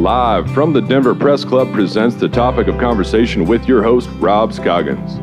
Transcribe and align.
live 0.00 0.50
from 0.52 0.72
the 0.72 0.80
Denver 0.80 1.14
Press 1.14 1.44
Club 1.44 1.70
presents 1.74 2.16
the 2.16 2.28
topic 2.28 2.68
of 2.68 2.78
conversation 2.78 3.44
with 3.44 3.68
your 3.68 3.82
host, 3.82 4.08
Rob 4.14 4.50
Scoggins. 4.50 5.18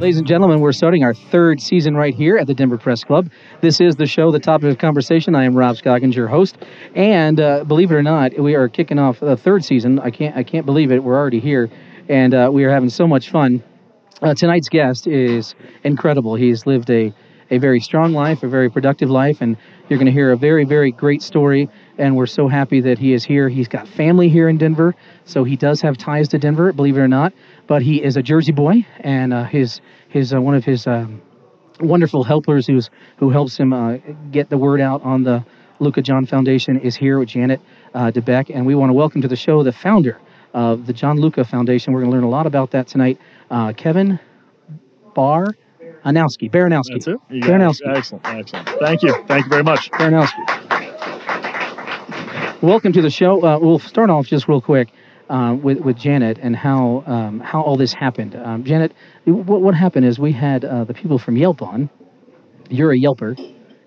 Ladies 0.00 0.18
and 0.18 0.26
gentlemen, 0.26 0.58
we're 0.58 0.72
starting 0.72 1.04
our 1.04 1.14
third 1.14 1.60
season 1.60 1.96
right 1.96 2.12
here 2.12 2.36
at 2.36 2.48
the 2.48 2.54
Denver 2.54 2.76
Press 2.76 3.04
Club. 3.04 3.30
This 3.60 3.80
is 3.80 3.94
the 3.94 4.06
show, 4.06 4.32
the 4.32 4.40
topic 4.40 4.70
of 4.70 4.78
conversation. 4.78 5.36
I 5.36 5.44
am 5.44 5.56
Rob 5.56 5.76
Scoggins, 5.76 6.16
your 6.16 6.26
host, 6.26 6.58
and 6.96 7.38
uh, 7.38 7.62
believe 7.62 7.92
it 7.92 7.94
or 7.94 8.02
not, 8.02 8.36
we 8.36 8.56
are 8.56 8.68
kicking 8.68 8.98
off 8.98 9.20
the 9.20 9.36
third 9.36 9.64
season. 9.64 10.00
I 10.00 10.10
can't, 10.10 10.36
I 10.36 10.42
can't 10.42 10.66
believe 10.66 10.90
it. 10.90 11.04
We're 11.04 11.16
already 11.16 11.38
here, 11.38 11.70
and 12.08 12.34
uh, 12.34 12.50
we 12.52 12.64
are 12.64 12.72
having 12.72 12.90
so 12.90 13.06
much 13.06 13.30
fun. 13.30 13.62
Uh, 14.20 14.34
tonight's 14.34 14.68
guest 14.68 15.06
is 15.06 15.54
incredible. 15.84 16.34
He's 16.34 16.66
lived 16.66 16.90
a 16.90 17.14
a 17.50 17.58
very 17.58 17.80
strong 17.80 18.12
life, 18.12 18.42
a 18.42 18.48
very 18.48 18.70
productive 18.70 19.10
life, 19.10 19.40
and 19.40 19.56
you're 19.88 19.98
going 19.98 20.06
to 20.06 20.12
hear 20.12 20.32
a 20.32 20.36
very, 20.36 20.64
very 20.64 20.90
great 20.90 21.22
story. 21.22 21.68
And 21.98 22.16
we're 22.16 22.26
so 22.26 22.48
happy 22.48 22.80
that 22.80 22.98
he 22.98 23.12
is 23.12 23.24
here. 23.24 23.48
He's 23.48 23.68
got 23.68 23.86
family 23.86 24.28
here 24.28 24.48
in 24.48 24.58
Denver, 24.58 24.94
so 25.24 25.44
he 25.44 25.56
does 25.56 25.80
have 25.82 25.96
ties 25.96 26.28
to 26.28 26.38
Denver, 26.38 26.72
believe 26.72 26.96
it 26.96 27.00
or 27.00 27.08
not. 27.08 27.32
But 27.66 27.82
he 27.82 28.02
is 28.02 28.16
a 28.16 28.22
Jersey 28.22 28.52
boy, 28.52 28.86
and 29.00 29.32
uh, 29.32 29.44
his 29.44 29.80
his 30.08 30.32
uh, 30.34 30.40
one 30.40 30.54
of 30.54 30.64
his 30.64 30.86
um, 30.86 31.22
wonderful 31.80 32.24
helpers 32.24 32.66
who's 32.66 32.90
who 33.18 33.30
helps 33.30 33.56
him 33.56 33.72
uh, 33.72 33.98
get 34.30 34.50
the 34.50 34.58
word 34.58 34.80
out 34.80 35.02
on 35.02 35.24
the 35.24 35.44
Luca 35.80 36.02
John 36.02 36.24
Foundation 36.26 36.78
is 36.78 36.96
here 36.96 37.18
with 37.18 37.28
Janet 37.28 37.60
uh, 37.94 38.10
Dybek, 38.10 38.50
and 38.54 38.64
we 38.64 38.74
want 38.74 38.90
to 38.90 38.94
welcome 38.94 39.20
to 39.22 39.28
the 39.28 39.36
show 39.36 39.62
the 39.62 39.72
founder 39.72 40.18
of 40.52 40.86
the 40.86 40.92
John 40.92 41.18
Luca 41.18 41.44
Foundation. 41.44 41.92
We're 41.92 42.00
going 42.00 42.12
to 42.12 42.16
learn 42.16 42.24
a 42.24 42.28
lot 42.28 42.46
about 42.46 42.70
that 42.70 42.86
tonight. 42.86 43.18
Uh, 43.50 43.72
Kevin 43.72 44.20
Barr 45.14 45.54
Anowski, 46.04 46.50
Baranowski. 46.50 46.92
That's 46.92 47.06
it. 47.08 47.16
It. 47.30 47.42
Baranowski. 47.44 47.96
Excellent, 47.96 48.26
excellent. 48.26 48.68
Thank 48.80 49.02
you, 49.02 49.24
thank 49.26 49.44
you 49.46 49.50
very 49.50 49.62
much. 49.62 49.90
Baranowski. 49.92 50.44
Welcome 52.62 52.92
to 52.92 53.02
the 53.02 53.10
show. 53.10 53.44
Uh, 53.44 53.58
we'll 53.58 53.78
start 53.78 54.10
off 54.10 54.26
just 54.26 54.48
real 54.48 54.60
quick 54.60 54.88
uh, 55.30 55.56
with 55.60 55.78
with 55.78 55.96
Janet 55.96 56.38
and 56.42 56.54
how 56.54 57.02
um, 57.06 57.40
how 57.40 57.62
all 57.62 57.76
this 57.76 57.92
happened. 57.92 58.36
Um, 58.36 58.64
Janet, 58.64 58.92
what 59.24 59.62
what 59.62 59.74
happened 59.74 60.06
is 60.06 60.18
we 60.18 60.32
had 60.32 60.64
uh, 60.64 60.84
the 60.84 60.94
people 60.94 61.18
from 61.18 61.36
Yelp 61.36 61.62
on. 61.62 61.88
You're 62.68 62.92
a 62.92 62.98
Yelper, 62.98 63.38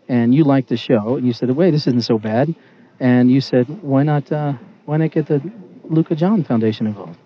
and 0.07 0.33
you 0.33 0.43
liked 0.43 0.69
the 0.69 0.77
show, 0.77 1.17
and 1.17 1.25
you 1.25 1.33
said, 1.33 1.49
"Wait, 1.51 1.71
this 1.71 1.87
isn't 1.87 2.03
so 2.03 2.17
bad," 2.17 2.53
and 2.99 3.31
you 3.31 3.41
said, 3.41 3.67
"Why 3.83 4.03
not? 4.03 4.31
Uh, 4.31 4.53
why 4.85 4.97
not 4.97 5.11
get 5.11 5.27
the 5.27 5.41
Luca 5.83 6.15
John 6.15 6.43
Foundation 6.43 6.87
involved?" 6.87 7.17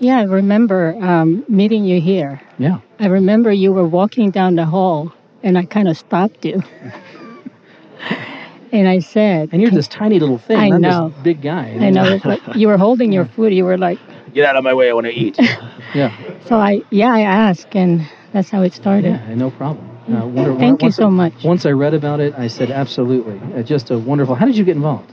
Yeah, 0.00 0.18
I 0.18 0.22
remember 0.24 0.94
um, 1.00 1.44
meeting 1.48 1.84
you 1.84 2.00
here. 2.00 2.40
Yeah. 2.58 2.78
I 3.00 3.06
remember 3.06 3.50
you 3.52 3.72
were 3.72 3.86
walking 3.86 4.30
down 4.30 4.54
the 4.54 4.64
hall, 4.64 5.12
and 5.42 5.58
I 5.58 5.64
kind 5.64 5.88
of 5.88 5.96
stopped 5.98 6.44
you. 6.44 6.62
and 8.72 8.88
I 8.88 9.00
said, 9.00 9.50
And 9.52 9.60
you're 9.62 9.70
this 9.70 9.88
tiny 9.88 10.18
little 10.20 10.38
thing. 10.38 10.56
I 10.56 10.66
I'm 10.74 10.80
know. 10.80 11.08
this 11.08 11.18
big 11.22 11.42
guy. 11.42 11.76
I 11.80 11.90
know, 11.90 12.18
like 12.24 12.40
you 12.54 12.68
were 12.68 12.78
holding 12.78 13.12
your 13.12 13.24
food. 13.26 13.52
You 13.52 13.64
were 13.64 13.78
like, 13.78 13.98
Get 14.34 14.44
out 14.44 14.56
of 14.56 14.62
my 14.64 14.74
way. 14.74 14.90
I 14.90 14.92
want 14.92 15.06
to 15.06 15.12
eat. 15.12 15.38
Yeah. 15.94 16.12
so 16.44 16.56
I, 16.56 16.82
yeah, 16.90 17.10
I 17.14 17.20
asked, 17.22 17.74
and 17.74 18.06
that's 18.34 18.50
how 18.50 18.60
it 18.60 18.74
started. 18.74 19.12
Yeah, 19.12 19.34
no 19.36 19.50
problem. 19.50 19.88
Uh, 20.06 20.26
wonder- 20.26 20.54
Thank 20.58 20.82
you 20.82 20.86
once 20.88 20.98
I- 20.98 21.02
so 21.02 21.10
much. 21.10 21.32
Once 21.42 21.64
I 21.64 21.70
read 21.70 21.94
about 21.94 22.20
it, 22.20 22.34
I 22.36 22.46
said, 22.46 22.70
absolutely. 22.70 23.40
Uh, 23.58 23.62
just 23.62 23.90
a 23.90 23.98
wonderful. 23.98 24.34
How 24.34 24.44
did 24.44 24.54
you 24.54 24.64
get 24.64 24.76
involved? 24.76 25.10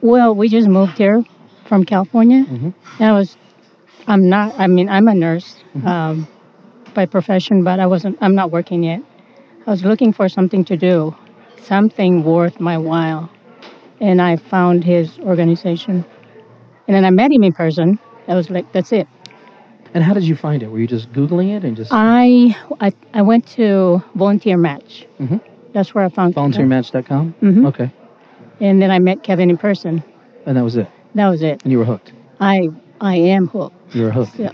Well, 0.00 0.34
we 0.34 0.48
just 0.48 0.68
moved 0.68 0.96
here 0.96 1.22
from 1.68 1.84
California. 1.84 2.44
Mhm. 2.46 2.72
And 2.98 3.08
I 3.10 3.12
was, 3.12 3.36
I'm 4.06 4.28
not, 4.28 4.54
I 4.58 4.66
mean, 4.66 4.88
I'm 4.88 5.08
a 5.08 5.14
nurse 5.14 5.56
Mhm. 5.76 5.86
um, 5.86 6.28
by 6.94 7.06
profession, 7.06 7.64
but 7.64 7.80
I 7.80 7.86
wasn't, 7.86 8.18
I'm 8.20 8.34
not 8.34 8.50
working 8.50 8.82
yet. 8.84 9.00
I 9.66 9.70
was 9.70 9.84
looking 9.84 10.12
for 10.12 10.28
something 10.28 10.64
to 10.66 10.76
do, 10.76 11.14
something 11.62 12.22
worth 12.22 12.60
my 12.60 12.76
while. 12.78 13.30
And 14.00 14.20
I 14.20 14.36
found 14.36 14.84
his 14.84 15.18
organization. 15.20 16.04
And 16.86 16.94
then 16.94 17.04
I 17.04 17.10
met 17.10 17.32
him 17.32 17.42
in 17.42 17.52
person. 17.52 17.98
I 18.28 18.34
was 18.34 18.50
like, 18.50 18.70
that's 18.72 18.92
it. 18.92 19.08
And 19.94 20.02
how 20.04 20.12
did 20.12 20.24
you 20.24 20.36
find 20.36 20.62
it? 20.62 20.70
Were 20.70 20.78
you 20.80 20.86
just 20.86 21.12
Googling 21.12 21.56
it 21.56 21.64
and 21.64 21.76
just 21.76 21.90
I, 21.92 22.54
I, 22.80 22.92
I 23.14 23.22
went 23.22 23.46
to 23.56 24.02
Volunteer 24.14 24.56
Match. 24.58 25.06
Mhm. 25.20 25.40
That's 25.72 25.94
where 25.94 26.04
I 26.04 26.08
found 26.08 26.34
volunteermatch.com? 26.34 27.34
Mhm. 27.42 27.66
Okay. 27.66 27.90
And 28.60 28.80
then 28.82 28.90
I 28.90 28.98
met 28.98 29.22
Kevin 29.22 29.50
in 29.50 29.56
person. 29.56 30.02
And 30.46 30.56
that 30.56 30.62
was 30.64 30.76
it. 30.76 30.88
That 31.14 31.28
was 31.28 31.42
it. 31.42 31.62
And 31.64 31.72
you 31.72 31.78
were 31.78 31.84
hooked. 31.84 32.12
I, 32.40 32.68
I 33.00 33.16
am 33.16 33.48
hooked. 33.48 33.94
You 33.94 34.04
were 34.04 34.10
hooked. 34.10 34.36
Yeah. 34.38 34.50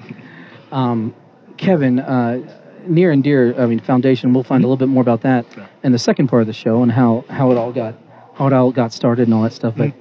Um, 0.73 1.15
Kevin, 1.57 1.99
uh, 2.01 2.41
near 2.87 3.11
and 3.13 3.23
dear, 3.23 3.55
I 3.61 3.67
mean, 3.67 3.81
foundation. 3.81 4.33
We'll 4.33 4.45
find 4.45 4.65
a 4.65 4.67
little 4.67 4.77
bit 4.79 4.89
more 4.89 5.03
about 5.03 5.23
that 5.23 5.45
Yeah. 5.57 5.67
in 5.85 5.93
the 5.93 5.99
second 5.99 6.29
part 6.29 6.41
of 6.43 6.47
the 6.47 6.53
show 6.53 6.83
and 6.83 6.91
how 6.91 7.25
how 7.29 7.51
it 7.51 7.57
all 7.59 7.73
got 7.73 7.95
how 8.35 8.47
it 8.47 8.53
all 8.53 8.73
got 8.73 8.93
started 8.93 9.25
and 9.29 9.35
all 9.35 9.43
that 9.43 9.53
stuff. 9.53 9.75
But 9.77 9.93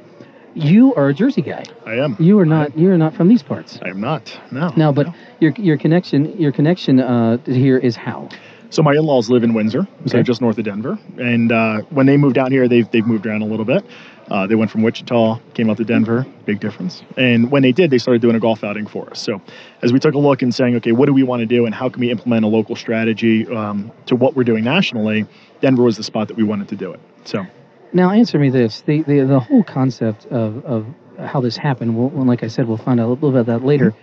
you 0.55 0.93
are 0.95 1.09
a 1.09 1.13
Jersey 1.13 1.41
guy. 1.41 1.63
I 1.85 1.95
am. 1.95 2.15
You 2.19 2.39
are 2.39 2.45
not. 2.45 2.77
You 2.77 2.91
are 2.91 2.97
not 2.97 3.13
from 3.13 3.27
these 3.27 3.43
parts. 3.43 3.79
I 3.83 3.89
am 3.89 3.99
not. 3.99 4.37
No. 4.51 4.71
No, 4.77 4.91
but 4.93 5.07
no. 5.07 5.13
your 5.39 5.51
your 5.57 5.77
connection 5.77 6.37
your 6.39 6.51
connection 6.51 6.99
uh, 6.99 7.37
here 7.45 7.77
is 7.77 7.95
how. 7.95 8.29
So 8.71 8.83
my 8.83 8.93
in-laws 8.93 9.31
live 9.31 9.43
in 9.43 9.55
Windsor, 9.55 9.87
so 10.05 10.21
just 10.21 10.41
north 10.41 10.59
of 10.59 10.63
Denver. 10.65 10.99
And 11.17 11.51
uh, 11.51 11.81
when 11.89 12.05
they 12.05 12.17
moved 12.17 12.37
out 12.37 12.51
here, 12.51 12.67
they've 12.67 12.89
they've 12.91 13.05
moved 13.05 13.25
around 13.25 13.41
a 13.41 13.45
little 13.45 13.65
bit. 13.65 13.83
Uh, 14.29 14.45
they 14.45 14.55
went 14.55 14.69
from 14.69 14.83
Wichita, 14.83 15.39
came 15.53 15.69
out 15.69 15.77
to 15.77 15.83
Denver, 15.83 16.25
big 16.45 16.59
difference. 16.59 17.01
And 17.17 17.49
when 17.49 17.63
they 17.63 17.71
did, 17.71 17.89
they 17.89 17.97
started 17.97 18.21
doing 18.21 18.35
a 18.35 18.39
golf 18.39 18.63
outing 18.63 18.85
for 18.85 19.09
us. 19.09 19.19
So 19.19 19.41
as 19.81 19.91
we 19.91 19.99
took 19.99 20.13
a 20.13 20.19
look 20.19 20.41
and 20.41 20.53
saying, 20.53 20.75
okay, 20.75 20.91
what 20.91 21.07
do 21.07 21.13
we 21.13 21.23
want 21.23 21.39
to 21.39 21.45
do, 21.45 21.65
and 21.65 21.73
how 21.73 21.89
can 21.89 21.99
we 21.99 22.11
implement 22.11 22.45
a 22.45 22.47
local 22.47 22.75
strategy 22.75 23.47
um, 23.47 23.91
to 24.05 24.15
what 24.15 24.35
we're 24.35 24.43
doing 24.43 24.63
nationally, 24.63 25.25
Denver 25.61 25.83
was 25.83 25.97
the 25.97 26.03
spot 26.03 26.27
that 26.27 26.37
we 26.37 26.43
wanted 26.43 26.67
to 26.69 26.75
do 26.75 26.91
it. 26.91 26.99
So 27.25 27.45
Now, 27.91 28.11
answer 28.11 28.37
me 28.37 28.49
this: 28.49 28.81
the 28.81 29.01
the, 29.01 29.21
the 29.21 29.39
whole 29.39 29.63
concept 29.63 30.25
of, 30.27 30.63
of 30.65 30.85
how 31.17 31.41
this 31.41 31.57
happened. 31.57 31.97
Well, 31.97 32.25
like 32.25 32.43
I 32.43 32.47
said, 32.47 32.67
we'll 32.67 32.77
find 32.77 32.99
out 32.99 33.07
a 33.07 33.09
little 33.09 33.31
bit 33.31 33.41
about 33.41 33.59
that 33.59 33.65
later. 33.65 33.93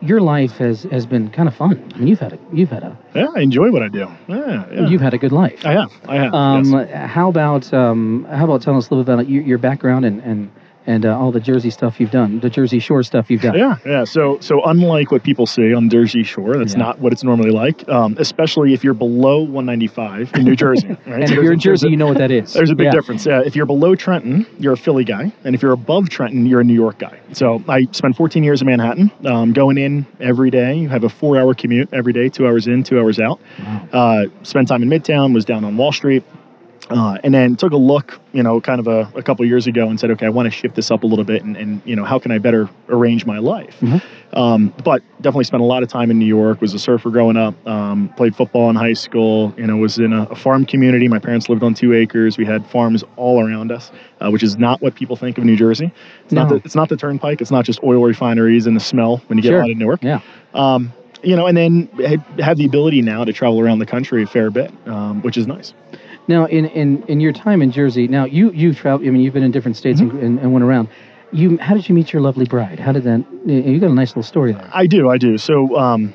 Your 0.00 0.20
life 0.20 0.52
has, 0.58 0.84
has 0.84 1.06
been 1.06 1.30
kind 1.30 1.48
of 1.48 1.54
fun. 1.54 1.92
I 1.94 1.98
mean, 1.98 2.08
you've 2.08 2.20
had 2.20 2.32
a 2.34 2.38
you've 2.52 2.70
had 2.70 2.82
a 2.82 2.96
yeah, 3.14 3.28
I 3.34 3.40
enjoy 3.40 3.70
what 3.70 3.82
I 3.82 3.88
do. 3.88 4.06
Yeah, 4.28 4.66
yeah. 4.70 4.88
you've 4.88 5.00
had 5.00 5.14
a 5.14 5.18
good 5.18 5.32
life. 5.32 5.64
I 5.64 5.72
have. 5.72 5.92
I 6.08 6.16
have. 6.16 6.34
Um, 6.34 6.72
yes. 6.72 7.10
How 7.10 7.28
about 7.28 7.72
um, 7.72 8.26
how 8.30 8.44
about 8.44 8.62
telling 8.62 8.78
us 8.78 8.88
a 8.90 8.94
little 8.94 9.04
bit 9.04 9.14
about 9.14 9.28
your, 9.28 9.42
your 9.42 9.58
background 9.58 10.04
and 10.04 10.20
and 10.20 10.50
and 10.86 11.04
uh, 11.04 11.18
all 11.18 11.32
the 11.32 11.40
Jersey 11.40 11.70
stuff 11.70 11.98
you've 12.00 12.10
done, 12.10 12.40
the 12.40 12.50
Jersey 12.50 12.78
Shore 12.78 13.02
stuff 13.02 13.30
you've 13.30 13.42
done. 13.42 13.56
Yeah, 13.56 13.76
yeah. 13.84 14.04
So, 14.04 14.38
so 14.40 14.62
unlike 14.64 15.10
what 15.10 15.22
people 15.22 15.46
say 15.46 15.72
on 15.72 15.90
Jersey 15.90 16.22
Shore, 16.22 16.56
that's 16.56 16.72
Yeah. 16.74 16.78
not 16.78 16.98
what 17.00 17.12
it's 17.12 17.24
normally 17.24 17.50
like. 17.50 17.88
Um, 17.88 18.16
especially 18.18 18.72
if 18.72 18.84
you're 18.84 18.94
below 18.94 19.40
195 19.40 20.32
in 20.34 20.44
New 20.44 20.56
Jersey. 20.64 20.88
Right? 20.88 20.98
And 21.22 21.28
So 21.28 21.34
if 21.34 21.42
you're 21.42 21.52
in 21.52 21.58
Jersey, 21.60 21.88
a- 21.88 21.90
you 21.90 21.96
know 21.96 22.06
what 22.06 22.18
that 22.18 22.30
is. 22.30 22.52
There's 22.54 22.70
a 22.70 22.74
big 22.74 22.86
Yeah. 22.86 22.90
difference. 22.92 23.26
Yeah, 23.26 23.42
if 23.44 23.56
you're 23.56 23.66
below 23.66 23.94
Trenton, 23.94 24.46
you're 24.58 24.74
a 24.74 24.76
Philly 24.76 25.04
guy, 25.04 25.32
and 25.44 25.54
if 25.54 25.62
you're 25.62 25.72
above 25.72 26.08
Trenton, 26.08 26.46
you're 26.46 26.60
a 26.60 26.64
New 26.64 26.74
York 26.74 26.98
guy. 26.98 27.18
So 27.32 27.62
I 27.68 27.86
spent 27.92 28.16
14 28.16 28.44
years 28.44 28.60
in 28.62 28.66
Manhattan, 28.66 29.10
um, 29.24 29.52
going 29.52 29.78
in 29.78 30.06
every 30.20 30.50
day. 30.50 30.76
You 30.76 30.88
have 30.88 31.04
a 31.04 31.08
four-hour 31.08 31.54
commute 31.54 31.88
every 31.92 32.12
day, 32.12 32.28
two 32.28 32.46
hours 32.46 32.66
in, 32.68 32.82
two 32.84 32.98
hours 32.98 33.18
out. 33.18 33.40
Uh, 33.92 34.26
spent 34.42 34.68
time 34.68 34.82
in 34.82 34.88
Midtown, 34.88 35.34
was 35.34 35.44
down 35.44 35.64
on 35.64 35.76
Wall 35.76 35.92
Street, 35.92 36.22
uh, 36.90 37.18
and 37.24 37.34
then 37.34 37.56
took 37.56 37.72
a 37.72 37.76
look, 37.76 38.20
you 38.32 38.42
know, 38.42 38.60
kind 38.60 38.78
of 38.78 38.86
a, 38.86 39.10
a 39.16 39.22
couple 39.22 39.44
years 39.44 39.66
ago, 39.66 39.88
and 39.88 39.98
said, 39.98 40.10
okay, 40.12 40.26
I 40.26 40.28
want 40.28 40.46
to 40.46 40.50
shift 40.50 40.74
this 40.76 40.90
up 40.90 41.02
a 41.02 41.06
little 41.06 41.24
bit, 41.24 41.42
and, 41.42 41.56
and 41.56 41.82
you 41.84 41.96
know, 41.96 42.04
how 42.04 42.18
can 42.18 42.30
I 42.30 42.38
better 42.38 42.68
arrange 42.88 43.26
my 43.26 43.38
life? 43.38 43.76
Mhm. 43.80 44.02
Um, 44.32 44.74
but 44.84 45.02
definitely 45.20 45.44
spent 45.44 45.62
a 45.62 45.66
lot 45.66 45.82
of 45.82 45.88
time 45.88 46.10
in 46.10 46.18
New 46.18 46.26
York. 46.26 46.60
Was 46.60 46.74
a 46.74 46.78
surfer 46.78 47.10
growing 47.10 47.36
up. 47.36 47.54
Um, 47.66 48.08
played 48.16 48.34
football 48.36 48.68
in 48.70 48.76
high 48.76 48.92
school. 48.92 49.54
You 49.56 49.66
know, 49.66 49.76
was 49.78 49.98
in 49.98 50.12
a, 50.12 50.24
a 50.24 50.34
farm 50.34 50.66
community. 50.66 51.08
My 51.08 51.18
parents 51.20 51.48
lived 51.48 51.62
on 51.62 51.74
two 51.74 51.92
acres. 51.94 52.36
We 52.36 52.44
had 52.44 52.66
farms 52.66 53.02
all 53.16 53.40
around 53.40 53.72
us, 53.72 53.90
uh, 54.20 54.30
which 54.30 54.42
is 54.42 54.56
not 54.58 54.82
what 54.82 54.94
people 54.94 55.16
think 55.16 55.38
of 55.38 55.44
New 55.44 55.56
Jersey. 55.56 55.90
It's 56.24 56.32
not 56.32 56.50
No. 56.50 56.56
the, 56.58 56.64
it's 56.64 56.74
not 56.74 56.88
the 56.88 56.96
turnpike. 56.96 57.40
It's 57.40 57.50
not 57.52 57.64
just 57.64 57.80
oil 57.82 58.02
refineries 58.04 58.66
and 58.66 58.76
the 58.76 58.80
smell 58.80 59.18
when 59.28 59.38
you 59.38 59.42
get 59.42 59.50
Sure. 59.50 59.62
out 59.62 59.70
of 59.70 59.76
Newark. 59.76 60.02
Yeah. 60.02 60.20
Um, 60.54 60.92
you 61.22 61.34
know, 61.34 61.46
and 61.46 61.56
then 61.56 61.86
had, 62.04 62.20
have 62.40 62.58
the 62.58 62.66
ability 62.66 63.02
now 63.02 63.24
to 63.24 63.32
travel 63.32 63.58
around 63.60 63.78
the 63.78 63.86
country 63.86 64.22
a 64.22 64.26
fair 64.26 64.50
bit, 64.50 64.70
um, 64.86 65.22
which 65.22 65.36
is 65.36 65.46
nice. 65.46 65.72
Now, 66.28 66.46
in, 66.46 66.64
in, 66.66 67.02
in 67.04 67.20
your 67.20 67.32
time 67.32 67.62
in 67.62 67.70
Jersey, 67.70 68.08
now 68.08 68.24
you 68.24 68.50
you 68.52 68.74
travel. 68.74 69.06
I 69.06 69.10
mean, 69.10 69.22
you've 69.22 69.34
been 69.34 69.42
in 69.44 69.52
different 69.52 69.76
states 69.76 70.00
Mm-hmm. 70.00 70.18
and, 70.18 70.38
and 70.40 70.52
went 70.52 70.64
around. 70.64 70.88
You 71.32 71.58
how 71.58 71.74
did 71.74 71.88
you 71.88 71.94
meet 71.94 72.12
your 72.12 72.22
lovely 72.22 72.46
bride? 72.46 72.78
How 72.78 72.92
did 72.92 73.04
that? 73.04 73.24
You 73.46 73.80
got 73.80 73.90
a 73.90 73.94
nice 73.94 74.10
little 74.10 74.22
story 74.22 74.52
there. 74.52 74.70
I 74.72 74.86
do, 74.86 75.08
I 75.10 75.18
do. 75.18 75.38
So, 75.38 75.76
um, 75.76 76.14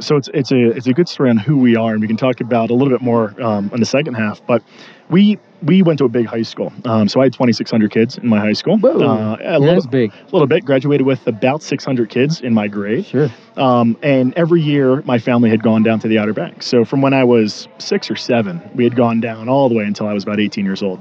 so 0.00 0.16
it's 0.16 0.28
it's 0.34 0.52
a 0.52 0.70
it's 0.76 0.86
a 0.86 0.92
good 0.92 1.08
story 1.08 1.30
on 1.30 1.36
who 1.38 1.56
we 1.58 1.76
are, 1.76 1.92
and 1.92 2.00
we 2.00 2.06
can 2.06 2.16
talk 2.16 2.40
about 2.40 2.70
a 2.70 2.74
little 2.74 2.92
bit 2.92 3.00
more 3.00 3.34
um, 3.42 3.70
in 3.72 3.80
the 3.80 3.86
second 3.86 4.14
half. 4.14 4.44
But 4.46 4.62
we 5.08 5.38
we 5.64 5.82
went 5.82 5.98
to 5.98 6.04
a 6.04 6.08
big 6.08 6.26
high 6.26 6.42
school. 6.42 6.72
Um, 6.84 7.08
so 7.08 7.20
I 7.20 7.24
had 7.24 7.32
2,600 7.32 7.90
kids 7.90 8.18
in 8.18 8.28
my 8.28 8.38
high 8.38 8.52
school. 8.52 8.78
Whoa, 8.78 9.00
Uh, 9.00 9.34
a 9.34 9.38
that's 9.42 9.60
little, 9.60 9.86
big. 9.88 10.12
little 10.32 10.46
bit. 10.46 10.64
Graduated 10.64 11.06
with 11.06 11.26
about 11.26 11.62
600 11.62 12.08
kids 12.08 12.40
in 12.40 12.52
my 12.54 12.68
grade. 12.68 13.06
Sure. 13.06 13.28
Um, 13.56 13.96
and 14.02 14.34
every 14.34 14.60
year, 14.60 15.02
my 15.02 15.18
family 15.18 15.50
had 15.50 15.62
gone 15.62 15.82
down 15.82 16.00
to 16.00 16.08
the 16.08 16.18
Outer 16.18 16.32
Banks. 16.32 16.66
So 16.66 16.84
from 16.84 17.02
when 17.02 17.14
I 17.14 17.24
was 17.24 17.66
six 17.78 18.10
or 18.10 18.16
seven, 18.16 18.60
we 18.74 18.84
had 18.84 18.96
gone 18.96 19.20
down 19.20 19.48
all 19.48 19.68
the 19.68 19.74
way 19.74 19.84
until 19.84 20.06
I 20.06 20.12
was 20.12 20.22
about 20.22 20.40
18 20.40 20.64
years 20.64 20.82
old. 20.82 21.00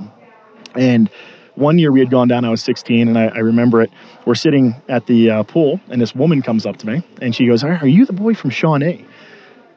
And 0.75 1.09
one 1.55 1.77
year 1.77 1.91
we 1.91 1.99
had 1.99 2.09
gone 2.09 2.27
down, 2.27 2.45
I 2.45 2.49
was 2.49 2.63
16, 2.63 3.07
and 3.07 3.17
I, 3.17 3.25
I 3.27 3.37
remember 3.39 3.81
it. 3.81 3.91
We're 4.25 4.33
sitting 4.35 4.75
at 4.89 5.05
the 5.05 5.29
uh, 5.29 5.43
pool, 5.43 5.79
and 5.89 6.01
this 6.01 6.15
woman 6.15 6.41
comes 6.41 6.65
up 6.65 6.77
to 6.77 6.87
me, 6.87 7.03
and 7.21 7.35
she 7.35 7.45
goes, 7.45 7.63
Are 7.63 7.85
you 7.87 8.05
the 8.05 8.13
boy 8.13 8.33
from 8.33 8.49
Shawnee? 8.49 9.05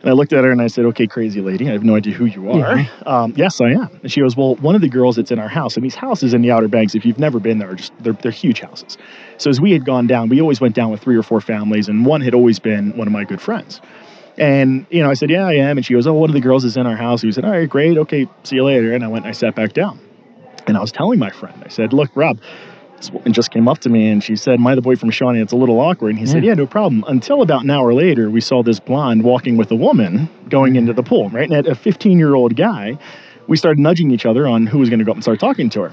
And 0.01 0.11
I 0.11 0.13
looked 0.13 0.33
at 0.33 0.45
her 0.45 0.51
and 0.51 0.61
I 0.61 0.67
said, 0.67 0.85
"Okay, 0.87 1.07
crazy 1.07 1.41
lady, 1.41 1.69
I 1.69 1.73
have 1.73 1.83
no 1.85 1.97
idea 1.97 2.15
who 2.15 2.27
you 2.27 2.51
are." 2.51 2.79
Yeah. 2.79 2.89
Um, 3.07 3.33
yes, 3.37 3.61
I 3.61 3.71
am. 3.71 3.89
And 4.03 4.13
she 4.13 4.21
goes, 4.21 4.37
"Well, 4.37 4.57
one 4.57 4.75
of 4.75 4.81
the 4.81 4.89
girls 4.89 5.17
that's 5.17 5.31
in 5.31 5.39
our 5.39 5.49
house, 5.49 5.77
and 5.77 5.85
these 5.85 5.95
houses 5.95 6.35
in 6.35 6.43
the 6.43 6.51
Outer 6.51 6.69
Banks, 6.69 6.95
if 6.95 7.05
you've 7.05 7.19
never 7.19 7.41
been 7.41 7.59
there, 7.59 7.71
are 7.71 7.75
just 7.75 7.93
they're 8.01 8.13
they're 8.13 8.31
huge 8.31 8.61
houses. 8.61 8.99
So 9.39 9.51
as 9.51 9.61
we 9.61 9.73
had 9.73 9.85
gone 9.85 10.07
down, 10.07 10.29
we 10.29 10.41
always 10.41 10.61
went 10.61 10.75
down 10.75 10.91
with 10.91 11.01
three 11.01 11.17
or 11.17 11.23
four 11.23 11.41
families, 11.41 11.89
and 11.89 12.05
one 12.05 12.21
had 12.21 12.35
always 12.35 12.59
been 12.59 12.97
one 12.97 13.07
of 13.07 13.13
my 13.13 13.25
good 13.25 13.41
friends. 13.41 13.81
And 14.39 14.85
you 14.91 15.03
know, 15.03 15.11
I 15.11 15.15
said, 15.15 15.31
"Yeah, 15.31 15.47
I 15.47 15.55
am." 15.55 15.79
And 15.79 15.87
she 15.87 15.95
goes, 15.95 16.07
"Oh, 16.07 16.13
one 16.13 16.29
of 16.31 16.35
the 16.35 16.41
girls 16.41 16.65
is 16.65 16.77
in 16.77 16.87
our 16.87 16.97
house." 16.97 17.25
We 17.25 17.33
said, 17.33 17.45
"All 17.45 17.51
right, 17.51 17.69
great. 17.69 17.97
Okay, 17.97 18.27
see 18.45 18.57
you 18.57 18.65
later." 18.65 18.93
And 18.93 19.03
I 19.03 19.09
went 19.09 19.25
and 19.25 19.31
I 19.31 19.33
sat 19.33 19.55
back 19.55 19.73
down, 19.73 19.99
and 20.67 20.77
I 20.77 20.81
was 20.81 20.93
telling 20.93 21.19
my 21.19 21.31
friend, 21.31 21.63
I 21.65 21.69
said, 21.69 21.93
"Look, 21.93 22.11
Rob." 22.15 22.39
This 22.97 23.11
woman 23.11 23.33
just 23.33 23.51
came 23.51 23.69
up 23.69 23.79
to 23.81 23.89
me 23.91 24.09
and 24.09 24.23
she 24.25 24.37
said, 24.37 24.55
Am 24.55 24.67
I 24.67 24.75
the 24.75 24.81
boy 24.83 24.97
from 24.97 25.11
Shawnee? 25.11 25.41
It's 25.41 25.53
a 25.53 25.57
little 25.57 25.79
awkward. 25.81 26.11
And 26.11 26.19
he 26.19 26.27
said, 26.27 26.43
Yeah. 26.45 26.51
Yeah, 26.51 26.55
no 26.55 26.67
problem. 26.67 27.05
Until 27.09 27.43
about 27.43 27.65
an 27.65 27.71
hour 27.71 27.93
later, 27.93 28.31
we 28.31 28.41
saw 28.41 28.63
this 28.63 28.81
blonde 28.81 29.23
walking 29.23 29.57
with 29.57 29.71
a 29.71 29.75
woman 29.77 30.29
going 30.49 30.77
into 30.77 30.93
the 30.93 31.03
pool, 31.03 31.29
right? 31.31 31.45
And 31.49 31.53
at 31.53 31.67
a 31.67 31.75
15 31.75 32.19
year 32.19 32.35
old 32.35 32.57
guy, 32.57 32.97
we 33.49 33.57
started 33.57 33.79
nudging 33.79 34.11
each 34.11 34.25
other 34.27 34.47
on 34.49 34.67
who 34.67 34.79
was 34.79 34.89
going 34.89 34.99
to 34.99 35.05
go 35.05 35.13
up 35.13 35.17
and 35.17 35.23
start 35.25 35.39
talking 35.41 35.69
to 35.71 35.83
her. 35.83 35.93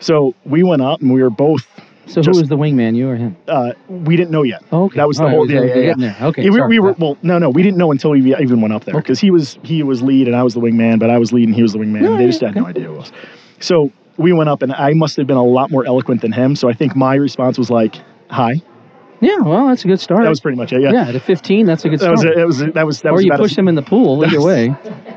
So 0.00 0.34
we 0.44 0.62
went 0.62 0.82
up 0.82 1.00
and 1.00 1.12
we 1.12 1.22
were 1.22 1.30
both, 1.30 1.66
So 2.06 2.22
Just- 2.22 2.36
who 2.36 2.40
was 2.40 2.48
the 2.48 2.56
wingman, 2.56 2.96
you 2.96 3.08
or 3.10 3.16
him? 3.16 3.36
uh, 3.48 3.72
we 3.88 4.16
didn't 4.16 4.30
know 4.30 4.42
yet. 4.42 4.62
Oh, 4.72 4.84
okay. 4.84 4.96
That 4.96 5.06
was 5.08 5.18
the 5.18 5.28
whole, 5.28 5.46
we- 5.46 5.54
yeah, 5.54 5.62
yeah, 5.64 5.94
yeah. 5.98 6.26
Okay. 6.28 6.42
Yeah, 6.44 6.50
we, 6.50 6.62
we 6.62 6.78
were 6.78 6.92
well. 6.98 7.16
No, 7.22 7.38
no, 7.38 7.50
we 7.50 7.62
didn't 7.62 7.76
know 7.78 7.90
until 7.92 8.10
we 8.12 8.34
even 8.36 8.60
went 8.60 8.72
up 8.74 8.84
there 8.84 8.94
Okay. 8.94 9.02
because 9.02 9.20
he 9.20 9.30
was 9.30 9.58
he 9.62 9.82
was 9.82 10.02
lead 10.02 10.26
and 10.26 10.34
I 10.34 10.42
was 10.42 10.54
the 10.54 10.60
wingman, 10.60 10.98
but 10.98 11.10
I 11.10 11.18
was 11.18 11.32
lead 11.32 11.46
and 11.48 11.54
he 11.54 11.62
was 11.62 11.72
the 11.74 11.78
wingman. 11.78 12.02
Yeah, 12.02 12.16
they 12.16 12.26
just 12.26 12.40
yeah, 12.42 12.48
had 12.48 12.56
no 12.56 12.66
idea 12.66 12.84
who 12.86 12.94
it 12.94 12.98
was. 12.98 13.12
So 13.60 13.92
we 14.18 14.32
went 14.32 14.50
up 14.50 14.62
and 14.62 14.72
I 14.72 14.92
must 14.92 15.16
have 15.16 15.26
been 15.26 15.36
a 15.36 15.44
lot 15.44 15.70
more 15.70 15.86
eloquent 15.86 16.20
than 16.20 16.32
him. 16.32 16.56
So 16.56 16.68
I 16.68 16.74
think 16.74 16.94
my 16.96 17.14
response 17.14 17.56
was 17.58 17.70
like, 17.70 17.96
"Hi." 18.28 18.60
Yeah, 19.20 19.38
well, 19.40 19.66
that's 19.66 19.84
a 19.84 19.88
good 19.88 20.00
start. 20.00 20.22
That 20.22 20.28
was 20.28 20.40
pretty 20.40 20.56
much 20.56 20.72
it. 20.72 20.80
Yeah. 20.80 20.92
yeah, 20.92 21.08
at 21.08 21.16
a 21.16 21.20
15, 21.20 21.66
that's 21.66 21.84
a 21.84 21.88
good 21.88 21.98
start. 21.98 22.18
That 22.20 22.46
was 22.46 22.60
it. 22.60 22.66
Was 22.66 22.74
that 22.74 22.86
was 22.86 23.02
that 23.02 23.08
or 23.08 23.14
was 23.14 23.24
you 23.24 23.30
about 23.30 23.40
push 23.40 23.52
as, 23.52 23.56
them 23.56 23.66
in 23.66 23.74
the 23.74 23.82
pool, 23.82 24.24
either 24.24 24.40
way. 24.40 24.66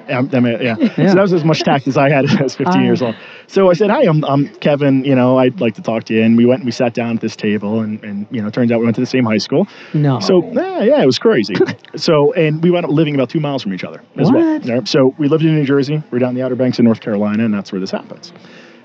Yeah, 0.09 0.23
I 0.33 0.39
mean, 0.39 0.57
yeah. 0.59 0.75
Yeah. 0.79 1.09
So 1.09 1.15
that 1.15 1.21
was 1.21 1.33
as 1.33 1.45
much 1.45 1.61
tact 1.61 1.87
as 1.87 1.97
I 1.97 2.09
had 2.09 2.25
as 2.41 2.55
15 2.55 2.67
Uh, 2.67 2.83
years 2.83 3.01
old. 3.01 3.15
So 3.45 3.69
I 3.69 3.73
said, 3.73 3.91
"Hi, 3.91 4.01
I'm, 4.03 4.23
I'm 4.25 4.47
Kevin. 4.55 5.05
You 5.05 5.13
know, 5.13 5.37
I'd 5.37 5.61
like 5.61 5.75
to 5.75 5.83
talk 5.83 6.05
to 6.05 6.15
you." 6.15 6.23
And 6.23 6.35
we 6.35 6.45
went 6.45 6.61
and 6.61 6.65
we 6.65 6.71
sat 6.71 6.95
down 6.95 7.15
at 7.15 7.21
this 7.21 7.35
table, 7.35 7.81
and, 7.81 8.03
and 8.03 8.27
you 8.31 8.41
know, 8.41 8.49
turns 8.49 8.71
out 8.71 8.79
we 8.79 8.85
went 8.85 8.95
to 8.95 9.01
the 9.01 9.07
same 9.07 9.23
high 9.23 9.37
school. 9.37 9.67
No. 9.93 10.19
So 10.19 10.51
yeah, 10.51 10.81
yeah, 10.81 11.03
it 11.03 11.05
was 11.05 11.19
crazy. 11.19 11.53
so 11.95 12.33
and 12.33 12.63
we 12.63 12.71
wound 12.71 12.85
up 12.85 12.91
living 12.91 13.13
about 13.13 13.29
two 13.29 13.39
miles 13.39 13.61
from 13.61 13.73
each 13.73 13.83
other 13.83 14.01
as 14.17 14.31
well. 14.31 14.59
What? 14.59 14.67
Right? 14.67 14.87
So 14.87 15.13
we 15.19 15.27
lived 15.27 15.43
in 15.43 15.53
New 15.53 15.65
Jersey. 15.65 16.01
We're 16.09 16.19
down 16.19 16.33
the 16.33 16.41
Outer 16.41 16.55
Banks 16.55 16.79
in 16.79 16.85
North 16.85 17.01
Carolina, 17.01 17.45
and 17.45 17.53
that's 17.53 17.71
where 17.71 17.79
this 17.79 17.91
happens. 17.91 18.33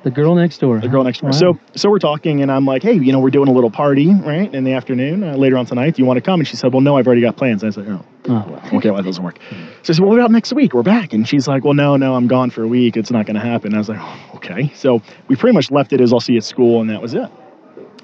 The 0.02 0.10
girl 0.10 0.34
next 0.34 0.58
door. 0.58 0.78
The 0.80 0.88
girl 0.88 1.02
next 1.04 1.20
door. 1.20 1.30
Wow. 1.30 1.36
So 1.36 1.58
so 1.74 1.90
we're 1.90 1.98
talking, 1.98 2.42
and 2.42 2.50
I'm 2.50 2.64
like, 2.64 2.82
hey, 2.82 2.92
you 2.94 3.12
know, 3.12 3.18
we're 3.18 3.30
doing 3.30 3.48
a 3.48 3.52
little 3.52 3.70
party, 3.70 4.12
right, 4.14 4.52
in 4.54 4.64
the 4.64 4.72
afternoon 4.72 5.22
uh, 5.24 5.36
later 5.36 5.56
on 5.56 5.66
tonight. 5.66 5.94
Do 5.94 6.02
you 6.02 6.06
want 6.06 6.16
to 6.18 6.20
come? 6.20 6.40
And 6.40 6.46
she 6.48 6.56
said, 6.56 6.72
well, 6.72 6.80
no, 6.80 6.96
I've 6.96 7.06
already 7.06 7.22
got 7.22 7.36
plans. 7.36 7.64
I 7.64 7.70
said, 7.70 7.86
oh. 7.88 8.04
Oh, 8.28 8.44
well. 8.48 8.60
Okay, 8.74 8.90
well, 8.90 8.96
that 8.96 9.04
doesn't 9.04 9.22
work. 9.22 9.38
So 9.50 9.56
I 9.56 9.94
said, 9.94 9.98
well, 10.00 10.10
what 10.10 10.18
about 10.18 10.30
next 10.32 10.52
week? 10.52 10.74
We're 10.74 10.82
back. 10.82 11.12
And 11.12 11.28
she's 11.28 11.46
like, 11.46 11.64
well, 11.64 11.74
no, 11.74 11.96
no, 11.96 12.14
I'm 12.16 12.26
gone 12.26 12.50
for 12.50 12.64
a 12.64 12.68
week. 12.68 12.96
It's 12.96 13.10
not 13.12 13.24
going 13.24 13.36
to 13.36 13.40
happen. 13.40 13.72
I 13.74 13.78
was 13.78 13.88
like, 13.88 14.00
oh, 14.00 14.30
okay. 14.36 14.72
So 14.74 15.00
we 15.28 15.36
pretty 15.36 15.54
much 15.54 15.70
left 15.70 15.92
it 15.92 16.00
as 16.00 16.12
I'll 16.12 16.18
see 16.20 16.32
you 16.32 16.38
at 16.38 16.44
school, 16.44 16.80
and 16.80 16.90
that 16.90 17.00
was 17.00 17.14
it. 17.14 17.30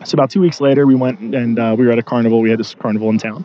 So 0.04 0.14
about 0.14 0.30
two 0.30 0.40
weeks 0.40 0.60
later, 0.60 0.86
we 0.86 0.94
went 0.96 1.20
and 1.20 1.58
uh, 1.58 1.74
we 1.78 1.86
were 1.86 1.92
at 1.92 1.98
a 1.98 2.02
carnival. 2.02 2.40
We 2.40 2.50
had 2.50 2.58
this 2.58 2.74
carnival 2.74 3.08
in 3.10 3.18
town. 3.18 3.44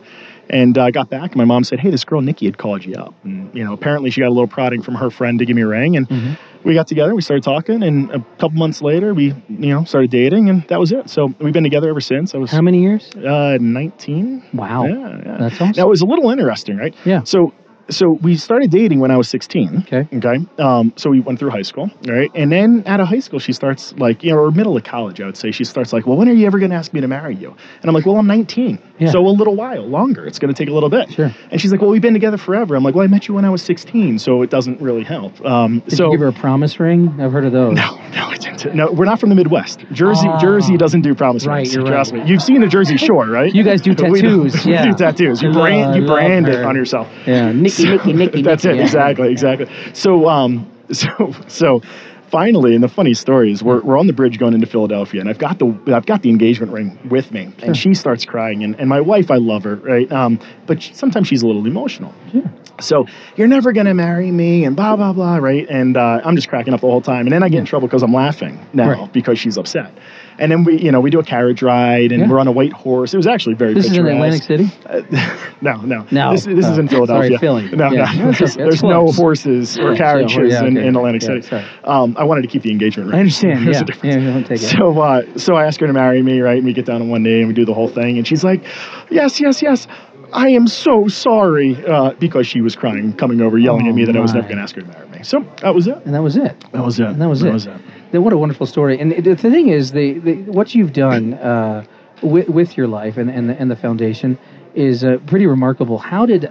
And 0.50 0.78
I 0.78 0.90
got 0.90 1.10
back, 1.10 1.30
and 1.32 1.36
my 1.36 1.44
mom 1.44 1.62
said, 1.62 1.78
hey, 1.78 1.90
this 1.90 2.04
girl, 2.04 2.20
Nikki, 2.22 2.46
had 2.46 2.58
called 2.58 2.84
you 2.84 2.94
up. 2.94 3.14
And, 3.24 3.54
you 3.54 3.62
know, 3.62 3.72
apparently 3.74 4.10
she 4.10 4.20
got 4.22 4.28
a 4.28 4.30
little 4.30 4.46
prodding 4.48 4.82
from 4.82 4.94
her 4.94 5.10
friend 5.10 5.38
to 5.40 5.44
give 5.44 5.54
me 5.56 5.62
a 5.62 5.66
ring. 5.66 5.96
And 5.96 6.08
Mhm. 6.08 6.38
We 6.64 6.74
got 6.74 6.86
together, 6.86 7.14
we 7.14 7.22
started 7.22 7.42
talking, 7.44 7.82
and 7.82 8.10
a 8.10 8.20
couple 8.38 8.58
months 8.58 8.82
later, 8.82 9.14
we, 9.14 9.34
you 9.48 9.68
know, 9.72 9.84
started 9.84 10.10
dating, 10.10 10.48
and 10.50 10.62
that 10.68 10.78
was 10.80 10.92
it. 10.92 11.08
So 11.08 11.32
we've 11.38 11.52
been 11.52 11.62
together 11.64 11.88
ever 11.88 12.00
since. 12.00 12.34
I 12.34 12.38
was 12.38 12.50
How 12.50 12.60
many 12.62 12.80
years? 12.82 13.10
uh, 13.16 13.58
19. 13.60 14.44
Wow. 14.54 14.84
Yeah, 14.86 15.20
yeah. 15.24 15.36
That's 15.38 15.60
awesome. 15.60 15.80
It 15.82 15.88
was 15.88 16.00
a 16.02 16.06
little 16.06 16.30
interesting, 16.30 16.76
right? 16.76 16.94
Yeah. 17.04 17.22
So 17.24 17.52
so 17.90 18.10
we 18.22 18.36
started 18.36 18.70
dating 18.70 19.00
when 19.00 19.10
I 19.10 19.16
was 19.16 19.28
16. 19.28 19.78
Okay. 19.86 20.08
Okay. 20.12 20.38
Um, 20.58 20.92
so 20.96 21.10
we 21.10 21.20
went 21.20 21.38
through 21.38 21.50
high 21.50 21.62
school, 21.62 21.90
right? 22.06 22.30
And 22.34 22.52
then 22.52 22.82
out 22.86 23.00
of 23.00 23.08
high 23.08 23.20
school, 23.20 23.38
she 23.38 23.52
starts 23.52 23.92
like, 23.94 24.22
you 24.22 24.30
know, 24.32 24.38
or 24.38 24.50
middle 24.50 24.76
of 24.76 24.84
college, 24.84 25.20
I 25.20 25.26
would 25.26 25.36
say, 25.36 25.50
she 25.50 25.64
starts 25.64 25.92
like, 25.92 26.06
well, 26.06 26.16
when 26.16 26.28
are 26.28 26.32
you 26.32 26.46
ever 26.46 26.58
going 26.58 26.70
to 26.70 26.76
ask 26.76 26.92
me 26.92 27.00
to 27.00 27.08
marry 27.08 27.34
you? 27.34 27.50
And 27.80 27.88
I'm 27.88 27.94
like, 27.94 28.04
well, 28.06 28.16
I'm 28.16 28.26
19. 28.26 28.78
Yeah. 28.98 29.10
So 29.10 29.26
a 29.26 29.28
little 29.28 29.54
while 29.54 29.86
longer. 29.86 30.26
It's 30.26 30.38
going 30.38 30.52
to 30.52 30.58
take 30.58 30.68
a 30.68 30.74
little 30.74 30.88
bit. 30.90 31.10
Sure. 31.12 31.30
And 31.50 31.60
she's 31.60 31.70
like, 31.72 31.80
well, 31.80 31.90
we've 31.90 32.02
been 32.02 32.14
together 32.14 32.36
forever. 32.36 32.74
I'm 32.76 32.82
like, 32.82 32.94
well, 32.94 33.04
I 33.04 33.08
met 33.08 33.28
you 33.28 33.34
when 33.34 33.44
I 33.44 33.50
was 33.50 33.62
16, 33.62 34.18
so 34.18 34.42
it 34.42 34.50
doesn't 34.50 34.80
really 34.80 35.04
help. 35.04 35.40
Um, 35.44 35.80
Did 35.80 35.96
so 35.96 36.06
you 36.06 36.10
give 36.12 36.20
her 36.20 36.28
a 36.28 36.32
promise 36.32 36.78
ring? 36.80 37.18
I've 37.20 37.32
heard 37.32 37.44
of 37.44 37.52
those. 37.52 37.74
no, 37.76 37.96
no, 38.10 38.26
I 38.26 38.36
didn't. 38.36 38.74
No, 38.74 38.90
we're 38.92 39.04
not 39.04 39.20
from 39.20 39.28
the 39.30 39.34
Midwest. 39.36 39.84
Jersey, 39.92 40.26
Oh. 40.28 40.38
Jersey 40.40 40.76
doesn't 40.76 41.02
do 41.02 41.14
promise 41.14 41.46
Right, 41.46 41.58
rings. 41.58 41.74
you're 41.74 41.86
Trust 41.86 42.12
right. 42.12 42.24
me. 42.24 42.30
You've 42.30 42.42
seen 42.42 42.60
the 42.60 42.66
Jersey 42.66 42.96
Shore, 42.96 43.26
right? 43.26 43.54
You 43.54 43.62
guys 43.62 43.80
do 43.80 43.90
We 44.08 44.20
do- 44.20 44.42
tattoos, 44.48 44.64
we 44.66 44.72
yeah. 44.72 44.84
do 44.86 44.94
tattoos. 44.94 45.40
You 45.42 45.52
brand, 45.52 45.94
you 45.94 46.06
brand 46.06 46.48
it 46.48 46.64
on 46.64 46.74
yourself. 46.74 47.08
Yeah, 47.26 47.52
Nicky, 47.84 48.12
Nicky, 48.12 48.12
Nicky, 48.12 48.42
That's 48.42 48.64
Nicky. 48.64 48.76
it. 48.76 48.78
yeah. 48.78 48.84
Exactly, 48.84 49.30
exactly. 49.30 49.66
So, 49.94 50.28
um, 50.28 50.70
so, 50.92 51.32
so, 51.48 51.82
finally, 52.30 52.74
and 52.74 52.82
the 52.84 52.88
funny 52.88 53.14
story 53.14 53.52
is, 53.52 53.62
we're, 53.62 53.80
we're 53.82 53.98
on 53.98 54.06
the 54.06 54.12
bridge 54.12 54.38
going 54.38 54.54
into 54.54 54.66
Philadelphia, 54.66 55.20
and 55.20 55.28
I've 55.30 55.38
got 55.38 55.58
the 55.58 55.66
I've 55.94 56.06
got 56.06 56.22
the 56.22 56.30
engagement 56.30 56.72
ring 56.72 56.98
with 57.10 57.32
me, 57.32 57.52
Sure. 57.58 57.66
and 57.66 57.76
she 57.76 57.94
starts 57.94 58.24
crying, 58.24 58.62
and, 58.64 58.78
and 58.78 58.88
my 58.88 59.00
wife, 59.00 59.30
I 59.30 59.36
love 59.36 59.64
her, 59.64 59.76
right? 59.76 60.10
Um, 60.12 60.38
but 60.66 60.82
she, 60.82 60.94
sometimes 60.94 61.28
she's 61.28 61.42
a 61.42 61.46
little 61.46 61.66
emotional. 61.66 62.14
Sure. 62.32 62.42
So 62.80 63.06
you're 63.36 63.48
never 63.48 63.72
gonna 63.72 63.94
marry 63.94 64.30
me, 64.30 64.64
and 64.64 64.76
blah 64.76 64.94
blah 64.96 65.12
blah, 65.12 65.36
right? 65.36 65.66
And 65.68 65.96
uh, 65.96 66.20
I'm 66.24 66.36
just 66.36 66.48
cracking 66.48 66.74
up 66.74 66.80
the 66.80 66.86
whole 66.86 67.00
time, 67.02 67.26
and 67.26 67.32
then 67.32 67.42
I 67.42 67.48
get 67.48 67.58
in 67.60 67.64
trouble 67.66 67.88
because 67.88 68.02
I'm 68.02 68.12
laughing 68.12 68.64
now 68.72 68.90
Right. 68.90 69.12
because 69.12 69.38
she's 69.38 69.58
upset. 69.58 69.92
And 70.38 70.52
then 70.52 70.62
we, 70.64 70.78
you 70.80 70.92
know, 70.92 71.00
we 71.00 71.10
do 71.10 71.18
a 71.18 71.24
carriage 71.24 71.62
ride, 71.62 72.12
and 72.12 72.20
Yeah. 72.22 72.28
we're 72.30 72.38
on 72.38 72.46
a 72.46 72.52
white 72.52 72.72
horse. 72.72 73.12
It 73.12 73.16
was 73.16 73.26
actually 73.26 73.54
very. 73.56 73.74
This 73.74 73.86
is 73.86 73.96
in 73.96 74.06
Atlantic. 74.06 74.42
City? 74.44 74.70
Uh, 74.86 75.02
no, 75.60 75.76
no, 75.80 76.06
No. 76.12 76.32
This, 76.32 76.44
this 76.44 76.64
is 76.66 76.78
Oh, 76.78 76.80
in 76.80 76.88
Philadelphia. 76.88 77.28
sorry, 77.28 77.38
Philly. 77.38 77.68
No, 77.76 77.90
Yeah. 77.90 78.12
no. 78.16 78.30
There's, 78.38 78.54
there's 78.54 78.82
no 78.84 79.10
horses 79.10 79.76
or 79.78 79.96
carriages 79.96 80.52
yeah, 80.52 80.64
in, 80.64 80.78
okay. 80.78 80.86
in 80.86 80.94
Atlantic 80.96 81.22
Yeah, 81.22 81.40
City. 81.40 81.66
Um, 81.84 82.16
I 82.18 82.24
wanted 82.24 82.42
to 82.42 82.48
keep 82.48 82.62
the 82.62 82.70
engagement 82.70 83.08
ring. 83.10 83.16
I 83.16 83.20
understand. 83.20 83.58
There's 83.66 83.76
Yeah. 83.76 83.82
a 83.82 83.84
difference. 83.84 84.14
Yeah, 84.16 84.32
don't 84.32 84.44
take 84.46 84.62
it. 84.62 84.68
So, 84.78 85.00
uh, 85.00 85.38
so 85.38 85.54
I 85.56 85.66
asked 85.66 85.80
her 85.80 85.86
to 85.86 85.92
marry 85.92 86.22
me, 86.22 86.40
right? 86.40 86.56
And 86.58 86.64
we 86.66 86.72
get 86.72 86.86
down 86.86 87.02
on 87.02 87.08
one 87.08 87.22
day 87.24 87.40
and 87.40 87.48
we 87.48 87.54
do 87.54 87.64
the 87.64 87.74
whole 87.74 87.88
thing, 87.88 88.18
and 88.18 88.26
she's 88.26 88.44
like, 88.44 88.62
"Yes, 89.10 89.40
yes, 89.40 89.60
yes." 89.60 89.86
I 90.30 90.50
am 90.50 90.66
so 90.68 91.08
sorry 91.08 91.74
uh, 91.86 92.12
because 92.20 92.46
she 92.46 92.60
was 92.60 92.76
crying, 92.76 93.14
coming 93.14 93.40
over, 93.40 93.56
yelling 93.56 93.86
Oh, 93.86 93.88
at 93.90 93.94
me 93.94 94.04
that 94.04 94.14
I 94.14 94.20
was 94.20 94.34
never 94.34 94.46
going 94.46 94.58
to 94.58 94.62
ask 94.62 94.74
her 94.76 94.82
to 94.82 94.86
marry 94.86 95.08
me. 95.08 95.22
So 95.22 95.40
that 95.62 95.74
was 95.74 95.86
it. 95.86 95.96
and 96.04 96.14
that 96.14 96.22
was 96.22 96.36
it. 96.36 96.54
That 96.72 96.84
was 96.84 97.00
it. 97.00 97.06
And 97.06 97.20
that 97.22 97.28
was 97.30 97.42
it. 97.42 97.50
was 97.50 97.66
it. 97.66 97.72
Then 98.10 98.24
what 98.24 98.32
a 98.32 98.38
wonderful 98.38 98.66
story. 98.66 98.98
And 99.00 99.12
the, 99.12 99.20
the 99.20 99.50
thing 99.50 99.68
is, 99.68 99.92
the, 99.92 100.18
the 100.18 100.34
what 100.50 100.74
you've 100.74 100.92
done 100.92 101.34
uh, 101.34 101.84
with, 102.22 102.48
with 102.48 102.76
your 102.76 102.88
life 102.88 103.16
and, 103.16 103.30
and, 103.30 103.50
the, 103.50 103.60
and 103.60 103.70
the 103.70 103.76
foundation 103.76 104.38
is 104.74 105.04
uh, 105.04 105.18
pretty 105.26 105.46
remarkable. 105.46 105.98
How 105.98 106.24
did, 106.26 106.50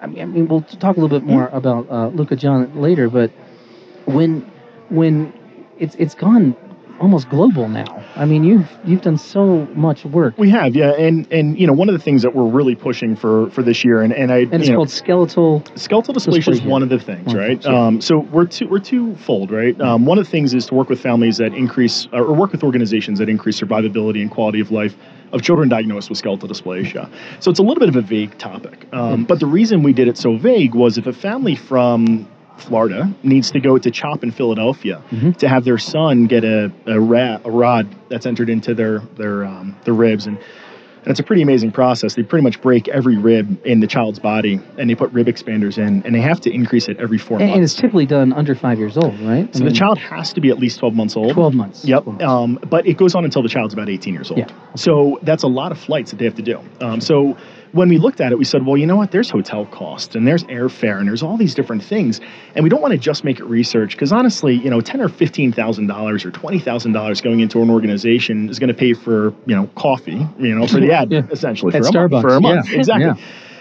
I 0.00 0.06
mean, 0.06 0.20
I 0.20 0.24
mean, 0.24 0.48
we'll 0.48 0.62
talk 0.62 0.96
a 0.96 1.00
little 1.00 1.18
bit 1.18 1.26
more 1.26 1.48
about 1.48 1.88
uh, 1.90 2.08
Luca 2.08 2.36
John 2.36 2.80
later, 2.80 3.08
but 3.08 3.30
when 4.06 4.50
when 4.88 5.32
it's 5.78 5.94
it's 5.96 6.14
gone 6.14 6.56
almost 7.00 7.28
global 7.28 7.68
now. 7.68 8.02
I 8.16 8.24
mean, 8.24 8.44
you've 8.44 8.70
you've 8.84 9.02
done 9.02 9.18
so 9.18 9.66
much 9.74 10.04
work, 10.04 10.38
We 10.38 10.50
have, 10.50 10.74
yeah, 10.74 10.92
and 10.92 11.30
and 11.32 11.58
you 11.58 11.66
know 11.66 11.72
one 11.72 11.88
of 11.88 11.92
the 11.94 11.98
things 12.02 12.22
that 12.22 12.34
we're 12.34 12.48
really 12.48 12.74
pushing 12.74 13.16
for 13.16 13.50
for 13.50 13.62
this 13.62 13.84
year, 13.84 14.02
and 14.02 14.12
and 14.12 14.32
I 14.32 14.38
and 14.38 14.54
it's 14.54 14.68
know, 14.68 14.76
called 14.76 14.90
skeletal. 14.90 15.62
skeletal 15.74 16.14
dysplasia 16.14 16.52
is 16.52 16.62
one 16.62 16.82
of 16.82 16.88
the 16.88 16.98
things, 16.98 17.26
One 17.26 17.36
right? 17.36 17.62
yeah. 17.64 17.86
Um, 17.86 18.00
so 18.00 18.20
we're 18.20 18.46
two 18.46 18.68
we're 18.68 18.78
twofold, 18.78 19.50
right? 19.50 19.78
Um, 19.80 20.06
one 20.06 20.18
of 20.18 20.24
the 20.24 20.30
things 20.30 20.54
is 20.54 20.66
to 20.66 20.74
work 20.74 20.88
with 20.88 21.00
families 21.00 21.36
that 21.38 21.54
increase 21.54 22.08
or 22.12 22.32
work 22.32 22.52
with 22.52 22.62
organizations 22.64 23.18
that 23.18 23.28
increase 23.28 23.60
survivability 23.60 24.22
and 24.22 24.30
quality 24.30 24.60
of 24.60 24.70
life 24.70 24.96
of 25.32 25.42
children 25.42 25.68
diagnosed 25.68 26.08
with 26.08 26.18
skeletal 26.18 26.48
dysplasia. 26.48 27.10
So 27.40 27.50
it's 27.50 27.58
a 27.58 27.62
little 27.62 27.80
bit 27.80 27.88
of 27.88 27.96
a 27.96 28.00
vague 28.00 28.38
topic, 28.38 28.86
um, 28.92 29.24
but 29.24 29.40
the 29.40 29.46
reason 29.46 29.82
we 29.82 29.92
did 29.92 30.08
it 30.08 30.16
so 30.16 30.36
vague 30.36 30.74
was 30.74 30.98
if 30.98 31.06
a 31.06 31.12
family 31.12 31.56
from 31.56 32.28
Florida 32.58 33.12
needs 33.22 33.50
to 33.52 33.60
go 33.60 33.78
to 33.78 33.90
CHOP 33.90 34.22
in 34.24 34.30
Philadelphia 34.30 35.02
Mhm. 35.12 35.36
to 35.38 35.48
have 35.48 35.64
their 35.64 35.78
son 35.78 36.26
get 36.26 36.44
a 36.44 36.72
a, 36.86 36.98
a 37.44 37.50
rod 37.50 37.86
that's 38.08 38.26
entered 38.26 38.48
into 38.50 38.74
their 38.74 39.00
their 39.16 39.44
um, 39.44 39.76
their 39.84 39.94
ribs 39.94 40.26
and 40.26 40.38
and 41.04 41.12
it's 41.12 41.20
a 41.20 41.22
pretty 41.22 41.42
amazing 41.42 41.70
process. 41.70 42.16
They 42.16 42.24
pretty 42.24 42.42
much 42.42 42.60
break 42.60 42.88
every 42.88 43.16
rib 43.16 43.64
in 43.64 43.78
the 43.78 43.86
child's 43.86 44.18
body, 44.18 44.58
and 44.76 44.90
they 44.90 44.96
put 44.96 45.12
rib 45.12 45.28
expanders 45.28 45.78
in, 45.78 46.02
and 46.04 46.12
they 46.12 46.20
have 46.20 46.40
to 46.40 46.50
increase 46.52 46.88
it 46.88 46.96
every 46.98 47.16
four 47.16 47.38
And, 47.40 47.48
and 47.48 47.62
it's 47.62 47.76
typically 47.76 48.06
done 48.06 48.32
under 48.32 48.56
five 48.56 48.80
years 48.80 48.96
old, 48.96 49.16
right? 49.20 49.48
I 49.48 49.56
so 49.56 49.62
the 49.62 49.70
child 49.70 49.98
has 49.98 50.32
to 50.32 50.40
be 50.40 50.50
at 50.50 50.58
least 50.58 50.80
12 50.80 50.96
months 50.96 51.16
old. 51.16 51.32
12 51.32 51.54
months. 51.54 51.84
Yep. 51.84 52.02
12 52.02 52.18
months. 52.20 52.24
Um, 52.64 52.68
but 52.68 52.88
it 52.88 52.96
goes 52.96 53.14
on 53.14 53.24
until 53.24 53.40
the 53.40 53.48
child's 53.48 53.72
about 53.72 53.88
18 53.88 54.14
years 54.14 54.32
old. 54.32 54.40
Yeah. 54.40 54.48
So 54.74 55.20
that's 55.22 55.44
a 55.44 55.46
lot 55.46 55.70
of 55.70 55.78
flights 55.78 56.10
that 56.10 56.16
they 56.16 56.24
have 56.24 56.34
to 56.34 56.42
do. 56.42 56.58
Um, 56.80 57.00
so 57.00 57.36
when 57.76 57.88
we 57.88 57.98
looked 57.98 58.20
at 58.20 58.32
it, 58.32 58.38
we 58.38 58.44
said, 58.44 58.64
well, 58.66 58.76
you 58.76 58.86
know 58.86 58.96
what? 58.96 59.10
There's 59.10 59.30
hotel 59.30 59.66
cost 59.66 60.16
and 60.16 60.26
there's 60.26 60.44
airfare 60.44 60.98
and 60.98 61.06
there's 61.08 61.22
all 61.22 61.36
these 61.36 61.54
different 61.54 61.84
things, 61.84 62.20
and 62.54 62.62
we 62.64 62.68
don't 62.68 62.80
want 62.82 62.92
to 62.92 62.98
just 62.98 63.22
make 63.22 63.38
it 63.38 63.44
research 63.44 63.92
because 63.92 64.12
honestly, 64.12 64.54
you 64.54 64.70
know, 64.70 64.80
ten 64.80 65.00
or 65.00 65.08
fifteen 65.08 65.52
thousand 65.52 65.86
dollars 65.86 66.24
or 66.24 66.30
twenty 66.30 66.58
thousand 66.58 66.92
dollars 66.92 67.20
going 67.20 67.40
into 67.40 67.60
an 67.62 67.70
organization 67.70 68.48
is 68.48 68.58
going 68.58 68.68
to 68.68 68.74
pay 68.74 68.94
for 68.94 69.34
you 69.46 69.54
know 69.54 69.68
coffee, 69.76 70.26
you 70.38 70.54
know, 70.54 70.66
for 70.66 70.80
the 70.80 70.92
ad 70.92 71.12
Yeah. 71.12 71.22
essentially 71.30 71.74
At 71.74 71.82
for 71.84 71.88
a 71.88 71.92
month. 71.92 72.12
Starbucks, 72.12 72.20
For 72.22 72.34
a 72.34 72.40
month, 72.40 72.68
yeah. 72.70 72.78
exactly. 72.78 73.06
Yeah. 73.06 73.14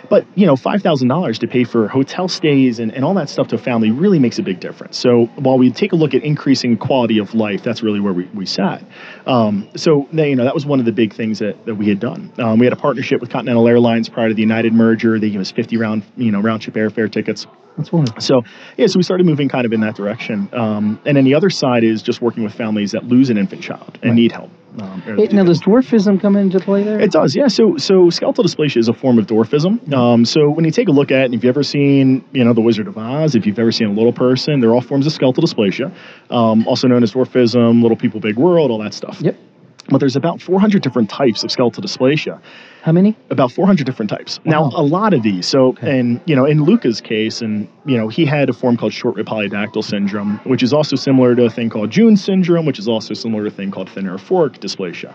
But 0.09 0.25
you 0.35 0.45
know, 0.45 0.55
five 0.55 0.81
thousand 0.81 1.07
dollars 1.07 1.39
to 1.39 1.47
pay 1.47 1.63
for 1.63 1.87
hotel 1.87 2.27
stays 2.27 2.79
and, 2.79 2.91
and 2.93 3.03
all 3.05 3.13
that 3.15 3.29
stuff 3.29 3.47
to 3.49 3.55
a 3.55 3.57
family 3.57 3.91
really 3.91 4.19
makes 4.19 4.39
a 4.39 4.43
big 4.43 4.59
difference. 4.59 4.97
So 4.97 5.25
while 5.35 5.57
we 5.57 5.71
take 5.71 5.91
a 5.93 5.95
look 5.95 6.13
at 6.13 6.23
increasing 6.23 6.77
quality 6.77 7.17
of 7.17 7.33
life, 7.33 7.63
that's 7.63 7.81
really 7.83 7.99
where 7.99 8.13
we, 8.13 8.25
we 8.33 8.45
sat. 8.45 8.83
Um, 9.25 9.67
so 9.75 10.07
you 10.11 10.35
know, 10.35 10.43
that 10.43 10.53
was 10.53 10.65
one 10.65 10.79
of 10.79 10.85
the 10.85 10.91
big 10.91 11.13
things 11.13 11.39
that, 11.39 11.65
that 11.65 11.75
we 11.75 11.87
had 11.89 11.99
done. 11.99 12.31
Um, 12.37 12.59
we 12.59 12.65
had 12.65 12.73
a 12.73 12.77
partnership 12.77 13.21
with 13.21 13.29
Continental 13.29 13.67
Airlines 13.67 14.09
prior 14.09 14.29
to 14.29 14.33
the 14.33 14.41
United 14.41 14.73
merger. 14.73 15.19
They 15.19 15.29
gave 15.29 15.41
us 15.41 15.51
fifty 15.51 15.77
round 15.77 16.03
you 16.17 16.31
know 16.31 16.41
round 16.41 16.61
trip 16.61 16.75
airfare 16.75 17.11
tickets. 17.11 17.47
That's 17.77 17.91
wonderful. 17.91 18.21
So 18.21 18.41
yeah, 18.77 18.87
so 18.87 18.97
we 18.97 19.03
started 19.03 19.25
moving 19.25 19.49
kind 19.49 19.65
of 19.65 19.73
in 19.73 19.81
that 19.81 19.95
direction. 19.95 20.47
Um, 20.53 20.97
and 21.05 21.17
then 21.17 21.25
the 21.25 21.35
other 21.35 21.49
side 21.49 21.83
is 21.83 22.01
just 22.01 22.21
working 22.21 22.43
with 22.43 22.53
families 22.53 22.91
that 22.93 23.03
lose 23.05 23.29
an 23.29 23.37
infant 23.37 23.61
child 23.61 23.99
and 24.01 24.11
Right. 24.11 24.15
need 24.15 24.31
help. 24.31 24.49
Um, 24.79 25.03
It- 25.19 25.33
now, 25.33 25.43
does 25.43 25.61
dwarfism 25.61 26.19
come 26.19 26.35
into 26.35 26.59
play 26.59 26.83
there? 26.83 26.99
it 26.99 27.11
does, 27.11 27.35
yeah. 27.35 27.47
So, 27.47 27.77
so 27.77 28.09
skeletal 28.09 28.43
dysplasia 28.43 28.77
is 28.77 28.87
a 28.89 28.93
form 28.93 29.17
of 29.19 29.27
dwarfism. 29.27 29.91
Um, 29.93 30.25
so, 30.25 30.49
when 30.49 30.65
you 30.65 30.71
take 30.71 30.87
a 30.87 30.91
look 30.91 31.11
at, 31.11 31.25
and 31.25 31.33
if 31.33 31.43
you've 31.43 31.49
ever 31.55 31.63
seen, 31.63 32.23
you 32.33 32.43
know, 32.43 32.53
The 32.53 32.61
Wizard 32.61 32.87
of 32.87 32.97
Oz, 32.97 33.35
if 33.35 33.45
you've 33.45 33.59
ever 33.59 33.71
seen 33.71 33.87
a 33.87 33.93
little 33.93 34.13
person, 34.13 34.59
they're 34.59 34.73
all 34.73 34.81
forms 34.81 35.05
of 35.05 35.13
skeletal 35.13 35.43
dysplasia, 35.43 35.91
um, 36.29 36.67
also 36.67 36.87
known 36.87 37.03
as 37.03 37.13
dwarfism, 37.13 37.81
little 37.81 37.97
people, 37.97 38.19
big 38.19 38.37
world, 38.37 38.71
all 38.71 38.79
that 38.79 38.93
stuff. 38.93 39.21
Yep. 39.21 39.35
But 39.89 39.99
there's 39.99 40.15
about 40.15 40.41
400 40.41 40.81
different 40.81 41.09
types 41.09 41.43
of 41.43 41.51
skeletal 41.51 41.83
dysplasia. 41.83 42.41
How 42.81 42.91
many? 42.91 43.15
About 43.29 43.51
400 43.51 43.85
different 43.85 44.09
types. 44.09 44.39
Now, 44.43 44.71
a 44.75 44.81
lot 44.81 45.13
of 45.13 45.21
these. 45.21 45.45
So, 45.47 45.69
Okay. 45.69 45.99
and 45.99 46.19
you 46.25 46.35
know, 46.35 46.45
in 46.45 46.63
Luca's 46.63 47.01
case, 47.01 47.41
and 47.41 47.67
you 47.85 47.97
know, 47.97 48.07
he 48.07 48.25
had 48.25 48.49
a 48.49 48.53
form 48.53 48.77
called 48.77 48.93
short 48.93 49.15
rib 49.15 49.27
polydactyl 49.27 49.83
syndrome, 49.83 50.39
which 50.43 50.63
is 50.63 50.73
also 50.73 50.95
similar 50.95 51.35
to 51.35 51.45
a 51.45 51.49
thing 51.49 51.69
called 51.69 51.91
Jeune 51.91 52.17
syndrome, 52.17 52.65
which 52.65 52.79
is 52.79 52.87
also 52.87 53.13
similar 53.13 53.43
to 53.43 53.47
a 53.49 53.51
thing 53.51 53.69
called 53.71 53.89
thanatophoric 53.89 54.59
dysplasia. 54.59 55.13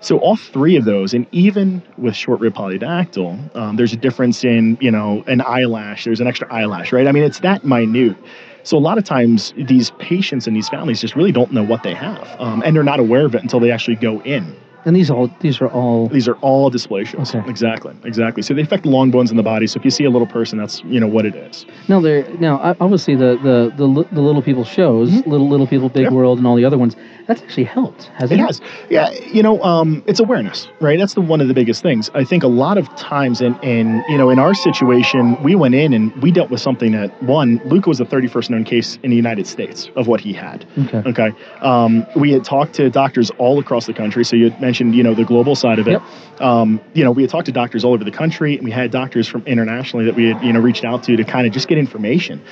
So 0.00 0.18
all 0.18 0.36
three 0.36 0.76
of 0.76 0.84
those, 0.84 1.14
and 1.14 1.26
even 1.32 1.82
with 1.98 2.14
short 2.14 2.40
rib 2.40 2.54
polydactyl, 2.54 3.56
um, 3.56 3.76
there's 3.76 3.92
a 3.92 3.96
difference 3.96 4.44
in 4.44 4.76
you 4.80 4.90
know 4.90 5.24
an 5.26 5.40
eyelash. 5.40 6.04
There's 6.04 6.20
an 6.20 6.26
extra 6.26 6.52
eyelash, 6.52 6.92
right? 6.92 7.06
I 7.06 7.12
mean, 7.12 7.24
it's 7.24 7.40
that 7.40 7.64
minute. 7.64 8.16
So 8.62 8.76
a 8.76 8.80
lot 8.80 8.98
of 8.98 9.04
times 9.04 9.54
these 9.56 9.92
patients 9.92 10.46
and 10.46 10.56
these 10.56 10.68
families 10.68 11.00
just 11.00 11.14
really 11.14 11.32
don't 11.32 11.52
know 11.52 11.62
what 11.62 11.82
they 11.82 11.94
have, 11.94 12.28
um, 12.40 12.62
and 12.64 12.74
they're 12.74 12.82
not 12.82 13.00
aware 13.00 13.24
of 13.24 13.34
it 13.34 13.42
until 13.42 13.60
they 13.60 13.70
actually 13.70 13.96
go 13.96 14.20
in. 14.22 14.56
And 14.86 14.96
these 14.96 15.10
all 15.10 15.28
these 15.40 15.60
are 15.60 15.68
all 15.68 16.08
These 16.08 16.28
are 16.28 16.36
all 16.36 16.70
dysplasias. 16.70 17.34
Okay. 17.34 17.48
Exactly, 17.50 17.94
exactly. 18.04 18.42
So 18.42 18.54
they 18.54 18.62
affect 18.62 18.84
the 18.84 18.88
long 18.90 19.10
bones 19.10 19.30
in 19.30 19.36
the 19.36 19.42
body. 19.42 19.66
So 19.66 19.78
if 19.78 19.84
you 19.84 19.90
see 19.90 20.04
a 20.04 20.10
little 20.10 20.26
person, 20.28 20.58
that's 20.58 20.82
you 20.84 21.00
know 21.00 21.08
what 21.08 21.26
it 21.26 21.34
is. 21.34 21.66
no. 21.88 22.00
They're 22.00 22.26
now 22.38 22.76
obviously 22.80 23.16
the 23.16 23.36
the 23.42 23.72
the, 23.76 24.06
the 24.12 24.20
little 24.22 24.42
people 24.42 24.64
shows, 24.64 25.12
little 25.26 25.48
little 25.48 25.66
people, 25.66 25.88
big 25.90 26.06
Mm-hmm. 26.06 26.14
Yeah. 26.14 26.16
world, 26.18 26.38
and 26.38 26.46
all 26.46 26.56
the 26.56 26.64
other 26.64 26.78
ones. 26.78 26.94
That's 27.26 27.42
actually 27.42 27.64
helped, 27.64 28.04
has 28.14 28.30
it? 28.30 28.38
It 28.38 28.38
has. 28.44 28.60
Yeah, 28.88 29.10
you 29.10 29.42
know, 29.42 29.60
um, 29.64 30.04
it's 30.06 30.20
awareness, 30.20 30.68
right? 30.80 30.96
That's 30.96 31.14
the 31.14 31.20
one 31.20 31.40
of 31.40 31.48
the 31.48 31.54
biggest 31.54 31.82
things. 31.82 32.08
I 32.14 32.22
think 32.22 32.44
a 32.44 32.46
lot 32.46 32.78
of 32.78 32.86
times 32.94 33.40
in, 33.40 33.58
in 33.64 34.04
you 34.08 34.16
know, 34.16 34.30
in 34.30 34.38
our 34.38 34.54
situation, 34.54 35.36
we 35.42 35.56
went 35.56 35.74
in 35.74 35.92
and 35.92 36.14
we 36.22 36.30
dealt 36.30 36.50
with 36.50 36.60
something 36.60 36.92
that 36.92 37.10
one, 37.24 37.60
Luca 37.64 37.88
was 37.88 37.98
the 37.98 38.04
31st 38.04 38.50
known 38.50 38.62
case 38.64 39.00
in 39.02 39.10
the 39.10 39.16
United 39.16 39.48
States 39.48 39.90
of 39.96 40.06
what 40.06 40.20
he 40.20 40.32
had. 40.32 40.64
Okay. 40.78 41.02
Okay. 41.04 41.32
Um, 41.62 42.06
we 42.14 42.30
had 42.30 42.44
talked 42.44 42.74
to 42.74 42.90
doctors 42.90 43.32
all 43.38 43.58
across 43.58 43.86
the 43.86 43.92
country. 43.94 44.24
So 44.24 44.36
you 44.36 44.50
had 44.50 44.60
mentioned, 44.76 44.94
you 44.94 45.02
know, 45.02 45.14
the 45.14 45.24
global 45.24 45.54
side 45.54 45.78
of 45.78 45.88
it. 45.88 45.92
Yep. 45.92 46.40
Um, 46.40 46.80
you 46.92 47.02
know, 47.02 47.10
we 47.10 47.22
had 47.22 47.30
talked 47.30 47.46
to 47.46 47.52
doctors 47.52 47.84
all 47.84 47.94
over 47.94 48.04
the 48.04 48.10
country, 48.10 48.56
and 48.56 48.64
we 48.64 48.70
had 48.70 48.90
doctors 48.90 49.26
from 49.26 49.42
internationally 49.46 50.04
that 50.04 50.14
we 50.14 50.28
had, 50.28 50.42
you 50.42 50.52
know, 50.52 50.60
reached 50.60 50.84
out 50.84 51.02
to 51.04 51.16
to 51.16 51.24
kind 51.24 51.46
of 51.46 51.52
just 51.52 51.68
get 51.68 51.78
information. 51.78 52.42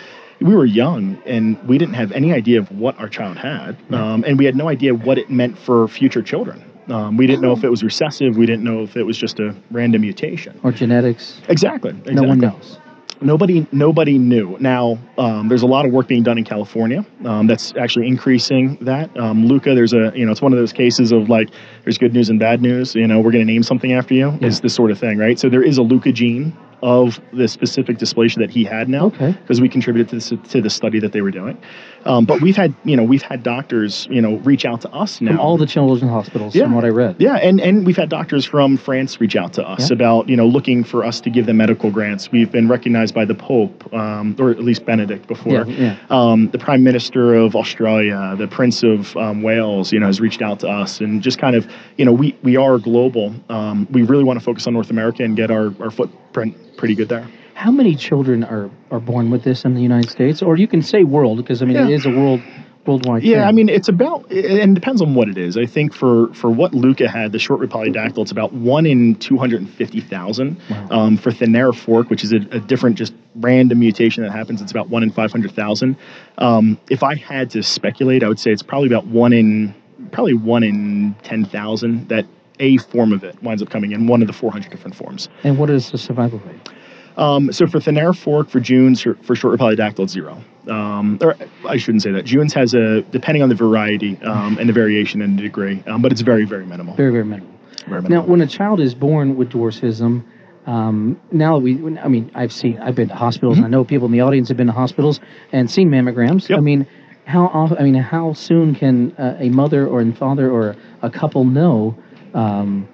We 0.40 0.54
were 0.54 0.64
young, 0.64 1.22
and 1.26 1.62
we 1.68 1.78
didn't 1.78 1.94
have 1.94 2.12
any 2.12 2.32
idea 2.32 2.58
of 2.58 2.70
what 2.70 2.98
our 2.98 3.08
child 3.08 3.36
had, 3.36 3.76
um, 3.92 4.24
and 4.26 4.38
we 4.38 4.44
had 4.44 4.56
no 4.56 4.68
idea 4.68 4.94
what 4.94 5.18
it 5.18 5.30
meant 5.30 5.58
for 5.58 5.86
future 5.86 6.22
children. 6.22 6.64
Um, 6.88 7.16
we 7.16 7.26
didn't 7.26 7.40
know 7.40 7.52
if 7.52 7.64
it 7.64 7.70
was 7.70 7.82
recessive. 7.82 8.36
We 8.36 8.46
didn't 8.46 8.64
know 8.64 8.82
if 8.82 8.96
it 8.96 9.04
was 9.04 9.16
just 9.16 9.40
a 9.40 9.54
random 9.70 10.02
mutation. 10.02 10.58
Or 10.62 10.72
genetics. 10.72 11.40
Exactly. 11.48 11.90
exactly. 11.90 12.14
No 12.14 12.24
one 12.24 12.38
knows. 12.38 12.78
Nobody, 13.20 13.66
nobody 13.72 14.18
knew. 14.18 14.56
Now, 14.60 14.98
um, 15.18 15.48
there's 15.48 15.62
a 15.62 15.66
lot 15.66 15.86
of 15.86 15.92
work 15.92 16.08
being 16.08 16.22
done 16.22 16.38
in 16.38 16.44
California 16.44 17.04
um, 17.24 17.46
that's 17.46 17.74
actually 17.76 18.06
increasing 18.06 18.76
that. 18.82 19.16
Um, 19.16 19.46
Luca, 19.46 19.74
there's 19.74 19.92
a, 19.92 20.12
you 20.14 20.26
know, 20.26 20.32
it's 20.32 20.42
one 20.42 20.52
of 20.52 20.58
those 20.58 20.72
cases 20.72 21.12
of 21.12 21.28
like, 21.28 21.50
there's 21.84 21.98
good 21.98 22.12
news 22.12 22.28
and 22.28 22.38
bad 22.38 22.60
news. 22.60 22.94
You 22.94 23.06
know, 23.06 23.20
we're 23.20 23.32
going 23.32 23.46
to 23.46 23.52
name 23.52 23.62
something 23.62 23.92
after 23.92 24.14
you. 24.14 24.30
Yeah. 24.40 24.46
Is 24.48 24.60
this 24.60 24.74
sort 24.74 24.90
of 24.90 24.98
thing, 24.98 25.18
right? 25.18 25.38
So 25.38 25.48
there 25.48 25.62
is 25.62 25.78
a 25.78 25.82
Luca 25.82 26.12
gene 26.12 26.56
of 26.84 27.18
the 27.32 27.48
specific 27.48 27.96
dysplasia 27.96 28.36
that 28.36 28.50
he 28.50 28.62
had 28.62 28.88
now 28.90 29.06
Okay. 29.06 29.32
because 29.32 29.58
we 29.58 29.68
contributed 29.70 30.08
to, 30.10 30.16
this, 30.16 30.50
to 30.52 30.60
the 30.60 30.68
study 30.68 31.00
that 31.00 31.12
they 31.12 31.22
were 31.22 31.30
doing. 31.30 31.56
Um, 32.04 32.26
but 32.26 32.42
we've 32.42 32.56
had, 32.56 32.74
you 32.84 32.94
know, 32.94 33.02
we've 33.02 33.22
had 33.22 33.42
doctors, 33.42 34.06
you 34.10 34.20
know, 34.20 34.36
reach 34.40 34.66
out 34.66 34.82
to 34.82 34.90
us 34.92 35.22
now. 35.22 35.30
From 35.30 35.40
all 35.40 35.56
the 35.56 35.64
children's 35.66 36.02
hospitals, 36.12 36.54
Yeah. 36.54 36.64
from 36.64 36.74
what 36.74 36.84
I 36.84 36.88
read. 36.90 37.16
Yeah, 37.18 37.36
and, 37.36 37.58
and 37.58 37.86
we've 37.86 37.96
had 37.96 38.10
doctors 38.10 38.44
from 38.44 38.76
France 38.76 39.18
reach 39.18 39.34
out 39.34 39.54
to 39.54 39.66
us 39.66 39.88
Yeah. 39.90 39.94
about 39.94 40.28
you 40.28 40.36
know 40.36 40.46
looking 40.46 40.84
for 40.84 41.04
us 41.04 41.20
to 41.22 41.30
give 41.30 41.46
them 41.46 41.56
medical 41.56 41.90
grants. 41.90 42.30
We've 42.30 42.52
been 42.52 42.68
recognized 42.68 43.14
by 43.14 43.24
the 43.24 43.34
Pope, 43.34 43.90
um, 43.94 44.36
or 44.38 44.50
at 44.50 44.60
least 44.60 44.84
Benedict 44.84 45.26
before. 45.26 45.64
Yeah, 45.64 45.64
yeah. 45.66 45.96
Um, 46.10 46.50
the 46.50 46.58
Prime 46.58 46.82
Minister 46.84 47.34
of 47.34 47.56
Australia, 47.56 48.34
the 48.36 48.46
Prince 48.48 48.82
of 48.82 49.16
um, 49.16 49.40
Wales, 49.42 49.90
you 49.90 49.98
know, 50.00 50.06
has 50.06 50.20
reached 50.20 50.42
out 50.42 50.60
to 50.60 50.68
us 50.68 51.00
and 51.00 51.22
just 51.22 51.38
kind 51.38 51.56
of 51.56 51.66
you 51.96 52.04
know 52.04 52.12
we 52.12 52.36
we 52.42 52.56
are 52.58 52.78
global. 52.78 53.32
Um, 53.48 53.88
we 53.90 54.02
really 54.02 54.24
want 54.24 54.38
to 54.38 54.44
focus 54.44 54.66
on 54.66 54.74
North 54.74 54.90
America 54.90 55.22
and 55.24 55.34
get 55.36 55.50
our, 55.50 55.72
our 55.80 55.90
footprint 55.90 56.54
pretty 56.76 56.94
good 56.94 57.08
there. 57.08 57.26
How 57.54 57.70
many 57.70 57.94
children 57.94 58.44
are, 58.44 58.68
are 58.90 59.00
born 59.00 59.30
with 59.30 59.44
this 59.44 59.64
in 59.64 59.74
the 59.74 59.80
United 59.80 60.10
States? 60.10 60.42
Or 60.42 60.56
you 60.56 60.66
can 60.66 60.82
say 60.82 61.04
world, 61.04 61.38
because 61.38 61.62
I 61.62 61.66
mean, 61.66 61.76
it 61.76 61.88
Yeah. 61.88 61.94
is 61.94 62.04
a 62.06 62.10
world 62.10 62.40
worldwide 62.86 63.22
Yeah, 63.22 63.38
thing. 63.38 63.48
I 63.48 63.52
mean, 63.52 63.68
it's 63.70 63.88
about, 63.88 64.30
and 64.30 64.72
it 64.72 64.74
depends 64.74 65.00
on 65.00 65.14
what 65.14 65.28
it 65.28 65.38
is. 65.38 65.56
I 65.56 65.64
think 65.64 65.94
for 65.94 66.28
for 66.34 66.50
what 66.50 66.74
Luca 66.74 67.08
had, 67.08 67.32
the 67.32 67.38
short 67.38 67.60
rib 67.60 67.70
polydactyl, 67.70 68.18
it's 68.18 68.32
about 68.32 68.52
one 68.52 68.84
in 68.86 69.14
two 69.14 69.38
hundred 69.38 69.60
and 69.62 69.70
fifty 69.70 70.00
thousand. 70.00 70.58
Wow. 70.68 70.88
Um, 70.90 71.16
for 71.16 71.30
thanatophoric, 71.30 72.10
which 72.10 72.24
is 72.24 72.32
a, 72.32 72.40
a 72.50 72.60
different, 72.60 72.98
just 72.98 73.14
random 73.36 73.78
mutation 73.78 74.22
that 74.24 74.32
happens, 74.32 74.60
it's 74.60 74.72
about 74.72 74.90
one 74.90 75.02
in 75.02 75.10
five 75.10 75.32
hundred 75.32 75.52
thousand. 75.52 75.96
Um, 76.38 76.76
if 76.90 77.02
I 77.02 77.14
had 77.14 77.50
to 77.52 77.62
speculate, 77.62 78.22
I 78.22 78.28
would 78.28 78.40
say 78.40 78.50
it's 78.50 78.62
probably 78.62 78.88
about 78.88 79.06
one 79.06 79.32
in, 79.32 79.74
probably 80.12 80.34
one 80.34 80.62
in 80.62 81.14
ten 81.22 81.44
thousand 81.46 82.08
that 82.08 82.26
a 82.58 82.76
form 82.78 83.12
of 83.12 83.24
it 83.24 83.42
winds 83.42 83.62
up 83.62 83.70
coming 83.70 83.92
in 83.92 84.06
one 84.06 84.22
of 84.22 84.26
the 84.26 84.32
four 84.32 84.50
hundred 84.50 84.70
different 84.70 84.96
forms. 84.96 85.28
And 85.42 85.58
what 85.58 85.70
is 85.70 85.90
the 85.90 85.98
survival 85.98 86.40
rate? 86.40 86.68
Um, 87.16 87.52
so 87.52 87.66
for 87.66 87.78
thanatophoric, 87.78 88.50
for 88.50 88.58
Jeune's, 88.58 89.00
for, 89.00 89.14
for 89.22 89.36
short 89.36 89.58
polydactyl, 89.60 90.08
zero. 90.08 90.42
Um, 90.68 91.18
or 91.20 91.36
I 91.68 91.76
shouldn't 91.76 92.02
say 92.02 92.10
that. 92.10 92.24
Jeune's 92.24 92.52
has 92.54 92.74
a, 92.74 93.02
depending 93.02 93.42
on 93.42 93.48
the 93.48 93.54
variety 93.54 94.18
um, 94.22 94.58
and 94.58 94.68
the 94.68 94.72
variation 94.72 95.22
and 95.22 95.38
the 95.38 95.42
degree, 95.42 95.82
um, 95.86 96.02
but 96.02 96.10
it's 96.10 96.22
very, 96.22 96.44
very 96.44 96.66
minimal. 96.66 96.96
Very, 96.96 97.12
very 97.12 97.24
minimal. 97.24 97.52
Very 97.86 98.02
Now, 98.02 98.22
when 98.22 98.40
a 98.40 98.46
child 98.46 98.80
is 98.80 98.94
born 98.94 99.36
with 99.36 99.50
dwarfism, 99.50 100.24
um, 100.66 101.20
now 101.30 101.58
we, 101.58 101.76
I 101.98 102.08
mean, 102.08 102.30
I've 102.34 102.52
seen, 102.52 102.78
I've 102.78 102.94
been 102.94 103.08
to 103.10 103.14
hospitals. 103.14 103.58
and 103.58 103.66
I 103.66 103.68
know 103.68 103.84
people 103.84 104.06
in 104.06 104.12
the 104.12 104.22
audience 104.22 104.48
have 104.48 104.56
been 104.56 104.68
to 104.68 104.72
hospitals 104.72 105.20
and 105.52 105.70
seen 105.70 105.90
mammograms. 105.90 106.44
Mm-hmm. 106.44 106.52
Yep. 106.52 106.58
I 106.58 106.62
mean, 106.62 106.86
how 107.26 107.46
often? 107.46 107.78
I 107.78 107.82
mean, 107.82 107.94
how 107.94 108.32
soon 108.32 108.74
can 108.74 109.12
uh, 109.16 109.36
a 109.38 109.50
mother 109.50 109.86
or 109.86 110.00
a 110.00 110.12
father 110.12 110.50
or 110.50 110.76
a 111.02 111.10
couple 111.10 111.44
know 111.44 111.96
um, 112.34 112.88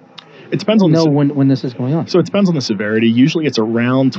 it 0.51 0.59
depends 0.59 0.83
on 0.83 0.91
know 0.91 1.05
the, 1.05 1.09
when 1.09 1.35
when 1.35 1.47
this 1.47 1.63
is 1.63 1.73
going 1.73 1.93
on? 1.93 2.07
so 2.07 2.19
it 2.19 2.25
depends 2.25 2.49
on 2.49 2.55
the 2.55 2.61
severity. 2.61 3.09
Usually 3.09 3.45
it's 3.45 3.59
around 3.59 4.13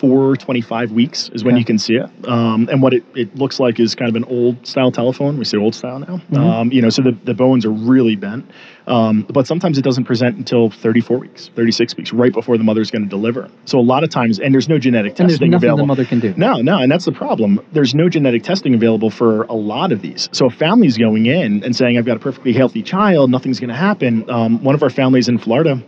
24, 0.00 0.36
25 0.36 0.92
weeks 0.92 1.28
is 1.34 1.44
when 1.44 1.54
Okay. 1.54 1.58
you 1.60 1.64
can 1.66 1.78
see 1.78 1.94
it. 1.96 2.08
Um, 2.26 2.68
and 2.72 2.80
what 2.80 2.94
it, 2.94 3.04
it 3.14 3.36
looks 3.36 3.60
like 3.60 3.78
is 3.78 3.94
kind 3.94 4.08
of 4.08 4.16
an 4.16 4.24
old 4.24 4.66
style 4.66 4.90
telephone. 4.90 5.36
We 5.36 5.44
say 5.44 5.58
old 5.58 5.74
style 5.74 5.98
now. 5.98 6.20
Mhm. 6.32 6.38
Um, 6.38 6.72
you 6.72 6.80
know, 6.80 6.88
so 6.88 7.02
the, 7.02 7.12
the 7.24 7.34
bones 7.34 7.66
are 7.66 7.70
really 7.70 8.16
bent. 8.16 8.50
Um, 8.86 9.26
but 9.28 9.46
sometimes 9.46 9.76
it 9.76 9.82
doesn't 9.82 10.04
present 10.04 10.36
until 10.38 10.70
34 10.70 11.18
weeks, 11.18 11.50
36 11.54 11.96
weeks, 11.98 12.12
right 12.14 12.32
before 12.32 12.56
the 12.56 12.64
mother's 12.64 12.90
going 12.90 13.02
to 13.02 13.08
deliver. 13.08 13.48
So 13.66 13.78
a 13.78 13.82
lot 13.82 14.02
of 14.02 14.08
times, 14.10 14.40
and 14.40 14.54
there's 14.54 14.68
no 14.70 14.78
genetic 14.78 15.10
and 15.20 15.28
there's 15.28 15.32
testing 15.38 15.50
nothing 15.50 15.64
available. 15.68 15.84
the 15.84 15.88
mother 15.88 16.04
can 16.06 16.18
do. 16.18 16.32
No, 16.36 16.62
no, 16.62 16.78
and 16.78 16.90
that's 16.90 17.04
the 17.04 17.12
problem. 17.12 17.60
There's 17.72 17.94
no 17.94 18.08
genetic 18.08 18.42
testing 18.42 18.74
available 18.74 19.10
for 19.10 19.42
a 19.44 19.52
lot 19.54 19.92
of 19.92 20.00
these. 20.00 20.30
So 20.32 20.46
if 20.46 20.54
families 20.54 20.96
going 20.96 21.26
in 21.26 21.62
and 21.62 21.76
saying, 21.76 21.98
I've 21.98 22.06
got 22.06 22.16
a 22.16 22.20
perfectly 22.20 22.54
healthy 22.54 22.82
child, 22.82 23.30
nothing's 23.30 23.60
going 23.60 23.68
to 23.70 23.76
happen. 23.76 24.28
Um, 24.30 24.64
one 24.64 24.74
of 24.74 24.82
our 24.82 24.90
families 24.90 25.28
in 25.28 25.36
Florida 25.38 25.80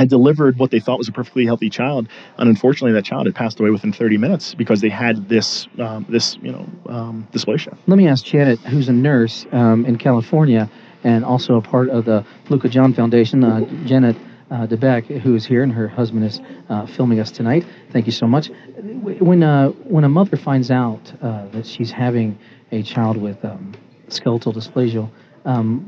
had 0.00 0.08
delivered 0.08 0.58
what 0.58 0.70
they 0.70 0.80
thought 0.80 0.98
was 0.98 1.08
a 1.08 1.12
perfectly 1.12 1.44
healthy 1.46 1.70
child, 1.70 2.08
and 2.38 2.48
unfortunately, 2.48 2.92
that 2.92 3.04
child 3.04 3.26
had 3.26 3.34
passed 3.34 3.60
away 3.60 3.70
within 3.70 3.92
30 3.92 4.18
minutes 4.18 4.54
because 4.54 4.80
they 4.80 4.88
had 4.88 5.28
this, 5.28 5.68
um, 5.78 6.06
this, 6.08 6.36
you 6.42 6.52
know, 6.52 6.66
um, 6.88 7.28
dysplasia. 7.32 7.76
Let 7.86 7.96
me 7.96 8.08
ask 8.08 8.24
Janet, 8.24 8.58
who's 8.60 8.88
a 8.88 8.92
nurse 8.92 9.46
um, 9.52 9.86
in 9.86 9.96
California 9.96 10.70
and 11.04 11.24
also 11.24 11.56
a 11.56 11.62
part 11.62 11.88
of 11.88 12.04
the 12.04 12.24
Luca 12.48 12.68
John 12.68 12.92
Foundation. 12.92 13.42
Uh, 13.42 13.60
Janet 13.86 14.16
uh, 14.50 14.66
Dybek, 14.66 15.20
who 15.20 15.34
is 15.34 15.46
here, 15.46 15.62
and 15.62 15.72
her 15.72 15.88
husband 15.88 16.24
is 16.24 16.40
uh, 16.68 16.86
filming 16.86 17.20
us 17.20 17.30
tonight. 17.30 17.64
Thank 17.92 18.06
you 18.06 18.12
so 18.12 18.26
much. 18.26 18.48
When 18.48 19.42
uh, 19.42 19.68
when 19.68 20.04
a 20.04 20.08
mother 20.08 20.36
finds 20.36 20.70
out 20.70 21.12
uh, 21.22 21.46
that 21.48 21.66
she's 21.66 21.90
having 21.90 22.38
a 22.72 22.82
child 22.82 23.16
with 23.16 23.44
um, 23.44 23.74
skeletal 24.08 24.52
dysplasia, 24.52 25.08
um, 25.44 25.86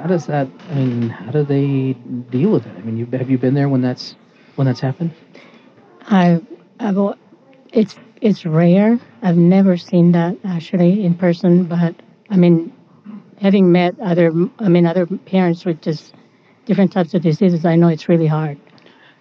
how 0.00 0.06
does 0.06 0.26
that? 0.26 0.48
I 0.70 0.74
mean, 0.74 1.08
how 1.08 1.30
do 1.30 1.44
they 1.44 1.94
deal 2.30 2.50
with 2.50 2.66
it? 2.66 2.76
I 2.76 2.80
mean, 2.80 2.96
you, 2.96 3.06
have 3.18 3.30
you 3.30 3.38
been 3.38 3.54
there 3.54 3.68
when 3.68 3.82
that's 3.82 4.16
when 4.56 4.66
that's 4.66 4.80
happened? 4.80 5.12
I, 6.02 6.40
I've, 6.80 6.96
it's 7.72 7.96
it's 8.20 8.44
rare. 8.44 8.98
I've 9.22 9.36
never 9.36 9.76
seen 9.76 10.12
that 10.12 10.36
actually 10.44 11.04
in 11.04 11.14
person, 11.14 11.64
but 11.64 11.94
I 12.30 12.36
mean, 12.36 12.72
having 13.40 13.70
met 13.70 13.98
other, 14.00 14.32
I 14.58 14.68
mean, 14.68 14.86
other 14.86 15.06
parents 15.06 15.64
with 15.64 15.80
just 15.80 16.14
different 16.64 16.92
types 16.92 17.14
of 17.14 17.22
diseases, 17.22 17.64
I 17.64 17.76
know 17.76 17.88
it's 17.88 18.08
really 18.08 18.26
hard. 18.26 18.58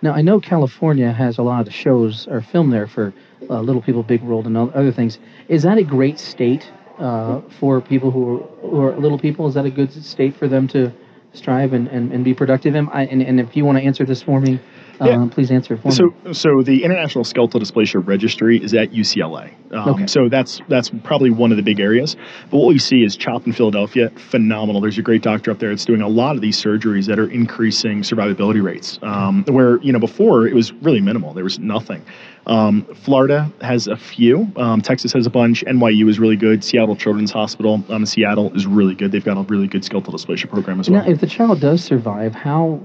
Now 0.02 0.14
I 0.14 0.22
know 0.22 0.40
California 0.40 1.12
has 1.12 1.38
a 1.38 1.44
lot 1.44 1.68
of 1.68 1.74
shows 1.74 2.28
are 2.28 2.42
filmed 2.42 2.72
there 2.72 2.88
for 2.88 3.14
uh, 3.50 3.62
Little 3.62 3.82
People, 3.82 4.04
Big 4.04 4.22
World, 4.22 4.46
and 4.46 4.56
other 4.56 4.92
things. 4.92 5.18
Is 5.48 5.64
that 5.64 5.78
a 5.78 5.84
great 5.84 6.20
state 6.20 6.72
uh, 7.00 7.42
for 7.60 7.82
people 7.82 8.12
who 8.12 8.38
are, 8.38 8.44
who 8.62 8.82
are 8.82 8.96
little 8.98 9.20
people? 9.20 9.48
Is 9.48 9.54
that 9.54 9.66
a 9.66 9.70
good 9.70 9.92
state 9.92 10.36
for 10.36 10.48
them 10.48 10.68
to 10.70 10.92
strive 11.34 11.74
and, 11.74 11.88
and, 11.88 12.12
and 12.12 12.24
be 12.24 12.34
productive 12.34 12.76
in? 12.76 12.90
I, 12.90 13.06
and, 13.06 13.22
and 13.22 13.40
if 13.40 13.56
you 13.56 13.66
want 13.66 13.78
to 13.78 13.84
answer 13.84 14.06
this 14.06 14.22
for 14.24 14.40
me, 14.40 14.60
uh, 15.02 15.06
Yeah. 15.06 15.28
please 15.30 15.52
answer 15.52 15.78
for 15.78 15.92
So, 15.92 16.14
me. 16.26 16.34
so 16.34 16.62
the 16.62 16.84
International 16.84 17.24
Skeletal 17.24 17.60
Dysplasia 17.60 18.06
Registry 18.06 18.62
is 18.64 18.74
at 18.74 18.92
UCLA. 18.92 19.52
Um, 19.72 19.90
Okay. 19.90 20.08
So 20.08 20.30
that's 20.30 20.62
that's 20.70 20.90
probably 21.04 21.30
one 21.30 21.52
of 21.52 21.58
the 21.58 21.64
big 21.64 21.80
areas. 21.80 22.16
But 22.50 22.58
what 22.58 22.68
we 22.68 22.80
see 22.80 23.04
is 23.04 23.16
CHOP 23.16 23.46
in 23.48 23.54
Philadelphia, 23.54 24.10
phenomenal. 24.30 24.82
There's 24.82 24.98
a 24.98 25.02
great 25.02 25.22
doctor 25.22 25.52
up 25.52 25.60
there 25.60 25.70
that's 25.70 25.86
doing 25.86 26.02
a 26.02 26.08
lot 26.08 26.36
of 26.36 26.42
these 26.42 26.62
surgeries 26.62 27.06
that 27.08 27.20
are 27.20 27.30
increasing 27.30 28.02
survivability 28.02 28.64
rates. 28.64 29.00
Um, 29.02 29.44
where 29.48 29.78
you 29.82 29.92
know 29.92 30.00
before 30.00 30.48
it 30.48 30.54
was 30.54 30.72
really 30.74 31.02
minimal. 31.02 31.34
There 31.34 31.44
was 31.44 31.60
nothing. 31.60 32.02
Um, 32.48 32.84
Florida 32.96 33.52
has 33.62 33.88
a 33.88 33.98
few. 33.98 34.50
Um, 34.56 34.82
Texas 34.82 35.12
has 35.12 35.26
a 35.26 35.30
bunch. 35.30 35.66
NYU 35.66 36.08
is 36.08 36.18
really 36.18 36.38
good. 36.38 36.64
Seattle 36.64 36.96
Children's 36.96 37.32
Hospital 37.32 37.84
um, 37.90 38.02
in 38.04 38.06
Seattle 38.06 38.54
is 38.56 38.66
really 38.66 38.96
good. 38.96 39.12
They've 39.12 39.24
got 39.26 39.38
a 39.38 39.42
really 39.44 39.68
good 39.68 39.84
skeletal 39.84 40.14
dysplasia 40.14 40.50
program 40.50 40.80
as 40.80 40.90
well. 40.90 41.04
Now, 41.04 41.10
if 41.12 41.20
the 41.20 41.28
child 41.28 41.60
does 41.60 41.84
survive, 41.84 42.34
how 42.34 42.80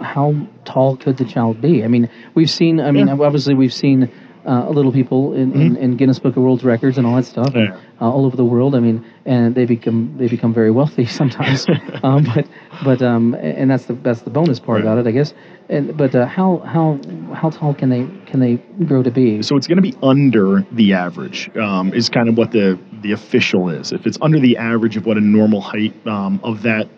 how 0.00 0.34
tall 0.64 0.96
could 0.96 1.16
the 1.16 1.24
child 1.24 1.60
be? 1.60 1.84
I 1.84 1.88
mean, 1.88 2.08
we've 2.34 2.50
seen. 2.50 2.80
I 2.80 2.90
mean, 2.90 3.06
Yeah. 3.08 3.16
obviously, 3.20 3.54
we've 3.54 3.72
seen 3.74 4.10
uh, 4.46 4.68
little 4.68 4.92
people 4.92 5.32
in, 5.34 5.52
in, 5.52 5.76
in 5.76 5.96
Guinness 5.96 6.18
Book 6.18 6.36
of 6.36 6.42
World 6.42 6.62
Records 6.62 6.98
and 6.98 7.06
all 7.06 7.16
that 7.16 7.24
stuff, 7.24 7.54
Yeah. 7.54 7.76
uh, 8.00 8.10
all 8.10 8.26
over 8.26 8.36
the 8.36 8.44
world. 8.44 8.74
I 8.74 8.80
mean, 8.80 9.04
and 9.24 9.54
they 9.54 9.64
become 9.64 10.14
they 10.18 10.28
become 10.28 10.52
very 10.52 10.70
wealthy 10.70 11.06
sometimes. 11.20 11.66
um, 12.02 12.24
but 12.34 12.46
but 12.84 13.00
um, 13.02 13.34
and 13.34 13.70
that's 13.70 13.86
the 13.86 13.94
that's 13.94 14.22
the 14.22 14.30
bonus 14.30 14.60
part 14.60 14.76
Right. 14.76 14.82
about 14.82 14.98
it, 14.98 15.06
I 15.06 15.12
guess. 15.12 15.32
And 15.70 15.96
but 15.96 16.14
uh, 16.14 16.26
how 16.26 16.58
how 16.58 16.98
how 17.32 17.48
tall 17.50 17.72
can 17.74 17.88
they 17.88 18.06
can 18.26 18.40
they 18.40 18.56
grow 18.84 19.02
to 19.02 19.10
be? 19.10 19.42
So 19.42 19.56
it's 19.56 19.66
going 19.66 19.76
to 19.76 19.82
be 19.82 19.94
under 20.02 20.60
the 20.72 20.92
average. 20.92 21.54
Um, 21.56 21.94
is 21.94 22.08
kind 22.10 22.28
of 22.28 22.36
what 22.36 22.50
the 22.50 22.78
the 23.00 23.12
official 23.12 23.70
is. 23.70 23.92
If 23.92 24.06
it's 24.06 24.18
under 24.20 24.38
the 24.40 24.56
average 24.58 24.96
of 24.96 25.06
what 25.06 25.16
a 25.16 25.20
normal 25.22 25.60
height 25.62 25.94
um, 26.06 26.38
of 26.42 26.62
that 26.62 26.88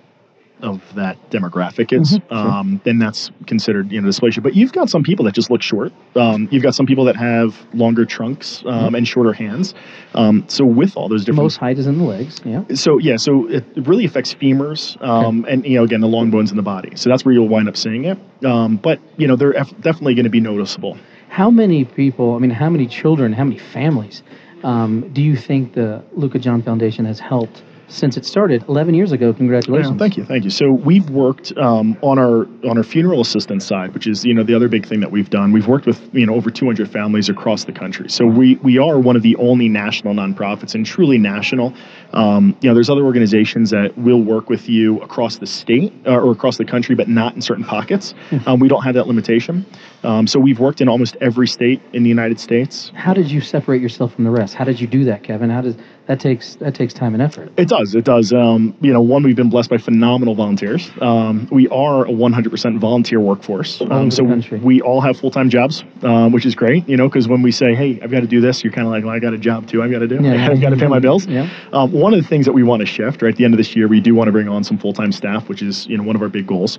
of 0.62 0.80
that 0.94 1.16
demographic 1.30 1.92
is, 1.92 2.18
Mhm, 2.18 2.32
um, 2.32 2.80
then 2.84 2.98
that's 2.98 3.30
considered 3.46 3.92
you 3.92 4.00
know 4.00 4.08
dysplasia. 4.08 4.42
But 4.42 4.56
you've 4.56 4.72
got 4.72 4.88
some 4.88 5.02
people 5.02 5.24
that 5.26 5.34
just 5.34 5.50
look 5.50 5.62
short. 5.62 5.92
Um, 6.14 6.48
you've 6.50 6.62
got 6.62 6.74
some 6.74 6.86
people 6.86 7.04
that 7.04 7.16
have 7.16 7.66
longer 7.74 8.04
trunks 8.04 8.62
um, 8.66 8.94
and 8.94 9.06
shorter 9.06 9.32
hands. 9.32 9.74
Um, 10.14 10.44
so 10.48 10.64
with 10.64 10.96
all 10.96 11.08
those 11.08 11.24
different 11.24 11.44
Most 11.44 11.58
height 11.58 11.78
is 11.78 11.86
in 11.86 11.98
the 11.98 12.04
legs. 12.04 12.40
Yeah. 12.44 12.64
so 12.74 12.98
yeah, 12.98 13.16
so 13.16 13.46
it 13.48 13.64
really 13.76 14.04
affects 14.04 14.34
femurs, 14.34 15.00
um, 15.02 15.44
and 15.48 15.64
you 15.66 15.76
know 15.76 15.84
again 15.84 16.00
the 16.00 16.08
long 16.08 16.30
bones 16.30 16.50
in 16.50 16.56
the 16.56 16.62
body. 16.62 16.92
So 16.96 17.10
that's 17.10 17.24
where 17.24 17.34
you'll 17.34 17.48
wind 17.48 17.68
up 17.68 17.76
seeing 17.76 18.04
it. 18.04 18.18
Um, 18.44 18.76
but 18.76 18.98
you 19.18 19.26
know 19.26 19.36
they're 19.36 19.52
definitely 19.52 20.14
going 20.14 20.24
to 20.24 20.30
be 20.30 20.40
noticeable. 20.40 20.96
How 21.28 21.50
many 21.50 21.84
people, 21.84 22.34
I 22.34 22.38
mean, 22.38 22.50
how 22.50 22.70
many 22.70 22.86
children, 22.86 23.32
how 23.32 23.44
many 23.44 23.58
families 23.58 24.22
um, 24.64 25.10
do 25.12 25.22
you 25.22 25.36
think 25.36 25.74
the 25.74 26.02
Luca 26.14 26.38
John 26.38 26.62
Foundation 26.62 27.04
has 27.04 27.20
helped 27.20 27.62
since 27.88 28.16
it 28.16 28.24
started 28.24 28.64
11 28.68 28.94
years 28.94 29.12
ago? 29.12 29.32
Congratulations. 29.32 29.92
Yeah, 29.92 29.98
thank 29.98 30.16
you, 30.16 30.24
thank 30.24 30.44
you. 30.44 30.50
So 30.50 30.72
we've 30.72 31.08
worked 31.10 31.56
um, 31.56 31.96
on 32.02 32.18
our 32.18 32.46
on 32.68 32.76
our 32.76 32.82
funeral 32.82 33.20
assistance 33.20 33.64
side, 33.64 33.94
which 33.94 34.06
is 34.06 34.24
you 34.24 34.34
know 34.34 34.42
the 34.42 34.54
other 34.54 34.68
big 34.68 34.86
thing 34.86 35.00
that 35.00 35.10
we've 35.10 35.30
done. 35.30 35.52
We've 35.52 35.66
worked 35.66 35.86
with 35.86 36.08
you 36.14 36.26
know 36.26 36.34
over 36.34 36.50
200 36.50 36.90
families 36.90 37.28
across 37.28 37.64
the 37.64 37.72
country. 37.72 38.08
So 38.08 38.26
we 38.26 38.56
we 38.56 38.78
are 38.78 38.98
one 38.98 39.16
of 39.16 39.22
the 39.22 39.36
only 39.36 39.68
national 39.68 40.14
nonprofits 40.14 40.74
and 40.74 40.84
truly 40.84 41.18
national. 41.18 41.74
Um, 42.12 42.56
you 42.60 42.68
know, 42.68 42.74
there's 42.74 42.90
other 42.90 43.04
organizations 43.04 43.70
that 43.70 43.96
will 43.98 44.22
work 44.22 44.48
with 44.48 44.68
you 44.68 45.00
across 45.02 45.36
the 45.36 45.46
state 45.46 45.92
uh, 46.06 46.18
or 46.18 46.32
across 46.32 46.56
the 46.56 46.64
country, 46.64 46.94
but 46.94 47.08
not 47.08 47.34
in 47.34 47.42
certain 47.42 47.64
pockets. 47.64 48.14
Um, 48.46 48.60
we 48.60 48.68
don't 48.68 48.82
have 48.82 48.94
that 48.94 49.06
limitation. 49.06 49.66
Um, 50.06 50.28
so 50.28 50.38
we've 50.38 50.60
worked 50.60 50.80
in 50.80 50.88
almost 50.88 51.16
every 51.20 51.48
state 51.48 51.82
in 51.92 52.04
the 52.04 52.08
United 52.08 52.38
States. 52.38 52.92
How 52.94 53.12
did 53.12 53.28
you 53.28 53.40
separate 53.40 53.82
yourself 53.82 54.14
from 54.14 54.22
the 54.22 54.30
rest? 54.30 54.54
How 54.54 54.64
did 54.64 54.80
you 54.80 54.86
do 54.86 55.04
that, 55.04 55.24
Kevin? 55.24 55.50
How 55.50 55.62
does 55.62 55.74
that 56.06 56.20
takes 56.20 56.54
that 56.56 56.76
takes 56.76 56.94
time 56.94 57.14
and 57.14 57.22
effort? 57.22 57.50
It 57.56 57.68
does. 57.68 57.96
It 57.96 58.04
does. 58.04 58.32
Um, 58.32 58.76
you 58.80 58.92
know, 58.92 59.02
one, 59.02 59.24
we've 59.24 59.34
been 59.34 59.50
blessed 59.50 59.68
by 59.68 59.78
phenomenal 59.78 60.36
volunteers. 60.36 60.88
Um, 61.00 61.48
we 61.50 61.66
are 61.68 62.06
a 62.06 62.10
100% 62.10 62.78
volunteer 62.78 63.18
workforce. 63.18 63.80
Um, 63.80 64.12
so 64.12 64.24
country. 64.24 64.60
we 64.60 64.80
all 64.80 65.00
have 65.00 65.18
full 65.18 65.32
time 65.32 65.50
jobs, 65.50 65.82
um, 66.02 66.30
which 66.30 66.46
is 66.46 66.54
great, 66.54 66.88
you 66.88 66.96
know, 66.96 67.08
because 67.08 67.26
when 67.26 67.42
we 67.42 67.50
say, 67.50 67.74
hey, 67.74 68.00
I've 68.00 68.12
got 68.12 68.20
to 68.20 68.28
do 68.28 68.40
this, 68.40 68.62
you're 68.62 68.72
kind 68.72 68.86
of 68.86 68.92
like, 68.92 69.04
well, 69.04 69.12
I 69.12 69.18
got 69.18 69.34
a 69.34 69.38
job 69.38 69.66
too. 69.66 69.82
I've 69.82 69.90
got 69.90 69.98
to 69.98 70.08
do. 70.08 70.22
Yeah. 70.22 70.48
I've 70.48 70.60
got 70.60 70.70
to 70.70 70.76
pay 70.76 70.86
my 70.86 71.00
bills. 71.00 71.26
Yeah. 71.26 71.50
Um, 71.72 71.90
one 71.90 72.14
of 72.14 72.22
the 72.22 72.28
things 72.28 72.46
that 72.46 72.52
we 72.52 72.62
want 72.62 72.78
to 72.78 72.86
shift, 72.86 73.22
right, 73.22 73.32
at 73.32 73.36
the 73.36 73.44
end 73.44 73.54
of 73.54 73.58
this 73.58 73.74
year, 73.74 73.88
we 73.88 74.00
do 74.00 74.14
want 74.14 74.28
to 74.28 74.32
bring 74.32 74.48
on 74.48 74.62
some 74.62 74.78
full 74.78 74.92
time 74.92 75.10
staff, 75.10 75.48
which 75.48 75.62
is, 75.62 75.84
you 75.88 75.96
know, 75.96 76.04
one 76.04 76.14
of 76.14 76.22
our 76.22 76.28
big 76.28 76.46
goals. 76.46 76.78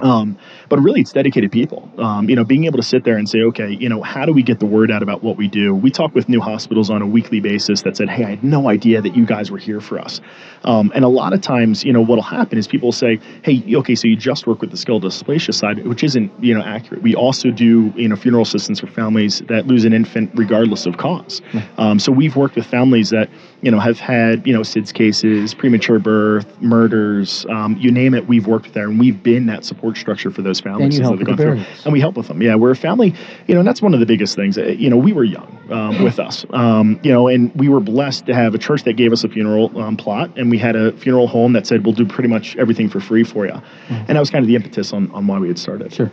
Um, 0.00 0.38
but 0.68 0.78
really, 0.78 1.00
it's 1.00 1.12
dedicated 1.12 1.50
people. 1.50 1.90
Um, 1.98 2.28
you 2.28 2.36
know, 2.36 2.44
being 2.44 2.64
able 2.64 2.76
to 2.76 2.82
sit 2.82 3.04
there 3.04 3.16
and 3.16 3.28
say, 3.28 3.40
okay, 3.40 3.70
you 3.70 3.88
know, 3.88 4.02
how 4.02 4.24
do 4.24 4.32
we 4.32 4.42
get 4.42 4.60
the 4.60 4.66
word 4.66 4.90
out 4.90 5.02
about 5.02 5.22
what 5.22 5.36
we 5.36 5.48
do? 5.48 5.74
We 5.74 5.90
talk 5.90 6.14
with 6.14 6.28
new 6.28 6.40
hospitals 6.40 6.90
on 6.90 7.02
a 7.02 7.06
weekly 7.06 7.40
basis 7.40 7.82
that 7.82 7.96
said, 7.96 8.08
hey, 8.08 8.24
I 8.24 8.30
had 8.30 8.44
no 8.44 8.68
idea 8.68 9.00
that 9.00 9.16
you 9.16 9.26
guys 9.26 9.50
were 9.50 9.58
here 9.58 9.80
for 9.80 9.98
us. 9.98 10.20
Um, 10.64 10.92
and 10.94 11.04
a 11.04 11.08
lot 11.08 11.32
of 11.32 11.40
times, 11.40 11.84
you 11.84 11.92
know, 11.92 12.00
what'll 12.00 12.22
happen 12.22 12.58
is 12.58 12.68
people 12.68 12.88
will 12.88 12.92
say, 12.92 13.18
hey, 13.42 13.62
okay, 13.76 13.94
so 13.94 14.06
you 14.06 14.16
just 14.16 14.46
work 14.46 14.60
with 14.60 14.70
the 14.70 14.76
skeletal 14.76 15.10
dysplasia 15.10 15.54
side, 15.54 15.84
which 15.86 16.04
isn't, 16.04 16.32
you 16.42 16.54
know, 16.54 16.62
accurate. 16.62 17.02
We 17.02 17.14
also 17.14 17.50
do, 17.50 17.92
you 17.96 18.08
know, 18.08 18.16
funeral 18.16 18.42
assistance 18.42 18.80
for 18.80 18.86
families 18.86 19.40
that 19.48 19.66
lose 19.66 19.84
an 19.84 19.92
infant 19.92 20.30
regardless 20.34 20.86
of 20.86 20.96
cause. 20.98 21.42
Um, 21.78 21.98
so 21.98 22.12
we've 22.12 22.36
worked 22.36 22.56
with 22.56 22.66
families 22.66 23.10
that, 23.10 23.28
you 23.60 23.70
know, 23.70 23.80
have 23.80 23.98
had, 23.98 24.46
you 24.46 24.52
know, 24.52 24.60
SIDS 24.60 24.92
cases, 24.94 25.52
premature 25.52 25.98
birth, 25.98 26.46
murders, 26.60 27.44
um, 27.50 27.76
you 27.76 27.90
name 27.90 28.14
it, 28.14 28.26
we've 28.28 28.46
worked 28.46 28.72
there 28.72 28.84
and 28.84 29.00
we've 29.00 29.20
been 29.22 29.46
that 29.46 29.64
support 29.64 29.96
structure 29.96 30.30
for 30.30 30.42
those 30.42 30.60
families. 30.60 30.84
And 30.84 30.94
you 30.94 31.02
help 31.02 31.18
with 31.18 31.26
the 31.26 31.36
through. 31.36 31.64
And 31.84 31.92
we 31.92 32.00
help 32.00 32.16
with 32.16 32.28
them. 32.28 32.40
Yeah, 32.40 32.54
we're 32.54 32.70
a 32.70 32.76
family, 32.76 33.14
you 33.46 33.54
know, 33.54 33.60
and 33.60 33.66
that's 33.66 33.82
one 33.82 33.94
of 33.94 34.00
the 34.00 34.06
biggest 34.06 34.36
things. 34.36 34.56
Uh, 34.56 34.66
You 34.66 34.88
know, 34.88 34.96
we 34.96 35.12
were 35.12 35.24
young 35.24 35.58
um, 35.70 36.02
with 36.04 36.20
us, 36.20 36.46
um, 36.50 37.00
you 37.02 37.10
know, 37.10 37.26
and 37.26 37.52
we 37.56 37.68
were 37.68 37.80
blessed 37.80 38.26
to 38.26 38.34
have 38.34 38.54
a 38.54 38.58
church 38.58 38.84
that 38.84 38.94
gave 38.94 39.12
us 39.12 39.24
a 39.24 39.28
funeral 39.28 39.76
um, 39.80 39.96
plot, 39.96 40.30
and 40.36 40.50
we 40.50 40.58
had 40.58 40.76
a 40.76 40.92
funeral 40.92 41.26
home 41.26 41.52
that 41.54 41.66
said, 41.66 41.84
we'll 41.84 41.94
do 41.94 42.06
pretty 42.06 42.28
much 42.28 42.56
everything 42.56 42.88
for 42.88 43.00
free 43.00 43.24
for 43.24 43.44
you. 43.44 43.60
And 43.88 44.08
that 44.08 44.20
was 44.20 44.30
kind 44.30 44.44
of 44.44 44.46
the 44.46 44.54
impetus 44.54 44.92
on, 44.92 45.10
on 45.10 45.26
why 45.26 45.38
we 45.38 45.48
had 45.48 45.58
started. 45.58 45.88
Mm-hmm. 45.88 45.96
Sure. 45.96 46.12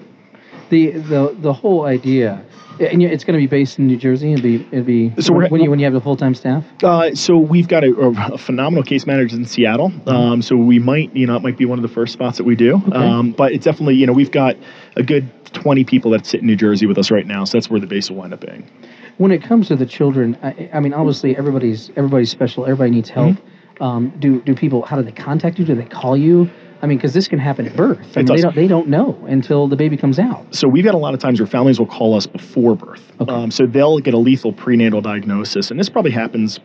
The 0.70 0.92
the 0.92 1.36
the 1.40 1.54
whole 1.54 1.86
idea, 1.86 2.44
and 2.80 3.02
it's 3.02 3.24
going 3.24 3.40
to 3.40 3.44
be 3.44 3.48
based 3.48 3.80
in 3.80 3.88
New 3.88 3.98
Jersey. 3.98 4.34
It'd 4.34 4.44
be 4.44 4.56
it'd 4.72 4.86
be 4.86 5.14
So 5.22 5.34
when 5.34 5.62
you 5.62 5.70
when 5.70 5.80
you 5.80 5.86
have 5.86 5.94
the 5.94 6.02
full 6.02 6.18
time 6.18 6.36
staff. 6.36 6.66
Uh, 6.84 7.14
so 7.16 7.38
we've 7.38 7.68
got 7.68 7.84
a, 7.84 7.94
a 7.94 8.38
phenomenal 8.38 8.84
case 8.84 9.06
manager 9.06 9.36
in 9.36 9.46
Seattle. 9.46 9.92
Um, 10.08 10.42
so 10.42 10.56
we 10.56 10.80
might, 10.80 11.16
you 11.16 11.28
know, 11.28 11.36
it 11.36 11.44
might 11.44 11.58
be 11.58 11.66
one 11.66 11.78
of 11.78 11.84
the 11.84 11.94
first 11.94 12.14
spots 12.14 12.38
that 12.38 12.44
we 12.44 12.56
do. 12.56 12.76
Okay. 12.76 12.96
Um, 12.96 13.32
but 13.32 13.52
it's 13.54 13.66
definitely, 13.66 13.96
you 13.96 14.08
know, 14.08 14.14
we've 14.14 14.32
got 14.32 14.56
a 14.96 15.04
good 15.04 15.30
20 15.54 15.84
people 15.86 16.12
that 16.12 16.26
sit 16.26 16.42
in 16.42 16.48
New 16.48 16.56
Jersey 16.56 16.86
with 16.86 16.98
us 16.98 17.12
right 17.12 17.26
now. 17.26 17.46
So 17.46 17.58
that's 17.58 17.70
where 17.70 17.80
the 17.80 17.88
base 17.88 18.10
will 18.10 18.18
wind 18.18 18.34
up 18.34 18.42
being. 18.42 18.70
When 19.18 19.32
it 19.32 19.42
comes 19.42 19.70
to 19.70 19.76
the 19.76 19.86
children, 19.86 20.38
I, 20.44 20.70
I 20.74 20.80
mean, 20.80 20.94
obviously 20.94 21.38
everybody's 21.38 21.90
everybody's 21.96 22.32
special. 22.32 22.66
Everybody 22.66 22.92
needs 22.92 23.10
help. 23.10 23.38
Mm-hmm. 23.38 23.84
Um, 23.84 24.14
do 24.20 24.42
do 24.42 24.56
people? 24.56 24.84
How 24.84 24.96
do 24.96 25.04
they 25.04 25.12
contact 25.12 25.60
you? 25.60 25.66
Do 25.66 25.76
they 25.76 25.86
call 25.86 26.16
you? 26.16 26.50
I 26.82 26.88
mean, 26.88 26.98
because 26.98 27.14
this 27.14 27.28
can 27.28 27.40
happen 27.40 27.66
at 27.66 27.76
birth. 27.76 28.18
I 28.18 28.22
mean, 28.22 28.26
they 28.28 28.42
don't 28.42 28.56
they 28.56 28.68
don't 28.68 28.88
know 28.88 29.18
until 29.28 29.68
the 29.68 29.76
baby 29.76 29.98
comes 29.98 30.20
out. 30.20 30.54
So 30.54 30.68
we've 30.68 30.86
had 30.86 30.94
a 30.94 31.00
lot 31.00 31.14
of 31.14 31.20
times 31.20 31.40
where 31.40 31.48
families 31.48 31.80
will 31.80 31.88
call 31.88 32.16
us 32.16 32.28
before 32.28 32.76
birth. 32.76 33.02
Okay. 33.20 33.32
Um, 33.32 33.52
so 33.52 33.66
they'll 33.66 34.00
get 34.00 34.14
a 34.14 34.18
lethal 34.18 34.54
prenatal 34.54 35.02
diagnosis, 35.02 35.72
and 35.72 35.80
this 35.80 35.90
probably 35.90 36.12
happens 36.12 36.60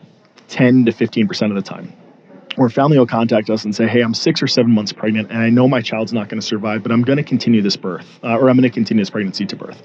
10 0.49 0.87
to 0.87 0.93
15 0.93 1.29
percent 1.29 1.53
of 1.53 1.63
the 1.63 1.69
time. 1.69 1.93
Where 2.57 2.67
a 2.67 2.71
family 2.71 2.99
will 2.99 3.07
contact 3.07 3.49
us 3.49 3.65
and 3.65 3.75
say, 3.75 3.87
"Hey, 3.87 4.01
I'm 4.01 4.13
six 4.13 4.43
or 4.43 4.49
seven 4.49 4.73
months 4.73 4.93
pregnant, 4.93 5.31
and 5.31 5.39
I 5.39 5.51
know 5.51 5.69
my 5.69 5.81
child's 5.81 6.13
not 6.13 6.29
going 6.29 6.41
to 6.41 6.47
survive, 6.47 6.83
but 6.83 6.91
I'm 6.91 7.03
going 7.03 7.19
to 7.19 7.23
continue 7.23 7.63
this 7.63 7.77
birth, 7.77 8.07
uh, 8.25 8.37
or 8.37 8.51
I'm 8.51 8.57
going 8.57 8.63
to 8.63 8.71
continue 8.71 9.03
this 9.03 9.11
pregnancy 9.11 9.47
to 9.47 9.57
birth." 9.57 9.81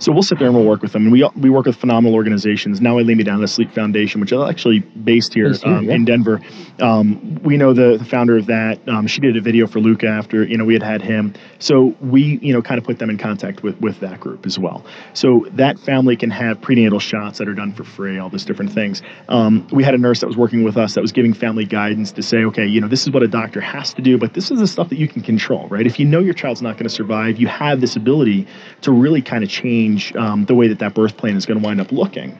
So 0.00 0.12
we'll 0.12 0.22
sit 0.22 0.38
there 0.38 0.46
and 0.46 0.56
we'll 0.56 0.66
work 0.66 0.82
with 0.82 0.92
them, 0.92 1.04
and 1.04 1.12
we 1.12 1.28
we 1.36 1.50
work 1.50 1.66
with 1.66 1.76
phenomenal 1.76 2.14
organizations. 2.14 2.80
Now 2.80 2.98
I 2.98 3.02
lay 3.02 3.14
me 3.14 3.24
down 3.24 3.36
to 3.36 3.40
the 3.40 3.48
Sleep 3.48 3.72
Foundation, 3.72 4.20
which 4.20 4.32
is 4.32 4.40
actually 4.40 4.80
based 4.80 5.34
here, 5.34 5.48
Based 5.48 5.64
here, 5.64 5.74
um, 5.74 5.84
yeah. 5.84 5.94
in 5.94 6.04
Denver. 6.04 6.40
Um, 6.80 7.40
we 7.42 7.56
know 7.56 7.72
the, 7.72 7.96
the 7.98 8.04
founder 8.04 8.36
of 8.36 8.46
that. 8.46 8.78
Um, 8.88 9.08
she 9.08 9.20
did 9.20 9.36
a 9.36 9.40
video 9.40 9.66
for 9.66 9.80
Luca 9.80 10.06
after 10.06 10.44
you 10.44 10.56
know 10.56 10.64
we 10.64 10.74
had 10.74 10.82
had 10.82 11.02
him. 11.02 11.34
So 11.58 11.96
we 12.00 12.38
you 12.40 12.52
know 12.52 12.62
kind 12.62 12.78
of 12.78 12.84
put 12.84 12.98
them 12.98 13.10
in 13.10 13.18
contact 13.18 13.62
with 13.62 13.80
with 13.80 13.98
that 14.00 14.20
group 14.20 14.46
as 14.46 14.58
well. 14.58 14.84
So 15.14 15.46
that 15.52 15.78
family 15.80 16.16
can 16.16 16.30
have 16.30 16.60
prenatal 16.60 17.00
shots 17.00 17.38
that 17.38 17.48
are 17.48 17.54
done 17.54 17.72
for 17.72 17.82
free, 17.82 18.18
all 18.18 18.30
those 18.30 18.44
different 18.44 18.72
things. 18.72 19.02
Um, 19.28 19.66
we 19.72 19.82
had 19.82 19.94
a 19.94 19.98
nurse 19.98 20.20
that 20.20 20.28
was 20.28 20.36
working 20.36 20.62
with 20.62 20.76
us 20.76 20.94
that 20.94 21.00
was 21.00 21.12
giving 21.12 21.34
family 21.34 21.64
guidance 21.64 22.12
to 22.12 22.22
say, 22.22 22.44
okay, 22.44 22.66
you 22.66 22.80
know 22.80 22.88
this 22.88 23.02
is 23.02 23.10
what 23.10 23.24
a 23.24 23.28
doctor 23.28 23.60
has 23.60 23.92
to 23.94 24.02
do, 24.02 24.16
but 24.16 24.34
this 24.34 24.52
is 24.52 24.60
the 24.60 24.68
stuff 24.68 24.90
that 24.90 24.98
you 24.98 25.08
can 25.08 25.22
control, 25.22 25.66
right? 25.68 25.86
If 25.86 25.98
you 25.98 26.06
know 26.06 26.20
your 26.20 26.34
child's 26.34 26.62
not 26.62 26.74
going 26.74 26.84
to 26.84 26.94
survive, 26.94 27.38
you 27.38 27.48
have 27.48 27.80
this 27.80 27.96
ability 27.96 28.46
to 28.82 28.92
really 28.92 29.22
kind 29.22 29.42
of 29.42 29.50
change 29.50 29.87
um, 30.16 30.44
the 30.44 30.54
way 30.54 30.68
that 30.68 30.78
that 30.80 30.94
birth 30.94 31.16
plan 31.16 31.36
is 31.36 31.46
going 31.46 31.60
to 31.60 31.64
wind 31.64 31.80
up 31.80 31.92
looking. 31.92 32.38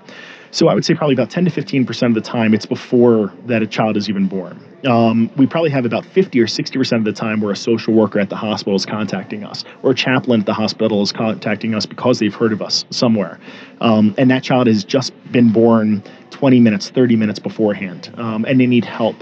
So 0.51 0.69
I 0.69 0.75
would 0.75 0.85
say 0.85 0.95
probably 0.95 1.15
about 1.15 1.31
10 1.31 1.45
to 1.45 1.51
15 1.51 1.85
percent 1.87 2.17
of 2.17 2.23
the 2.23 2.29
time 2.29 2.55
it's 2.55 2.67
before 2.67 3.33
that 3.47 3.63
a 3.63 3.67
child 3.67 3.97
is 3.97 4.09
even 4.09 4.29
born. 4.29 4.59
Um, 4.87 5.31
we 5.37 5.47
probably 5.47 5.71
have 5.71 5.85
about 5.85 6.05
50 6.05 6.41
or 6.41 6.47
60 6.47 6.79
percent 6.79 7.01
of 7.01 7.05
the 7.05 7.19
time 7.19 7.41
where 7.41 7.53
a 7.53 7.57
social 7.57 7.93
worker 7.95 8.19
at 8.19 8.31
the 8.31 8.37
hospital 8.37 8.75
is 8.75 8.87
contacting 8.87 9.45
us, 9.45 9.65
or 9.83 9.91
a 9.91 9.95
chaplain 9.95 10.41
at 10.41 10.47
the 10.47 10.55
hospital 10.55 11.03
is 11.03 11.13
contacting 11.13 11.75
us 11.75 11.85
because 11.85 12.19
they've 12.19 12.35
heard 12.35 12.53
of 12.53 12.63
us 12.63 12.85
somewhere, 12.91 13.39
um, 13.81 14.15
and 14.17 14.31
that 14.31 14.43
child 14.43 14.67
has 14.69 14.85
just 14.85 15.13
been 15.33 15.53
born 15.53 16.03
20 16.31 16.61
minutes, 16.61 16.91
30 16.91 17.17
minutes 17.17 17.39
beforehand, 17.39 18.13
um, 18.17 18.45
and 18.45 18.61
they 18.61 18.67
need 18.67 18.85
help. 18.85 19.17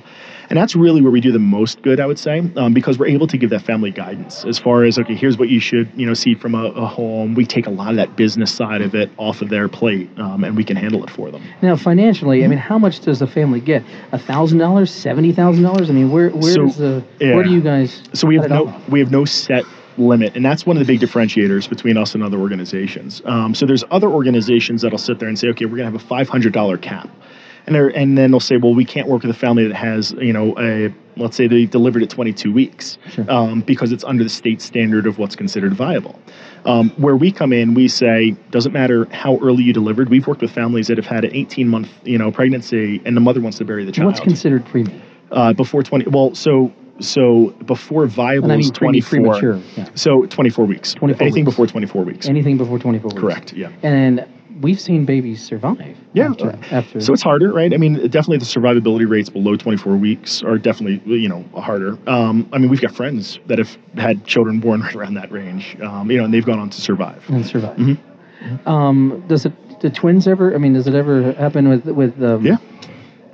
And 0.48 0.56
that's 0.56 0.76
really 0.76 1.00
where 1.00 1.11
we 1.11 1.20
do 1.20 1.32
the 1.32 1.38
most 1.38 1.82
good, 1.82 2.00
I 2.00 2.06
would 2.06 2.18
say, 2.18 2.38
um, 2.56 2.72
because 2.72 2.98
we're 2.98 3.09
able 3.09 3.26
to 3.26 3.37
give 3.37 3.50
that 3.50 3.62
family 3.62 3.90
guidance 3.90 4.44
as 4.44 4.59
far 4.59 4.85
as, 4.85 4.98
okay, 4.98 5.14
here's 5.14 5.38
what 5.38 5.48
you 5.48 5.61
should, 5.61 5.90
you 5.96 6.06
know, 6.06 6.14
see 6.14 6.35
from 6.35 6.54
a, 6.54 6.66
a 6.66 6.87
home. 6.87 7.35
We 7.35 7.44
take 7.46 7.66
a 7.66 7.70
lot 7.70 7.90
of 7.90 7.96
that 7.96 8.16
business 8.16 8.52
side 8.52 8.82
of 8.82 8.94
it 8.94 9.11
off 9.16 9.42
of 9.42 9.48
their 9.48 9.68
plate 9.68 10.09
um, 10.18 10.44
and 10.44 10.56
we 10.56 10.64
can 10.64 10.76
handle 10.76 11.02
it 11.04 11.11
for 11.11 11.30
them. 11.30 11.42
Now, 11.62 11.76
financially, 11.76 12.44
I 12.44 12.48
mean, 12.48 12.59
how 12.59 12.78
much 12.78 13.00
does 13.00 13.18
the 13.18 13.26
family 13.26 13.61
get? 13.61 13.82
A 14.12 14.18
thousand 14.18 14.59
dollars, 14.59 14.90
seventy 14.90 15.32
thousand 15.32 15.62
dollars? 15.62 15.90
I 15.90 15.92
mean, 15.92 16.11
where 16.11 16.30
where 16.30 16.52
So, 16.52 16.66
the 16.68 17.04
where 17.18 17.42
do 17.42 17.50
you 17.50 17.61
guys? 17.61 18.02
So 18.12 18.26
we 18.26 18.37
have 18.37 18.48
no 18.48 18.68
off? 18.68 18.88
we 18.88 19.00
have 19.00 19.11
no 19.11 19.24
set 19.24 19.64
limit, 19.98 20.37
and 20.37 20.44
that's 20.44 20.66
one 20.66 20.76
of 20.76 20.87
the 20.87 20.92
big 20.92 21.00
differentiators 21.00 21.68
between 21.68 21.96
us 21.96 22.14
and 22.14 22.22
other 22.22 22.38
organizations. 22.38 23.22
Um, 23.24 23.54
so 23.54 23.66
there's 23.66 23.85
other 23.90 24.09
organizations 24.09 24.82
that'll 24.82 24.98
sit 24.98 25.18
there 25.18 25.28
and 25.28 25.38
say, 25.38 25.48
okay, 25.48 25.64
we're 25.64 25.76
gonna 25.78 25.90
have 25.90 25.94
a 25.94 25.98
five 25.98 26.28
hundred 26.28 26.52
dollar 26.52 26.76
cap, 26.78 27.09
and 27.66 27.74
they're, 27.74 27.88
and 27.88 28.16
then 28.16 28.31
they'll 28.31 28.40
say, 28.40 28.57
well, 28.57 28.74
we 28.74 28.85
can't 28.85 29.09
work 29.09 29.22
with 29.22 29.31
a 29.31 29.38
family 29.38 29.66
that 29.66 29.74
has 29.74 30.12
you 30.12 30.33
know 30.33 30.55
a 30.59 30.92
let's 31.18 31.35
say 31.37 31.46
they 31.46 31.64
delivered 31.64 32.02
at 32.02 32.11
22 32.11 32.52
weeks 32.52 32.98
Sure. 33.11 33.24
um, 33.31 33.62
because 33.62 33.90
it's 33.90 34.05
under 34.05 34.22
the 34.22 34.29
state 34.29 34.61
standard 34.61 35.07
of 35.07 35.16
what's 35.18 35.35
considered 35.35 35.72
viable. 35.72 36.20
Um, 36.66 36.90
where 36.98 37.16
we 37.16 37.33
come 37.33 37.52
in, 37.55 37.72
we 37.74 37.88
say 37.88 38.33
doesn't 38.50 38.72
matter 38.72 39.07
how 39.12 39.38
early 39.38 39.62
you 39.64 39.72
delivered. 39.72 40.11
We've 40.11 40.26
worked 40.26 40.42
with 40.42 40.50
families 40.50 40.88
that 40.88 40.98
have 40.98 41.07
had 41.07 41.24
an 41.24 41.35
18 41.35 41.68
month 41.68 41.88
you 42.05 42.18
know 42.18 42.31
pregnancy, 42.31 43.00
and 43.05 43.16
the 43.16 43.20
mother 43.20 43.40
wants 43.40 43.59
to 43.59 43.64
bury 43.64 43.85
the 43.85 43.92
child 43.92 44.09
What's 44.09 44.20
considered 44.20 44.64
preemie? 44.66 45.00
uh, 45.33 45.52
before 45.55 45.83
20 45.83 46.11
well 46.11 46.35
so 46.35 46.72
so 46.98 47.50
before 47.66 48.07
viable 48.07 48.50
I 48.50 48.57
is 48.57 48.66
mean 48.66 48.72
pre- 48.72 49.00
24 49.00 49.09
premature. 49.40 49.62
Yeah. 49.76 49.88
so 49.94 50.24
24 50.26 50.64
weeks 50.64 50.94
24 50.94 51.22
anything 51.22 51.44
weeks. 51.44 51.52
before 51.52 51.66
24 51.66 52.05
weeks 52.05 52.26
Anything 52.26 52.57
before 52.57 52.79
twenty 52.79 52.98
four 52.98 53.09
weeks. 53.11 53.20
correct 53.20 53.52
yeah 53.52 53.70
And 53.83 54.26
we've 54.61 54.81
seen 54.81 55.05
babies 55.05 55.42
survive. 55.42 55.97
Yeah. 56.12 56.31
After, 56.31 56.59
after 56.71 57.01
so 57.01 57.12
it's 57.12 57.23
harder 57.23 57.53
right 57.53 57.75
i 57.75 57.77
mean 57.77 57.95
definitely 58.09 58.38
the 58.38 58.47
survivability 58.47 59.09
rates 59.09 59.29
below 59.29 59.55
24 59.57 59.97
weeks 59.97 60.42
are 60.42 60.57
definitely 60.57 61.01
you 61.14 61.29
know 61.29 61.45
harder 61.55 61.99
um, 62.09 62.49
i 62.53 62.59
mean 62.59 62.71
we've 62.71 62.81
got 62.81 62.95
friends 62.95 63.38
that 63.47 63.59
have 63.59 63.77
had 63.97 64.25
children 64.25 64.59
born 64.61 64.81
right 64.87 64.95
around 64.95 65.14
that 65.14 65.31
range 65.31 65.77
um, 65.83 66.11
you 66.11 66.16
know 66.16 66.25
and 66.25 66.33
they've 66.33 66.47
gone 66.47 66.59
on 66.59 66.71
to 66.71 66.81
survive 66.81 67.23
and 67.29 67.45
survive. 67.47 67.77
Mhm. 67.77 67.99
Um, 68.66 69.25
does 69.29 69.45
it? 69.47 69.53
Do 69.81 69.90
twins 69.90 70.27
ever? 70.27 70.55
I 70.55 70.59
mean, 70.59 70.73
does 70.73 70.87
it 70.87 70.95
ever 70.95 71.33
happen 71.33 71.69
with 71.69 71.85
with 71.87 72.23
um, 72.23 72.45
Yeah. 72.47 72.57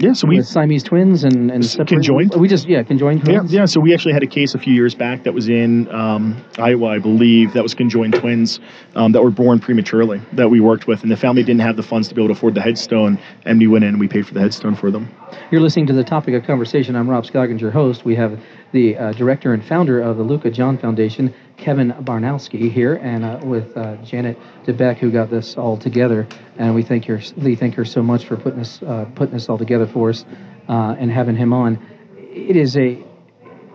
Yeah 0.02 0.12
so 0.12 0.26
we 0.28 0.36
with 0.38 0.46
Siamese 0.46 0.82
twins 0.82 1.24
and 1.24 1.50
and 1.50 1.64
separate- 1.64 1.88
conjoined? 1.88 2.34
We 2.36 2.48
just 2.48 2.66
yeah 2.68 2.82
conjoined 2.82 3.20
Yeah, 3.26 3.38
twins. 3.38 3.52
yeah. 3.52 3.64
So 3.66 3.80
we 3.80 3.94
actually 3.94 4.12
had 4.14 4.22
a 4.22 4.26
case 4.26 4.54
a 4.54 4.58
few 4.58 4.74
years 4.74 4.94
back 4.94 5.22
that 5.24 5.32
was 5.32 5.48
in 5.48 5.88
um, 5.90 6.36
Iowa, 6.58 6.88
I 6.88 6.98
believe, 6.98 7.52
that 7.54 7.62
was 7.62 7.74
conjoined 7.74 8.14
twins 8.14 8.60
um, 8.94 9.12
that 9.12 9.22
were 9.22 9.30
born 9.30 9.60
prematurely 9.60 10.20
that 10.32 10.48
we 10.50 10.60
worked 10.60 10.86
with, 10.86 11.02
and 11.02 11.10
the 11.10 11.16
family 11.16 11.42
didn't 11.42 11.62
have 11.62 11.76
the 11.76 11.82
funds 11.82 12.08
to 12.08 12.14
be 12.14 12.20
able 12.20 12.34
to 12.34 12.38
afford 12.38 12.54
the 12.54 12.60
headstone, 12.62 13.18
and 13.46 13.58
we 13.58 13.66
went 13.66 13.84
in 13.84 13.90
and 13.90 14.00
we 14.00 14.08
paid 14.08 14.26
for 14.26 14.34
the 14.34 14.40
headstone 14.40 14.74
for 14.74 14.90
them. 14.90 15.08
You're 15.50 15.60
listening 15.62 15.86
to 15.86 15.92
the 15.94 16.04
topic 16.04 16.34
of 16.34 16.44
conversation. 16.44 16.96
I'm 16.96 17.08
Rob 17.08 17.24
Scoggins, 17.24 17.60
your 17.60 17.70
host. 17.70 18.04
We 18.04 18.14
have 18.16 18.38
the 18.72 18.96
uh, 18.96 19.12
director 19.12 19.54
and 19.54 19.64
founder 19.64 20.00
of 20.00 20.16
the 20.16 20.22
Luca 20.22 20.50
John 20.50 20.76
Foundation, 20.78 21.32
Kevin 21.62 21.92
Barnowski, 21.92 22.70
here, 22.70 22.94
and 22.96 23.24
uh, 23.24 23.38
with 23.44 23.76
uh, 23.76 23.94
Janet 24.02 24.36
Dybek, 24.66 24.98
who 24.98 25.10
got 25.12 25.30
this 25.30 25.56
all 25.56 25.76
together. 25.76 26.26
And 26.58 26.74
we 26.74 26.82
thank 26.82 27.04
her, 27.04 27.20
we 27.36 27.54
thank 27.54 27.74
her 27.76 27.84
so 27.84 28.02
much 28.02 28.24
for 28.24 28.36
putting 28.36 28.58
this, 28.58 28.82
uh, 28.82 29.04
putting 29.14 29.34
this 29.34 29.48
all 29.48 29.58
together 29.58 29.86
for 29.86 30.10
us, 30.10 30.24
uh, 30.68 30.96
and 30.98 31.10
having 31.10 31.36
him 31.36 31.52
on. 31.52 31.78
It 32.18 32.56
is 32.56 32.76
a, 32.76 32.98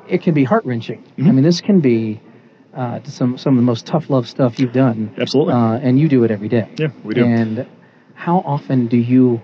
it 0.09 0.21
can 0.21 0.33
be 0.33 0.43
heart 0.43 0.65
wrenching. 0.65 1.01
I 1.17 1.21
Mhm. 1.21 1.33
mean, 1.35 1.43
this 1.43 1.61
can 1.61 1.79
be 1.79 2.19
uh, 2.73 2.99
some 3.05 3.37
some 3.37 3.53
of 3.53 3.57
the 3.57 3.65
most 3.65 3.85
tough 3.87 4.09
love 4.09 4.27
stuff 4.27 4.59
you've 4.59 4.73
done, 4.73 5.09
Absolutely. 5.17 5.53
uh, 5.53 5.77
and 5.81 5.97
you 5.99 6.07
do 6.09 6.23
it 6.25 6.29
every 6.31 6.47
day. 6.49 6.67
yeah, 6.77 6.89
we 7.03 7.13
do. 7.15 7.23
And 7.25 7.65
how 8.15 8.39
often 8.45 8.87
do 8.87 8.97
you, 8.97 9.41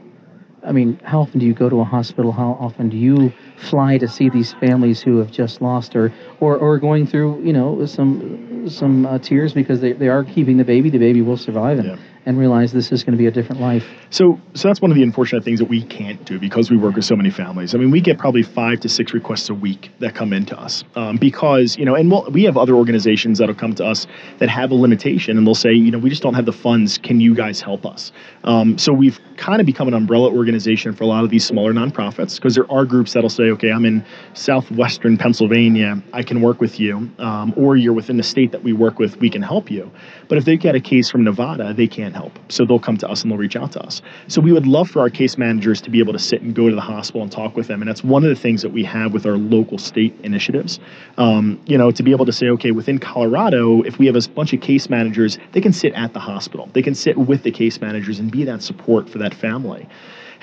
I 0.65 0.71
mean, 0.71 0.99
how 1.03 1.21
often 1.21 1.39
do 1.39 1.45
you 1.45 1.53
go 1.53 1.69
to 1.69 1.81
a 1.81 1.83
hospital? 1.83 2.31
How 2.31 2.57
often 2.59 2.89
do 2.89 2.97
you 2.97 3.33
fly 3.57 3.97
to 3.97 4.07
see 4.07 4.29
these 4.29 4.53
families 4.53 5.01
who 5.01 5.17
have 5.17 5.31
just 5.31 5.61
lost 5.61 5.95
or, 5.95 6.13
or, 6.39 6.57
or 6.57 6.77
going 6.79 7.05
through, 7.05 7.43
you 7.43 7.53
know, 7.53 7.85
some, 7.85 8.69
some 8.69 9.05
uh, 9.05 9.19
tears 9.19 9.53
because 9.53 9.81
they, 9.81 9.93
they 9.93 10.07
are 10.07 10.23
keeping 10.23 10.57
the 10.57 10.63
baby, 10.63 10.89
the 10.89 10.97
baby 10.97 11.21
will 11.21 11.37
survive 11.37 11.79
and, 11.79 11.87
Yeah. 11.89 11.95
And 12.25 12.37
realize 12.37 12.71
this 12.71 12.91
is 12.91 13.03
going 13.03 13.13
to 13.13 13.17
be 13.17 13.27
a 13.27 13.31
different 13.31 13.61
life. 13.61 13.85
So, 14.09 14.39
so 14.53 14.67
that's 14.67 14.81
one 14.81 14.91
of 14.91 14.95
the 14.95 15.03
unfortunate 15.03 15.43
things 15.43 15.59
that 15.59 15.69
we 15.69 15.83
can't 15.83 16.23
do 16.25 16.39
because 16.39 16.69
we 16.69 16.77
work 16.77 16.95
with 16.95 17.05
so 17.05 17.15
many 17.15 17.29
families. 17.29 17.75
I 17.75 17.77
mean, 17.77 17.91
we 17.91 18.01
get 18.01 18.17
probably 18.17 18.43
five 18.43 18.79
to 18.81 18.89
six 18.89 19.13
requests 19.13 19.49
a 19.49 19.53
week 19.53 19.91
that 19.99 20.15
come 20.15 20.33
into 20.33 20.57
us 20.59 20.83
um, 20.95 21.17
because 21.17 21.77
you 21.77 21.85
know, 21.85 21.95
and 21.95 22.09
we'll, 22.09 22.29
we 22.31 22.43
have 22.43 22.57
other 22.57 22.75
organizations 22.75 23.39
that'll 23.39 23.55
come 23.55 23.73
to 23.75 23.85
us 23.85 24.07
that 24.39 24.49
have 24.49 24.71
a 24.71 24.75
limitation, 24.75 25.37
and 25.37 25.45
they'll 25.45 25.55
say, 25.55 25.73
you 25.73 25.91
know, 25.91 25.99
we 25.99 26.09
just 26.09 26.21
don't 26.21 26.33
have 26.33 26.45
the 26.45 26.53
funds. 26.53 26.97
Can 26.97 27.19
you 27.19 27.35
guys 27.35 27.61
help 27.61 27.85
us? 27.85 28.11
Um, 28.43 28.77
so 28.77 28.93
we've 28.93 29.19
kind 29.37 29.59
of 29.59 29.65
become 29.65 29.87
an 29.87 29.93
umbrella 29.93 30.31
organization 30.31 30.93
for 30.93 31.03
a 31.03 31.07
lot 31.07 31.23
of 31.23 31.29
these 31.29 31.45
smaller 31.45 31.73
nonprofits 31.73 32.35
because 32.35 32.55
there 32.55 32.69
are 32.71 32.85
groups 32.85 33.13
that'll 33.13 33.29
say, 33.29 33.45
okay, 33.45 33.71
I'm 33.71 33.85
in 33.85 34.05
southwestern 34.33 35.17
Pennsylvania, 35.17 36.01
I 36.13 36.23
can 36.23 36.41
work 36.41 36.61
with 36.61 36.79
you, 36.79 37.09
um, 37.19 37.53
or 37.57 37.75
you're 37.75 37.93
within 37.93 38.17
the 38.17 38.23
state 38.23 38.51
that 38.51 38.63
we 38.63 38.73
work 38.73 38.99
with, 38.99 39.17
we 39.19 39.29
can 39.29 39.41
help 39.41 39.71
you. 39.71 39.91
But 40.27 40.37
if 40.37 40.45
they 40.45 40.57
get 40.57 40.75
a 40.75 40.79
case 40.79 41.09
from 41.09 41.23
Nevada, 41.23 41.73
they 41.73 41.87
can't 41.87 42.12
help. 42.13 42.37
So 42.49 42.65
they'll 42.65 42.79
come 42.79 42.97
to 42.97 43.09
us 43.09 43.21
and 43.21 43.31
they'll 43.31 43.37
reach 43.37 43.55
out 43.55 43.71
to 43.73 43.81
us. 43.81 44.01
So 44.27 44.41
we 44.41 44.51
would 44.51 44.67
love 44.67 44.89
for 44.89 44.99
our 44.99 45.09
case 45.09 45.37
managers 45.37 45.81
to 45.81 45.89
be 45.89 45.99
able 45.99 46.13
to 46.13 46.19
sit 46.19 46.41
and 46.41 46.55
go 46.55 46.69
to 46.69 46.75
the 46.75 46.81
hospital 46.81 47.21
and 47.21 47.31
talk 47.31 47.55
with 47.55 47.67
them. 47.67 47.81
And 47.81 47.89
that's 47.89 48.03
one 48.03 48.23
of 48.23 48.29
the 48.29 48.35
things 48.35 48.61
that 48.61 48.71
we 48.71 48.83
have 48.83 49.13
with 49.13 49.25
our 49.25 49.37
local 49.37 49.77
state 49.77 50.15
initiatives. 50.23 50.79
Um, 51.17 51.61
you 51.65 51.77
know, 51.77 51.91
to 51.91 52.03
be 52.03 52.11
able 52.11 52.25
to 52.25 52.33
say, 52.33 52.49
okay, 52.49 52.71
within 52.71 52.99
Colorado, 52.99 53.81
if 53.81 53.97
we 53.99 54.05
have 54.05 54.15
a 54.15 54.27
bunch 54.29 54.53
of 54.53 54.61
case 54.61 54.89
managers, 54.89 55.37
they 55.51 55.61
can 55.61 55.73
sit 55.73 55.93
at 55.93 56.13
the 56.13 56.19
hospital. 56.19 56.69
They 56.73 56.81
can 56.81 56.95
sit 56.95 57.17
with 57.17 57.43
the 57.43 57.51
case 57.51 57.81
managers 57.81 58.19
and 58.19 58.31
be 58.31 58.43
that 58.45 58.61
support 58.61 59.09
for 59.09 59.17
that 59.19 59.33
family. 59.33 59.87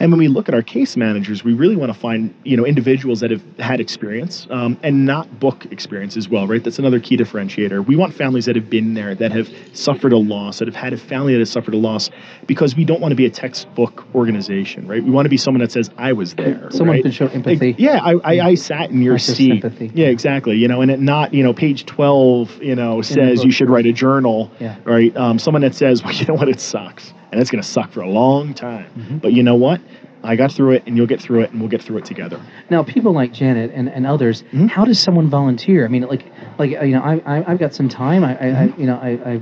And 0.00 0.10
when 0.10 0.18
we 0.18 0.28
look 0.28 0.48
at 0.48 0.54
our 0.54 0.62
case 0.62 0.96
managers, 0.96 1.44
we 1.44 1.52
really 1.52 1.76
want 1.76 1.92
to 1.92 1.98
find 1.98 2.34
you 2.44 2.56
know 2.56 2.64
individuals 2.66 3.20
that 3.20 3.30
have 3.30 3.42
had 3.58 3.80
experience 3.80 4.46
um, 4.50 4.78
and 4.82 5.04
not 5.04 5.38
book 5.38 5.66
experience 5.70 6.16
as 6.16 6.28
well, 6.28 6.46
right? 6.46 6.64
That's 6.64 6.78
another 6.78 6.98
key 6.98 7.16
differentiator. 7.18 7.86
We 7.86 7.96
want 7.96 8.14
families 8.14 8.46
that 8.46 8.56
have 8.56 8.70
been 8.70 8.94
there, 8.94 9.14
that 9.14 9.30
have 9.32 9.48
suffered 9.74 10.12
a 10.12 10.18
loss, 10.18 10.58
that 10.58 10.68
have 10.68 10.74
had 10.74 10.92
a 10.94 10.96
family 10.96 11.34
that 11.34 11.38
has 11.40 11.50
suffered 11.50 11.74
a 11.74 11.76
loss, 11.76 12.10
because 12.46 12.74
we 12.74 12.84
don't 12.84 13.00
want 13.00 13.12
to 13.12 13.16
be 13.16 13.26
a 13.26 13.30
textbook 13.30 14.06
organization, 14.14 14.88
right? 14.88 15.04
We 15.04 15.10
want 15.10 15.26
to 15.26 15.30
be 15.30 15.36
someone 15.36 15.60
that 15.60 15.70
says, 15.70 15.90
"I 15.98 16.12
was 16.14 16.34
there." 16.34 16.70
Someone 16.70 16.96
right? 16.96 17.02
can 17.02 17.12
show 17.12 17.26
empathy. 17.28 17.74
Yeah, 17.78 18.00
I, 18.02 18.14
I, 18.24 18.40
I 18.48 18.54
sat 18.54 18.90
in 18.90 19.02
your 19.02 19.18
seat. 19.18 19.60
sympathy. 19.62 19.90
Yeah, 19.94 20.06
exactly. 20.06 20.56
You 20.56 20.68
know, 20.68 20.80
and 20.80 20.90
it 20.90 21.00
not 21.00 21.34
you 21.34 21.42
know 21.42 21.52
page 21.52 21.84
twelve 21.84 22.62
you 22.62 22.74
know 22.74 23.02
says 23.02 23.44
you 23.44 23.50
should 23.52 23.68
write 23.68 23.86
a 23.86 23.92
journal, 23.92 24.50
Yeah. 24.58 24.76
right? 24.84 25.14
Um, 25.14 25.38
someone 25.38 25.60
that 25.62 25.74
says, 25.74 26.02
well, 26.02 26.14
you 26.20 26.24
know 26.24 26.34
what, 26.34 26.48
it 26.48 26.60
sucks, 26.60 27.12
and 27.32 27.40
it's 27.40 27.50
going 27.50 27.62
to 27.62 27.68
suck 27.68 27.90
for 27.92 28.00
a 28.00 28.08
long 28.08 28.54
time. 28.54 28.86
Mhm. 28.98 29.20
But 29.20 29.32
you 29.32 29.42
know 29.42 29.54
what? 29.54 29.80
I 30.22 30.36
got 30.36 30.52
through 30.52 30.72
it, 30.72 30.82
and 30.86 30.96
you'll 30.96 31.06
get 31.06 31.20
through 31.20 31.40
it, 31.40 31.50
and 31.50 31.60
we'll 31.60 31.70
get 31.70 31.80
through 31.82 31.96
it 31.98 32.04
together. 32.04 32.38
Now, 32.68 32.82
people 32.82 33.12
like 33.12 33.32
Janet 33.32 33.70
and, 33.74 33.88
and 33.88 34.06
others, 34.06 34.44
Mhm. 34.52 34.68
how 34.68 34.84
does 34.84 35.00
someone 35.00 35.28
volunteer? 35.28 35.84
I 35.84 35.88
mean, 35.88 36.02
like, 36.02 36.24
like 36.58 36.70
you 36.72 36.88
know, 36.88 37.00
I, 37.00 37.22
I 37.24 37.44
I've 37.52 37.58
got 37.58 37.74
some 37.74 37.88
time. 37.88 38.22
I, 38.24 38.36
I, 38.38 38.46
I 38.64 38.72
you 38.76 38.86
know, 38.86 38.96
I, 39.02 39.10
I 39.32 39.40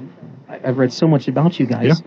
I've 0.65 0.79
read 0.79 0.93
so 0.93 1.09
much 1.09 1.27
about 1.29 1.59
you 1.59 1.67
guys. 1.67 2.01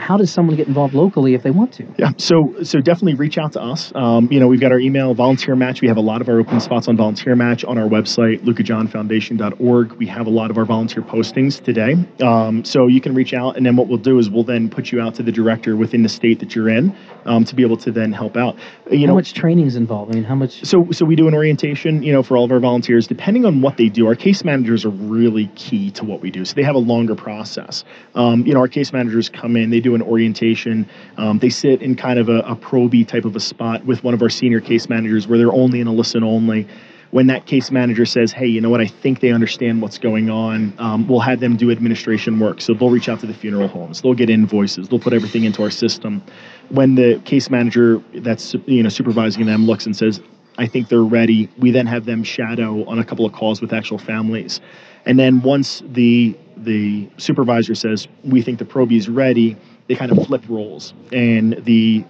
How 0.00 0.16
does 0.16 0.30
someone 0.30 0.56
get 0.56 0.66
involved 0.66 0.94
locally 0.94 1.34
if 1.34 1.42
they 1.42 1.50
want 1.50 1.72
to? 1.74 1.86
Yeah, 1.98 2.12
so 2.16 2.62
so 2.62 2.80
definitely 2.80 3.14
reach 3.14 3.36
out 3.36 3.52
to 3.52 3.60
us. 3.60 3.92
Um, 3.94 4.28
you 4.32 4.40
know, 4.40 4.48
we've 4.48 4.60
got 4.60 4.72
our 4.72 4.80
email, 4.80 5.12
Volunteer 5.14 5.54
Match. 5.54 5.82
We 5.82 5.88
have 5.88 5.98
a 5.98 6.02
lot 6.02 6.20
of 6.20 6.28
our 6.28 6.40
open 6.40 6.58
spots 6.60 6.88
on 6.88 6.96
Volunteer 6.96 7.36
Match 7.36 7.64
on 7.64 7.76
our 7.76 7.88
website, 7.88 8.40
lucajohnfoundation.org. 8.40 9.92
We 9.92 10.06
have 10.06 10.26
a 10.26 10.30
lot 10.30 10.50
of 10.50 10.56
our 10.56 10.64
volunteer 10.64 11.02
postings 11.02 11.62
today. 11.62 11.96
Um, 12.24 12.64
so 12.64 12.86
you 12.86 13.00
can 13.00 13.14
reach 13.14 13.34
out, 13.34 13.56
and 13.56 13.66
then 13.66 13.76
what 13.76 13.88
we'll 13.88 13.98
do 13.98 14.18
is 14.18 14.30
we'll 14.30 14.44
then 14.44 14.70
put 14.70 14.90
you 14.90 15.00
out 15.00 15.14
to 15.16 15.22
the 15.22 15.32
director 15.32 15.76
within 15.76 16.02
the 16.02 16.08
state 16.08 16.40
that 16.40 16.54
you're 16.54 16.70
in 16.70 16.96
um, 17.26 17.44
to 17.44 17.54
be 17.54 17.62
able 17.62 17.76
to 17.76 17.92
then 17.92 18.12
help 18.12 18.36
out. 18.36 18.56
You 18.90 19.00
know 19.00 19.00
how 19.00 19.06
know, 19.06 19.14
much 19.16 19.34
training 19.34 19.66
is 19.66 19.76
involved? 19.76 20.12
I 20.12 20.14
mean, 20.14 20.24
how 20.24 20.34
much? 20.34 20.64
so, 20.64 20.90
so 20.90 21.04
we 21.04 21.14
do 21.14 21.28
an 21.28 21.34
orientation, 21.34 22.02
you 22.02 22.12
know, 22.12 22.22
for 22.22 22.36
all 22.36 22.44
of 22.44 22.52
our 22.52 22.60
volunteers. 22.60 23.06
Depending 23.06 23.44
on 23.44 23.60
what 23.60 23.76
they 23.76 23.88
do, 23.88 24.06
our 24.06 24.14
case 24.14 24.44
managers 24.44 24.84
are 24.84 24.90
really 24.90 25.48
key 25.54 25.90
to 25.92 26.04
what 26.04 26.20
we 26.20 26.30
do. 26.30 26.44
So 26.44 26.54
they 26.54 26.62
have 26.62 26.74
a 26.74 26.78
longer 26.78 27.14
process. 27.14 27.84
Um, 28.14 28.46
you 28.46 28.54
know, 28.54 28.60
our 28.60 28.68
case 28.68 28.92
managers 28.92 29.28
come 29.28 29.56
in, 29.56 29.70
they 29.70 29.80
do 29.80 29.89
an 29.94 30.02
orientation. 30.02 30.88
Um, 31.16 31.38
they 31.38 31.50
sit 31.50 31.82
in 31.82 31.94
kind 31.96 32.18
of 32.18 32.28
a, 32.28 32.40
a 32.40 32.56
proby 32.56 33.06
type 33.06 33.24
of 33.24 33.36
a 33.36 33.40
spot 33.40 33.84
with 33.84 34.02
one 34.04 34.14
of 34.14 34.22
our 34.22 34.28
senior 34.28 34.60
case 34.60 34.88
managers, 34.88 35.26
where 35.26 35.38
they're 35.38 35.52
only 35.52 35.80
in 35.80 35.86
a 35.86 35.92
listen 35.92 36.24
only. 36.24 36.66
When 37.10 37.26
that 37.26 37.46
case 37.46 37.72
manager 37.72 38.06
says, 38.06 38.30
"Hey, 38.30 38.46
you 38.46 38.60
know 38.60 38.70
what? 38.70 38.80
I 38.80 38.86
think 38.86 39.20
they 39.20 39.32
understand 39.32 39.82
what's 39.82 39.98
going 39.98 40.30
on," 40.30 40.72
um, 40.78 41.08
we'll 41.08 41.20
have 41.20 41.40
them 41.40 41.56
do 41.56 41.70
administration 41.70 42.38
work. 42.38 42.60
So 42.60 42.72
they'll 42.72 42.90
reach 42.90 43.08
out 43.08 43.20
to 43.20 43.26
the 43.26 43.34
funeral 43.34 43.68
homes, 43.68 44.00
they'll 44.00 44.14
get 44.14 44.30
invoices, 44.30 44.88
they'll 44.88 45.00
put 45.00 45.12
everything 45.12 45.44
into 45.44 45.62
our 45.62 45.70
system. 45.70 46.22
When 46.68 46.94
the 46.94 47.20
case 47.24 47.50
manager 47.50 48.00
that's 48.14 48.54
you 48.66 48.82
know 48.82 48.88
supervising 48.88 49.46
them 49.46 49.66
looks 49.66 49.86
and 49.86 49.96
says, 49.96 50.20
I 50.60 50.66
think 50.66 50.88
they're 50.88 51.02
ready. 51.02 51.48
We 51.58 51.70
then 51.70 51.86
have 51.86 52.04
them 52.04 52.22
shadow 52.22 52.84
on 52.84 52.98
a 52.98 53.04
couple 53.04 53.24
of 53.24 53.32
calls 53.32 53.60
with 53.60 53.72
actual 53.72 53.98
families. 53.98 54.60
And 55.06 55.18
then 55.18 55.40
once 55.40 55.82
the 55.86 56.36
the 56.56 57.08
supervisor 57.16 57.74
says, 57.74 58.06
we 58.22 58.42
think 58.42 58.58
the 58.58 58.66
probie 58.66 58.98
is 58.98 59.08
ready, 59.08 59.56
they 59.90 59.96
kind 59.96 60.12
of 60.12 60.24
flip 60.24 60.44
roles. 60.48 60.94
And 61.12 61.64
the 61.64 62.04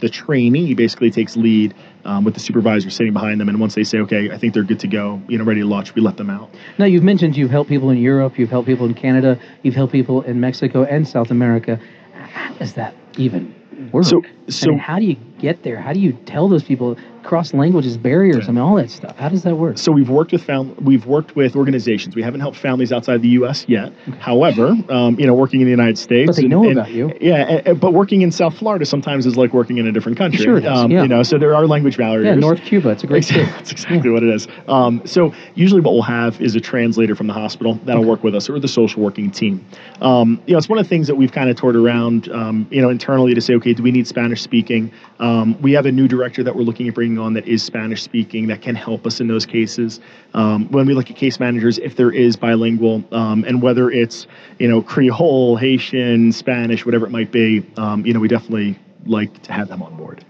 the 0.00 0.08
trainee 0.08 0.74
basically 0.74 1.10
takes 1.12 1.36
lead 1.36 1.74
um, 2.04 2.24
with 2.24 2.34
the 2.34 2.40
supervisor 2.40 2.90
sitting 2.90 3.12
behind 3.12 3.40
them. 3.40 3.48
And 3.48 3.60
once 3.60 3.74
they 3.76 3.84
say, 3.84 3.98
okay, 3.98 4.30
I 4.30 4.36
think 4.36 4.52
they're 4.52 4.64
good 4.64 4.80
to 4.80 4.88
go, 4.88 5.22
you 5.28 5.38
know, 5.38 5.44
ready 5.44 5.60
to 5.60 5.66
launch, 5.66 5.94
we 5.94 6.02
let 6.02 6.16
them 6.16 6.28
out. 6.28 6.50
Now, 6.76 6.86
you've 6.86 7.04
mentioned 7.04 7.36
you've 7.36 7.50
helped 7.50 7.68
people 7.70 7.90
in 7.90 7.98
Europe, 7.98 8.36
you've 8.38 8.50
helped 8.50 8.66
people 8.66 8.86
in 8.86 8.94
Canada, 8.94 9.38
you've 9.62 9.74
helped 9.76 9.92
people 9.92 10.22
in 10.22 10.40
Mexico 10.40 10.82
and 10.82 11.06
South 11.06 11.30
America. 11.30 11.78
How 12.14 12.52
does 12.54 12.72
that 12.74 12.94
even 13.16 13.54
work? 13.92 14.06
So- 14.06 14.22
I 14.24 14.50
so- 14.50 14.70
mean, 14.70 14.78
how 14.78 14.98
do 14.98 15.04
you 15.04 15.16
get 15.38 15.62
there? 15.62 15.76
How 15.80 15.92
do 15.92 16.00
you 16.00 16.12
tell 16.26 16.48
those 16.48 16.64
people 16.64 16.96
cross 17.30 17.54
languages, 17.54 17.96
barriers, 17.96 18.48
I 18.48 18.50
mean, 18.50 18.58
all 18.58 18.74
that 18.74 18.90
stuff? 18.90 19.16
How 19.16 19.28
does 19.28 19.44
that 19.44 19.54
work? 19.54 19.78
So 19.78 19.92
we've 19.92 20.10
worked 20.10 20.32
with 20.32 20.42
fam- 20.42 20.74
we've 20.82 21.06
worked 21.06 21.36
with 21.36 21.54
organizations. 21.54 22.16
We 22.16 22.22
haven't 22.24 22.40
helped 22.40 22.58
families 22.58 22.92
outside 22.92 23.22
the 23.22 23.28
U.S. 23.40 23.64
yet. 23.68 23.92
However, 24.18 24.74
um, 24.88 25.16
you 25.16 25.28
know, 25.28 25.34
working 25.34 25.60
in 25.60 25.66
the 25.66 25.70
United 25.70 25.96
States, 25.96 26.26
But 26.26 26.36
they 26.42 26.48
know 26.48 26.64
and- 26.64 26.72
about 26.72 26.90
you. 26.90 27.16
Yeah, 27.20 27.36
and- 27.48 27.66
and- 27.68 27.80
but 27.80 27.92
working 27.92 28.22
in 28.22 28.32
South 28.32 28.58
Florida 28.58 28.84
sometimes 28.84 29.26
is 29.26 29.36
like 29.36 29.54
working 29.54 29.78
in 29.78 29.86
a 29.86 29.92
different 29.92 30.18
country. 30.18 30.42
Sure 30.42 30.56
um, 30.68 30.90
yeah. 30.90 31.02
You 31.02 31.08
know, 31.08 31.22
so 31.22 31.38
there 31.38 31.54
are 31.54 31.68
language 31.68 31.96
barriers. 31.96 32.24
Yeah, 32.26 32.34
North 32.34 32.62
Cuba. 32.62 32.88
It's 32.88 33.04
a 33.04 33.06
great 33.06 33.22
state. 33.24 33.46
That's 33.54 33.70
exactly 33.70 34.10
what 34.10 34.24
it 34.24 34.34
is. 34.34 34.48
Um, 34.66 35.00
so 35.04 35.32
usually, 35.54 35.82
what 35.82 35.92
we'll 35.94 36.02
have 36.02 36.40
is 36.40 36.56
a 36.56 36.60
translator 36.60 37.14
from 37.14 37.28
the 37.28 37.32
hospital 37.32 37.78
that'll 37.84 38.04
work 38.04 38.24
with 38.24 38.34
us, 38.34 38.50
or 38.50 38.58
the 38.58 38.66
social 38.66 39.04
working 39.04 39.30
team. 39.30 39.64
Um, 40.00 40.42
you 40.46 40.54
know, 40.54 40.58
it's 40.58 40.68
one 40.68 40.80
of 40.80 40.84
the 40.84 40.88
things 40.88 41.06
that 41.06 41.14
we've 41.14 41.30
kind 41.30 41.48
of 41.48 41.54
toured 41.54 41.76
around, 41.76 42.28
um, 42.32 42.66
you 42.72 42.82
know, 42.82 42.88
internally 42.88 43.34
to 43.34 43.40
say, 43.40 43.54
okay, 43.54 43.72
do 43.72 43.84
we 43.84 43.92
need 43.92 44.08
Spanish 44.08 44.42
speaking? 44.42 44.90
Um, 45.20 45.56
we 45.62 45.70
have 45.74 45.86
a 45.86 45.92
new 45.92 46.08
director 46.08 46.42
that 46.42 46.56
we're 46.56 46.62
looking 46.62 46.88
at 46.88 46.94
bringing 46.96 47.19
on 47.20 47.34
that 47.34 47.46
is 47.46 47.62
Spanish 47.62 48.02
speaking 48.02 48.48
that 48.48 48.62
can 48.62 48.74
help 48.74 49.06
us 49.06 49.20
in 49.20 49.28
those 49.28 49.46
cases. 49.46 50.00
Um, 50.34 50.68
when 50.70 50.86
we 50.86 50.94
look 50.94 51.10
at 51.10 51.16
case 51.16 51.38
managers, 51.38 51.78
if 51.78 51.96
there 51.96 52.10
is 52.10 52.36
bilingual, 52.36 53.04
um, 53.12 53.44
and 53.46 53.62
whether 53.62 53.90
it's 53.90 54.26
you 54.58 54.68
know 54.68 54.82
Creole, 54.82 55.56
Haitian, 55.56 56.32
Spanish, 56.32 56.84
whatever 56.84 57.06
it 57.06 57.10
might 57.10 57.30
be, 57.30 57.64
um, 57.76 58.04
you 58.04 58.12
know, 58.12 58.20
we 58.20 58.28
definitely 58.28 58.78
like 59.06 59.42
to 59.42 59.52
have 59.52 59.68
them 59.68 59.82
on 59.82 59.96
board. 59.96 60.24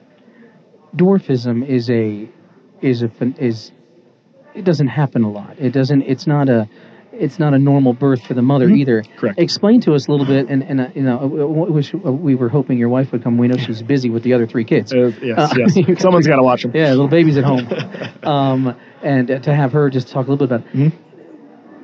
dwarfism 0.97 1.67
is 1.67 1.89
a 1.91 2.29
is 2.81 3.03
a 3.03 3.11
is 3.39 3.73
it 4.55 4.65
doesn't 4.65 4.89
happen 4.89 5.23
a 5.23 5.31
lot. 5.31 5.57
It 5.59 5.71
doesn't. 5.71 6.03
It's 6.03 6.27
not 6.27 6.49
a 6.49 6.69
it's 7.21 7.39
not 7.39 7.55
a 7.55 7.59
normal 7.59 7.93
birth 7.93 8.23
for 8.27 8.35
the 8.35 8.43
mother 8.43 8.67
Mhm. 8.69 8.79
either. 8.79 9.05
Correct. 9.17 9.39
Explain 9.39 9.81
to 9.83 9.95
us 9.95 10.09
a 10.09 10.11
little 10.11 10.27
bit, 10.27 10.49
and 10.49 10.63
and 10.65 10.81
uh, 10.81 10.87
you 10.95 11.03
know, 11.03 11.19
uh, 11.21 11.27
wish 11.73 11.95
uh, 11.95 11.99
we 12.13 12.35
were 12.35 12.49
hoping 12.49 12.79
your 12.79 12.89
wife 12.89 13.13
would 13.13 13.23
come. 13.23 13.39
We 13.39 13.47
know 13.49 13.57
she's 13.57 13.83
busy 13.83 14.11
with 14.11 14.23
the 14.23 14.33
other 14.33 14.47
three 14.47 14.65
kids. 14.65 14.93
Uh, 14.93 15.13
yes, 15.23 15.39
Uh, 15.39 15.55
yes. 15.77 16.01
Someone's 16.03 16.27
got 16.27 16.37
to 16.37 16.43
watch 16.43 16.63
them. 16.63 16.73
Yeah, 16.75 16.91
little 16.91 17.09
babies 17.09 17.37
at 17.37 17.45
home, 17.45 17.69
um, 18.25 18.75
and 19.03 19.31
uh, 19.31 19.39
to 19.41 19.55
have 19.55 19.73
her 19.73 19.91
just 19.91 20.09
talk 20.09 20.27
a 20.27 20.31
little 20.31 20.47
bit 20.47 20.55
about 20.57 20.67
Mhm. 20.75 20.93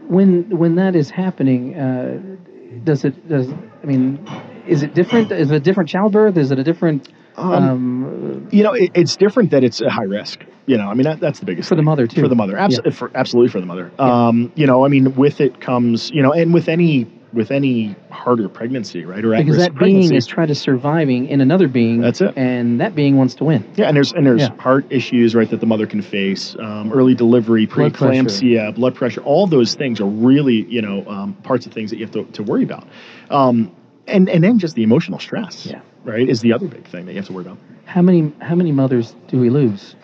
when 0.09 0.49
when 0.57 0.75
that 0.77 0.95
is 0.97 1.11
happening. 1.11 1.75
Uh, 1.77 2.19
does 2.85 3.05
it 3.05 3.29
does 3.29 3.49
I 3.83 3.87
mean, 3.87 4.19
is 4.67 4.83
it 4.83 4.95
different? 4.95 5.31
Is 5.33 5.51
it 5.51 5.57
a 5.57 5.61
different 5.61 5.89
childbirth? 5.89 6.37
Is 6.37 6.51
it 6.51 6.59
a 6.59 6.65
different 6.65 7.09
Um, 7.39 7.53
um, 7.53 8.49
you 8.51 8.63
know, 8.63 8.73
it, 8.73 8.91
it's 8.95 9.15
different 9.17 9.51
that 9.51 9.63
it's 9.63 9.81
a 9.83 9.91
high 9.91 10.05
risk. 10.05 10.41
You 10.67 10.77
know, 10.77 10.89
I 10.91 10.95
mean, 10.95 11.05
that, 11.05 11.21
that's 11.21 11.39
the 11.39 11.47
biggest 11.47 11.69
for 11.69 11.77
the 11.77 11.83
mother 11.83 12.07
too? 12.09 12.21
For 12.21 12.29
the 12.29 12.35
mother, 12.35 12.59
Abs- 12.59 12.81
Yeah. 12.85 12.91
for, 12.91 13.11
absolutely 13.15 13.51
for 13.51 13.61
the 13.61 13.67
mother. 13.67 13.91
Um, 14.01 14.51
you 14.57 14.67
know, 14.67 14.85
I 14.85 14.89
mean, 14.89 15.15
with 15.15 15.41
it 15.41 15.61
comes, 15.61 16.11
you 16.11 16.23
know, 16.23 16.33
and 16.33 16.53
with 16.53 16.69
any 16.69 17.07
with 17.33 17.51
any 17.51 17.95
harder 18.11 18.49
pregnancy, 18.49 19.05
right, 19.05 19.23
or 19.23 19.37
because 19.37 19.59
that 19.59 19.77
being 19.79 20.15
is 20.15 20.27
trying 20.27 20.49
to 20.49 20.55
surviving 20.55 21.27
in 21.29 21.41
another 21.41 21.69
being. 21.69 22.01
That's 22.01 22.21
it. 22.21 22.33
And 22.37 22.81
that 22.81 22.95
being 22.95 23.17
wants 23.17 23.35
to 23.37 23.45
win. 23.45 23.65
Yeah, 23.77 23.87
and 23.89 23.97
there's 23.97 24.13
and 24.13 24.25
there's 24.27 24.43
Yeah. 24.43 24.57
heart 24.59 24.87
issues, 24.91 25.35
right, 25.35 25.49
that 25.51 25.61
the 25.61 25.67
mother 25.67 25.87
can 25.87 26.01
face, 26.03 26.57
um, 26.59 26.91
early 26.93 27.15
delivery, 27.15 27.67
Blood 27.67 27.93
preeclampsia, 27.93 28.75
blood 28.75 28.95
pressure. 28.95 29.21
All 29.23 29.47
those 29.47 29.75
things 29.75 30.01
are 30.01 30.07
really, 30.07 30.65
you 30.65 30.81
know, 30.83 31.05
um, 31.09 31.35
parts 31.43 31.67
of 31.67 31.73
things 31.73 31.91
that 31.91 31.99
you 31.99 32.07
have 32.07 32.15
to, 32.15 32.25
to 32.25 32.43
worry 32.43 32.63
about, 32.65 32.87
um, 33.31 33.71
and 34.09 34.29
and 34.29 34.43
then 34.43 34.59
just 34.59 34.75
the 34.75 34.83
emotional 34.83 35.19
stress, 35.19 35.67
Yeah. 35.67 35.81
right, 36.05 36.29
is 36.29 36.41
the 36.41 36.53
other 36.53 36.67
big 36.69 36.85
thing 36.87 37.07
that 37.07 37.13
you 37.13 37.19
have 37.19 37.27
to 37.27 37.33
worry 37.35 37.45
about. 37.45 37.59
How 37.85 38.03
many 38.03 38.33
how 38.41 38.55
many 38.55 38.73
mothers 38.73 39.15
do 39.29 39.39
we 39.39 39.51
lose? 39.51 39.95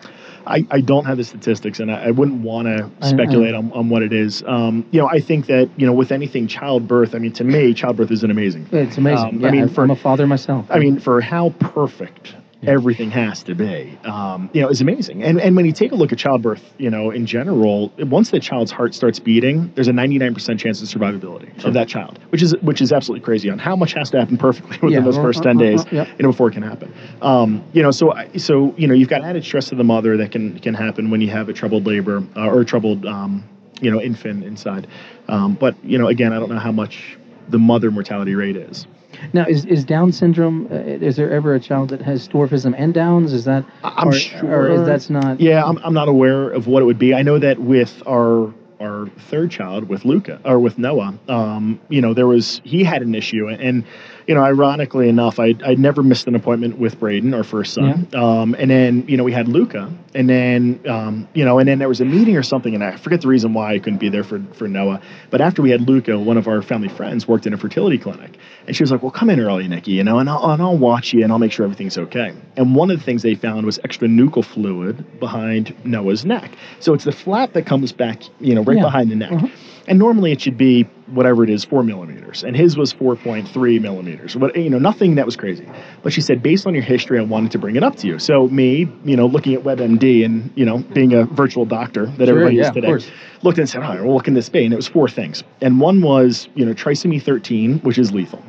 I, 0.45 0.65
I 0.71 0.81
don't 0.81 1.05
have 1.05 1.17
the 1.17 1.23
statistics, 1.23 1.79
and 1.79 1.91
I, 1.91 2.05
I 2.05 2.11
wouldn't 2.11 2.41
want 2.41 2.67
to 2.67 2.89
speculate 3.07 3.53
on, 3.53 3.71
on 3.73 3.89
what 3.89 4.01
it 4.03 4.13
is. 4.13 4.43
Um, 4.45 4.85
you 4.91 4.99
know, 4.99 5.07
I 5.07 5.19
think 5.19 5.45
that 5.47 5.69
you 5.77 5.85
know, 5.85 5.93
with 5.93 6.11
anything 6.11 6.47
childbirth, 6.47 7.15
I 7.15 7.19
mean, 7.19 7.31
to 7.33 7.43
me, 7.43 7.73
childbirth 7.73 8.11
is 8.11 8.23
an 8.23 8.31
amazing. 8.31 8.67
It's 8.71 8.97
amazing. 8.97 9.25
Um, 9.27 9.39
yeah, 9.39 9.47
I 9.47 9.51
mean, 9.51 9.69
for- 9.69 9.83
I'm 9.83 9.91
a 9.91 9.95
father 9.95 10.27
myself. 10.27 10.65
I 10.69 10.79
mean, 10.79 10.99
for 10.99 11.21
how 11.21 11.49
perfect 11.59 12.35
everything 12.67 13.11
has 13.11 13.43
to 13.43 13.55
be, 13.55 13.97
um, 14.05 14.49
you 14.53 14.61
know, 14.61 14.69
is 14.69 14.81
amazing. 14.81 15.23
And 15.23 15.39
and 15.39 15.55
when 15.55 15.65
you 15.65 15.71
take 15.71 15.91
a 15.91 15.95
look 15.95 16.11
at 16.11 16.17
childbirth, 16.17 16.63
you 16.77 16.89
know, 16.89 17.11
in 17.11 17.25
general, 17.25 17.91
once 17.99 18.31
the 18.31 18.39
child's 18.39 18.71
heart 18.71 18.93
starts 18.95 19.19
beating, 19.19 19.71
there's 19.75 19.87
a 19.87 19.91
99% 19.91 20.59
chance 20.59 20.81
of 20.81 20.87
survivability 20.87 21.63
of 21.63 21.73
that 21.73 21.87
child, 21.87 22.19
which 22.29 22.41
is 22.41 22.55
which 22.61 22.81
is 22.81 22.91
absolutely 22.91 23.23
crazy. 23.23 23.49
On 23.49 23.59
how 23.59 23.75
much 23.75 23.93
has 23.93 24.09
to 24.11 24.19
happen 24.19 24.37
perfectly 24.37 24.77
within 24.81 24.99
Yeah. 24.99 25.01
those 25.01 25.17
first 25.17 25.43
10 25.43 25.57
Uh, 25.57 25.59
uh, 25.59 25.63
uh, 25.63 25.69
days, 25.69 25.85
yep. 25.91 26.07
you 26.17 26.23
know, 26.23 26.29
before 26.31 26.49
it 26.49 26.53
can 26.53 26.63
happen. 26.63 26.93
Um, 27.21 27.63
you 27.73 27.81
know, 27.83 27.91
so 27.91 28.13
so 28.37 28.73
you 28.77 28.87
know, 28.87 28.93
you've 28.93 29.09
got 29.09 29.23
added 29.23 29.43
stress 29.43 29.69
to 29.69 29.75
the 29.75 29.83
mother 29.83 30.17
that 30.17 30.31
can 30.31 30.59
can 30.59 30.73
happen 30.73 31.09
when 31.09 31.21
you 31.21 31.29
have 31.29 31.49
a 31.49 31.53
troubled 31.53 31.85
labor 31.85 32.23
uh, 32.35 32.47
or 32.47 32.61
a 32.61 32.65
troubled, 32.65 33.05
um, 33.05 33.43
you 33.81 33.91
know, 33.91 34.01
infant 34.01 34.43
inside. 34.43 34.87
Um, 35.27 35.53
but 35.55 35.75
you 35.83 35.97
know, 35.97 36.07
again, 36.07 36.33
I 36.33 36.39
don't 36.39 36.49
know 36.49 36.59
how 36.59 36.71
much 36.71 37.17
the 37.49 37.59
mother 37.59 37.91
mortality 37.91 38.35
rate 38.35 38.55
is. 38.55 38.87
now, 39.33 39.45
is, 39.45 39.65
is 39.65 39.83
Down 39.83 40.11
syndrome? 40.11 40.67
Uh, 40.71 40.75
is 40.75 41.15
there 41.15 41.31
ever 41.31 41.53
a 41.55 41.59
child 41.59 41.89
that 41.89 42.01
has 42.01 42.27
dwarfism 42.27 42.73
and 42.77 42.93
Downs? 42.93 43.33
Is 43.33 43.45
that? 43.45 43.65
I'm 43.83 44.09
or, 44.09 44.13
sure. 44.13 44.49
Or 44.49 44.71
is 44.71 44.85
that's 44.85 45.09
not? 45.09 45.39
Yeah, 45.39 45.63
I'm, 45.63 45.77
I'm 45.79 45.93
not 45.93 46.07
aware 46.07 46.49
of 46.49 46.67
what 46.67 46.81
it 46.81 46.85
would 46.85 46.99
be. 46.99 47.13
I 47.13 47.21
know 47.21 47.39
that 47.39 47.59
with 47.59 48.01
our 48.07 48.53
our 48.81 49.07
third 49.29 49.49
child, 49.49 49.87
with 49.87 50.03
Luca 50.03 50.41
or 50.43 50.59
with 50.59 50.77
Noah, 50.77 51.17
um, 51.29 51.79
you 51.89 52.01
know, 52.01 52.13
there 52.13 52.27
was 52.27 52.61
he 52.63 52.83
had 52.83 53.01
an 53.01 53.15
issue, 53.15 53.47
and 53.47 53.85
you 54.27 54.35
know, 54.35 54.43
ironically 54.43 55.09
enough, 55.09 55.39
I 55.39 55.55
I 55.65 55.75
never 55.75 56.03
missed 56.03 56.27
an 56.27 56.35
appointment 56.35 56.77
with 56.77 56.99
Braden, 56.99 57.33
our 57.33 57.43
first 57.43 57.73
son, 57.73 58.07
um, 58.13 58.55
and 58.59 58.69
then 58.69 59.05
you 59.07 59.17
know 59.17 59.23
we 59.23 59.31
had 59.31 59.47
Luca, 59.47 59.91
and 60.13 60.29
then 60.29 60.79
um, 60.87 61.27
you 61.33 61.43
know, 61.43 61.59
and 61.59 61.67
then 61.67 61.79
there 61.79 61.89
was 61.89 62.01
a 62.01 62.05
meeting 62.05 62.37
or 62.37 62.43
something, 62.43 62.75
and 62.75 62.83
I 62.83 62.95
forget 62.97 63.21
the 63.21 63.27
reason 63.27 63.53
why 63.53 63.73
I 63.73 63.79
couldn't 63.79 63.99
be 63.99 64.09
there 64.09 64.23
for 64.23 64.39
for 64.53 64.67
Noah, 64.67 65.01
but 65.31 65.41
after 65.41 65.61
we 65.61 65.71
had 65.71 65.81
Luca, 65.81 66.19
one 66.19 66.37
of 66.37 66.47
our 66.47 66.61
family 66.61 66.89
friends 66.89 67.27
worked 67.27 67.47
in 67.47 67.53
a 67.53 67.57
fertility 67.57 67.97
clinic, 67.97 68.37
and 68.67 68.75
she 68.75 68.83
was 68.83 68.91
like, 68.91 69.01
"Well, 69.01 69.11
come 69.11 69.29
in 69.29 69.39
early, 69.39 69.67
Nikki, 69.67 69.93
you 69.93 70.03
know, 70.03 70.19
and 70.19 70.29
I'll, 70.29 70.51
and 70.51 70.61
I'll 70.61 70.77
watch 70.77 71.13
you, 71.13 71.23
and 71.23 71.31
I'll 71.31 71.39
make 71.39 71.51
sure 71.51 71.63
everything's 71.65 71.97
okay." 71.97 72.33
And 72.57 72.75
one 72.75 72.91
of 72.91 72.99
the 72.99 73.03
things 73.03 73.23
they 73.23 73.35
found 73.35 73.65
was 73.65 73.79
extra 73.83 74.03
extranuchal 74.03 74.43
fluid 74.43 75.19
behind 75.19 75.73
Noah's 75.85 76.25
neck. 76.25 76.51
So 76.79 76.93
it's 76.93 77.03
the 77.05 77.11
flap 77.11 77.53
that 77.53 77.65
comes 77.65 77.91
back, 77.91 78.21
you 78.39 78.55
know, 78.55 78.63
right 78.63 78.77
Yeah. 78.77 78.83
behind 78.83 79.11
the 79.11 79.15
neck. 79.15 79.31
Mhm. 79.31 79.51
And 79.87 79.99
normally 79.99 80.31
it 80.31 80.39
should 80.39 80.57
be 80.57 80.83
whatever 81.07 81.43
it 81.43 81.49
is, 81.49 81.65
four 81.65 81.83
millimeters, 81.83 82.43
and 82.43 82.55
his 82.55 82.77
was 82.77 82.93
4.3 82.93 83.81
millimeters. 83.81 84.35
What 84.35 84.55
you 84.55 84.69
know, 84.69 84.79
nothing 84.79 85.15
that 85.15 85.25
was 85.25 85.35
crazy. 85.35 85.67
But 86.01 86.13
she 86.13 86.21
said, 86.21 86.41
based 86.41 86.65
on 86.65 86.73
your 86.73 86.83
history, 86.83 87.19
I 87.19 87.23
wanted 87.23 87.51
to 87.51 87.59
bring 87.59 87.75
it 87.75 87.83
up 87.83 87.97
to 87.97 88.07
you. 88.07 88.17
So 88.19 88.47
me, 88.47 88.89
you 89.03 89.17
know, 89.17 89.25
looking 89.25 89.53
at 89.53 89.63
WebMD 89.63 90.23
and 90.23 90.51
you 90.55 90.65
know, 90.65 90.79
being 90.79 91.13
a 91.13 91.25
virtual 91.25 91.65
doctor 91.65 92.05
that 92.05 92.27
Sure, 92.27 92.29
everybody 92.29 92.55
yeah, 92.55 92.69
is 92.69 92.71
today, 92.71 93.13
looked 93.41 93.57
and 93.57 93.69
said, 93.69 93.83
all 93.83 93.89
right, 93.89 94.01
well, 94.01 94.13
what 94.13 94.23
can 94.23 94.33
this 94.33 94.49
be? 94.49 94.63
And 94.63 94.73
it 94.73 94.77
was 94.77 94.87
four 94.87 95.09
things. 95.09 95.43
And 95.61 95.79
one 95.79 96.01
was, 96.01 96.47
you 96.55 96.65
know, 96.65 96.73
trisomy 96.73 97.21
13, 97.21 97.79
which 97.79 97.97
is 97.97 98.11
lethal. 98.13 98.41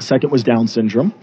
Second 0.00 0.30
was 0.30 0.44
Down 0.44 0.68
syndrome. 0.68 1.14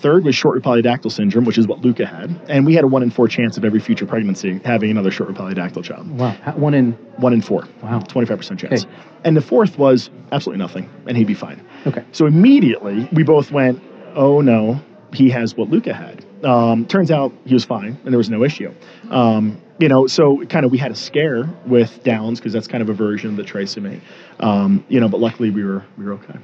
Third 0.00 0.24
was 0.24 0.34
short 0.34 0.62
polydactyl 0.62 1.10
syndrome, 1.10 1.44
which 1.44 1.58
is 1.58 1.66
what 1.66 1.80
Luca 1.80 2.06
had. 2.06 2.38
And 2.48 2.66
we 2.66 2.74
had 2.74 2.84
a 2.84 2.86
one 2.86 3.02
in 3.02 3.10
four 3.10 3.28
chance 3.28 3.56
of 3.56 3.64
every 3.64 3.80
future 3.80 4.06
pregnancy 4.06 4.60
having 4.64 4.90
another 4.90 5.10
short 5.10 5.30
polydactyl 5.30 5.84
child. 5.84 6.10
Wow. 6.18 6.32
One 6.56 6.74
in. 6.74 6.92
One 7.16 7.32
in 7.32 7.40
four. 7.40 7.66
Wow. 7.82 8.00
25% 8.00 8.58
chance. 8.58 8.84
Okay. 8.84 8.92
And 9.24 9.36
the 9.36 9.40
fourth 9.40 9.78
was 9.78 10.10
absolutely 10.32 10.62
nothing, 10.62 10.90
and 11.06 11.16
he'd 11.16 11.26
be 11.26 11.34
fine. 11.34 11.64
Okay. 11.86 12.04
So 12.12 12.26
immediately 12.26 13.08
we 13.12 13.22
both 13.22 13.50
went, 13.50 13.82
oh 14.14 14.40
no, 14.40 14.80
he 15.12 15.30
has 15.30 15.56
what 15.56 15.70
Luca 15.70 15.94
had. 15.94 16.24
Um, 16.44 16.86
turns 16.86 17.10
out 17.10 17.32
he 17.44 17.54
was 17.54 17.64
fine, 17.64 17.98
and 18.04 18.12
there 18.12 18.18
was 18.18 18.30
no 18.30 18.44
issue. 18.44 18.72
Um, 19.10 19.60
you 19.78 19.88
know, 19.88 20.06
so 20.06 20.44
kind 20.46 20.64
of 20.64 20.72
we 20.72 20.78
had 20.78 20.90
a 20.90 20.94
scare 20.94 21.48
with 21.66 22.02
Downs 22.04 22.38
because 22.38 22.52
that's 22.52 22.68
kind 22.68 22.82
of 22.82 22.88
a 22.88 22.94
version 22.94 23.30
of 23.30 23.36
the 23.36 23.42
trisomy. 23.42 24.00
Um, 24.40 24.84
you 24.88 25.00
know, 25.00 25.08
but 25.08 25.20
luckily 25.20 25.50
we 25.50 25.64
were 25.64 25.84
we 25.96 26.04
were 26.04 26.12
okay. 26.14 26.38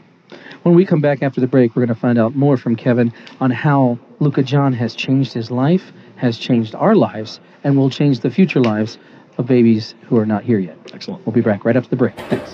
When 0.63 0.77
we 0.77 0.87
come 0.87 1.01
back 1.01 1.25
after 1.25 1.41
the 1.41 1.49
break, 1.49 1.75
we're 1.75 1.85
going 1.85 1.95
to 1.95 2.01
find 2.01 2.19
out 2.19 2.37
more 2.37 2.57
from 2.57 2.77
Kevin 2.77 3.13
on 3.41 3.51
how 3.51 3.99
Luca 4.21 4.45
John 4.45 4.73
has 4.75 4.95
changed 4.95 5.33
his 5.33 5.51
life, 5.51 5.93
has 6.17 6.39
changed 6.39 6.77
our 6.77 6.95
lives, 6.95 7.41
and 7.65 7.77
will 7.77 7.91
change 7.91 8.21
the 8.21 8.31
future 8.31 8.61
lives 8.61 8.97
of 9.39 9.47
babies 9.47 9.97
who 10.03 10.17
are 10.19 10.27
not 10.27 10.45
here 10.45 10.61
yet. 10.61 10.79
Excellent. 10.95 11.27
We'll 11.27 11.35
be 11.35 11.41
back 11.41 11.65
right 11.65 11.77
after 11.77 11.91
the 11.91 11.97
break. 11.97 12.15
Thanks. 12.15 12.53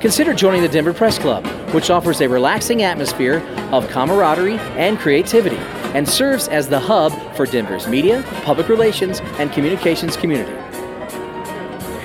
Consider 0.00 0.34
joining 0.34 0.62
the 0.62 0.68
Denver 0.68 0.92
Press 0.92 1.16
Club, 1.16 1.46
which 1.72 1.90
offers 1.90 2.20
a 2.20 2.28
relaxing 2.28 2.82
atmosphere 2.82 3.38
of 3.70 3.88
camaraderie 3.88 4.58
and 4.76 4.98
creativity 4.98 5.56
and 5.94 6.08
serves 6.08 6.48
as 6.48 6.68
the 6.68 6.80
hub 6.80 7.12
for 7.36 7.46
Denver's 7.46 7.86
media, 7.86 8.24
public 8.42 8.68
relations, 8.68 9.20
and 9.38 9.52
communications 9.52 10.16
community. 10.16 10.52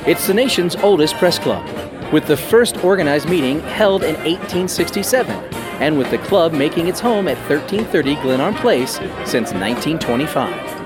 It's 0.05 0.27
the 0.27 0.33
nation's 0.33 0.75
oldest 0.75 1.15
press 1.15 1.39
club, 1.39 1.67
with 2.11 2.25
the 2.27 2.37
first 2.37 2.83
organized 2.83 3.29
meeting 3.29 3.59
held 3.61 4.03
in 4.03 4.15
1867, 4.15 5.35
and 5.79 5.97
with 5.97 6.09
the 6.11 6.17
club 6.19 6.53
making 6.53 6.87
its 6.87 6.99
home 6.99 7.27
at 7.27 7.37
1330 7.49 8.15
Glenarm 8.21 8.55
Place 8.55 8.93
since 9.25 9.53
1925. 9.53 10.79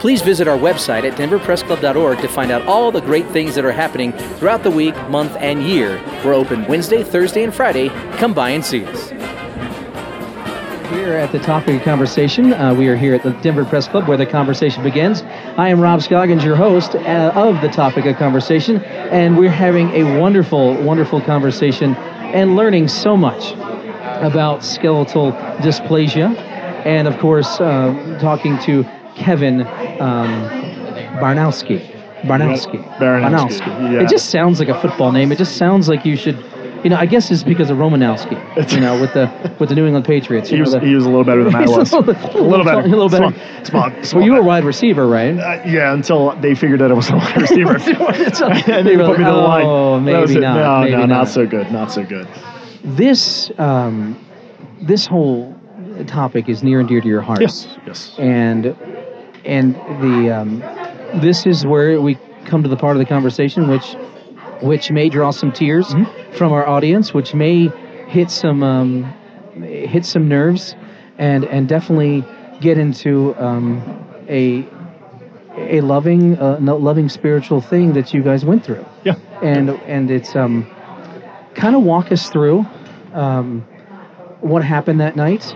Please 0.00 0.20
visit 0.20 0.48
our 0.48 0.58
website 0.58 1.08
at 1.08 1.16
denverpressclub.org 1.16 2.18
to 2.18 2.28
find 2.28 2.50
out 2.50 2.66
all 2.66 2.90
the 2.90 3.00
great 3.00 3.26
things 3.28 3.54
that 3.54 3.64
are 3.64 3.72
happening 3.72 4.12
throughout 4.36 4.64
the 4.64 4.70
week, 4.70 4.96
month, 5.08 5.36
and 5.36 5.62
year. 5.62 6.02
We're 6.24 6.34
open 6.34 6.66
Wednesday, 6.66 7.04
Thursday, 7.04 7.44
and 7.44 7.54
Friday. 7.54 7.88
Come 8.18 8.34
by 8.34 8.50
and 8.50 8.64
see 8.64 8.84
us. 8.84 9.21
Here 10.92 11.14
at 11.14 11.32
the 11.32 11.38
topic 11.38 11.76
of 11.76 11.82
conversation, 11.82 12.52
uh, 12.52 12.74
we 12.74 12.86
are 12.88 12.96
here 12.96 13.14
at 13.14 13.22
the 13.22 13.30
Denver 13.30 13.64
Press 13.64 13.88
Club 13.88 14.06
where 14.06 14.18
the 14.18 14.26
conversation 14.26 14.82
begins. 14.82 15.22
I 15.56 15.70
am 15.70 15.80
Rob 15.80 16.02
Scoggins, 16.02 16.44
your 16.44 16.54
host 16.54 16.94
uh, 16.94 17.32
of 17.34 17.62
the 17.62 17.68
topic 17.68 18.04
of 18.04 18.16
conversation, 18.16 18.76
and 18.84 19.38
we're 19.38 19.50
having 19.50 19.88
a 19.92 20.20
wonderful, 20.20 20.74
wonderful 20.82 21.22
conversation 21.22 21.94
and 21.94 22.56
learning 22.56 22.88
so 22.88 23.16
much 23.16 23.52
about 24.22 24.62
skeletal 24.62 25.32
dysplasia, 25.62 26.36
and 26.84 27.08
of 27.08 27.18
course, 27.18 27.58
uh, 27.58 28.18
talking 28.20 28.58
to 28.58 28.84
Kevin 29.16 29.62
um, 29.62 30.46
Barnowski. 31.20 31.90
Barnowski. 32.22 32.82
Baranowski, 32.98 33.92
yeah. 33.92 34.02
It 34.02 34.10
just 34.10 34.28
sounds 34.28 34.58
like 34.58 34.68
a 34.68 34.78
football 34.80 35.10
name. 35.10 35.32
It 35.32 35.38
just 35.38 35.56
sounds 35.56 35.88
like 35.88 36.04
you 36.04 36.16
should. 36.16 36.51
You 36.82 36.90
know, 36.90 36.96
I 36.96 37.06
guess 37.06 37.30
it's 37.30 37.44
because 37.44 37.70
of 37.70 37.78
Romanowski. 37.78 38.72
You 38.72 38.80
know, 38.80 39.00
with 39.00 39.12
the 39.14 39.30
with 39.60 39.68
the 39.68 39.74
New 39.76 39.86
England 39.86 40.04
Patriots. 40.04 40.48
He 40.48 40.60
was, 40.60 40.72
the- 40.72 40.80
he 40.80 40.94
was 40.94 41.04
a 41.04 41.08
little 41.08 41.24
better 41.24 41.44
than 41.44 41.54
I 41.54 41.64
was. 41.66 41.92
a 41.92 41.98
little, 42.00 42.40
a 42.40 42.42
little 42.42 42.64
better. 42.64 42.80
A 42.80 42.86
little 42.86 43.08
better. 43.08 43.30
Small, 43.64 43.90
small, 43.90 44.02
small 44.04 44.20
well, 44.20 44.26
you 44.26 44.32
were 44.32 44.40
a 44.40 44.42
wide 44.42 44.64
receiver, 44.64 45.06
right? 45.06 45.38
Uh, 45.38 45.62
yeah, 45.64 45.92
until 45.94 46.34
they 46.40 46.54
figured 46.56 46.82
out 46.82 46.90
I 46.90 46.94
was 46.94 47.08
a 47.10 47.16
wide 47.16 47.36
receiver. 47.42 47.76
and 48.72 48.86
They 48.86 48.96
put 48.96 49.18
me 49.18 49.24
to 49.24 49.30
the 49.30 49.32
like, 49.32 49.64
line. 49.64 49.66
"Oh, 49.66 50.00
maybe 50.00 50.40
not, 50.40 50.54
No, 50.56 50.80
maybe 50.80 50.92
no, 50.92 50.98
not." 51.00 51.08
not 51.08 51.28
so 51.28 51.46
good. 51.46 51.70
Not 51.70 51.92
so 51.92 52.04
good. 52.04 52.26
This 52.82 53.52
um, 53.58 54.18
this 54.80 55.06
whole 55.06 55.54
topic 56.06 56.48
is 56.48 56.62
near 56.64 56.80
and 56.80 56.88
dear 56.88 57.00
to 57.00 57.06
your 57.06 57.20
heart. 57.20 57.40
Yes, 57.40 57.78
yes. 57.86 58.16
and 58.18 58.66
and 59.44 59.74
the 60.00 60.30
um, 60.36 60.58
this 61.20 61.46
is 61.46 61.64
where 61.64 62.00
we 62.00 62.18
come 62.46 62.62
to 62.64 62.68
the 62.68 62.76
part 62.76 62.96
of 62.96 62.98
the 62.98 63.06
conversation 63.06 63.68
which 63.68 63.94
which 64.62 64.90
may 64.90 65.08
draw 65.08 65.30
some 65.30 65.52
tears 65.52 65.88
Mm-hmm. 65.88 66.32
from 66.36 66.52
our 66.52 66.66
audience, 66.66 67.12
which 67.12 67.34
may 67.34 67.68
hit 68.08 68.30
some 68.30 68.62
um, 68.62 69.04
hit 69.62 70.04
some 70.04 70.28
nerves, 70.28 70.74
and 71.18 71.44
and 71.44 71.68
definitely 71.68 72.24
get 72.60 72.78
into 72.78 73.34
um, 73.36 73.82
a 74.28 74.66
a 75.56 75.80
loving 75.80 76.38
uh, 76.38 76.58
loving 76.60 77.08
spiritual 77.08 77.60
thing 77.60 77.92
that 77.92 78.14
you 78.14 78.22
guys 78.22 78.44
went 78.44 78.64
through, 78.64 78.84
Yeah. 79.04 79.16
and 79.42 79.70
and 79.86 80.10
it's 80.10 80.34
um 80.36 80.66
kind 81.54 81.76
of 81.76 81.82
walk 81.82 82.10
us 82.12 82.28
through 82.30 82.64
um, 83.12 83.60
what 84.40 84.64
happened 84.64 85.00
that 85.00 85.16
night 85.16 85.54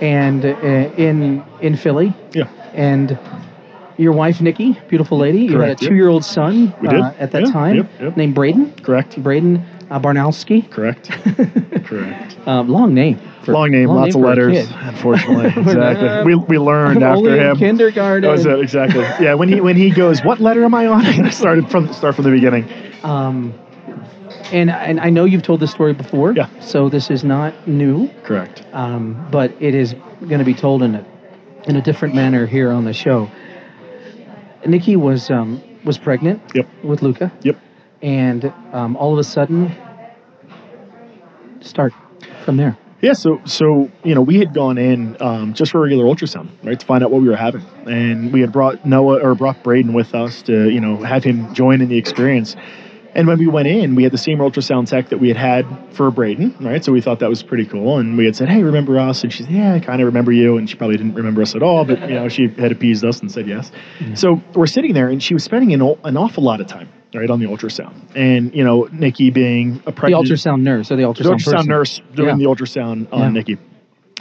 and 0.00 0.44
uh, 0.44 0.48
in 0.96 1.44
in 1.60 1.76
Philly 1.76 2.14
Yeah. 2.32 2.44
and 2.74 3.18
your 3.96 4.12
wife 4.12 4.40
Nikki, 4.40 4.78
beautiful 4.88 5.18
lady. 5.18 5.40
You 5.42 5.52
Correct, 5.56 5.80
had 5.80 5.86
a 5.86 5.90
two-year-old 5.90 6.24
son 6.24 6.74
We 6.80 6.88
did, 6.88 7.00
uh, 7.00 7.12
at 7.18 7.30
that 7.32 7.46
yeah, 7.46 7.52
time 7.52 7.76
yep, 7.76 7.90
yep. 8.00 8.16
named 8.16 8.34
Braden. 8.34 8.72
Correct. 8.82 9.22
Braden 9.22 9.64
uh, 9.90 10.00
Baranowski. 10.00 10.68
Correct. 10.70 11.10
Correct. 11.84 12.36
Um, 12.46 12.68
long 12.68 12.94
name. 12.94 13.18
for- 13.44 13.52
Long 13.52 13.70
name, 13.70 13.88
lots 13.88 14.14
of 14.14 14.22
letters. 14.22 14.68
Unfortunately, 14.70 15.46
exactly. 15.62 16.24
We, 16.24 16.34
we 16.34 16.58
learned 16.58 17.02
I'm 17.04 17.16
after 17.18 17.34
in 17.36 17.40
him. 17.50 17.56
kindergarten. 17.56 18.30
Was 18.30 18.46
it, 18.46 18.58
exactly. 18.58 19.02
Yeah, 19.24 19.34
when 19.34 19.48
he 19.48 19.60
when 19.60 19.76
he 19.76 19.90
goes, 19.90 20.24
what 20.24 20.40
letter 20.40 20.64
am 20.64 20.74
I 20.74 20.86
on? 20.86 21.04
I 21.06 21.30
started 21.30 21.70
from 21.70 21.92
start 21.92 22.14
from 22.16 22.24
the 22.24 22.30
beginning. 22.30 22.68
Um, 23.04 23.54
and 24.52 24.70
and 24.70 24.98
I 25.00 25.10
know 25.10 25.24
you've 25.24 25.42
told 25.42 25.60
this 25.60 25.70
story 25.70 25.92
before. 25.92 26.32
Yeah. 26.32 26.48
So 26.60 26.88
this 26.88 27.10
is 27.10 27.22
not 27.24 27.68
new, 27.68 28.08
Correct. 28.24 28.64
um, 28.72 29.28
but 29.30 29.52
it 29.60 29.74
is 29.74 29.94
going 30.20 30.38
to 30.38 30.44
be 30.44 30.54
told 30.54 30.82
in 30.82 30.94
a 30.96 31.06
in 31.66 31.76
a 31.76 31.82
different 31.82 32.14
manner 32.14 32.46
here 32.46 32.70
on 32.72 32.84
the 32.84 32.92
show. 32.92 33.30
Nikki 34.66 34.96
was 34.96 35.30
um, 35.30 35.62
was 35.84 35.98
pregnant 35.98 36.40
Yep. 36.54 36.66
with 36.82 37.02
Luca. 37.02 37.32
Yep. 37.42 37.56
and 38.02 38.52
um, 38.72 38.96
all 38.96 39.12
of 39.12 39.18
a 39.18 39.24
sudden 39.24 39.74
start 41.60 41.92
from 42.44 42.56
there 42.56 42.76
Yeah, 43.00 43.12
so 43.14 43.40
so 43.44 43.90
you 44.02 44.14
know 44.14 44.20
we 44.22 44.38
had 44.38 44.52
gone 44.54 44.78
in 44.78 45.16
um, 45.20 45.54
just 45.54 45.72
for 45.72 45.80
regular 45.80 46.04
ultrasound, 46.04 46.48
right, 46.62 46.78
to 46.78 46.86
find 46.86 47.02
out 47.04 47.10
what 47.10 47.20
we 47.22 47.28
were 47.28 47.36
having, 47.36 47.62
and 47.86 48.32
we 48.32 48.40
had 48.40 48.52
brought 48.52 48.84
Noah 48.86 49.18
or 49.20 49.34
brought 49.34 49.62
Braden 49.62 49.92
with 49.92 50.14
us 50.14 50.42
to 50.42 50.68
you 50.70 50.80
know 50.80 50.96
have 51.02 51.24
him 51.24 51.52
join 51.54 51.80
in 51.80 51.88
the 51.88 51.98
experience. 51.98 52.56
And 53.14 53.28
when 53.28 53.38
we 53.38 53.46
went 53.46 53.68
in, 53.68 53.94
we 53.94 54.02
had 54.02 54.12
the 54.12 54.18
same 54.18 54.38
ultrasound 54.38 54.88
tech 54.88 55.10
that 55.10 55.18
we 55.18 55.28
had 55.28 55.36
had 55.36 55.66
for 55.94 56.10
Braden, 56.10 56.56
right? 56.60 56.84
So 56.84 56.90
we 56.92 57.00
thought 57.00 57.20
that 57.20 57.28
was 57.28 57.42
pretty 57.42 57.64
cool, 57.64 57.98
and 57.98 58.16
we 58.18 58.24
had 58.24 58.34
said, 58.34 58.48
"Hey, 58.48 58.62
remember 58.62 58.98
us?" 58.98 59.22
And 59.22 59.32
she 59.32 59.44
said, 59.44 59.52
"Yeah, 59.52 59.74
I 59.74 59.80
kind 59.80 60.00
of 60.00 60.06
remember 60.06 60.32
you." 60.32 60.56
And 60.56 60.68
she 60.68 60.76
probably 60.76 60.96
didn't 60.96 61.14
remember 61.14 61.40
us 61.42 61.54
at 61.54 61.62
all, 61.62 61.84
but 61.84 62.00
you 62.08 62.14
know 62.16 62.28
she 62.28 62.48
had 62.48 62.72
appeased 62.72 63.04
us 63.04 63.20
and 63.20 63.30
said 63.30 63.46
yes. 63.46 63.70
Mm-hmm. 63.98 64.14
So 64.14 64.42
we're 64.54 64.66
sitting 64.66 64.94
there, 64.94 65.08
and 65.08 65.22
she 65.22 65.32
was 65.34 65.44
spending 65.44 65.72
an, 65.72 65.80
an 66.04 66.16
awful 66.16 66.42
lot 66.42 66.60
of 66.60 66.66
time, 66.66 66.88
right, 67.14 67.30
on 67.30 67.38
the 67.38 67.46
ultrasound. 67.46 67.94
And 68.16 68.52
you 68.54 68.64
know, 68.64 68.88
Nikki 68.90 69.30
being 69.30 69.80
a 69.86 69.92
the 69.92 70.00
ultrasound 70.00 70.62
nurse 70.62 70.90
or 70.90 70.96
the 70.96 71.04
ultrasound, 71.04 71.14
the 71.16 71.24
ultrasound 71.30 71.52
person. 71.52 71.68
nurse 71.68 72.00
doing 72.14 72.28
Yeah. 72.30 72.36
the 72.36 72.44
ultrasound 72.44 73.12
on 73.12 73.20
Yeah. 73.20 73.28
Nikki. 73.30 73.58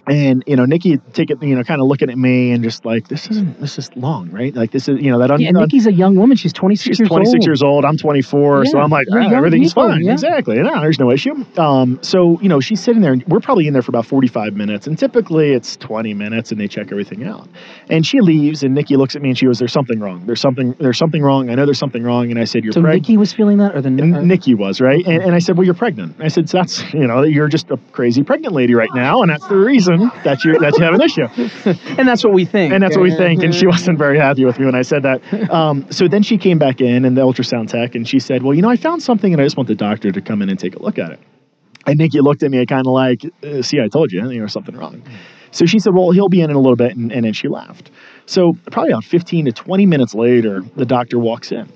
And 0.06 0.44
you 0.48 0.56
know, 0.58 0.66
Nikki 0.66 0.98
take 1.13 1.30
it, 1.30 1.42
you 1.42 1.56
know, 1.56 1.63
kind 1.63 1.80
of 1.80 1.88
looking 1.88 2.10
at 2.10 2.18
me 2.18 2.52
and 2.52 2.62
just 2.63 2.84
like, 2.84 3.08
this 3.08 3.28
isn't, 3.28 3.62
this 3.62 3.78
is 3.80 3.89
long, 3.96 4.30
right? 4.32 4.54
Like 4.54 4.72
this 4.72 4.89
is, 4.89 5.02
you 5.02 5.10
know, 5.12 5.20
that. 5.20 5.32
Un- 5.32 5.39
Yeah, 5.39 5.50
and 5.50 5.58
Nikki's 5.60 5.88
a 5.88 5.94
young 5.94 6.16
woman. 6.16 6.36
She's 6.36 6.52
26 6.52 6.98
She's 6.98 7.08
26 7.08 7.36
old. 7.36 7.46
years 7.46 7.63
old. 7.63 7.86
I'm 7.86 7.96
24, 7.96 8.66
so 8.66 8.80
I'm 8.80 8.89
like, 8.89 9.08
ah, 9.13 9.30
everything's 9.34 9.72
people, 9.72 9.89
fine. 9.89 10.04
yeah. 10.04 10.12
Exactly. 10.12 10.58
No, 10.58 10.82
there's 10.82 11.00
no 11.00 11.10
issue. 11.10 11.46
Um, 11.58 12.00
so 12.02 12.38
you 12.42 12.50
know, 12.50 12.60
she's 12.60 12.82
sitting 12.84 13.02
there, 13.02 13.13
and 13.13 13.24
we're 13.28 13.39
probably 13.39 13.66
in 13.68 13.72
there 13.74 13.82
for 13.82 13.92
about 13.92 14.06
45 14.06 14.56
minutes, 14.56 14.88
and 14.88 15.00
typically 15.00 15.54
it's 15.54 15.78
20 15.78 16.13
minutes, 16.13 16.52
and 16.52 16.60
they 16.60 16.68
check 16.68 16.92
everything 16.92 17.24
out. 17.24 17.48
And 17.89 18.06
she 18.06 18.20
leaves, 18.20 18.62
and 18.63 18.76
Nikki 18.76 18.98
looks 18.98 19.16
at 19.16 19.22
me, 19.22 19.30
and 19.30 19.38
she 19.38 19.46
goes, 19.46 19.58
"There's 19.60 19.72
something 19.72 20.00
wrong. 20.02 20.26
There's 20.26 20.42
something. 20.42 20.76
There's 20.80 20.98
something 20.98 21.24
wrong. 21.24 21.50
I 21.50 21.56
know 21.56 21.66
there's 21.66 21.80
something 21.80 22.04
wrong." 22.04 22.30
And 22.30 22.38
I 22.39 22.44
said, 22.44 22.66
"You're 22.66 22.74
So 22.74 22.82
pregnant." 22.82 23.04
Nikki 23.08 23.16
was 23.18 23.32
feeling 23.32 23.58
that, 23.60 23.74
or 23.74 23.82
the 23.82 23.88
uh, 23.89 24.22
Nikki 24.22 24.54
was 24.54 24.82
right, 24.82 25.06
and, 25.06 25.24
and 25.24 25.34
I 25.36 25.39
said, 25.39 25.56
"Well, 25.58 25.63
you're 25.66 25.74
pregnant." 25.74 26.18
I 26.20 26.28
said, 26.28 26.50
so 26.50 26.58
"That's 26.58 26.94
you 26.94 27.08
know, 27.08 27.22
you're 27.24 27.48
just 27.48 27.72
a 27.72 27.78
crazy 27.94 28.22
pregnant 28.24 28.54
lady 28.54 28.74
right 28.76 28.89
now, 28.94 29.22
and 29.22 29.30
that's 29.32 29.48
the 29.48 29.56
reason 29.56 29.93
that 30.24 30.44
you 30.44 30.60
that 30.60 30.78
you 30.78 30.84
have 30.84 30.94
an 30.94 31.02
issue." 31.02 31.28
and 31.98 32.08
that's 32.08 32.24
what 32.24 32.34
we 32.34 32.46
think. 32.46 32.74
And 32.74 32.82
that's 32.82 32.96
what 32.96 33.04
we 33.04 33.16
think. 33.16 33.44
And 33.44 33.54
she 33.54 33.68
wasn't 33.68 33.98
very 33.98 34.18
happy 34.18 34.46
with 34.46 34.60
me 34.60 34.66
when 34.66 34.76
I 34.76 34.82
said 34.82 35.04
that. 35.04 35.22
Um, 35.50 35.86
so 35.92 36.08
then 36.08 36.24
she 36.24 36.38
came 36.38 36.60
back 36.60 36.82
in, 36.82 37.06
and 37.06 37.18
the 37.18 37.22
ultrasound 37.22 37.70
tech, 37.70 37.96
and 37.96 38.08
she 38.08 38.20
said, 38.20 38.44
"Well, 38.44 38.54
you 38.54 38.62
know, 38.62 38.70
I 38.70 38.76
found 38.76 39.02
something, 39.02 39.34
and 39.34 39.42
I 39.42 39.46
just 39.46 39.58
want 39.58 39.68
the 39.68 39.76
doctor 39.76 40.12
to 40.12 40.22
come 40.22 40.42
in 40.42 40.50
and 40.50 40.60
take 40.60 40.76
a 40.76 40.82
look 40.82 40.98
at 40.98 41.12
it." 41.12 41.20
And 41.86 41.98
Nikki 41.98 42.22
looked 42.22 42.44
at 42.44 42.52
me, 42.52 42.66
kind 42.66 42.88
of 42.88 42.94
like, 42.94 43.22
uh, 43.44 43.62
"See, 43.62 43.80
I 43.80 43.88
told 43.88 44.12
you, 44.12 44.28
there 44.28 44.42
was 44.42 44.54
something 44.54 44.76
wrong." 44.76 45.04
So 45.52 45.66
she 45.66 45.80
said, 45.80 45.94
"Well, 45.94 46.12
he'll 46.12 46.30
be 46.30 46.42
in 46.42 46.50
in 46.50 46.56
a 46.56 46.60
little 46.60 46.76
bit," 46.76 46.96
and, 46.96 47.12
and 47.12 47.26
then 47.26 47.34
she 47.34 47.48
left. 47.48 47.92
So 48.26 48.58
probably 48.72 48.92
about 48.92 49.04
15 49.04 49.46
to 49.46 49.52
20 49.52 49.86
minutes 49.86 50.16
later, 50.16 50.64
the 50.76 50.86
doctor 50.86 51.20
walks 51.20 51.52
in. 51.52 51.70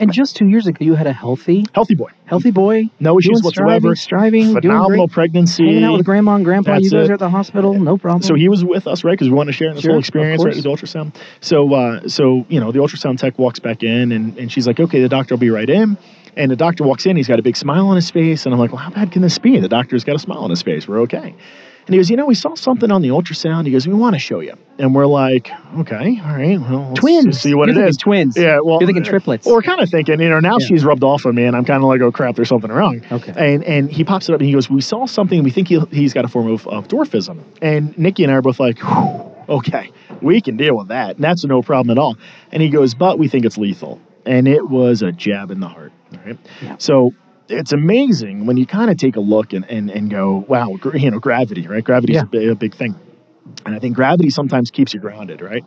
And 0.00 0.12
just 0.12 0.34
two 0.34 0.48
years 0.48 0.66
ago, 0.66 0.78
you 0.84 0.94
had 0.94 1.06
a 1.06 1.12
healthy, 1.12 1.66
Healthy 1.74 1.94
boy, 1.94 2.08
healthy 2.24 2.50
boy. 2.50 2.88
no 3.00 3.18
issues 3.18 3.42
whatsoever. 3.42 3.94
Striving, 3.94 4.46
striving 4.48 4.60
Phenomenal 4.62 5.08
pregnancy. 5.08 5.66
Hanging 5.66 5.84
out 5.84 5.96
with 5.98 6.06
grandma 6.06 6.36
and 6.36 6.44
grandpa. 6.44 6.72
That's 6.72 6.84
you 6.84 6.90
guys 6.90 7.04
it. 7.08 7.10
are 7.10 7.14
at 7.14 7.18
the 7.20 7.28
hospital. 7.28 7.74
No 7.74 7.98
problem. 7.98 8.22
So 8.22 8.34
he 8.34 8.48
was 8.48 8.64
with 8.64 8.86
us, 8.86 9.04
right? 9.04 9.12
Because 9.12 9.28
we 9.28 9.34
want 9.34 9.48
to 9.48 9.52
share 9.52 9.68
in 9.68 9.74
this 9.74 9.82
Sure, 9.82 9.92
whole 9.92 10.00
experience, 10.00 10.42
right? 10.42 10.54
With 10.54 10.64
the 10.64 10.70
ultrasound. 10.70 11.14
So, 11.40 11.74
uh, 11.74 12.08
so 12.08 12.46
you 12.48 12.60
know, 12.60 12.72
the 12.72 12.78
ultrasound 12.78 13.18
tech 13.18 13.38
walks 13.38 13.58
back 13.58 13.82
in, 13.82 14.10
and, 14.12 14.38
and 14.38 14.50
she's 14.50 14.66
like, 14.66 14.80
"Okay, 14.80 15.02
the 15.02 15.08
doctor 15.08 15.34
will 15.34 15.40
be 15.40 15.50
right 15.50 15.68
in." 15.68 15.98
And 16.36 16.50
the 16.50 16.56
doctor 16.56 16.84
walks 16.84 17.04
in. 17.06 17.16
He's 17.16 17.28
got 17.28 17.38
a 17.38 17.42
big 17.42 17.56
smile 17.56 17.88
on 17.88 17.96
his 17.96 18.10
face, 18.10 18.46
and 18.46 18.54
I'm 18.54 18.58
like, 18.58 18.70
"Well, 18.72 18.80
how 18.80 18.90
bad 18.90 19.12
can 19.12 19.20
this 19.20 19.38
be?" 19.38 19.58
The 19.60 19.68
doctor's 19.68 20.04
got 20.04 20.16
a 20.16 20.18
smile 20.18 20.38
on 20.38 20.50
his 20.50 20.62
face. 20.62 20.88
We're 20.88 21.00
okay. 21.02 21.34
And 21.86 21.94
he 21.94 21.98
goes, 21.98 22.10
"You 22.10 22.16
know, 22.16 22.26
we 22.26 22.34
saw 22.34 22.54
something 22.54 22.90
on 22.90 23.02
the 23.02 23.08
ultrasound." 23.08 23.66
He 23.66 23.72
goes, 23.72 23.86
"We 23.88 23.94
want 23.94 24.14
to 24.14 24.18
show 24.20 24.40
you." 24.40 24.54
And 24.78 24.94
we're 24.94 25.06
like, 25.06 25.50
"Okay, 25.78 26.20
all 26.24 26.34
right, 26.34 26.60
well, 26.60 26.92
twins. 26.94 27.40
see 27.40 27.54
what 27.54 27.68
You're 27.68 27.84
it 27.84 27.88
is." 27.88 27.96
Twins. 27.96 28.36
Yeah, 28.36 28.60
well, 28.60 28.78
You're 28.80 28.86
thinking 28.86 29.02
triplets. 29.04 29.44
Well, 29.46 29.56
we're 29.56 29.62
kind 29.62 29.80
of 29.80 29.88
thinking, 29.90 30.20
you 30.20 30.28
know, 30.28 30.40
now 30.40 30.58
Yeah. 30.58 30.66
she's 30.66 30.84
rubbed 30.84 31.02
off 31.04 31.26
on 31.26 31.34
me, 31.34 31.44
and 31.44 31.56
I'm 31.56 31.64
kind 31.64 31.82
of 31.82 31.88
like, 31.88 32.00
oh 32.00 32.12
crap, 32.12 32.36
there's 32.36 32.48
something 32.48 32.70
wrong. 32.70 33.02
Okay. 33.10 33.32
And 33.36 33.64
and 33.64 33.90
he 33.90 34.04
pops 34.04 34.28
it 34.28 34.34
up 34.34 34.40
and 34.40 34.46
he 34.46 34.52
goes, 34.54 34.70
we 34.70 34.80
saw 34.80 35.06
something. 35.06 35.42
We 35.42 35.50
think 35.50 35.68
he, 35.68 35.80
he's 35.90 36.12
got 36.14 36.24
a 36.24 36.28
form 36.28 36.50
of, 36.52 36.66
of 36.68 36.86
dwarfism. 36.88 37.40
And 37.60 37.96
Nikki 37.98 38.22
and 38.24 38.32
I 38.32 38.36
are 38.36 38.42
both 38.42 38.60
like, 38.60 38.78
okay, 39.48 39.90
we 40.22 40.40
can 40.40 40.56
deal 40.56 40.76
with 40.76 40.88
that. 40.88 41.16
And 41.16 41.24
that's 41.24 41.44
no 41.44 41.62
problem 41.62 41.96
at 41.96 42.00
all. 42.00 42.16
And 42.52 42.62
he 42.62 42.68
goes, 42.68 42.94
but 42.94 43.18
we 43.18 43.28
think 43.28 43.44
it's 43.44 43.58
lethal. 43.58 44.00
And 44.26 44.46
it 44.46 44.68
was 44.68 45.02
a 45.02 45.12
jab 45.12 45.50
in 45.50 45.60
the 45.60 45.68
heart. 45.68 45.92
Right. 46.24 46.36
Yeah. 46.62 46.76
So 46.78 47.14
it's 47.50 47.72
amazing 47.72 48.46
when 48.46 48.56
you 48.56 48.66
kind 48.66 48.90
of 48.90 48.96
take 48.96 49.16
a 49.16 49.20
look 49.20 49.52
and, 49.52 49.64
and, 49.70 49.90
and 49.90 50.10
go, 50.10 50.44
wow, 50.48 50.76
you 50.94 51.10
know, 51.10 51.18
gravity, 51.18 51.66
right? 51.66 51.84
Gravity 51.84 52.12
is 52.14 52.16
Yeah. 52.18 52.22
a, 52.22 52.26
big, 52.26 52.48
a 52.48 52.54
big 52.54 52.74
thing. 52.74 52.94
And 53.66 53.74
I 53.74 53.78
think 53.78 53.96
gravity 53.96 54.30
sometimes 54.30 54.70
keeps 54.70 54.94
you 54.94 55.00
grounded, 55.00 55.40
right? 55.40 55.64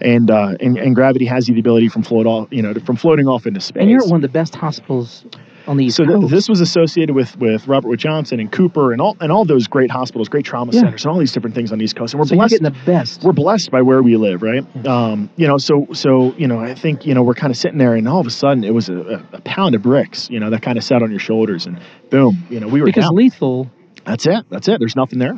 And, 0.00 0.30
uh, 0.30 0.54
and 0.60 0.76
and 0.76 0.94
gravity 0.94 1.26
has 1.26 1.48
you 1.48 1.54
the 1.54 1.60
ability 1.60 1.88
from 1.88 2.02
float 2.02 2.26
off, 2.26 2.48
you 2.50 2.62
know, 2.62 2.72
to, 2.72 2.80
from 2.80 2.96
floating 2.96 3.28
off 3.28 3.46
into 3.46 3.60
space. 3.60 3.80
and 3.80 3.90
you're 3.90 4.02
at 4.02 4.08
one 4.08 4.16
of 4.16 4.22
the 4.22 4.28
best 4.28 4.54
hospitals 4.54 5.24
on 5.66 5.76
the 5.76 5.86
East 5.86 5.96
So 5.96 6.04
th- 6.04 6.30
this 6.30 6.48
was 6.48 6.60
associated 6.60 7.14
with 7.14 7.36
with 7.38 7.66
Robert 7.68 7.88
Wood 7.88 7.98
Johnson 7.98 8.40
and 8.40 8.50
Cooper 8.50 8.92
and 8.92 9.00
all 9.00 9.16
and 9.20 9.30
all 9.32 9.44
those 9.44 9.66
great 9.66 9.90
hospitals, 9.90 10.28
great 10.28 10.44
trauma 10.44 10.72
Yeah. 10.72 10.80
centers, 10.80 11.04
and 11.04 11.12
all 11.12 11.18
these 11.18 11.32
different 11.32 11.54
things 11.54 11.72
on 11.72 11.78
the 11.78 11.84
East 11.84 11.96
Coast. 11.96 12.14
And 12.14 12.20
we're 12.20 12.26
so 12.26 12.34
you're 12.34 12.40
blessed. 12.42 12.50
getting 12.62 12.64
the 12.64 12.84
best. 12.86 13.22
we're 13.22 13.32
blessed 13.32 13.70
by 13.70 13.82
where 13.82 14.02
we 14.02 14.16
live, 14.16 14.42
right? 14.42 14.64
Um, 14.86 15.28
you 15.36 15.46
know, 15.46 15.58
so 15.58 15.86
so 15.92 16.34
you 16.36 16.46
know, 16.46 16.58
I 16.60 16.74
think 16.74 17.04
you 17.06 17.14
know 17.14 17.22
we're 17.22 17.34
kind 17.34 17.50
of 17.50 17.56
sitting 17.56 17.78
there, 17.78 17.94
and 17.94 18.08
all 18.08 18.20
of 18.20 18.26
a 18.26 18.30
sudden 18.30 18.64
it 18.64 18.74
was 18.74 18.88
a, 18.88 18.96
a, 19.32 19.36
a 19.36 19.40
pound 19.42 19.74
of 19.74 19.82
bricks, 19.82 20.28
you 20.30 20.38
know, 20.40 20.50
that 20.50 20.62
kind 20.62 20.78
of 20.78 20.84
sat 20.84 21.02
on 21.02 21.10
your 21.10 21.20
shoulders, 21.20 21.66
and 21.66 21.78
boom, 22.10 22.36
you 22.50 22.60
know, 22.60 22.68
we 22.68 22.80
were 22.80 22.86
because 22.86 23.04
down. 23.04 23.14
lethal. 23.16 23.70
That's 24.04 24.24
it. 24.26 24.44
That's 24.50 24.68
it. 24.68 24.78
There's 24.78 24.94
nothing 24.94 25.18
there. 25.18 25.36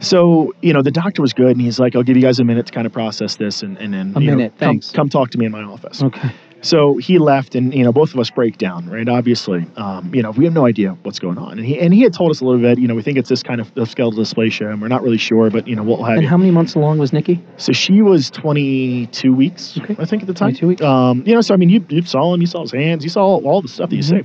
So, 0.00 0.54
you 0.60 0.74
know, 0.74 0.82
the 0.82 0.90
doctor 0.90 1.22
was 1.22 1.32
good 1.32 1.52
and 1.52 1.60
he's 1.62 1.78
like, 1.80 1.96
I'll 1.96 2.02
give 2.02 2.16
you 2.16 2.22
guys 2.22 2.38
a 2.38 2.44
minute 2.44 2.66
to 2.66 2.72
kind 2.72 2.86
of 2.86 2.92
process 2.92 3.36
this 3.36 3.62
and, 3.62 3.78
and 3.78 3.94
then 3.94 4.12
A 4.14 4.20
you 4.20 4.26
know, 4.32 4.36
minute, 4.36 4.52
come, 4.58 4.58
thanks. 4.58 4.90
come 4.90 5.08
talk 5.08 5.30
to 5.30 5.38
me 5.38 5.46
in 5.46 5.52
my 5.52 5.62
office. 5.62 6.02
Okay. 6.02 6.28
So 6.66 6.96
he 6.96 7.18
left 7.18 7.54
and, 7.54 7.72
you 7.72 7.84
know, 7.84 7.92
both 7.92 8.12
of 8.12 8.18
us 8.18 8.28
break 8.28 8.58
down, 8.58 8.90
right? 8.90 9.08
Obviously, 9.08 9.64
um, 9.76 10.12
you 10.12 10.20
know, 10.20 10.32
we 10.32 10.44
have 10.46 10.52
no 10.52 10.66
idea 10.66 10.96
what's 11.04 11.20
going 11.20 11.38
on. 11.38 11.52
And 11.58 11.64
he, 11.64 11.78
and 11.78 11.94
he 11.94 12.02
had 12.02 12.12
told 12.12 12.32
us 12.32 12.40
a 12.40 12.44
little 12.44 12.60
bit, 12.60 12.78
you 12.80 12.88
know, 12.88 12.96
we 12.96 13.02
think 13.02 13.18
it's 13.18 13.28
this 13.28 13.40
kind 13.44 13.60
of, 13.60 13.70
of 13.78 13.88
skeletal 13.88 14.20
dysplasia 14.20 14.72
and 14.72 14.82
we're 14.82 14.88
not 14.88 15.04
really 15.04 15.16
sure, 15.16 15.48
but, 15.48 15.68
you 15.68 15.76
know, 15.76 15.84
we'll 15.84 16.02
have 16.02 16.14
And 16.14 16.22
you. 16.22 16.28
how 16.28 16.36
many 16.36 16.50
months 16.50 16.74
along 16.74 16.98
was 16.98 17.12
Nikki? 17.12 17.40
So 17.56 17.72
she 17.72 18.02
was 18.02 18.30
22 18.30 19.32
weeks, 19.32 19.78
Okay. 19.78 19.94
I 19.96 20.04
think, 20.06 20.22
at 20.22 20.26
the 20.26 20.34
time. 20.34 20.48
22 20.56 20.66
weeks. 20.66 20.82
Um, 20.82 21.22
you 21.24 21.34
know, 21.34 21.40
so 21.40 21.54
I 21.54 21.56
mean, 21.56 21.70
you, 21.70 21.86
you 21.88 22.02
saw 22.02 22.34
him, 22.34 22.40
you 22.40 22.48
saw 22.48 22.62
his 22.62 22.72
hands, 22.72 23.04
you 23.04 23.10
saw 23.10 23.24
all, 23.24 23.46
all 23.46 23.62
the 23.62 23.68
stuff 23.68 23.90
that 23.90 23.96
you 23.96 24.02
Mhm. 24.02 24.24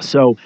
So, 0.00 0.36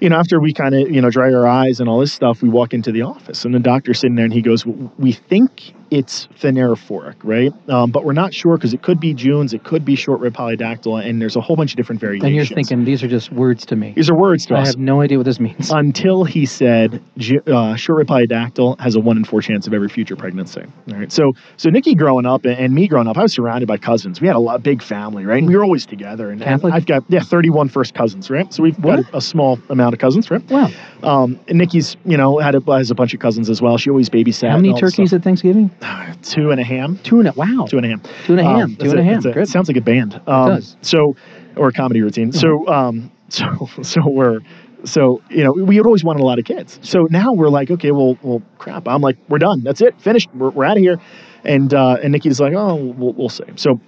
you 0.00 0.10
know, 0.10 0.16
after 0.16 0.38
we 0.40 0.52
kind 0.52 0.74
of, 0.74 0.90
you 0.90 1.00
know, 1.00 1.08
dry 1.08 1.32
our 1.32 1.46
eyes 1.46 1.80
and 1.80 1.88
all 1.88 2.00
this 2.00 2.12
stuff, 2.12 2.42
we 2.42 2.50
walk 2.50 2.74
into 2.74 2.92
the 2.92 3.00
office 3.00 3.46
and 3.46 3.54
the 3.54 3.60
doctor's 3.60 4.00
sitting 4.00 4.14
there 4.14 4.26
and 4.26 4.34
he 4.34 4.42
goes, 4.42 4.66
"We 4.66 5.12
think 5.12 5.72
it's 5.90 6.26
thanatophoric, 6.40 7.14
right? 7.22 7.52
Um, 7.68 7.90
but 7.90 8.04
we're 8.04 8.12
not 8.12 8.34
sure 8.34 8.56
because 8.56 8.74
it 8.74 8.82
could 8.82 9.00
be 9.00 9.14
Jeune's, 9.14 9.52
it 9.54 9.64
could 9.64 9.84
be 9.84 9.94
short 9.96 10.20
rib 10.20 10.34
polydactyl, 10.34 11.04
and 11.04 11.20
there's 11.20 11.36
a 11.36 11.40
whole 11.40 11.56
bunch 11.56 11.72
of 11.72 11.76
different 11.76 12.00
variations. 12.00 12.26
And 12.26 12.34
you're 12.34 12.44
thinking 12.46 12.84
these 12.84 13.02
are 13.02 13.08
just 13.08 13.32
words 13.32 13.64
to 13.66 13.76
me. 13.76 13.92
these 13.94 14.10
are 14.10 14.16
words 14.16 14.46
to 14.46 14.54
I 14.54 14.62
us. 14.62 14.68
have 14.68 14.78
no 14.78 15.00
idea 15.00 15.18
what 15.18 15.24
this 15.24 15.40
means. 15.40 15.70
Until 15.70 16.24
he 16.24 16.46
said 16.46 17.02
uh, 17.46 17.76
short 17.76 17.98
rib 17.98 18.08
polydactyl 18.08 18.80
has 18.80 18.94
a 18.96 19.00
one 19.00 19.16
in 19.16 19.24
four 19.24 19.40
chance 19.40 19.66
of 19.66 19.74
every 19.74 19.88
future 19.88 20.16
pregnancy. 20.16 20.62
All 20.90 20.94
right. 20.98 21.10
So 21.12 21.32
so 21.56 21.70
Nikki 21.70 21.94
growing 21.94 22.26
up 22.26 22.44
and, 22.44 22.58
and 22.58 22.74
me 22.74 22.88
growing 22.88 23.06
up, 23.06 23.16
I 23.16 23.22
was 23.22 23.32
surrounded 23.32 23.66
by 23.66 23.76
cousins. 23.76 24.20
We 24.20 24.26
had 24.26 24.36
a 24.36 24.40
lot 24.40 24.62
big 24.62 24.82
family, 24.82 25.24
right? 25.24 25.38
And 25.38 25.46
we 25.46 25.56
were 25.56 25.64
always 25.64 25.86
together. 25.86 26.30
And, 26.30 26.42
and 26.42 26.64
I've 26.72 26.86
got 26.86 27.04
yeah 27.08 27.20
31 27.20 27.68
first 27.68 27.94
cousins, 27.94 28.30
right? 28.30 28.52
So 28.52 28.62
we've 28.62 28.80
got 28.80 28.98
What? 28.98 29.14
a, 29.14 29.16
a 29.18 29.20
small 29.20 29.58
amount 29.70 29.94
of 29.94 30.00
cousins, 30.00 30.30
right? 30.30 30.42
Wow. 30.50 30.70
Um, 31.02 31.38
and 31.48 31.58
Nikki's 31.58 31.96
you 32.04 32.16
know 32.16 32.38
had 32.38 32.54
a, 32.54 32.60
has 32.74 32.90
a 32.90 32.94
bunch 32.94 33.14
of 33.14 33.20
cousins 33.20 33.48
as 33.50 33.62
well. 33.62 33.78
She 33.78 33.90
always 33.90 34.08
babysat. 34.08 34.50
How 34.50 34.56
many 34.56 34.68
and 34.68 34.74
all 34.74 34.80
this 34.80 34.92
turkeys 34.92 35.12
at 35.12 35.22
Thanksgiving? 35.22 35.70
Two 36.22 36.50
and 36.50 36.60
a 36.60 36.64
ham. 36.64 36.98
Two 37.02 37.20
and 37.20 37.28
a 37.28 37.32
wow. 37.32 37.66
Two 37.68 37.76
and 37.76 37.86
a 37.86 37.88
ham. 37.88 38.02
Two 38.24 38.32
and 38.32 38.40
a 38.40 38.44
ham. 38.44 38.60
Um, 38.60 38.76
Two 38.76 38.90
and 38.90 39.00
a 39.00 39.02
that's 39.02 39.24
ham. 39.24 39.30
it. 39.30 39.34
Good. 39.34 39.42
It 39.42 39.48
sounds 39.48 39.68
like 39.68 39.76
a 39.76 39.82
band. 39.82 40.14
Um, 40.26 40.48
does. 40.48 40.72
Uh-huh. 40.74 40.78
So, 40.82 41.16
or 41.56 41.68
a 41.68 41.72
comedy 41.72 42.02
routine. 42.02 42.32
So, 42.32 42.66
um, 42.68 43.10
so, 43.28 43.68
so 43.82 44.08
we're, 44.08 44.40
so 44.84 45.22
you 45.30 45.44
know, 45.44 45.52
we 45.52 45.76
had 45.76 45.86
always 45.86 46.04
wanted 46.04 46.22
a 46.22 46.24
lot 46.24 46.38
of 46.38 46.44
kids. 46.44 46.78
So 46.82 47.06
now 47.10 47.32
we're 47.32 47.48
like, 47.48 47.70
okay, 47.70 47.90
well, 47.90 48.18
well, 48.22 48.42
crap. 48.58 48.88
I'm 48.88 49.00
like, 49.00 49.16
we're 49.28 49.38
done. 49.38 49.62
That's 49.62 49.80
it. 49.80 50.00
Finished. 50.00 50.28
We're, 50.34 50.50
we're 50.50 50.64
out 50.64 50.76
of 50.76 50.82
here. 50.82 51.00
And 51.44 51.72
uh, 51.72 51.98
and 52.02 52.12
Nikki's 52.12 52.40
like, 52.40 52.54
oh, 52.54 52.74
we'll, 52.76 53.12
we'll 53.12 53.28
see. 53.28 53.44
So 53.54 53.80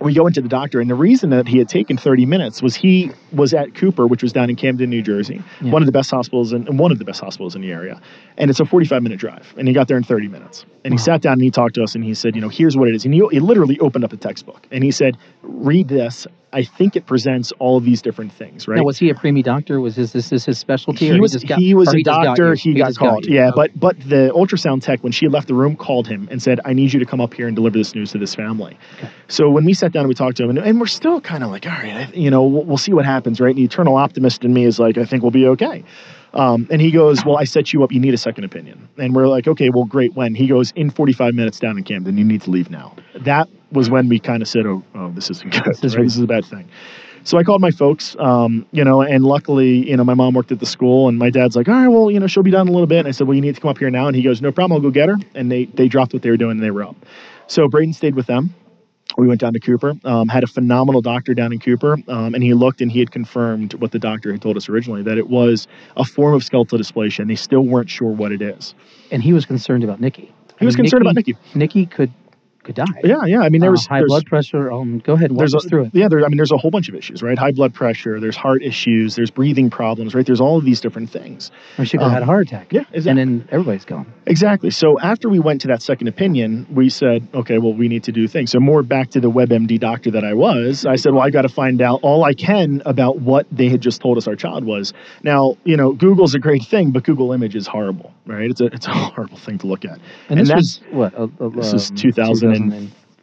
we 0.00 0.14
go 0.14 0.26
into 0.26 0.40
the 0.40 0.48
doctor, 0.48 0.80
and 0.80 0.88
the 0.88 0.94
reason 0.94 1.30
that 1.30 1.48
he 1.48 1.58
had 1.58 1.68
taken 1.68 1.96
30 1.96 2.24
minutes 2.26 2.62
was 2.62 2.76
he 2.76 3.10
was 3.32 3.52
at 3.52 3.74
Cooper, 3.74 4.06
which 4.06 4.22
was 4.22 4.32
down 4.32 4.48
in 4.48 4.54
Camden, 4.54 4.88
New 4.90 5.02
Jersey, 5.02 5.42
Yeah. 5.60 5.72
one 5.72 5.82
of 5.82 5.86
the 5.86 5.92
best 5.92 6.10
hospitals 6.10 6.52
in, 6.52 6.68
and 6.68 6.78
one 6.78 6.92
of 6.92 6.98
the 6.98 7.04
best 7.04 7.20
hospitals 7.20 7.56
in 7.56 7.62
the 7.62 7.72
area. 7.72 8.00
And 8.36 8.48
it's 8.50 8.60
a 8.60 8.64
45 8.64 9.02
minute 9.02 9.18
drive, 9.18 9.52
and 9.56 9.66
he 9.66 9.74
got 9.74 9.88
there 9.88 9.96
in 9.96 10.04
30 10.04 10.28
minutes. 10.28 10.64
And 10.84 10.94
he 10.94 10.98
sat 10.98 11.20
down 11.20 11.34
and 11.34 11.42
he 11.42 11.50
talked 11.50 11.74
to 11.74 11.82
us, 11.82 11.94
and 11.94 12.04
he 12.04 12.14
said, 12.14 12.34
you 12.36 12.40
know, 12.40 12.48
here's 12.48 12.76
what 12.76 12.88
it 12.88 12.94
is. 12.94 13.04
And 13.04 13.12
he, 13.12 13.26
he 13.32 13.40
literally 13.40 13.78
opened 13.80 14.04
up 14.04 14.12
a 14.12 14.16
textbook, 14.16 14.66
and 14.70 14.84
he 14.84 14.90
said, 14.92 15.16
read 15.42 15.88
this. 15.88 16.26
I 16.50 16.64
think 16.64 16.96
it 16.96 17.04
presents 17.04 17.52
all 17.58 17.76
of 17.76 17.84
these 17.84 18.00
different 18.00 18.32
things, 18.32 18.66
right? 18.66 18.76
Now, 18.78 18.84
was 18.84 18.96
he 18.98 19.10
a 19.10 19.14
preemie 19.14 19.42
doctor? 19.44 19.80
Was 19.80 19.96
this 19.96 20.12
this, 20.12 20.30
this 20.30 20.46
his 20.46 20.58
specialty? 20.58 21.06
he 21.10 21.20
was 21.20 21.32
just 21.32 21.46
got- 21.46 21.58
he 21.58 21.74
was 21.74 21.92
a 21.92 22.00
got 22.02 22.24
doctor. 22.24 22.54
you? 22.54 22.72
He, 22.72 22.74
got 22.74 22.94
called. 22.96 23.26
you. 23.26 23.34
yeah, 23.34 23.48
Okay. 23.48 23.54
but 23.56 23.78
but 23.78 24.00
the 24.08 24.30
ultrasound 24.34 24.82
tech 24.82 25.00
when 25.02 25.12
she 25.12 25.28
left 25.28 25.48
the 25.48 25.54
room 25.54 25.76
called 25.76 26.06
him 26.08 26.26
and 26.30 26.40
said, 26.42 26.60
"I 26.64 26.72
need 26.72 26.92
you 26.94 27.00
to 27.00 27.06
come 27.06 27.20
up 27.20 27.34
here 27.34 27.46
and 27.48 27.54
deliver 27.54 27.76
this 27.76 27.94
news 27.94 28.12
to 28.12 28.18
this 28.18 28.34
family." 28.34 28.78
Okay. 28.98 29.10
So 29.28 29.50
when 29.50 29.66
we 29.66 29.74
sat 29.74 29.92
down 29.92 30.04
and 30.04 30.08
we 30.08 30.14
talked 30.14 30.38
to 30.38 30.44
him, 30.44 30.50
and, 30.50 30.58
and 30.58 30.80
we're 30.80 30.86
still 30.86 31.20
kind 31.20 31.44
of 31.44 31.50
like, 31.50 31.66
"All 31.66 31.72
right, 31.72 32.08
I, 32.08 32.10
you 32.14 32.30
know, 32.30 32.42
we'll, 32.44 32.64
we'll 32.64 32.78
see 32.78 32.94
what 32.94 33.04
happens." 33.04 33.40
Right? 33.40 33.50
And 33.50 33.58
the 33.58 33.64
eternal 33.64 33.96
optimist 33.96 34.42
in 34.42 34.54
me 34.54 34.64
is 34.64 34.78
like, 34.78 34.96
"I 34.96 35.04
think 35.04 35.22
we'll 35.22 35.30
be 35.30 35.46
okay." 35.48 35.84
Um, 36.32 36.66
and 36.70 36.80
he 36.80 36.90
goes, 36.90 37.24
"Well, 37.26 37.36
I 37.36 37.44
set 37.44 37.74
you 37.74 37.84
up. 37.84 37.92
You 37.92 38.00
need 38.00 38.14
a 38.14 38.18
second 38.18 38.44
opinion." 38.44 38.88
And 38.96 39.14
we're 39.14 39.28
like, 39.28 39.46
"Okay, 39.46 39.68
well, 39.68 39.84
great. 39.84 40.14
When?" 40.14 40.34
He 40.34 40.46
goes, 40.46 40.72
"In 40.76 40.88
45 40.88 41.34
minutes 41.34 41.58
down 41.58 41.76
in 41.76 41.84
Camden. 41.84 42.16
You 42.16 42.24
need 42.24 42.40
to 42.42 42.50
leave 42.50 42.70
now." 42.70 42.96
That 43.20 43.48
was 43.72 43.90
when 43.90 44.08
we 44.08 44.18
kind 44.18 44.42
of 44.42 44.48
said, 44.48 44.66
"Oh, 44.66 44.82
oh, 44.94 45.10
this 45.12 45.30
isn't 45.30 45.52
good. 45.52 45.64
This 45.66 45.84
is 45.84 45.96
right? 45.96 46.04
This 46.04 46.16
is 46.16 46.22
a 46.22 46.26
bad 46.26 46.44
thing." 46.44 46.68
So 47.24 47.36
I 47.36 47.42
called 47.44 47.60
my 47.60 47.70
folks, 47.70 48.16
um, 48.20 48.64
you 48.72 48.82
know, 48.84 49.02
and 49.02 49.24
luckily, 49.24 49.88
you 49.90 49.96
know, 49.96 50.04
my 50.04 50.14
mom 50.14 50.32
worked 50.34 50.50
at 50.52 50.60
the 50.60 50.66
school, 50.66 51.08
and 51.08 51.18
my 51.18 51.28
dad's 51.28 51.56
like, 51.56 51.68
all 51.68 51.74
right, 51.74 51.88
well, 51.88 52.10
you 52.10 52.18
know, 52.18 52.26
she'll 52.26 52.42
be 52.44 52.50
done 52.50 52.62
in 52.62 52.68
a 52.68 52.72
little 52.72 52.86
bit. 52.86 53.00
And 53.00 53.08
I 53.08 53.10
said, 53.10 53.26
well, 53.26 53.34
you 53.34 53.42
need 53.42 53.54
to 53.54 53.60
come 53.60 53.70
up 53.70 53.76
here 53.76 53.90
now. 53.90 54.06
And 54.06 54.16
he 54.16 54.22
goes, 54.22 54.40
no 54.40 54.50
problem, 54.50 54.76
I'll 54.76 54.82
go 54.82 54.90
get 54.90 55.08
her. 55.10 55.16
And 55.34 55.50
they 55.52 55.66
they 55.66 55.88
dropped 55.88 56.12
what 56.14 56.22
they 56.22 56.30
were 56.30 56.38
doing, 56.38 56.52
and 56.52 56.62
they 56.62 56.70
were 56.70 56.84
up. 56.84 56.96
So 57.48 57.68
Braden 57.68 57.92
stayed 57.92 58.14
with 58.14 58.26
them. 58.26 58.54
We 59.16 59.26
went 59.26 59.40
down 59.40 59.52
to 59.54 59.60
Cooper, 59.60 59.94
um, 60.04 60.28
had 60.28 60.44
a 60.44 60.46
phenomenal 60.46 61.00
doctor 61.00 61.34
down 61.34 61.52
in 61.52 61.58
Cooper, 61.58 61.96
um, 62.08 62.34
and 62.34 62.42
he 62.42 62.54
looked 62.54 62.80
and 62.80 62.92
he 62.92 63.00
had 63.00 63.10
confirmed 63.10 63.74
what 63.74 63.90
the 63.90 63.98
doctor 63.98 64.30
had 64.30 64.40
told 64.40 64.56
us 64.56 64.68
originally 64.68 65.02
that 65.02 65.18
it 65.18 65.28
was 65.28 65.66
a 65.96 66.04
form 66.04 66.34
of 66.34 66.44
skeletal 66.44 66.78
dysplasia, 66.78 67.20
and 67.20 67.30
they 67.30 67.34
still 67.34 67.62
weren't 67.62 67.90
sure 67.90 68.10
what 68.10 68.32
it 68.32 68.40
is. 68.40 68.74
and 69.10 69.22
he 69.22 69.32
was 69.32 69.44
concerned 69.44 69.82
about 69.82 70.00
Nikki. 70.00 70.32
He 70.60 70.66
was 70.66 70.76
concerned 70.76 71.02
about 71.02 71.14
Nikki. 71.16 71.36
Nikki 71.54 71.86
could 71.86 72.12
could 72.68 72.76
die. 72.76 72.84
Yeah, 73.02 73.24
yeah. 73.26 73.40
I 73.40 73.48
mean, 73.48 73.60
there 73.60 73.70
Uh, 73.70 73.72
was 73.72 73.86
high 73.86 74.02
blood 74.04 74.26
pressure. 74.26 74.70
Um, 74.70 74.98
go 75.00 75.14
ahead 75.14 75.30
walk 75.32 75.38
there's 75.40 75.54
us 75.54 75.64
a, 75.64 75.68
through 75.68 75.84
it. 75.86 75.90
Yeah, 75.94 76.08
there, 76.08 76.24
I 76.24 76.28
mean, 76.28 76.36
there's 76.36 76.52
a 76.52 76.56
whole 76.56 76.70
bunch 76.70 76.88
of 76.88 76.94
issues, 76.94 77.22
right? 77.22 77.38
High 77.38 77.52
blood 77.52 77.72
pressure, 77.74 78.20
there's 78.20 78.36
heart 78.36 78.62
issues, 78.62 79.16
there's 79.16 79.30
breathing 79.30 79.70
problems, 79.70 80.14
right? 80.14 80.24
There's 80.26 80.40
all 80.40 80.58
of 80.58 80.64
these 80.64 80.80
different 80.80 81.10
things. 81.10 81.50
Or 81.78 81.84
she 81.84 81.96
could 81.96 82.02
have 82.04 82.08
um, 82.08 82.14
had 82.14 82.22
a 82.22 82.26
heart 82.26 82.46
attack. 82.46 82.72
Yeah, 82.72 82.80
exactly. 82.92 83.10
And 83.10 83.18
then 83.18 83.48
everybody's 83.50 83.84
gone. 83.84 84.06
Exactly. 84.26 84.70
So 84.70 85.00
after 85.00 85.28
we 85.28 85.38
went 85.38 85.60
to 85.62 85.68
that 85.68 85.82
second 85.82 86.08
opinion, 86.08 86.66
we 86.70 86.90
said, 86.90 87.26
okay, 87.34 87.58
well, 87.58 87.72
we 87.72 87.88
need 87.88 88.04
to 88.04 88.12
do 88.12 88.28
things. 88.28 88.50
So 88.50 88.60
more 88.60 88.82
back 88.82 89.10
to 89.10 89.20
the 89.20 89.30
WebMD 89.30 89.80
doctor 89.80 90.10
that 90.10 90.24
I 90.24 90.34
was, 90.34 90.84
I 90.84 90.96
said, 90.96 91.12
well, 91.14 91.22
I 91.22 91.30
got 91.30 91.42
to 91.42 91.48
find 91.48 91.80
out 91.80 92.00
all 92.02 92.24
I 92.24 92.34
can 92.34 92.82
about 92.84 93.20
what 93.20 93.46
they 93.50 93.68
had 93.70 93.80
just 93.80 94.00
told 94.02 94.18
us 94.18 94.26
our 94.28 94.36
child 94.36 94.64
was. 94.64 94.92
Now, 95.22 95.56
you 95.64 95.76
know, 95.76 95.92
Google's 95.92 96.34
a 96.34 96.38
great 96.38 96.64
thing, 96.64 96.90
but 96.90 97.04
Google 97.04 97.32
Image 97.32 97.56
is 97.56 97.66
horrible, 97.66 98.12
right? 98.26 98.50
It's 98.50 98.60
a 98.60 98.66
it's 98.66 98.86
a 98.86 98.90
horrible 99.14 99.38
thing 99.38 99.56
to 99.58 99.66
look 99.66 99.84
at. 99.84 99.98
And, 100.28 100.38
And 100.38 100.40
this 100.40 100.48
that's- 100.48 100.80
was 100.92 101.12
what? 101.12 101.14
Uh, 101.14 101.28
uh, 101.44 101.48
This 101.48 101.72
is 101.72 101.90
um, 101.90 101.96
2000 101.96 102.48
2000 102.52 102.57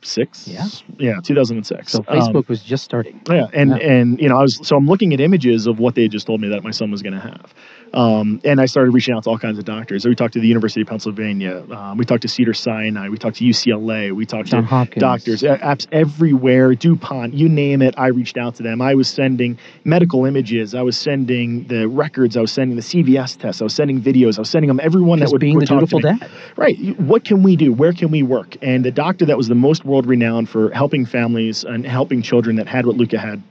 Six. 0.01 0.47
Yeah. 0.47 0.67
Yeah, 0.99 1.19
2006. 1.23 1.91
So 1.91 1.99
Um, 1.99 2.05
Facebook 2.05 2.47
was 2.47 2.61
just 2.61 2.83
starting. 2.83 3.19
Yeah, 3.27 3.47
and 3.53 3.71
Yeah. 3.71 3.77
and 3.77 4.19
you 4.21 4.29
know, 4.29 4.37
I 4.37 4.43
was 4.43 4.59
so 4.61 4.77
I'm 4.77 4.85
looking 4.85 5.13
at 5.13 5.19
images 5.19 5.65
of 5.65 5.79
what 5.79 5.95
they 5.95 6.07
just 6.07 6.27
told 6.27 6.41
me 6.41 6.47
that 6.49 6.63
my 6.63 6.71
son 6.71 6.91
was 6.91 7.01
going 7.01 7.13
to 7.13 7.19
have, 7.19 7.53
um, 7.95 8.41
and 8.43 8.59
I 8.59 8.65
started 8.65 8.91
reaching 8.91 9.13
out 9.15 9.23
to 9.23 9.29
all 9.29 9.39
kinds 9.39 9.57
of 9.57 9.65
doctors. 9.65 10.05
We 10.05 10.15
talked 10.15 10.33
to 10.33 10.39
the 10.39 10.47
University 10.47 10.81
of 10.81 10.87
Pennsylvania, 10.87 11.63
um, 11.71 11.97
we 11.97 12.05
talked 12.05 12.23
to 12.23 12.27
Cedar 12.27 12.53
Sinai, 12.53 13.09
we 13.09 13.17
talked 13.17 13.37
to 13.37 13.45
UCLA, 13.45 14.11
we 14.11 14.25
talked 14.25 14.49
John 14.49 14.63
to 14.63 14.67
Hopkins. 14.67 15.01
doctors, 15.01 15.41
apps 15.41 15.87
everywhere, 15.91 16.75
DuPont, 16.75 17.33
you 17.33 17.47
name 17.47 17.81
it. 17.81 17.95
I 17.97 18.07
reached 18.07 18.37
out 18.37 18.55
to 18.55 18.63
them. 18.63 18.81
I 18.81 18.95
was 18.95 19.07
sending 19.07 19.57
medical 19.85 20.25
images, 20.25 20.75
I 20.75 20.81
was 20.81 20.97
sending 20.97 21.63
the 21.67 21.87
records, 21.87 22.35
I 22.35 22.41
was 22.41 22.51
sending 22.51 22.75
the 22.75 22.83
CVS 22.83 23.37
tests, 23.37 23.61
I 23.61 23.63
was 23.63 23.73
sending 23.73 24.01
videos, 24.01 24.37
I 24.37 24.41
was 24.41 24.49
sending 24.49 24.67
them 24.67 24.79
everyone 24.83 25.19
Just 25.19 25.31
that 25.31 25.35
would 25.35 25.41
being 25.41 25.55
would 25.55 25.67
the 25.67 25.73
dutiful 25.73 25.99
dad. 25.99 26.29
Right. 26.57 26.77
What 26.99 27.23
can 27.23 27.43
we 27.43 27.55
do? 27.55 27.71
Where 27.71 27.93
can 27.93 28.11
we 28.11 28.23
work? 28.23 28.57
And 28.61 28.83
the 28.83 28.91
doctor 28.91 29.25
that 29.25 29.37
was 29.37 29.47
the 29.47 29.55
most 29.55 29.85
world 29.85 30.05
renowned 30.05 30.49
for 30.49 30.69
helping 30.71 31.05
families 31.05 31.63
and 31.63 31.85
helping 31.85 32.21
children 32.21 32.57
that 32.57 32.67
had 32.67 32.85
what 32.85 32.97
Luca 32.97 33.17
had 33.17 33.41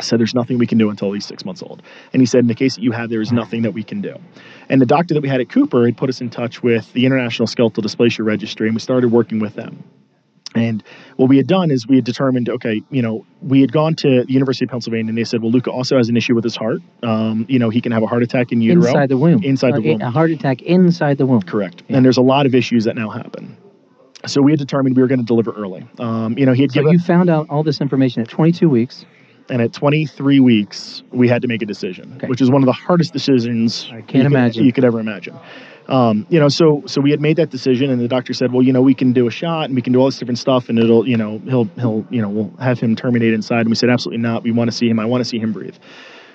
said 0.00 0.20
there's 0.20 0.34
nothing 0.34 0.58
we 0.58 0.66
can 0.66 0.78
do 0.78 0.90
until 0.90 1.12
he's 1.12 1.24
six 1.24 1.44
months 1.44 1.62
old. 1.62 1.82
And 2.12 2.20
he 2.20 2.26
said, 2.26 2.40
in 2.40 2.46
the 2.48 2.54
case 2.54 2.74
that 2.76 2.82
you 2.82 2.92
have, 2.92 3.10
there 3.10 3.20
is 3.20 3.32
nothing 3.32 3.62
that 3.62 3.72
we 3.72 3.82
can 3.82 4.00
do. 4.00 4.16
And 4.68 4.80
the 4.80 4.86
doctor 4.86 5.14
that 5.14 5.22
we 5.22 5.28
had 5.28 5.40
at 5.40 5.48
Cooper 5.48 5.86
had 5.86 5.96
put 5.96 6.08
us 6.08 6.20
in 6.20 6.30
touch 6.30 6.62
with 6.62 6.92
the 6.92 7.06
International 7.06 7.46
Skeletal 7.46 7.82
Dysplasia 7.82 8.24
Registry, 8.24 8.68
and 8.68 8.74
we 8.74 8.80
started 8.80 9.10
working 9.10 9.38
with 9.38 9.54
them. 9.54 9.84
And 10.54 10.82
what 11.16 11.28
we 11.28 11.36
had 11.36 11.46
done 11.46 11.70
is 11.70 11.86
we 11.86 11.96
had 11.96 12.04
determined, 12.04 12.48
okay, 12.48 12.82
you 12.90 13.02
know, 13.02 13.26
we 13.42 13.60
had 13.60 13.72
gone 13.72 13.94
to 13.96 14.24
the 14.24 14.32
University 14.32 14.64
of 14.64 14.70
Pennsylvania, 14.70 15.10
and 15.10 15.18
they 15.18 15.24
said, 15.24 15.42
well, 15.42 15.50
Luca 15.50 15.70
also 15.70 15.96
has 15.98 16.08
an 16.08 16.16
issue 16.16 16.34
with 16.34 16.44
his 16.44 16.56
heart. 16.56 16.80
Um, 17.02 17.44
you 17.48 17.58
know, 17.58 17.68
he 17.68 17.80
can 17.80 17.92
have 17.92 18.02
a 18.02 18.06
heart 18.06 18.22
attack 18.22 18.52
in 18.52 18.60
utero. 18.60 18.86
Inside 18.86 19.08
the 19.10 19.18
womb. 19.18 19.42
Inside 19.42 19.74
the 19.74 19.82
womb. 19.82 20.00
A 20.00 20.10
heart 20.10 20.30
attack 20.30 20.62
inside 20.62 21.18
the 21.18 21.26
womb. 21.26 21.42
Correct. 21.42 21.82
Yeah. 21.88 21.96
And 21.96 22.04
there's 22.04 22.16
a 22.16 22.22
lot 22.22 22.46
of 22.46 22.54
issues 22.54 22.84
that 22.84 22.96
now 22.96 23.10
happen. 23.10 23.56
So 24.26 24.40
we 24.40 24.52
had 24.52 24.58
determined 24.58 24.96
we 24.96 25.02
were 25.02 25.08
going 25.08 25.20
to 25.20 25.26
deliver 25.26 25.52
early. 25.52 25.86
Um, 25.98 26.36
you 26.38 26.46
know, 26.46 26.52
he 26.52 26.62
had 26.62 26.72
So 26.72 26.80
given, 26.80 26.92
you 26.94 26.98
found 26.98 27.28
out 27.28 27.48
all 27.50 27.62
this 27.62 27.80
information 27.80 28.22
at 28.22 28.28
22 28.28 28.68
weeks. 28.68 29.04
And 29.48 29.62
at 29.62 29.72
23 29.72 30.40
weeks, 30.40 31.02
we 31.12 31.28
had 31.28 31.42
to 31.42 31.48
make 31.48 31.62
a 31.62 31.66
decision, 31.66 32.14
Okay. 32.16 32.26
which 32.26 32.40
is 32.40 32.50
one 32.50 32.62
of 32.62 32.66
the 32.66 32.72
hardest 32.72 33.12
decisions 33.12 33.86
I 33.90 34.00
can't 34.00 34.14
you 34.14 34.20
could- 34.22 34.26
imagine. 34.26 34.64
you 34.64 34.72
could 34.72 34.84
ever 34.84 35.00
imagine. 35.00 35.34
Um, 35.88 36.26
you 36.30 36.40
know, 36.40 36.48
so 36.48 36.82
so 36.86 37.00
we 37.00 37.12
had 37.12 37.20
made 37.20 37.36
that 37.36 37.50
decision, 37.50 37.90
and 37.90 38.00
the 38.00 38.08
doctor 38.08 38.32
said, 38.34 38.52
well, 38.52 38.62
you 38.62 38.72
know, 38.72 38.82
we 38.82 38.92
can 38.92 39.12
do 39.12 39.28
a 39.28 39.30
shot, 39.30 39.66
and 39.66 39.76
we 39.76 39.82
can 39.82 39.92
do 39.92 40.00
all 40.00 40.06
this 40.06 40.18
different 40.18 40.38
stuff, 40.38 40.68
and 40.68 40.78
it'll, 40.80 41.06
you 41.08 41.16
know, 41.16 41.40
he'll 41.46 41.64
he'll, 41.78 42.04
you 42.10 42.20
know, 42.20 42.28
we'll 42.28 42.52
have 42.58 42.80
him 42.80 42.96
terminate 42.96 43.32
inside. 43.32 43.60
And 43.60 43.68
we 43.68 43.76
said, 43.76 43.88
absolutely 43.88 44.20
not. 44.20 44.42
We 44.42 44.50
want 44.50 44.68
to 44.68 44.76
see 44.76 44.88
him. 44.88 44.98
I 44.98 45.04
want 45.04 45.20
to 45.20 45.24
see 45.24 45.38
him 45.38 45.52
breathe. 45.52 45.76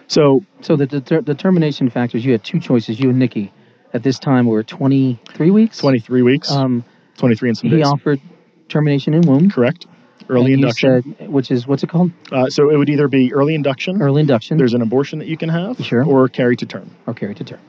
So 0.08 0.44
So 0.62 0.78
the 0.78 0.86
deter- 0.88 1.20
determination 1.22 1.90
factors, 1.90 2.24
you 2.26 2.32
had 2.32 2.44
two 2.46 2.60
choices. 2.62 2.98
You 3.00 3.10
and 3.10 3.20
Nikki 3.20 3.52
at 3.94 4.04
this 4.04 4.20
time 4.20 4.46
were 4.46 4.64
23 4.64 5.52
weeks. 5.52 5.80
23 5.80 6.22
weeks, 6.22 6.50
Um, 6.50 6.86
23 7.18 7.50
and 7.50 7.58
some 7.58 7.70
he 7.70 7.76
days. 7.76 7.86
offered 7.88 8.22
termination 8.70 9.14
in 9.14 9.22
womb. 9.24 9.50
Correct. 9.50 9.86
Early 10.32 10.54
and 10.54 10.64
induction. 10.64 11.16
Said, 11.18 11.30
which 11.30 11.52
is 11.52 11.68
what's 11.68 11.84
it 11.84 11.90
called? 11.90 12.12
uh, 12.32 12.50
so 12.50 12.70
it 12.72 12.78
would 12.78 12.90
either 12.90 13.08
be 13.08 13.34
early 13.34 13.54
induction. 13.54 14.02
Early 14.02 14.22
induction 14.22 14.58
There's 14.58 14.74
an 14.74 14.82
abortion 14.82 15.20
that 15.20 15.28
you 15.28 15.38
can 15.38 15.50
have, 15.50 15.78
Sure. 15.84 16.04
or 16.06 16.28
carry 16.30 16.56
to 16.58 16.66
term. 16.66 16.90
or 17.06 17.14
carry 17.14 17.36
to 17.36 17.44
term. 17.44 17.60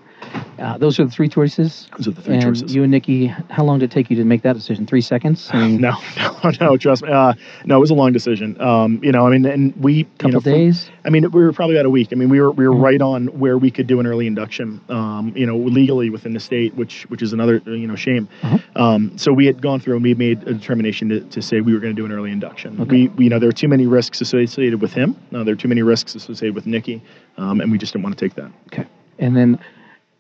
Uh, 0.59 0.79
those 0.79 0.99
are 1.01 1.05
the 1.05 1.11
three 1.11 1.29
choices. 1.29 1.89
Those 1.97 2.09
are 2.09 2.11
the 2.13 2.23
three 2.23 2.35
and 2.35 2.43
choices. 2.43 2.75
you 2.75 2.83
and 2.83 2.91
Nikki, 2.91 3.27
how 3.27 3.65
long 3.65 3.79
did 3.81 3.91
it 3.91 3.95
take 3.95 4.11
you 4.11 4.17
to 4.17 4.25
make 4.25 4.43
that 4.43 4.53
decision? 4.55 4.87
Three 4.87 5.01
seconds? 5.01 5.49
I 5.53 5.67
mean, 5.67 5.81
no, 5.81 5.97
no, 6.17 6.51
no. 6.61 6.77
Trust 6.77 7.03
me. 7.03 7.11
Uh, 7.11 7.33
no, 7.65 7.77
it 7.77 7.81
was 7.81 7.91
a 7.91 7.95
long 7.95 8.13
decision. 8.13 8.61
Um, 8.61 9.01
you 9.03 9.11
know, 9.11 9.27
I 9.27 9.31
mean, 9.31 9.45
and 9.45 9.75
we, 9.77 9.93
you 9.95 10.05
couple 10.19 10.33
know, 10.35 10.41
from- 10.41 10.53
days. 10.53 10.91
I 11.05 11.11
mean, 11.11 11.29
we 11.33 11.43
were 11.43 11.53
probably 11.53 11.75
about 11.77 11.87
a 11.87 11.91
week. 11.91 12.11
I 12.13 12.15
mean, 12.15 12.29
we 12.29 12.41
were 12.41 12.53
we 12.53 12.69
were 12.69 12.75
Mhm. 12.75 12.83
right 12.83 13.03
on 13.03 13.27
where 13.39 13.59
we 13.59 13.71
could 13.73 13.87
do 13.89 13.99
an 13.99 14.07
early 14.07 14.27
induction. 14.29 14.81
Um, 14.89 15.33
you 15.35 15.47
know, 15.47 15.57
legally 15.57 16.11
within 16.11 16.33
the 16.33 16.41
state, 16.41 16.75
which 16.77 17.05
which 17.11 17.23
is 17.23 17.33
another 17.33 17.61
you 17.67 17.87
know 17.89 17.97
shame. 17.97 18.29
Uh-huh. 18.43 18.59
Um, 18.77 19.19
so 19.19 19.33
we 19.33 19.47
had 19.47 19.61
gone 19.61 19.81
through 19.81 19.95
and 19.97 20.03
we 20.05 20.15
made 20.15 20.43
a 20.47 20.55
determination 20.55 21.09
to, 21.09 21.21
to 21.21 21.43
say 21.43 21.61
we 21.61 21.73
were 21.75 21.81
going 21.81 21.95
to 21.95 22.01
do 22.01 22.07
an 22.07 22.13
early 22.13 22.31
induction. 22.31 22.81
Okay. 22.81 22.91
We, 22.91 23.09
we 23.09 23.25
you 23.25 23.31
know 23.31 23.39
there 23.41 23.49
are 23.49 23.53
too 23.53 23.69
many 23.69 23.87
risks 23.87 24.21
associated 24.21 24.81
with 24.81 24.93
him. 24.93 25.17
Uh, 25.35 25.43
there 25.43 25.55
are 25.55 25.57
too 25.57 25.69
many 25.69 25.83
risks 25.83 26.15
associated 26.15 26.55
with 26.55 26.67
Nikki, 26.67 27.03
um, 27.37 27.61
and 27.61 27.73
we 27.73 27.79
just 27.79 27.93
didn't 27.95 28.05
want 28.05 28.17
to 28.17 28.25
take 28.25 28.37
that. 28.37 28.51
Okay. 28.73 28.87
And 29.19 29.37
then 29.37 29.59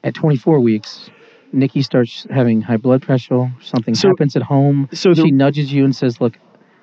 at 0.04 0.14
24 0.14 0.60
weeks, 0.60 1.10
Nikki 1.52 1.82
starts 1.82 2.26
having 2.30 2.62
high 2.62 2.76
blood 2.76 3.02
pressure. 3.02 3.52
Something 3.60 3.94
So- 3.94 4.08
happens 4.08 4.36
at 4.36 4.42
home. 4.42 4.88
So 4.92 5.14
the, 5.14 5.22
she 5.22 5.30
nudges 5.30 5.72
you 5.72 5.84
and 5.84 5.94
says, 5.94 6.20
"Look, 6.20 6.38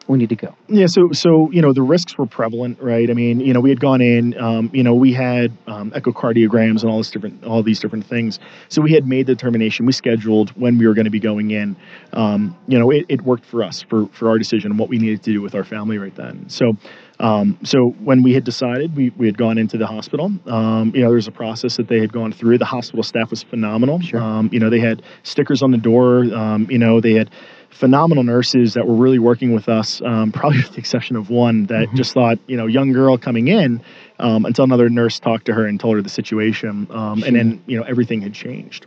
we 0.10 0.18
need 0.18 0.30
to 0.30 0.36
go. 0.36 0.56
Yeah, 0.68 0.88
so 0.88 1.12
so 1.12 1.52
you 1.52 1.62
know 1.62 1.72
the 1.72 1.84
risks 1.84 2.18
were 2.18 2.26
prevalent, 2.26 2.80
right? 2.82 3.10
I 3.10 3.14
mean, 3.14 3.40
you 3.40 3.54
know, 3.54 3.60
we 3.60 3.70
had 3.70 3.80
gone 3.80 4.02
in, 4.02 4.38
um, 4.40 4.70
you 4.74 4.84
know, 4.84 4.96
we 4.96 5.14
had 5.14 5.56
um, 5.68 5.92
echocardiograms 5.92 6.82
and 6.82 6.92
all 6.92 6.98
this 6.98 7.12
different, 7.12 7.44
all 7.44 7.62
these 7.62 7.80
different 7.80 8.06
things. 8.08 8.40
So 8.70 8.82
we 8.82 8.92
had 8.92 9.08
made 9.08 9.28
the 9.28 9.36
determination. 9.36 9.86
We 9.86 9.92
scheduled 9.94 10.50
when 10.52 10.80
we 10.80 10.88
were 10.88 10.96
going 10.96 11.06
to 11.06 11.12
be 11.12 11.20
going 11.20 11.52
in. 11.52 11.76
Um, 12.14 12.58
you 12.68 12.80
know, 12.80 12.90
it, 12.90 13.06
it 13.08 13.22
worked 13.22 13.46
for 13.46 13.64
us 13.64 13.84
for 13.84 14.08
for 14.08 14.30
our 14.30 14.40
decision 14.40 14.72
and 14.72 14.80
what 14.80 14.90
we 14.90 14.98
needed 14.98 15.22
to 15.24 15.32
do 15.32 15.42
with 15.42 15.54
our 15.56 15.64
family 15.64 15.98
right 15.98 16.16
then. 16.16 16.50
So. 16.50 16.76
Um, 17.20 17.58
so 17.64 17.90
when 18.04 18.24
we 18.24 18.34
had 18.34 18.44
decided, 18.46 18.96
we, 18.96 19.10
we 19.18 19.26
had 19.26 19.38
gone 19.38 19.58
into 19.58 19.78
the 19.78 19.86
hospital. 19.88 20.32
Um, 20.48 20.92
you 20.96 21.02
know, 21.02 21.10
there's 21.10 21.28
a 21.28 21.32
process 21.32 21.76
that 21.78 21.88
they 21.88 22.00
had 22.00 22.14
gone 22.14 22.32
through. 22.32 22.58
The 22.58 22.66
hospital 22.66 23.04
staff 23.04 23.30
was 23.30 23.44
phenomenal. 23.44 24.00
Sure. 24.00 24.22
Um, 24.22 24.50
you 24.54 24.60
know, 24.60 24.70
they 24.70 24.80
had 24.80 25.02
stickers 25.24 25.62
on 25.62 25.72
the 25.72 25.78
door. 25.78 26.24
Um, 26.34 26.68
you 26.70 26.78
know, 26.78 27.02
they 27.02 27.14
had 27.14 27.30
phenomenal 27.70 28.24
nurses 28.24 28.74
that 28.74 28.88
were 28.88 28.96
really 28.96 29.20
working 29.20 29.54
with 29.54 29.68
us, 29.68 30.02
um, 30.04 30.32
probably 30.34 30.60
with 30.60 30.72
the 30.72 30.78
exception 30.80 31.16
of 31.18 31.30
one 31.30 31.66
that 31.66 31.90
Mhm. 31.90 31.96
just 31.96 32.14
thought, 32.14 32.40
you 32.48 32.56
know, 32.56 32.68
young 32.68 32.94
girl 32.94 33.18
coming 33.18 33.48
in 33.50 33.82
um, 34.20 34.46
until 34.46 34.64
another 34.64 34.90
nurse 34.90 35.20
talked 35.20 35.46
to 35.46 35.54
her 35.54 35.66
and 35.66 35.80
told 35.80 35.96
her 35.96 36.02
the 36.02 36.10
situation. 36.10 36.88
Um, 36.90 37.24
and 37.24 37.36
then, 37.36 37.62
you 37.68 37.78
know, 37.78 37.84
everything 37.84 38.22
had 38.22 38.34
changed. 38.34 38.86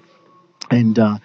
And, 0.71 0.99
uh, 0.99 1.19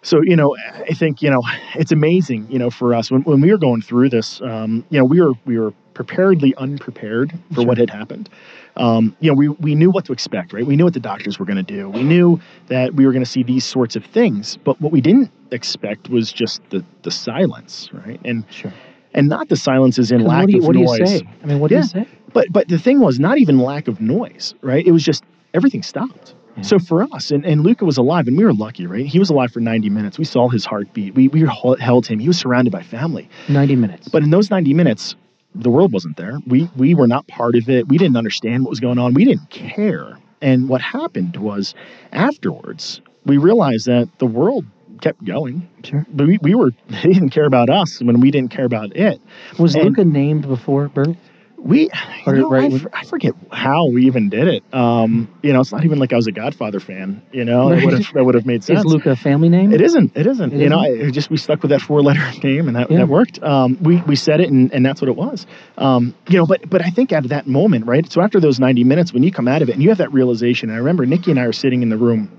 so 0.00 0.20
you 0.22 0.36
know 0.36 0.54
i 0.88 0.94
think 0.94 1.20
you 1.22 1.28
know 1.28 1.42
it's 1.74 1.90
amazing 1.90 2.46
you 2.48 2.58
know 2.58 2.70
for 2.70 2.94
us 2.94 3.10
when, 3.10 3.20
when 3.22 3.40
we 3.40 3.50
were 3.50 3.58
going 3.58 3.82
through 3.82 4.08
this 4.08 4.40
um, 4.42 4.84
you 4.90 4.98
know 4.98 5.04
we 5.04 5.20
were 5.20 5.32
we 5.44 5.58
were 5.58 5.72
preparedly 6.02 6.54
unprepared 6.58 7.32
for 7.52 7.64
what 7.66 7.76
had 7.76 7.90
happened. 7.90 8.30
Um, 8.76 9.16
you 9.18 9.28
know 9.28 9.34
we, 9.34 9.48
we 9.48 9.74
knew 9.74 9.90
what 9.90 10.04
to 10.04 10.12
expect 10.12 10.52
right? 10.52 10.64
We 10.64 10.76
knew 10.76 10.84
what 10.84 10.94
the 10.94 11.00
doctors 11.00 11.40
were 11.40 11.44
going 11.44 11.56
to 11.56 11.74
do. 11.78 11.90
We 11.90 12.04
knew 12.04 12.38
that 12.68 12.94
we 12.94 13.04
were 13.04 13.10
going 13.12 13.24
to 13.24 13.30
see 13.30 13.42
these 13.42 13.64
sorts 13.64 13.96
of 13.96 14.04
things 14.04 14.56
but 14.58 14.80
what 14.80 14.92
we 14.92 15.00
didn't 15.00 15.32
expect 15.50 16.08
was 16.08 16.30
just 16.32 16.62
the 16.70 16.84
the 17.02 17.10
silence 17.10 17.90
right? 17.92 18.20
And 18.24 18.44
Sure. 18.48 18.72
and 19.14 19.28
not 19.28 19.48
the 19.48 19.56
silence 19.56 19.98
is 19.98 20.12
in 20.12 20.22
lack 20.22 20.42
what 20.42 20.46
do 20.46 20.52
you, 20.52 20.58
of 20.60 20.66
what 20.68 20.72
do 20.74 20.78
you 20.78 20.84
noise. 20.86 21.10
say? 21.18 21.28
I 21.42 21.46
mean, 21.46 21.58
what 21.58 21.68
do 21.70 21.76
you 21.76 21.82
say? 21.82 22.06
but 22.32 22.46
but 22.52 22.68
the 22.68 22.78
thing 22.78 23.00
was 23.00 23.18
not 23.18 23.38
even 23.38 23.58
lack 23.58 23.88
of 23.88 24.00
noise 24.00 24.54
right? 24.62 24.86
It 24.86 24.92
was 24.92 25.02
just 25.02 25.24
everything 25.54 25.82
stopped. 25.82 26.34
Yeah. 26.56 26.62
so 26.62 26.78
for 26.78 27.02
us 27.12 27.32
and, 27.32 27.44
and 27.44 27.62
luca 27.64 27.84
was 27.84 27.98
alive 27.98 28.28
and 28.28 28.36
we 28.38 28.44
were 28.44 28.54
lucky 28.54 28.86
right? 28.86 29.04
He 29.06 29.18
was 29.18 29.30
alive 29.30 29.50
for 29.50 29.58
90 29.60 29.90
minutes. 29.90 30.16
We 30.18 30.24
saw 30.24 30.48
his 30.48 30.64
heartbeat. 30.64 31.14
We, 31.16 31.26
we 31.28 31.40
held 31.90 32.06
him. 32.06 32.20
He 32.20 32.28
was 32.28 32.38
surrounded 32.38 32.70
by 32.72 32.82
family. 32.82 33.28
90 33.48 33.74
minutes. 33.76 34.08
but 34.08 34.22
in 34.22 34.30
those 34.30 34.50
90 34.50 34.72
minutes 34.74 35.16
the 35.54 35.70
world 35.70 35.92
wasn't 35.92 36.16
there. 36.16 36.38
We 36.46 36.70
we 36.76 36.94
were 36.94 37.06
not 37.08 37.26
part 37.26 37.54
of 37.56 37.68
it. 37.68 37.88
We 37.88 37.98
didn't 37.98 38.16
understand 38.16 38.64
what 38.64 38.70
was 38.70 38.80
going 38.80 38.98
on. 38.98 39.14
We 39.14 39.24
didn't 39.24 39.50
care. 39.50 40.18
And 40.40 40.68
what 40.68 40.80
happened 40.80 41.36
was 41.36 41.74
afterwards 42.12 43.00
we 43.24 43.36
realized 43.38 43.86
that 43.86 44.08
the 44.18 44.26
world 44.26 44.64
kept 45.00 45.24
going. 45.24 45.68
Sure. 45.84 46.04
but 46.12 46.26
we, 46.26 46.38
we 46.42 46.54
were 46.54 46.70
they 46.88 47.12
didn't 47.12 47.30
care 47.30 47.46
about 47.46 47.70
us 47.70 48.00
when 48.02 48.20
we 48.20 48.30
didn't 48.30 48.50
care 48.50 48.64
about 48.64 48.96
it. 48.96 49.20
Was 49.58 49.74
and- 49.74 49.84
Luca 49.84 50.04
named 50.04 50.46
before 50.48 50.88
birth? 50.88 51.16
We, 51.58 51.90
you 52.26 52.32
know, 52.32 52.50
right, 52.50 52.72
I, 52.72 52.78
for- 52.78 52.94
I 52.94 53.04
forget 53.04 53.34
how 53.50 53.86
we 53.86 54.06
even 54.06 54.28
did 54.28 54.46
it. 54.48 54.62
Um, 54.72 55.28
you 55.42 55.52
know, 55.52 55.60
it's 55.60 55.72
not 55.72 55.84
even 55.84 55.98
like 55.98 56.12
I 56.12 56.16
was 56.16 56.26
a 56.26 56.32
Godfather 56.32 56.80
fan. 56.80 57.22
You 57.32 57.44
know, 57.44 57.68
that 57.70 57.84
would 57.84 57.94
have 57.94 58.12
that 58.14 58.24
would 58.24 58.34
have 58.36 58.46
made 58.46 58.62
sense. 58.64 58.80
Is 58.80 58.84
Luca 58.84 59.10
a 59.10 59.16
family 59.16 59.48
name? 59.48 59.72
It 59.72 59.80
isn't. 59.80 60.16
It 60.16 60.26
isn't. 60.26 60.52
It 60.52 60.60
you 60.60 60.68
know, 60.68 60.82
isn't? 60.84 61.06
I, 61.08 61.10
just 61.10 61.30
we 61.30 61.36
stuck 61.36 61.62
with 61.62 61.70
that 61.70 61.80
four 61.80 62.00
letter 62.00 62.20
name, 62.42 62.68
and 62.68 62.76
that, 62.76 62.90
Yeah. 62.90 62.98
that 62.98 63.08
worked. 63.08 63.42
Um, 63.42 63.76
we 63.82 64.00
we 64.02 64.16
said 64.16 64.40
it, 64.40 64.50
and, 64.50 64.72
and 64.72 64.86
that's 64.86 65.00
what 65.00 65.08
it 65.08 65.16
was. 65.16 65.46
Um, 65.76 66.14
you 66.28 66.38
know, 66.38 66.46
but 66.46 66.68
but 66.68 66.80
I 66.84 66.90
think 66.90 67.12
at 67.12 67.28
that 67.30 67.46
moment, 67.46 67.86
right? 67.86 68.10
So 68.10 68.20
after 68.22 68.40
those 68.40 68.60
ninety 68.60 68.84
minutes, 68.84 69.12
when 69.12 69.22
you 69.22 69.32
come 69.32 69.48
out 69.48 69.62
of 69.62 69.68
it, 69.68 69.72
and 69.72 69.82
you 69.82 69.88
have 69.88 69.98
that 69.98 70.12
realization, 70.12 70.70
I 70.70 70.76
remember 70.76 71.06
Nikki 71.06 71.30
and 71.32 71.40
I 71.40 71.44
are 71.44 71.52
sitting 71.52 71.82
in 71.82 71.88
the 71.88 71.98
room, 71.98 72.30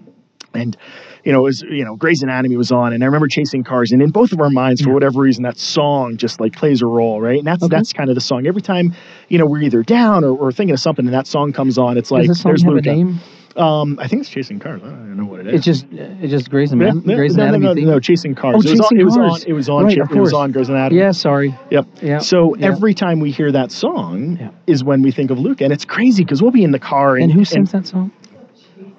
and 0.54 0.78
you 1.26 1.32
know, 1.32 1.40
it 1.40 1.44
was 1.44 1.62
you 1.64 1.84
know, 1.86 1.96
Grey's 1.96 2.24
Anatomy 2.24 2.56
was 2.58 2.72
on, 2.72 2.94
and 2.94 3.04
I 3.04 3.06
remember 3.06 3.28
chasing 3.28 3.64
cars, 3.64 3.92
and 3.92 4.02
in 4.02 4.10
both 4.12 4.32
of 4.32 4.40
our 4.40 4.50
minds, 4.50 4.82
for 4.82 4.94
whatever 4.94 5.20
reason, 5.22 5.44
that 5.44 5.58
song 5.58 6.18
just 6.18 6.40
like 6.40 6.54
plays 6.56 6.82
a 6.82 6.86
role, 6.86 7.20
right? 7.22 7.38
And 7.40 7.48
that's 7.48 7.64
Okay. 7.64 7.76
that's 7.76 7.94
kind 7.94 8.10
of 8.10 8.16
the 8.16 8.22
song. 8.22 8.48
Every 8.48 8.62
time, 8.62 8.94
you 9.28 9.38
know, 9.38 9.46
we're 9.46 9.62
either 9.62 9.84
down 9.84 10.24
or, 10.24 10.38
or 10.38 10.52
thinking 10.52 10.74
of 10.74 10.80
something, 10.80 11.06
and 11.06 11.14
that 11.14 11.28
song 11.28 11.52
comes 11.54 11.78
on, 11.78 11.98
it's 11.98 12.12
like 12.12 12.28
there's 12.44 12.64
Luca. 12.66 12.82
name? 12.90 13.20
Um, 13.56 13.98
I 14.00 14.08
think 14.08 14.22
it's 14.22 14.30
chasing 14.30 14.60
cars. 14.60 14.80
I 14.84 14.88
don't 14.88 15.18
know 15.18 15.26
what 15.26 15.42
it 15.42 15.48
is. 15.48 15.56
It's 15.56 15.66
just 15.66 15.86
it's 15.92 16.32
just 16.32 16.50
Grey's, 16.50 16.72
Anatomy. 16.72 17.02
yeah, 17.06 17.16
Grey's 17.16 17.36
no, 17.36 17.44
no, 17.44 17.48
Anatomy 17.50 17.66
no, 17.66 17.74
theme? 17.76 17.86
no, 17.88 18.00
chasing 18.00 18.36
cars. 18.36 18.54
Oh, 18.56 18.60
it 18.60 18.62
was 18.62 18.66
Chasing 18.66 18.86
on, 18.86 18.98
it 19.00 19.04
was 19.04 19.16
Cars. 19.16 19.44
on. 19.44 19.50
It 19.50 19.54
was 19.54 19.70
on. 19.70 19.84
Right, 19.86 19.98
of 20.00 20.12
it 20.12 20.16
was 20.20 20.34
on 20.34 20.52
Grey's 20.54 20.70
Anatomy. 20.70 21.02
Yeah, 21.02 21.12
sorry. 21.12 21.58
Yep. 21.72 21.88
Yeah. 22.02 22.20
So 22.20 22.56
Yeah. 22.56 22.68
every 22.68 22.94
time 22.94 23.20
we 23.20 23.32
hear 23.32 23.52
that 23.52 23.72
song 23.72 24.38
Yeah. 24.40 24.50
is 24.68 24.84
when 24.84 25.02
we 25.02 25.12
think 25.12 25.30
of 25.32 25.40
Luke, 25.40 25.60
and 25.62 25.74
it's 25.74 25.84
crazy 25.84 26.24
because 26.24 26.42
we'll 26.42 26.52
be 26.52 26.64
in 26.64 26.72
the 26.72 26.80
car 26.80 27.16
and, 27.16 27.24
and 27.24 27.34
who 27.34 27.44
sings 27.44 27.72
that 27.74 27.88
song? 27.88 28.12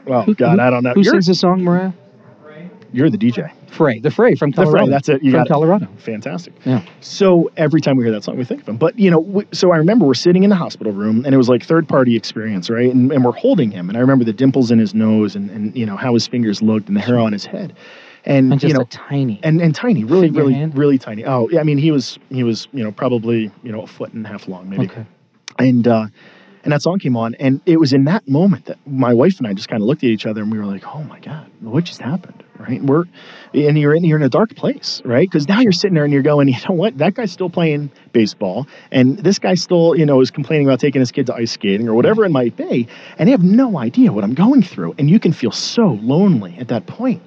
well, 0.05 0.23
Who- 0.25 0.35
God, 0.35 0.57
who- 0.59 0.63
I 0.63 0.69
don't 0.69 0.83
know. 0.83 0.93
Who 0.95 1.03
you're, 1.03 1.13
sings 1.15 1.27
the 1.27 1.35
song, 1.37 1.63
Mariah? 1.63 1.93
You're 2.93 3.11
the 3.11 3.19
DJ. 3.19 3.53
Fray. 3.69 4.01
The 4.01 4.11
Fray 4.11 4.35
from 4.35 4.51
The 4.51 4.57
Colorado. 4.57 4.87
Fray. 4.87 4.91
That's 4.91 5.09
it. 5.09 5.23
You 5.23 5.31
from 5.31 5.41
got 5.41 5.47
it. 5.47 5.51
Colorado. 5.51 5.89
Fantastic. 5.99 6.53
Yeah. 6.65 6.85
So 7.01 7.51
every 7.57 7.81
time 7.81 7.97
we 7.97 8.05
hear 8.05 8.13
that 8.13 8.25
song, 8.25 8.37
we 8.37 8.45
think 8.45 8.63
of 8.63 8.69
him. 8.69 8.77
But 8.79 8.99
you 8.99 9.11
know, 9.11 9.21
we, 9.21 9.47
so 9.53 9.71
I 9.71 9.77
remember 9.77 10.05
we're 10.07 10.15
sitting 10.15 10.43
in 10.43 10.51
the 10.51 10.57
hospital 10.57 10.93
room, 10.93 11.25
and 11.25 11.35
it 11.35 11.39
was 11.39 11.49
like 11.49 11.65
third 11.65 11.89
party 11.89 12.17
experience, 12.17 12.69
right? 12.69 12.93
And, 12.93 13.13
and 13.13 13.25
we're 13.25 13.33
holding 13.33 13.71
him, 13.71 13.89
and 13.89 13.97
I 13.97 14.01
remember 14.01 14.25
the 14.25 14.33
dimples 14.33 14.71
in 14.71 14.79
his 14.79 14.95
nose, 14.95 15.37
and, 15.37 15.51
and 15.51 15.77
you 15.77 15.87
know 15.87 15.97
how 15.97 16.15
his 16.15 16.27
fingers 16.27 16.63
looked, 16.63 16.89
and 16.89 16.97
the 16.97 17.01
hair 17.01 17.19
on 17.19 17.33
his 17.33 17.45
head, 17.47 17.75
and, 18.25 18.51
And 18.53 18.61
just 18.61 18.69
you 18.73 18.75
know, 18.75 18.83
a 18.83 18.87
tiny. 18.87 19.39
and 19.45 19.61
and 19.61 19.75
tiny, 19.75 20.03
really, 20.05 20.31
really, 20.31 20.55
hand? 20.55 20.77
really 20.77 20.99
tiny. 20.99 21.25
Oh, 21.25 21.49
yeah. 21.51 21.61
I 21.61 21.63
mean, 21.63 21.79
he 21.79 21.91
was 21.93 22.19
he 22.31 22.43
was 22.43 22.67
you 22.73 22.83
know 22.83 22.91
probably 22.91 23.51
you 23.63 23.71
know 23.73 23.83
a 23.83 23.87
foot 23.87 24.13
and 24.13 24.27
a 24.27 24.29
half 24.29 24.49
long, 24.49 24.69
maybe. 24.69 24.87
okay. 24.87 25.07
And 25.59 25.87
uh, 25.87 26.07
and 26.63 26.73
that 26.73 26.83
song 26.83 26.99
came 26.99 27.17
on, 27.17 27.35
and 27.37 27.61
it 27.67 27.79
was 27.79 27.93
in 27.93 28.05
that 28.05 28.29
moment 28.29 28.67
that 28.67 28.79
my 28.87 29.15
wife 29.15 29.39
and 29.39 29.47
I 29.47 29.55
just 29.55 29.69
kind 29.69 29.83
of 29.83 29.87
looked 29.87 30.05
at 30.05 30.11
each 30.11 30.27
other, 30.27 30.43
and 30.43 30.53
we 30.53 30.59
were 30.59 30.67
like, 30.67 30.85
"Oh 30.87 31.03
my 31.05 31.19
God, 31.21 31.51
what 31.61 31.85
just 31.85 32.01
happened?" 32.01 32.45
Right? 32.59 32.83
We're 32.83 33.05
and 33.55 33.79
you're 33.79 33.95
in 33.95 34.05
you're 34.05 34.19
in 34.19 34.23
a 34.23 34.29
dark 34.29 34.55
place, 34.55 35.01
right? 35.05 35.29
Because 35.29 35.49
now 35.49 35.61
you're 35.61 35.73
sitting 35.73 35.95
there 35.95 36.05
and 36.05 36.13
you're 36.13 36.23
going, 36.23 36.49
you 36.49 36.57
know 36.69 36.75
what? 36.75 36.99
That 36.99 37.15
guy's 37.15 37.33
still 37.33 37.49
playing 37.49 37.91
baseball, 38.13 38.67
and 38.93 39.19
this 39.19 39.39
guy 39.39 39.55
still 39.55 39.97
you 39.97 40.05
know 40.05 40.21
is 40.21 40.31
complaining 40.31 40.67
about 40.67 40.81
taking 40.81 41.01
his 41.01 41.11
kid 41.11 41.27
to 41.27 41.35
ice 41.35 41.53
skating 41.53 41.89
or 41.89 41.95
whatever 41.95 42.25
it 42.25 42.31
might 42.31 42.57
be, 42.57 42.87
and 43.19 43.27
they 43.27 43.31
have 43.33 43.45
no 43.45 43.79
idea 43.79 44.13
what 44.13 44.25
I'm 44.25 44.35
going 44.35 44.63
through, 44.63 44.95
and 44.99 45.09
you 45.09 45.19
can 45.19 45.33
feel 45.33 45.53
so 45.53 45.99
lonely 46.03 46.57
at 46.59 46.69
that 46.69 46.87
point. 46.87 47.23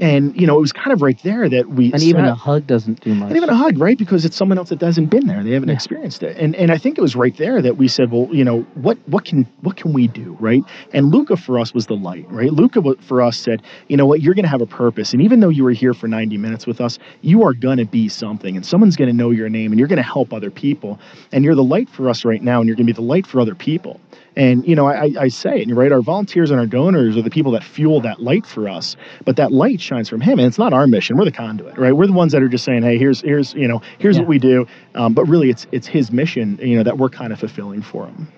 And 0.00 0.38
you 0.40 0.46
know, 0.46 0.56
it 0.56 0.60
was 0.60 0.72
kind 0.72 0.92
of 0.92 1.02
right 1.02 1.18
there 1.22 1.48
that 1.48 1.68
we 1.68 1.92
And 1.92 2.02
even 2.02 2.24
sat- 2.24 2.30
a 2.32 2.34
hug 2.34 2.66
doesn't 2.66 3.00
do 3.02 3.14
much. 3.14 3.28
and 3.28 3.36
even 3.36 3.50
a 3.50 3.54
hug, 3.54 3.78
right? 3.78 3.98
Because 3.98 4.24
it's 4.24 4.34
someone 4.36 4.56
else 4.56 4.70
that 4.70 4.80
hasn't 4.80 5.10
been 5.10 5.26
there; 5.26 5.42
they 5.44 5.50
haven't 5.50 5.68
Yeah. 5.68 5.74
experienced 5.74 6.22
it. 6.22 6.36
And 6.38 6.56
and 6.56 6.70
I 6.72 6.78
think 6.78 6.96
it 6.96 7.02
was 7.02 7.14
right 7.16 7.36
there 7.36 7.60
that 7.60 7.76
we 7.76 7.86
said, 7.86 8.10
well, 8.10 8.28
you 8.32 8.42
know, 8.44 8.60
what 8.76 8.96
what 9.06 9.24
can 9.26 9.46
what 9.60 9.76
can 9.76 9.92
we 9.92 10.06
do, 10.08 10.36
right? 10.40 10.64
And 10.94 11.10
Luca 11.12 11.36
for 11.36 11.58
us 11.58 11.74
was 11.74 11.86
the 11.86 11.96
light, 11.96 12.26
right? 12.30 12.50
Luca 12.52 12.80
for 13.00 13.20
us 13.20 13.36
said, 13.36 13.62
you 13.88 13.96
know 13.98 14.06
what, 14.06 14.22
you're 14.22 14.34
going 14.34 14.44
to 14.44 14.50
have 14.50 14.62
a 14.62 14.66
purpose, 14.66 15.12
and 15.12 15.20
even 15.22 15.40
though 15.40 15.50
you 15.50 15.64
were 15.64 15.72
here 15.72 15.92
for 15.92 16.08
90 16.08 16.38
minutes 16.38 16.66
with 16.66 16.80
us, 16.80 16.98
you 17.20 17.42
are 17.44 17.52
going 17.52 17.76
to 17.78 17.84
be 17.84 18.08
something, 18.08 18.56
and 18.56 18.64
someone's 18.64 18.96
going 18.96 19.10
to 19.10 19.16
know 19.16 19.30
your 19.30 19.50
name, 19.50 19.70
and 19.70 19.78
you're 19.78 19.88
going 19.88 19.98
to 19.98 20.02
help 20.02 20.32
other 20.32 20.50
people, 20.50 20.98
and 21.32 21.44
you're 21.44 21.54
the 21.54 21.62
light 21.62 21.90
for 21.90 22.08
us 22.08 22.24
right 22.24 22.42
now, 22.42 22.60
and 22.60 22.68
you're 22.68 22.76
going 22.76 22.86
to 22.86 22.92
be 22.92 22.96
the 22.96 23.02
light 23.06 23.26
for 23.26 23.38
other 23.40 23.54
people. 23.54 24.00
And 24.36 24.66
you 24.66 24.76
know, 24.76 24.86
I, 24.86 25.10
I- 25.18 25.28
say 25.28 25.62
it, 25.62 25.74
right? 25.74 25.90
Our 25.90 26.02
volunteers 26.02 26.50
and 26.50 26.60
our 26.60 26.66
donors 26.66 27.16
are 27.16 27.22
the 27.22 27.30
people 27.30 27.52
that 27.52 27.64
fuel 27.64 28.00
that 28.02 28.20
light 28.22 28.46
for 28.46 28.68
us. 28.68 28.96
But 29.24 29.36
that 29.36 29.50
light 29.52 29.80
shines 29.80 30.08
from 30.08 30.20
Him, 30.20 30.38
and 30.38 30.46
it's 30.46 30.58
not 30.58 30.72
our 30.72 30.86
mission. 30.86 31.16
We're 31.16 31.24
the 31.24 31.32
conduit, 31.32 31.76
right? 31.78 31.92
We're 31.94 32.06
the 32.06 32.12
ones 32.12 32.32
that 32.32 32.42
are 32.42 32.48
just 32.48 32.64
saying, 32.64 32.82
"Hey, 32.82 32.96
here's 32.96 33.20
here's 33.20 33.54
you 33.54 33.66
know 33.68 33.82
here's 33.98 34.16
Yeah. 34.16 34.22
what 34.22 34.28
we 34.28 34.38
do." 34.38 34.66
Um, 34.94 35.14
but 35.14 35.24
really, 35.26 35.50
it's 35.50 35.66
it's 35.72 35.86
His 35.88 36.12
mission, 36.12 36.58
you 36.62 36.76
know, 36.76 36.82
that 36.84 36.96
we're 36.96 37.08
kind 37.08 37.32
of 37.32 37.40
fulfilling 37.40 37.82
for 37.82 38.06
Him. 38.06 38.28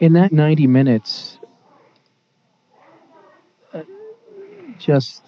in 0.00 0.14
that 0.14 0.32
90 0.32 0.66
minutes, 0.66 1.38
uh, 3.74 3.82
just 4.78 5.22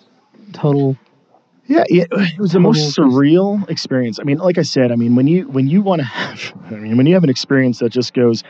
total. 0.53 0.97
Yeah, 1.67 1.85
it, 1.89 2.09
it 2.11 2.39
was 2.41 2.51
the 2.53 2.59
most 2.61 2.97
surreal 2.99 3.69
experience. 3.71 4.19
I 4.19 4.25
mean, 4.25 4.39
like 4.39 4.59
I 4.59 4.63
said, 4.63 4.91
I 4.91 4.97
mean, 4.97 5.15
when 5.15 5.29
you 5.29 5.47
when 5.49 5.69
you 5.69 5.83
want 5.83 6.01
to 6.01 6.07
have, 6.07 6.53
I 6.67 6.75
mean, 6.75 6.97
when 6.97 7.07
you 7.07 7.15
have 7.15 7.23
an 7.23 7.31
experience 7.31 7.79
that 7.79 7.91
just 7.91 8.13
goes, 8.13 8.43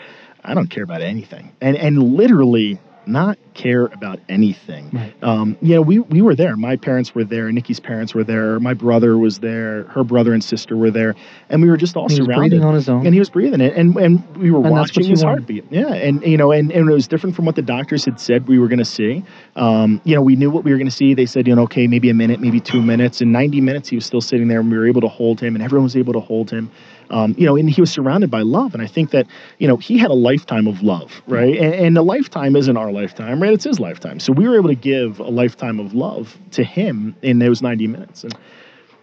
I 0.45 0.55
don't 0.55 0.69
care 0.69 0.85
about 0.85 1.03
anything, 1.03 1.53
and 1.61 1.77
and 1.77 2.15
literally 2.15 2.79
not 3.07 3.39
care 3.55 3.87
about 3.87 4.21
anything. 4.29 4.89
Right. 4.93 5.13
Um, 5.23 5.57
you 5.63 5.75
know, 5.75 5.81
we 5.83 5.99
we 5.99 6.23
were 6.23 6.35
there. 6.37 6.55
My 6.57 6.77
parents 6.77 7.15
were 7.15 7.25
there. 7.25 7.51
Nikki's 7.51 7.81
parents 7.81 8.15
were 8.15 8.23
there. 8.23 8.61
My 8.61 8.75
brother 8.75 9.17
was 9.19 9.39
there. 9.41 9.85
Her 9.85 10.05
brother 10.05 10.33
and 10.35 10.45
sister 10.45 10.77
were 10.77 10.91
there, 10.91 11.15
and 11.49 11.61
we 11.63 11.69
were 11.69 11.79
just 11.79 11.97
all 11.97 12.09
He 12.09 12.21
was 12.21 12.27
surrounded. 12.27 12.51
breathing 12.51 12.65
on 12.65 12.75
his 12.75 12.89
own. 12.89 13.05
and 13.07 13.15
he 13.15 13.19
was 13.19 13.31
breathing 13.31 13.61
it, 13.63 13.75
and 13.75 13.97
and 13.97 14.37
we 14.37 14.51
were 14.51 14.61
And 14.61 14.71
watching 14.71 15.05
his 15.07 15.25
wanted. 15.25 15.39
heartbeat. 15.39 15.65
Yeah, 15.71 15.93
and 15.95 16.23
you 16.23 16.37
know, 16.37 16.53
and, 16.53 16.71
and 16.71 16.89
it 16.89 16.93
was 16.93 17.09
different 17.09 17.35
from 17.35 17.47
what 17.47 17.57
the 17.57 17.63
doctors 17.63 18.05
had 18.05 18.21
said 18.21 18.47
we 18.47 18.59
were 18.59 18.69
going 18.69 18.79
to 18.79 18.85
see. 18.85 19.25
Um, 19.57 20.01
you 20.05 20.15
know, 20.15 20.23
we 20.23 20.37
knew 20.37 20.51
what 20.51 20.63
we 20.65 20.71
were 20.71 20.77
going 20.79 20.87
to 20.87 20.95
see. 20.95 21.15
They 21.15 21.27
said, 21.27 21.49
you 21.49 21.55
know, 21.57 21.63
okay, 21.63 21.87
maybe 21.87 22.11
a 22.11 22.15
minute, 22.15 22.39
maybe 22.41 22.61
two 22.61 22.83
minutes. 22.83 23.21
In 23.23 23.33
90 23.33 23.61
minutes, 23.63 23.89
he 23.89 23.97
was 23.97 24.05
still 24.07 24.21
sitting 24.21 24.47
there, 24.49 24.61
and 24.61 24.71
we 24.71 24.77
were 24.79 24.87
able 24.87 25.01
to 25.01 25.09
hold 25.09 25.41
him, 25.41 25.55
and 25.57 25.65
everyone 25.65 25.85
was 25.85 25.97
able 25.97 26.13
to 26.13 26.21
hold 26.21 26.51
him. 26.51 26.71
Um, 27.11 27.35
you 27.37 27.45
know, 27.45 27.57
and 27.57 27.69
he 27.69 27.81
was 27.81 27.91
surrounded 27.91 28.31
by 28.31 28.43
love, 28.43 28.73
and 28.73 28.83
I 28.83 28.87
think 28.87 29.11
that 29.11 29.27
you 29.59 29.67
know 29.67 29.77
he 29.77 29.99
had 29.99 30.11
a 30.11 30.15
lifetime 30.15 30.67
of 30.69 30.83
love, 30.83 31.21
right? 31.27 31.57
And, 31.59 31.75
and 31.75 31.99
a 31.99 32.03
lifetime 32.03 32.55
isn't 32.57 32.77
our 32.77 32.93
lifetime, 32.93 33.43
right? 33.43 33.53
It's 33.53 33.65
his 33.65 33.81
lifetime. 33.81 34.21
So 34.21 34.33
we 34.33 34.49
were 34.49 34.57
able 34.57 34.69
to 34.69 34.75
give 34.77 35.19
a 35.19 35.25
lifetime 35.31 35.81
of 35.81 35.93
love 35.93 36.39
to 36.53 36.63
him 36.65 37.17
in 37.23 37.41
those 37.41 37.63
90 37.63 37.87
minutes, 37.89 38.23
and, 38.25 38.35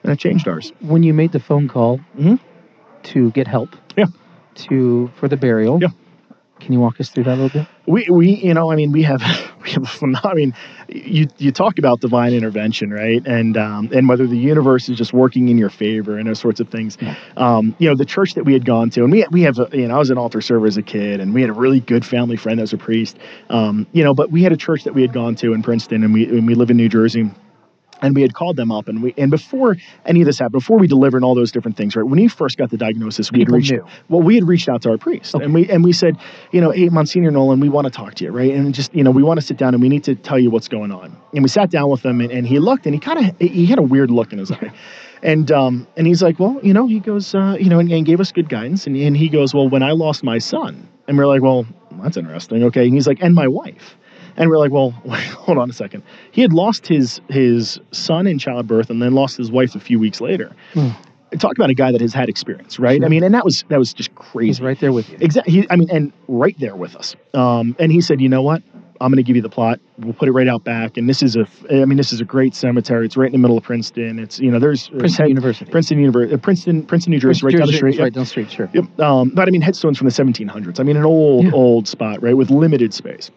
and 0.04 0.14
it 0.14 0.20
changed 0.20 0.48
ours. 0.48 0.72
when 0.80 1.04
you 1.04 1.14
made 1.14 1.34
the 1.34 1.40
phone 1.40 1.68
call 1.68 2.00
Mhm. 2.18 2.40
to 3.04 3.32
get 3.32 3.46
help. 3.48 3.76
Yeah. 3.98 4.06
To 4.56 5.12
for 5.16 5.28
the 5.28 5.38
burial. 5.38 5.80
Yeah. 5.82 5.90
Can 6.62 6.74
you 6.74 6.80
walk 6.80 7.00
us 7.00 7.10
through 7.10 7.26
that 7.26 7.34
a 7.34 7.42
little 7.42 7.50
bit? 7.50 7.68
We 7.88 8.08
we 8.10 8.36
you 8.36 8.54
know 8.54 8.72
i 8.72 8.76
mean 8.76 8.92
we 8.92 9.02
have 9.04 9.22
we 9.68 9.72
have 9.72 10.04
I 10.24 10.34
mean, 10.34 10.54
you 10.88 11.28
you 11.38 11.52
talk 11.52 11.78
about 11.78 12.00
divine 12.00 12.34
intervention, 12.34 12.92
right? 12.92 13.26
And 13.26 13.58
um, 13.58 13.90
and 13.94 14.08
whether 14.08 14.26
the 14.26 14.38
universe 14.38 14.90
is 14.90 14.98
just 14.98 15.14
working 15.14 15.50
in 15.50 15.58
your 15.58 15.70
favor 15.70 16.18
and 16.18 16.28
those 16.28 16.40
sorts 16.40 16.60
of 16.60 16.70
things. 16.70 16.98
Um, 17.36 17.76
you 17.80 17.90
know, 17.90 17.96
the 17.96 18.06
church 18.06 18.34
that 18.36 18.46
we 18.46 18.54
had 18.54 18.66
gone 18.66 18.90
to, 18.92 19.04
and 19.04 19.12
we 19.12 19.26
we 19.32 19.42
have 19.42 19.60
a, 19.60 19.70
you 19.74 19.88
know 19.88 19.96
I 19.96 20.00
was 20.00 20.10
an 20.10 20.18
altar 20.18 20.42
server 20.42 20.68
as 20.68 20.78
a 20.78 20.82
kid, 20.82 21.20
and 21.20 21.34
we 21.34 21.42
had 21.42 21.50
a 21.50 21.54
really 21.54 21.80
good 21.80 22.06
family 22.06 22.38
friend 22.38 22.60
that 22.60 22.64
was 22.64 22.74
a 22.74 22.78
priest. 22.78 23.18
Um, 23.50 23.86
you 23.92 24.04
know, 24.04 24.14
but 24.14 24.32
we 24.32 24.44
had 24.44 24.52
a 24.52 24.58
church 24.58 24.84
that 24.86 24.94
we 24.94 25.02
had 25.02 25.14
gone 25.14 25.36
to 25.36 25.54
in 25.54 25.64
Princeton, 25.64 26.04
and 26.04 26.14
we 26.14 26.26
and 26.26 26.48
we 26.48 26.56
live 26.56 26.72
in 26.72 26.78
New 26.78 26.90
Jersey 26.90 27.30
and 28.02 28.16
we 28.16 28.22
had 28.22 28.34
called 28.34 28.56
them 28.56 28.72
up 28.72 28.88
and 28.88 29.02
we 29.04 29.14
and 29.18 29.32
before 29.32 29.76
any 30.06 30.22
of 30.22 30.26
this 30.26 30.40
happened 30.40 30.54
before 30.62 30.78
we 30.78 30.88
delivered 30.88 31.18
and 31.18 31.26
all 31.26 31.36
those 31.36 31.52
different 31.52 31.76
things 31.76 31.96
right 31.96 32.06
when 32.06 32.20
he 32.20 32.28
first 32.28 32.58
got 32.58 32.70
the 32.70 32.78
diagnosis 32.78 33.32
we 33.32 33.40
People 33.40 33.56
had 33.56 33.58
reached 33.58 33.72
knew. 33.72 33.86
well 34.10 34.22
we 34.22 34.36
had 34.36 34.48
reached 34.48 34.70
out 34.70 34.82
to 34.84 34.90
our 34.92 34.98
priest 34.98 35.34
and 35.36 35.54
we 35.54 35.70
and 35.70 35.84
we 35.84 35.92
said 35.94 36.16
you 36.52 36.62
know 36.62 36.72
hey 36.72 36.90
monsignor 36.90 37.32
nolan 37.32 37.60
we 37.60 37.70
want 37.70 37.86
to 37.86 37.92
talk 37.92 38.14
to 38.16 38.24
you 38.24 38.32
right? 38.32 38.52
And 38.54 38.74
just 38.74 38.94
you 38.94 39.04
know 39.04 39.12
we 39.12 39.24
want 39.24 39.40
to 39.40 39.46
sit 39.46 39.58
down 39.58 39.74
and 39.74 39.82
we 39.82 39.90
need 39.90 40.04
to 40.06 40.16
tell 40.16 40.38
you 40.38 40.50
what's 40.50 40.68
going 40.68 40.92
on. 40.92 41.16
And 41.34 41.44
we 41.44 41.50
sat 41.50 41.70
down 41.72 41.90
with 41.90 42.06
him 42.06 42.22
and, 42.22 42.32
and 42.32 42.46
he 42.46 42.60
looked 42.60 42.86
and 42.86 42.94
he 42.94 43.00
kind 43.00 43.20
of 43.30 43.38
he 43.40 43.66
had 43.66 43.80
a 43.80 43.82
weird 43.82 44.12
look 44.12 44.32
in 44.34 44.40
his 44.40 44.52
eye. 44.52 44.72
And 45.24 45.52
um 45.52 45.88
and 45.98 46.06
he's 46.06 46.22
like 46.22 46.40
well 46.40 46.60
you 46.62 46.74
know 46.76 46.86
he 46.88 47.00
goes 47.00 47.34
uh 47.34 47.58
you 47.60 47.70
know 47.70 47.80
and, 47.80 47.92
and 47.92 48.06
gave 48.06 48.20
us 48.20 48.32
good 48.32 48.50
guidance 48.50 48.86
and, 48.86 48.96
and 48.96 49.18
he 49.18 49.30
goes 49.30 49.52
well 49.52 49.68
when 49.68 49.82
i 49.82 49.90
lost 49.92 50.24
my 50.24 50.38
son 50.38 50.88
and 51.08 51.18
we're 51.18 51.26
like 51.26 51.42
well 51.42 51.66
that's 52.04 52.18
interesting 52.18 52.64
okay 52.66 52.84
and 52.86 52.94
he's 52.94 53.08
like 53.08 53.18
and 53.24 53.34
my 53.34 53.48
wife 53.48 53.98
and 54.38 54.50
we're 54.50 54.58
like, 54.58 54.72
well, 54.72 54.94
wait, 55.06 55.24
hold 55.26 55.58
on 55.58 55.70
a 55.70 55.74
second. 55.74 56.04
He 56.32 56.42
had 56.42 56.54
lost 56.54 56.88
his 56.88 57.20
his 57.30 57.80
son 57.92 58.28
in 58.28 58.40
childbirth 58.40 58.90
and 58.90 59.02
then 59.02 59.14
lost 59.14 59.38
his 59.38 59.52
wife 59.52 59.76
a 59.76 59.80
few 59.80 60.00
weeks 60.00 60.22
later. 60.22 60.56
Hmm. 60.74 60.90
Talk 61.40 61.58
about 61.58 61.70
a 61.70 61.74
guy 61.74 61.92
that 61.92 62.00
has 62.00 62.14
had 62.14 62.30
experience, 62.30 62.80
right? 62.80 63.04
I 63.04 63.10
mean, 63.10 63.22
and 63.22 63.34
that 63.36 63.44
was 63.44 63.66
that 63.68 63.78
was 63.78 63.94
just 63.94 64.16
crazy. 64.16 64.48
He's 64.48 64.62
right 64.62 64.80
there 64.80 64.94
with 64.94 65.10
you. 65.10 65.18
Exactly. 65.20 65.68
I 65.70 65.76
mean, 65.76 65.90
and 65.92 66.14
right 66.30 66.58
there 66.58 66.76
with 66.78 66.96
us. 66.96 67.18
Um, 67.34 67.76
and 67.80 67.92
he 67.92 68.00
said, 68.00 68.22
you 68.22 68.30
know 68.30 68.42
what? 68.42 68.64
I'm 69.02 69.12
going 69.12 69.18
to 69.18 69.24
give 69.24 69.36
you 69.36 69.44
the 69.44 69.50
plot. 69.50 69.80
We'll 70.00 70.14
put 70.14 70.28
it 70.28 70.32
right 70.32 70.48
out 70.48 70.64
back. 70.64 70.98
And 70.98 71.08
this 71.08 71.22
is 71.22 71.36
a, 71.36 71.46
I 71.70 71.86
mean, 71.86 71.98
this 71.98 72.12
is 72.12 72.20
a 72.20 72.26
great 72.26 72.56
cemetery. 72.56 73.06
It's 73.06 73.16
right 73.16 73.28
in 73.28 73.34
the 73.34 73.38
middle 73.38 73.56
of 73.58 73.64
Princeton. 73.64 74.18
It's 74.20 74.40
you 74.40 74.50
know, 74.50 74.58
there's 74.58 74.88
there's 74.88 75.02
Princeton 75.02 75.24
head- 75.26 75.30
University. 75.30 75.70
Princeton 75.72 76.00
University, 76.00 76.34
uh, 76.34 76.38
Princeton, 76.38 76.84
Princeton, 76.86 77.12
New 77.12 77.20
Jersey, 77.20 77.46
right 77.46 77.56
down 77.58 77.68
the 77.68 77.74
street. 77.74 78.00
Right 78.00 78.14
down 78.14 78.24
the 78.24 78.30
street, 78.30 78.50
sure. 78.50 78.70
Yep. 78.74 79.00
Um, 79.02 79.30
but 79.36 79.48
I 79.50 79.52
mean, 79.52 79.62
headstones 79.62 79.98
from 79.98 80.06
the 80.08 80.14
1700s. 80.14 80.80
I 80.80 80.84
mean, 80.84 80.96
an 80.98 81.04
old, 81.06 81.46
Yeah. 81.46 81.52
old 81.52 81.88
spot, 81.90 82.24
right, 82.24 82.36
with 82.38 82.50
limited 82.50 82.94
space. 82.94 83.30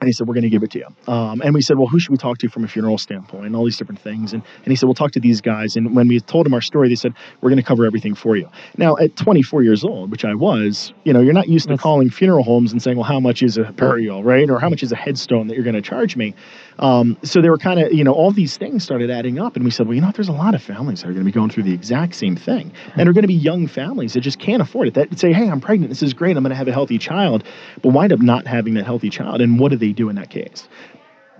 And 0.00 0.08
he 0.08 0.12
said, 0.12 0.26
We're 0.26 0.34
going 0.34 0.44
to 0.44 0.50
give 0.50 0.62
it 0.62 0.70
to 0.72 0.78
you. 0.78 1.12
Um, 1.12 1.42
and 1.42 1.54
we 1.54 1.60
said, 1.60 1.78
Well, 1.78 1.86
who 1.86 1.98
should 1.98 2.10
we 2.10 2.16
talk 2.16 2.38
to 2.38 2.48
from 2.48 2.64
a 2.64 2.68
funeral 2.68 2.96
standpoint? 2.98 3.46
And 3.46 3.54
all 3.54 3.64
these 3.64 3.76
different 3.76 4.00
things. 4.00 4.32
And, 4.32 4.42
and 4.64 4.66
he 4.66 4.76
said, 4.76 4.86
We'll 4.86 4.94
talk 4.94 5.12
to 5.12 5.20
these 5.20 5.40
guys. 5.40 5.76
And 5.76 5.94
when 5.94 6.08
we 6.08 6.20
told 6.20 6.46
him 6.46 6.54
our 6.54 6.60
story, 6.60 6.88
they 6.88 6.94
said, 6.94 7.12
We're 7.40 7.50
going 7.50 7.58
to 7.58 7.62
cover 7.62 7.84
everything 7.84 8.14
for 8.14 8.36
you. 8.36 8.48
Now, 8.78 8.96
at 8.96 9.16
24 9.16 9.62
years 9.62 9.84
old, 9.84 10.10
which 10.10 10.24
I 10.24 10.34
was, 10.34 10.92
you 11.04 11.12
know, 11.12 11.20
you're 11.20 11.34
not 11.34 11.48
used 11.48 11.64
to 11.64 11.72
That's- 11.72 11.82
calling 11.82 12.08
funeral 12.10 12.42
homes 12.44 12.72
and 12.72 12.82
saying, 12.82 12.96
Well, 12.96 13.04
how 13.04 13.20
much 13.20 13.42
is 13.42 13.58
a 13.58 13.64
burial, 13.72 14.24
right? 14.24 14.48
Or 14.48 14.58
how 14.58 14.70
much 14.70 14.82
is 14.82 14.92
a 14.92 14.96
headstone 14.96 15.48
that 15.48 15.54
you're 15.54 15.64
going 15.64 15.74
to 15.74 15.82
charge 15.82 16.16
me? 16.16 16.34
Um, 16.80 17.18
so 17.22 17.42
they 17.42 17.50
were 17.50 17.58
kind 17.58 17.78
of, 17.78 17.92
you 17.92 18.02
know, 18.02 18.12
all 18.12 18.32
these 18.32 18.56
things 18.56 18.82
started 18.82 19.10
adding 19.10 19.38
up. 19.38 19.54
And 19.54 19.64
we 19.64 19.70
said, 19.70 19.86
Well, 19.86 19.94
you 19.94 20.00
know? 20.00 20.10
There's 20.12 20.28
a 20.28 20.32
lot 20.32 20.54
of 20.54 20.62
families 20.62 21.02
that 21.02 21.08
are 21.08 21.12
going 21.12 21.24
to 21.24 21.30
be 21.30 21.32
going 21.32 21.50
through 21.50 21.62
the 21.64 21.74
exact 21.74 22.14
same 22.14 22.36
thing. 22.36 22.72
And 22.96 23.08
are 23.08 23.12
going 23.12 23.22
to 23.22 23.28
be 23.28 23.34
young 23.34 23.66
families 23.66 24.14
that 24.14 24.22
just 24.22 24.38
can't 24.38 24.62
afford 24.62 24.88
it. 24.88 24.94
That 24.94 25.18
say, 25.18 25.32
Hey, 25.32 25.48
I'm 25.48 25.60
pregnant. 25.60 25.90
This 25.90 26.02
is 26.02 26.14
great. 26.14 26.36
I'm 26.36 26.42
going 26.42 26.50
to 26.50 26.56
have 26.56 26.68
a 26.68 26.72
healthy 26.72 26.98
child. 26.98 27.44
But 27.82 27.90
wind 27.90 28.12
up 28.12 28.20
not 28.20 28.46
having 28.46 28.74
that 28.74 28.86
healthy 28.86 29.10
child. 29.10 29.40
And 29.40 29.60
what 29.60 29.70
do 29.70 29.76
they 29.76 29.92
do 29.92 30.08
in 30.08 30.16
that 30.16 30.30
case? 30.30 30.68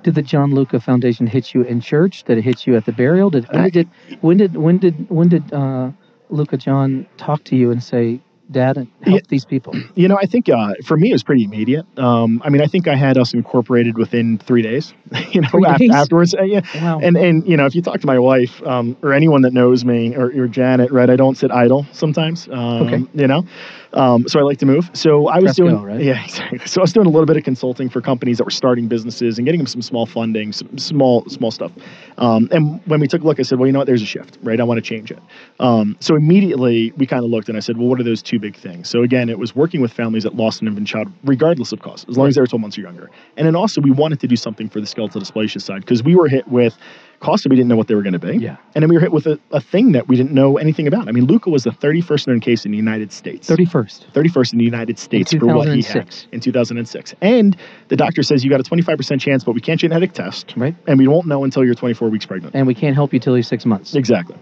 Did 0.02 0.14
the 0.14 0.22
John 0.22 0.54
Luca 0.54 0.80
Foundation 0.80 1.26
hit 1.26 1.52
you 1.54 1.62
in 1.62 1.80
church? 1.80 2.24
Did 2.24 2.38
it 2.38 2.42
hit 2.42 2.66
you 2.66 2.76
at 2.76 2.86
the 2.86 2.92
burial? 2.92 3.30
Did 3.30 3.46
when 3.50 3.70
did 3.70 3.88
when 4.20 4.36
did 4.36 4.56
when 4.56 4.78
did 4.78 5.10
when 5.10 5.28
did 5.28 5.52
uh, 5.52 5.90
Luca 6.30 6.56
John 6.56 7.06
talk 7.16 7.44
to 7.44 7.56
you 7.56 7.70
and 7.70 7.82
say, 7.82 8.20
"Dad, 8.50 8.76
and 8.76 8.88
help 9.02 9.16
Yeah. 9.16 9.26
these 9.28 9.44
people"? 9.44 9.74
You 9.94 10.08
know, 10.08 10.18
I 10.20 10.26
think 10.26 10.48
uh, 10.48 10.74
for 10.84 10.96
me 10.96 11.10
it 11.10 11.12
was 11.12 11.22
pretty 11.22 11.44
immediate. 11.44 11.86
Um, 11.98 12.42
I 12.44 12.48
mean, 12.50 12.62
I 12.62 12.66
think 12.66 12.88
I 12.88 12.94
had 12.96 13.16
us 13.18 13.32
incorporated 13.34 13.96
within 13.98 14.38
three 14.38 14.62
days. 14.62 14.92
you 15.32 15.40
know, 15.40 15.48
Three 15.50 15.64
af- 15.66 15.78
days? 15.78 15.90
afterwards. 15.94 16.34
Uh, 16.34 16.42
yeah. 16.42 16.60
Wow. 16.76 17.00
And 17.02 17.16
and 17.16 17.46
you 17.46 17.56
know, 17.56 17.66
if 17.66 17.74
you 17.74 17.82
talk 17.82 18.00
to 18.00 18.06
my 18.06 18.18
wife 18.18 18.62
um, 18.66 18.96
or 19.02 19.12
anyone 19.12 19.42
that 19.42 19.52
knows 19.52 19.84
me 19.84 20.14
or, 20.16 20.26
or 20.42 20.48
Janet, 20.48 20.90
right? 20.92 21.08
I 21.10 21.16
don't 21.16 21.36
sit 21.36 21.50
idle 21.50 21.86
sometimes. 21.92 22.48
Um, 22.48 22.80
Okay. 22.86 23.04
You 23.14 23.26
know, 23.26 23.44
um, 23.92 24.28
so 24.28 24.38
I 24.38 24.42
like 24.42 24.58
to 24.58 24.66
move. 24.66 24.90
So 24.92 25.28
I 25.28 25.40
was 25.40 25.56
doing 25.56 25.80
right? 25.82 26.00
yeah, 26.00 26.24
exactly. 26.24 26.58
So 26.66 26.80
I 26.80 26.84
was 26.84 26.92
doing 26.92 27.06
a 27.06 27.10
little 27.10 27.26
bit 27.26 27.36
of 27.36 27.44
consulting 27.44 27.88
for 27.88 28.00
companies 28.00 28.38
that 28.38 28.44
were 28.44 28.50
starting 28.50 28.88
businesses 28.88 29.38
and 29.38 29.44
getting 29.44 29.58
them 29.58 29.66
some 29.66 29.82
small 29.82 30.06
funding, 30.06 30.52
some 30.52 30.78
small 30.78 31.24
small 31.28 31.50
stuff. 31.50 31.72
Um, 32.18 32.48
and 32.52 32.80
when 32.86 33.00
we 33.00 33.08
took 33.08 33.22
a 33.22 33.24
look, 33.24 33.40
I 33.40 33.42
said, 33.42 33.58
well, 33.58 33.66
you 33.66 33.72
know 33.72 33.80
what? 33.80 33.86
There's 33.86 34.02
a 34.02 34.06
shift, 34.06 34.38
right? 34.42 34.60
I 34.60 34.64
want 34.64 34.78
to 34.78 34.82
change 34.82 35.10
it. 35.10 35.18
Um, 35.58 35.96
so 36.00 36.14
immediately 36.14 36.92
we 36.96 37.06
kind 37.06 37.24
of 37.24 37.30
looked 37.30 37.48
and 37.48 37.56
I 37.56 37.60
said, 37.60 37.78
well, 37.78 37.88
what 37.88 38.00
are 38.00 38.04
those 38.04 38.22
two 38.22 38.38
big 38.38 38.56
things? 38.56 38.88
So 38.88 39.02
again, 39.02 39.28
it 39.28 39.38
was 39.38 39.56
working 39.56 39.80
with 39.80 39.92
families 39.92 40.22
that 40.22 40.36
lost 40.36 40.60
an 40.60 40.68
infant 40.68 40.86
child, 40.86 41.12
regardless 41.24 41.72
of 41.72 41.80
cost, 41.80 42.08
as 42.08 42.16
long 42.16 42.28
as 42.28 42.34
they 42.34 42.40
were 42.40 42.46
12 42.46 42.60
months 42.60 42.78
or 42.78 42.82
younger. 42.82 43.10
And 43.36 43.46
then 43.46 43.56
also 43.56 43.80
we 43.80 43.90
wanted 43.90 44.20
to 44.20 44.26
do 44.26 44.36
something 44.36 44.68
for 44.68 44.80
the 44.80 44.86
skeletal 44.86 45.20
dysplasia 45.20 45.60
side 45.60 45.80
because 45.80 46.02
we 46.02 46.14
were 46.14 46.28
hit 46.28 46.46
with 46.48 46.76
costs 47.20 47.44
that 47.44 47.50
we 47.50 47.56
didn't 47.56 47.68
know 47.68 47.76
what 47.76 47.86
they 47.86 47.94
were 47.94 48.02
going 48.02 48.14
to 48.14 48.18
be. 48.18 48.36
Yeah. 48.38 48.56
And 48.74 48.82
then 48.82 48.88
we 48.88 48.96
were 48.96 49.00
hit 49.00 49.12
with 49.12 49.26
a, 49.26 49.38
a 49.52 49.60
thing 49.60 49.92
that 49.92 50.08
we 50.08 50.16
didn't 50.16 50.32
know 50.32 50.56
anything 50.58 50.86
about. 50.86 51.06
I 51.08 51.12
mean, 51.12 51.26
Luca 51.26 51.50
was 51.50 51.64
the 51.64 51.70
31st 51.70 52.26
known 52.26 52.40
case 52.40 52.64
in 52.64 52.70
the 52.72 52.76
United 52.78 53.12
States. 53.12 53.46
Thirty 53.46 53.66
first. 53.66 54.06
31st 54.14 54.52
in 54.54 54.58
the 54.58 54.64
United 54.64 54.98
States 54.98 55.32
for 55.32 55.46
what 55.46 55.68
he 55.68 55.82
had 55.82 56.14
in 56.32 56.40
2006. 56.40 57.14
And 57.20 57.56
the 57.88 57.96
doctor 57.96 58.22
says 58.22 58.42
you 58.42 58.50
got 58.50 58.60
a 58.60 58.64
25% 58.64 59.20
chance, 59.20 59.44
but 59.44 59.52
we 59.52 59.60
can't 59.60 59.78
genetic 59.80 60.12
test, 60.12 60.54
Right. 60.56 60.74
and 60.86 60.98
we 60.98 61.06
won't 61.08 61.26
know 61.26 61.44
until 61.44 61.64
you're 61.64 61.74
24 61.74 62.08
weeks 62.08 62.26
pregnant. 62.26 62.54
And 62.54 62.66
we 62.66 62.74
can't 62.74 62.94
help 62.94 63.12
you 63.12 63.20
till 63.20 63.34
he's 63.34 63.46
six 63.48 63.64
months. 63.66 63.94
Exactly. 63.94 64.36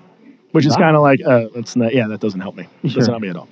Which 0.52 0.64
is 0.64 0.72
Wow. 0.72 0.84
kind 0.84 0.96
of 0.96 1.02
like, 1.02 1.20
uh, 1.26 1.46
that's 1.54 1.76
not, 1.76 1.94
yeah, 1.94 2.06
that 2.08 2.20
doesn't 2.20 2.40
help 2.40 2.56
me. 2.56 2.68
It 2.82 2.90
Sure. 2.90 3.00
Doesn't 3.00 3.12
help 3.12 3.22
me 3.22 3.28
at 3.28 3.36
all. 3.36 3.48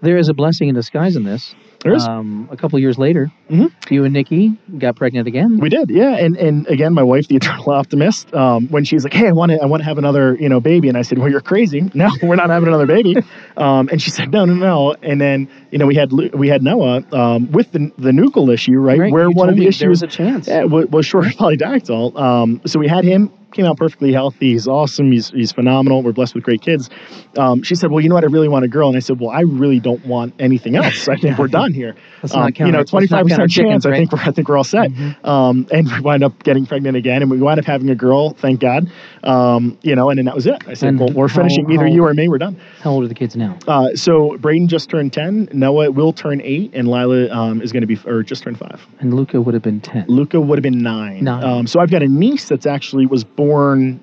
There 0.00 0.16
is 0.16 0.28
a 0.28 0.34
blessing 0.34 0.68
in 0.68 0.74
disguise 0.74 1.16
in 1.16 1.24
this. 1.24 1.54
Um, 1.84 2.48
a 2.50 2.56
couple 2.56 2.78
years 2.78 2.98
later, 2.98 3.30
Mhm. 3.50 3.70
you 3.88 4.04
and 4.04 4.12
Nikki 4.12 4.52
got 4.78 4.96
pregnant 4.96 5.26
again. 5.26 5.58
We 5.58 5.68
did, 5.70 5.88
yeah, 5.90 6.16
and 6.16 6.36
and 6.36 6.66
again, 6.68 6.92
my 6.92 7.02
wife, 7.02 7.28
the 7.28 7.36
eternal 7.40 7.70
optimist, 7.70 8.32
um, 8.34 8.68
when 8.68 8.84
she's 8.84 9.02
like, 9.04 9.14
"Hey, 9.14 9.28
I 9.28 9.32
want 9.32 9.52
to, 9.52 9.62
I 9.62 9.66
want 9.66 9.80
to 9.80 9.84
have 9.86 9.96
another, 9.98 10.36
you 10.38 10.48
know, 10.48 10.60
baby," 10.60 10.88
and 10.88 10.98
I 10.98 11.02
said, 11.02 11.18
"Well, 11.18 11.28
you're 11.30 11.40
crazy. 11.40 11.90
No, 11.94 12.10
we're 12.22 12.36
not 12.36 12.50
having 12.50 12.68
another 12.68 12.86
baby." 12.86 13.16
Um, 13.56 13.88
and 13.92 14.00
she 14.00 14.10
said, 14.10 14.32
"No, 14.32 14.44
no, 14.46 14.54
no." 14.54 14.94
And 15.02 15.20
then, 15.20 15.46
you 15.70 15.78
know, 15.78 15.86
we 15.86 15.94
had 15.94 16.12
we 16.12 16.48
had 16.48 16.62
Noah 16.62 17.02
um, 17.12 17.50
with 17.52 17.72
the 17.72 17.90
the 17.98 18.10
nuchal 18.10 18.52
issue, 18.52 18.78
right? 18.78 18.98
Right, 18.98 19.12
Where 19.12 19.24
you 19.28 19.32
one 19.32 19.48
of 19.50 19.56
the 19.56 19.66
issues 19.66 19.88
was 19.88 20.02
a 20.02 20.06
chance. 20.06 20.48
Was, 20.48 20.86
was 20.88 21.04
short 21.06 21.26
polydactyl. 21.26 22.16
Um, 22.18 22.60
so 22.66 22.78
we 22.78 22.88
had 22.88 23.04
him. 23.04 23.30
Came 23.52 23.66
out 23.66 23.76
perfectly 23.76 24.12
healthy. 24.12 24.52
He's 24.52 24.68
awesome. 24.68 25.10
He's, 25.10 25.30
he's 25.30 25.50
phenomenal. 25.52 26.02
We're 26.02 26.12
blessed 26.12 26.34
with 26.34 26.44
great 26.44 26.62
kids. 26.62 26.88
Um, 27.36 27.62
she 27.62 27.74
said, 27.74 27.90
"Well, 27.90 28.00
you 28.00 28.08
know 28.08 28.14
what? 28.14 28.24
I 28.24 28.28
really 28.28 28.48
want 28.48 28.64
a 28.64 28.68
girl." 28.68 28.88
And 28.88 28.96
I 28.96 29.00
said, 29.00 29.18
"Well, 29.20 29.30
I 29.30 29.40
really 29.40 29.80
don't 29.80 30.04
want 30.06 30.34
anything 30.38 30.76
else. 30.76 31.08
I 31.08 31.16
think 31.16 31.38
we're 31.38 31.48
done 31.48 31.72
here. 31.72 31.94
Um, 32.22 32.28
not 32.42 32.58
you 32.58 32.66
know, 32.66 32.72
our- 32.72 32.78
let's 32.80 32.90
twenty 32.90 33.06
not 33.06 33.20
five 33.22 33.28
count 33.28 33.40
our 33.40 33.46
percent 33.46 33.50
chance. 33.50 33.82
chickens, 33.82 33.86
I 33.86 33.96
think 33.96 34.12
we're 34.12 34.18
I 34.18 34.30
think 34.30 34.48
we're 34.50 34.56
all 34.58 34.64
set." 34.64 34.90
Mhm. 34.90 35.24
Um, 35.26 35.66
and 35.72 35.90
we 35.90 36.00
wind 36.00 36.22
up 36.22 36.42
getting 36.44 36.66
pregnant 36.66 36.94
again, 36.96 37.22
and 37.22 37.30
we 37.30 37.38
wind 37.38 37.58
up 37.58 37.64
having 37.64 37.88
a 37.88 37.94
girl. 37.94 38.34
Thank 38.34 38.60
God. 38.60 38.90
Um, 39.24 39.78
you 39.82 39.94
know, 39.96 40.10
and 40.10 40.18
then 40.18 40.26
that 40.26 40.34
was 40.34 40.46
it. 40.46 40.56
I 40.68 40.74
said, 40.74 40.90
And 40.90 41.00
"Well, 41.00 41.12
we're 41.12 41.28
how- 41.28 41.36
finishing 41.36 41.70
either 41.70 41.86
how- 41.86 41.92
you 41.92 42.04
or 42.04 42.12
me. 42.14 42.28
We're 42.28 42.36
done." 42.38 42.56
How 42.82 42.90
old 42.90 43.04
are 43.04 43.08
the 43.08 43.14
kids 43.14 43.36
now? 43.36 43.58
Uh, 43.66 43.94
so 43.94 44.36
Braden 44.38 44.68
just 44.68 44.90
turned 44.90 45.12
ten. 45.12 45.48
Noah 45.52 45.90
will 45.90 46.12
turn 46.12 46.40
eight, 46.42 46.72
and 46.74 46.88
Lila 46.88 47.28
um, 47.30 47.62
is 47.62 47.72
going 47.72 47.80
to 47.82 47.86
be 47.86 47.98
or 48.06 48.22
just 48.22 48.42
turned 48.42 48.58
five. 48.58 48.86
And 49.00 49.14
Luca 49.14 49.40
would 49.40 49.54
have 49.54 49.62
been 49.62 49.80
ten. 49.80 50.04
Luca 50.08 50.40
would 50.40 50.58
have 50.58 50.62
been 50.62 50.82
nine. 50.82 51.24
Nine. 51.24 51.42
Um, 51.44 51.66
so 51.66 51.80
I've 51.80 51.90
got 51.90 52.02
a 52.02 52.08
niece 52.08 52.48
that's 52.48 52.66
actually 52.66 53.06
was 53.06 53.24
born 53.40 53.98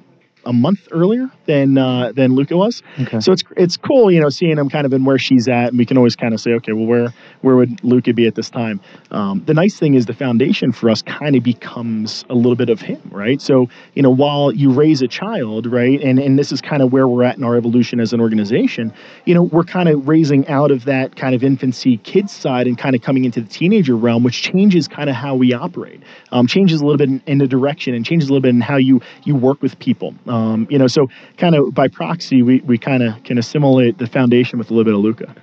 a 0.48 0.54
month 0.54 0.88
earlier 0.92 1.30
than 1.46 1.78
uh, 1.78 2.14
than 2.14 2.34
Luca 2.34 2.56
was. 2.56 2.82
Okay. 3.00 3.20
So 3.20 3.32
it's 3.34 3.44
it's 3.56 3.78
cool, 3.78 4.10
you 4.10 4.22
know, 4.22 4.30
seeing 4.30 4.58
him 4.58 4.70
kind 4.70 4.86
of 4.86 4.94
in 4.94 5.04
where 5.04 5.20
she's 5.20 5.48
at, 5.48 5.70
and 5.70 5.78
we 5.78 5.86
can 5.86 5.98
always 5.98 6.16
kind 6.16 6.34
of 6.34 6.40
say, 6.40 6.52
okay, 6.54 6.72
well, 6.72 6.86
where 6.86 7.14
where 7.42 7.56
would 7.58 7.84
Luca 7.84 8.14
be 8.14 8.26
at 8.26 8.36
this 8.36 8.50
time? 8.50 8.80
Um, 9.12 9.44
the 9.46 9.54
nice 9.54 9.78
thing 9.78 9.94
is 9.94 10.06
the 10.06 10.14
foundation 10.14 10.72
for 10.72 10.90
us 10.90 11.02
kind 11.02 11.36
of 11.36 11.44
becomes 11.44 12.26
a 12.30 12.34
little 12.34 12.56
bit 12.56 12.70
of 12.70 12.80
him, 12.80 13.02
right? 13.12 13.42
So 13.42 13.68
you 13.94 14.02
know, 14.02 14.10
while 14.10 14.54
you 14.54 14.72
raise 14.72 15.02
a 15.02 15.08
child, 15.08 15.68
right, 15.68 16.02
and 16.02 16.18
and 16.18 16.40
this 16.40 16.52
is 16.52 16.62
kind 16.62 16.82
of 16.82 16.92
where 16.94 17.08
we're 17.08 17.24
at 17.24 17.38
in 17.38 17.44
our 17.44 17.58
evolution 17.58 18.00
as 18.00 18.14
an 18.14 18.22
organization, 18.22 18.94
you 19.26 19.34
know, 19.34 19.44
we're 19.44 19.66
kind 19.66 19.90
of 19.90 20.08
raising 20.08 20.48
out 20.48 20.72
of 20.72 20.86
that 20.86 21.18
kind 21.18 21.36
of 21.36 21.44
infancy 21.44 21.98
kids 21.98 22.32
side 22.32 22.68
and 22.68 22.78
kind 22.78 22.96
of 22.96 23.02
coming 23.02 23.26
into 23.26 23.42
the 23.42 23.50
teenager 23.50 23.96
realm, 23.96 24.24
which 24.24 24.42
changes 24.42 24.88
kind 24.88 25.10
of 25.10 25.16
how 25.16 25.36
we 25.36 25.54
operate, 25.54 26.02
um, 26.32 26.48
changes 26.48 26.80
a 26.80 26.86
little 26.86 26.98
bit 26.98 27.10
in, 27.10 27.22
in 27.28 27.38
the 27.38 27.48
direction, 27.48 27.94
and 27.94 28.06
changes 28.06 28.30
a 28.30 28.32
little 28.32 28.42
bit 28.42 28.56
in 28.56 28.62
how 28.62 28.78
you 28.78 29.02
you 29.26 29.36
work 29.36 29.62
with 29.62 29.78
people. 29.80 30.16
Um, 30.28 30.37
you 30.70 30.78
know, 30.78 30.88
so 30.88 31.08
kind 31.38 31.56
of 31.56 31.74
by 31.74 31.88
proxy, 31.88 32.42
we, 32.42 32.62
we 32.62 32.78
kind 32.78 33.04
of 33.04 33.24
can 33.24 33.38
assimilate 33.38 33.98
the 33.98 34.08
foundation 34.08 34.60
with 34.60 34.70
a 34.70 34.74
little 34.74 34.86
bit 34.86 34.94
of 34.94 35.02
Luca. 35.02 35.36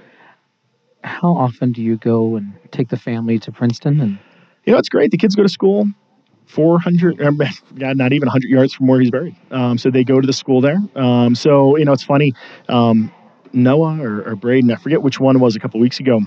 How 1.03 1.33
often 1.37 1.73
do 1.73 1.83
you 1.83 1.97
go 1.97 2.37
and 2.37 2.55
take 2.71 2.89
the 2.89 2.97
family 2.97 3.39
to 3.41 3.53
Princeton? 3.53 4.01
And 4.01 4.19
You 4.65 4.73
know, 4.73 4.79
it's 4.79 4.89
great. 4.89 5.11
The 5.11 5.19
kids 5.19 5.35
go 5.35 5.43
to 5.43 5.49
school 5.49 5.87
400, 6.47 7.21
or, 7.21 7.33
God, 7.33 7.97
not 7.97 8.13
even 8.13 8.27
100 8.27 8.49
yards 8.49 8.75
from 8.75 8.87
where 8.87 9.01
he's 9.01 9.11
buried. 9.11 9.37
Um, 9.51 9.79
so 9.79 9.91
they 9.91 10.05
go 10.05 10.21
to 10.21 10.27
the 10.27 10.33
school 10.33 10.61
there. 10.61 10.79
Um, 10.95 11.35
so, 11.35 11.77
you 11.77 11.85
know, 11.85 11.93
it's 11.93 12.05
funny. 12.05 12.33
Um, 12.69 13.13
Noah 13.53 14.01
or, 14.01 14.29
or 14.29 14.37
Braden, 14.37 14.71
I 14.71 14.77
forget 14.77 15.03
which 15.03 15.21
one 15.21 15.39
was 15.41 15.57
a 15.57 15.61
couple 15.61 15.81
weeks 15.81 16.01
ago. 16.01 16.21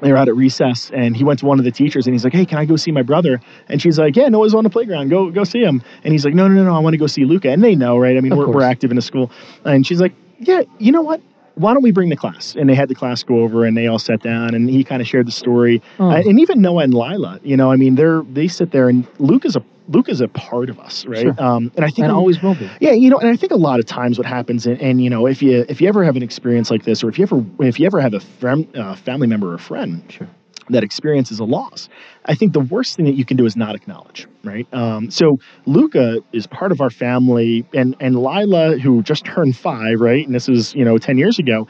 They 0.00 0.12
were 0.12 0.18
out 0.18 0.28
at 0.28 0.36
recess, 0.36 0.90
and 0.92 1.16
he 1.16 1.24
went 1.24 1.38
to 1.40 1.46
one 1.46 1.58
of 1.58 1.64
the 1.64 1.70
teachers, 1.70 2.06
and 2.06 2.14
he's 2.14 2.24
like, 2.24 2.32
"Hey, 2.34 2.44
can 2.44 2.58
I 2.58 2.64
go 2.64 2.76
see 2.76 2.90
my 2.92 3.02
brother?" 3.02 3.40
And 3.68 3.80
she's 3.80 3.98
like, 3.98 4.14
"Yeah, 4.16 4.28
Noah's 4.28 4.54
on 4.54 4.64
the 4.64 4.70
playground. 4.70 5.08
Go, 5.08 5.30
go 5.30 5.44
see 5.44 5.62
him." 5.62 5.82
And 6.04 6.12
he's 6.12 6.24
like, 6.24 6.34
"No, 6.34 6.48
no, 6.48 6.54
no, 6.54 6.64
no. 6.64 6.74
I 6.74 6.78
want 6.80 6.94
to 6.94 6.98
go 6.98 7.06
see 7.06 7.24
Luca." 7.24 7.50
And 7.50 7.62
they 7.64 7.74
know, 7.74 7.96
right? 7.98 8.16
I 8.16 8.20
mean, 8.20 8.32
Of 8.32 8.38
we're, 8.38 8.44
course. 8.46 8.54
we're 8.56 8.62
active 8.62 8.90
in 8.90 8.96
the 8.96 9.02
school, 9.02 9.30
and 9.64 9.86
she's 9.86 10.00
like, 10.00 10.12
"Yeah, 10.38 10.62
you 10.78 10.92
know 10.92 11.02
what? 11.02 11.20
Why 11.56 11.72
don't 11.72 11.82
we 11.82 11.90
bring 11.90 12.10
the 12.10 12.16
class? 12.16 12.54
And 12.54 12.68
they 12.68 12.74
had 12.74 12.88
the 12.88 12.94
class 12.94 13.22
go 13.22 13.40
over, 13.40 13.64
and 13.64 13.76
they 13.76 13.86
all 13.86 13.98
sat 13.98 14.22
down, 14.22 14.54
and 14.54 14.68
he 14.68 14.84
kind 14.84 15.00
of 15.00 15.08
shared 15.08 15.26
the 15.26 15.32
story. 15.32 15.82
Oh. 15.98 16.10
Uh, 16.10 16.16
and 16.18 16.38
even 16.38 16.60
Noah 16.60 16.84
and 16.84 16.94
Lila, 16.94 17.40
you 17.42 17.56
know, 17.56 17.72
I 17.72 17.76
mean, 17.76 17.94
they're 17.94 18.22
they 18.22 18.46
sit 18.46 18.70
there, 18.70 18.88
and 18.88 19.06
Luke 19.18 19.44
is 19.44 19.56
a 19.56 19.64
Luke 19.88 20.08
is 20.08 20.20
a 20.20 20.28
part 20.28 20.68
of 20.68 20.78
us, 20.78 21.06
right? 21.06 21.22
Sure. 21.22 21.34
Um, 21.42 21.72
and 21.76 21.84
I 21.84 21.88
think 21.88 22.04
and 22.06 22.12
always 22.12 22.42
will 22.42 22.54
be. 22.54 22.68
yeah, 22.80 22.92
you 22.92 23.08
know, 23.08 23.18
and 23.18 23.28
I 23.30 23.36
think 23.36 23.52
a 23.52 23.56
lot 23.56 23.78
of 23.78 23.86
times 23.86 24.18
what 24.18 24.26
happens, 24.26 24.66
and, 24.66 24.80
and 24.80 25.02
you 25.02 25.08
know, 25.08 25.26
if 25.26 25.42
you 25.42 25.64
if 25.68 25.80
you 25.80 25.88
ever 25.88 26.04
have 26.04 26.16
an 26.16 26.22
experience 26.22 26.70
like 26.70 26.84
this, 26.84 27.02
or 27.02 27.08
if 27.08 27.18
you 27.18 27.22
ever 27.24 27.44
if 27.60 27.80
you 27.80 27.86
ever 27.86 28.00
have 28.00 28.14
a 28.14 28.20
fam, 28.20 28.68
uh, 28.74 28.94
family 28.94 29.26
member 29.26 29.52
or 29.52 29.58
friend 29.58 30.02
Sure. 30.08 30.28
That 30.70 30.84
experience 30.84 31.30
is 31.30 31.38
a 31.38 31.44
loss, 31.44 31.88
I 32.24 32.34
think 32.34 32.52
the 32.52 32.60
worst 32.60 32.96
thing 32.96 33.04
that 33.06 33.14
you 33.14 33.24
can 33.24 33.36
do 33.36 33.46
is 33.46 33.56
not 33.56 33.74
acknowledge, 33.74 34.26
right? 34.44 34.66
Um, 34.72 35.10
so 35.10 35.38
Luca 35.66 36.20
is 36.32 36.46
part 36.46 36.72
of 36.72 36.80
our 36.80 36.90
family, 36.90 37.64
and 37.74 37.96
and 38.00 38.16
Lila, 38.16 38.78
who 38.78 39.02
just 39.02 39.24
turned 39.24 39.56
five, 39.56 40.00
right, 40.00 40.26
and 40.26 40.34
this 40.34 40.48
is 40.48 40.74
you 40.74 40.84
know 40.84 40.98
ten 40.98 41.18
years 41.18 41.38
ago, 41.38 41.66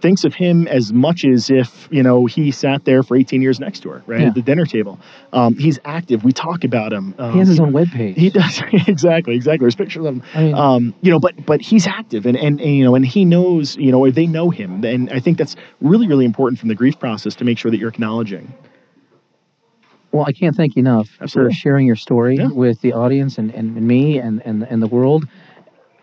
thinks 0.00 0.24
of 0.24 0.34
him 0.34 0.66
as 0.68 0.92
much 0.92 1.24
as 1.24 1.50
if 1.50 1.88
you 1.90 2.02
know 2.02 2.26
he 2.26 2.50
sat 2.50 2.84
there 2.84 3.02
for 3.02 3.16
18 3.16 3.42
years 3.42 3.60
next 3.60 3.80
to 3.80 3.90
her, 3.90 4.02
right, 4.06 4.20
Yeah. 4.20 4.26
at 4.28 4.34
the 4.34 4.42
dinner 4.42 4.64
table. 4.66 4.98
Um, 5.32 5.54
he's 5.56 5.78
active. 5.84 6.24
We 6.24 6.32
talk 6.32 6.64
about 6.64 6.92
him. 6.92 7.14
Um, 7.18 7.32
He 7.32 7.38
has 7.38 7.48
his 7.48 7.60
own 7.60 7.72
webpage. 7.72 8.16
He 8.16 8.30
does 8.30 8.60
exactly, 8.88 9.34
exactly. 9.36 9.64
There's 9.64 9.74
pictures 9.76 10.04
of 10.04 10.14
him. 10.16 10.22
I 10.34 10.42
mean- 10.42 10.54
um, 10.54 10.94
you 11.00 11.10
know, 11.10 11.20
but 11.20 11.44
but 11.46 11.60
he's 11.60 11.86
active, 11.86 12.26
and, 12.26 12.36
and 12.36 12.60
and 12.60 12.76
you 12.76 12.84
know, 12.84 12.94
and 12.94 13.04
he 13.06 13.24
knows, 13.24 13.76
you 13.76 13.92
know, 13.92 14.00
or 14.00 14.10
they 14.10 14.26
know 14.26 14.50
him, 14.50 14.84
and 14.84 15.10
I 15.10 15.20
think 15.20 15.38
that's 15.38 15.56
really 15.80 16.06
really 16.06 16.24
important 16.24 16.58
from 16.58 16.68
the 16.68 16.74
grief 16.74 16.98
process 16.98 17.34
to 17.36 17.44
make 17.44 17.58
sure 17.58 17.70
that 17.70 17.78
you're 17.78 17.88
acknowledging. 17.90 18.52
Well, 20.10 20.24
I 20.26 20.32
can't 20.32 20.56
thank 20.56 20.74
you 20.76 20.80
enough 20.80 21.10
Absolutely. 21.20 21.52
for 21.52 21.58
sharing 21.58 21.86
your 21.86 21.96
story 21.96 22.36
Yeah. 22.36 22.48
with 22.48 22.80
the 22.80 22.94
audience 22.94 23.36
and, 23.36 23.50
and, 23.54 23.76
and 23.76 23.86
me 23.86 24.18
and, 24.18 24.40
and, 24.46 24.62
and 24.62 24.80
the 24.82 24.86
world. 24.86 25.28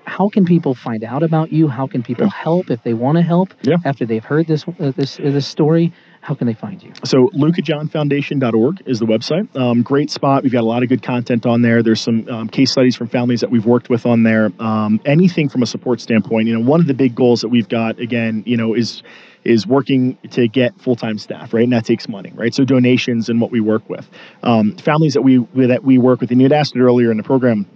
How 0.06 0.30
can 0.30 0.46
people 0.46 0.74
find 0.76 1.04
out 1.04 1.24
about 1.24 1.52
you? 1.52 1.68
How 1.68 1.88
can 1.88 2.04
people 2.04 2.30
help 2.30 2.70
if 2.70 2.84
they 2.84 2.94
want 2.94 3.18
to 3.18 3.22
help 3.22 3.54
Yeah. 3.64 3.78
after 3.84 4.06
they've 4.06 4.24
heard 4.24 4.48
this 4.48 4.66
uh, 4.68 4.92
this 4.96 5.20
uh, 5.20 5.24
this 5.24 5.48
story? 5.48 5.94
How 6.22 6.34
can 6.34 6.48
they 6.48 6.54
find 6.56 6.82
you? 6.82 6.92
So 7.04 7.28
lucajohnfoundation.org 7.36 8.82
is 8.88 9.00
the 9.00 9.06
website. 9.06 9.54
Um, 9.56 9.84
great 9.84 10.10
spot. 10.10 10.42
We've 10.44 10.52
got 10.52 10.62
a 10.62 10.66
lot 10.66 10.82
of 10.82 10.90
good 10.90 11.04
content 11.04 11.46
on 11.46 11.62
there. 11.62 11.84
There's 11.84 12.02
some 12.02 12.28
um, 12.30 12.50
case 12.50 12.72
studies 12.72 12.96
from 12.96 13.08
families 13.08 13.42
that 13.42 13.52
we've 13.52 13.66
worked 13.66 13.90
with 13.90 14.06
on 14.06 14.24
there. 14.24 14.52
Um, 14.60 15.00
anything 15.06 15.50
from 15.50 15.62
a 15.62 15.68
support 15.68 16.02
standpoint. 16.02 16.48
You 16.48 16.54
know, 16.54 16.66
one 16.68 16.80
of 16.80 16.88
the 16.88 16.94
big 16.96 17.14
goals 17.14 17.42
that 17.42 17.50
we've 17.50 17.70
got 17.70 18.00
again, 18.00 18.44
you 18.46 18.58
know, 18.58 18.74
is 18.74 19.04
is 19.44 19.68
working 19.68 20.18
to 20.32 20.48
get 20.48 20.76
full-time 20.82 21.20
staff, 21.20 21.54
right? 21.54 21.64
And 21.66 21.74
that 21.74 21.86
takes 21.86 22.10
money, 22.10 22.32
right? 22.34 22.52
So 22.52 22.66
donations 22.66 23.30
and 23.30 23.40
what 23.40 23.52
we 23.52 23.60
work 23.60 23.88
with. 23.88 24.10
Um, 24.42 24.76
families 24.78 25.14
that 25.14 25.22
we 25.22 25.38
that 25.68 25.84
we 25.84 26.00
work 26.00 26.22
with, 26.22 26.32
and 26.32 26.42
you 26.42 26.46
had 26.46 26.52
asked 26.54 26.76
it 26.76 26.80
earlier 26.80 27.12
in 27.12 27.18
the 27.18 27.24
program. 27.24 27.68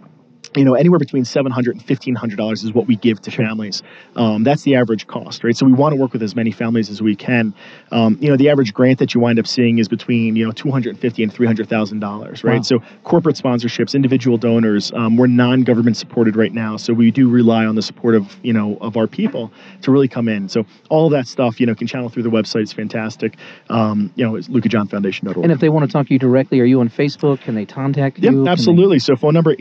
You 0.56 0.66
know, 0.66 0.74
anywhere 0.74 0.98
between 0.98 1.26
seven 1.26 1.52
hundred 1.52 1.76
and 1.76 1.86
fifteen 1.86 2.16
hundred 2.16 2.38
dollars 2.38 2.64
is 2.64 2.74
what 2.74 2.88
we 2.88 2.96
give 2.96 3.22
to 3.22 3.30
families. 3.32 3.84
Um, 4.16 4.44
that's 4.44 4.64
the 4.64 4.76
average 4.78 5.06
cost, 5.06 5.44
right? 5.44 5.56
So 5.56 5.64
we 5.68 5.74
want 5.74 5.94
to 5.94 6.02
work 6.02 6.12
with 6.12 6.24
as 6.24 6.36
many 6.36 6.50
families 6.50 6.90
as 6.90 7.04
we 7.04 7.16
can. 7.16 7.54
Um, 7.92 8.18
you 8.20 8.30
know, 8.30 8.36
the 8.36 8.50
average 8.50 8.74
grant 8.74 8.98
that 8.98 9.14
you 9.14 9.22
wind 9.22 9.38
up 9.38 9.46
seeing 9.46 9.78
is 9.78 9.88
between 9.88 10.36
you 10.36 10.44
know 10.46 10.52
two 10.52 10.72
hundred 10.72 10.98
fifty 10.98 11.22
and 11.22 11.32
three 11.32 11.46
hundred 11.46 11.70
thousand 11.70 12.00
dollars, 12.00 12.44
right? 12.44 12.56
Wow. 12.58 12.62
So 12.64 12.80
corporate 13.04 13.36
sponsorships, 13.36 13.94
individual 13.94 14.38
donors, 14.40 14.92
um, 14.94 15.18
we're 15.18 15.28
non-government 15.28 15.98
supported 15.98 16.36
right 16.36 16.52
now, 16.54 16.78
so 16.78 16.94
we 16.94 17.12
do 17.12 17.30
rely 17.30 17.66
on 17.66 17.76
the 17.76 17.84
support 17.84 18.16
of 18.16 18.36
you 18.42 18.52
know 18.52 18.76
of 18.82 18.98
our 18.98 19.06
people 19.06 19.52
to 19.84 19.92
really 19.92 20.08
come 20.08 20.28
in. 20.28 20.50
So 20.50 20.66
all 20.90 21.10
that 21.12 21.28
stuff, 21.28 21.60
you 21.60 21.68
know, 21.68 21.76
can 21.76 21.86
channel 21.86 22.10
through 22.10 22.24
the 22.24 22.32
website. 22.32 22.62
It's 22.62 22.74
fantastic. 22.74 23.38
Um, 23.70 24.12
you 24.16 24.26
know, 24.26 24.36
it's 24.36 24.48
lucajohnfoundation.org. 24.48 25.38
And 25.38 25.52
if 25.52 25.60
they 25.60 25.70
want 25.70 25.86
to 25.86 25.92
talk 25.94 26.08
to 26.08 26.14
you 26.14 26.20
directly, 26.20 26.60
are 26.60 26.66
you 26.66 26.80
on 26.80 26.90
Facebook? 26.90 27.42
Can 27.42 27.54
they 27.54 27.68
contact 27.68 28.18
you? 28.18 28.24
Yep, 28.24 28.32
Can 28.34 28.44
they- 28.46 28.50
absolutely. 28.52 28.98
So 28.98 29.16
phone 29.16 29.36
number 29.36 29.56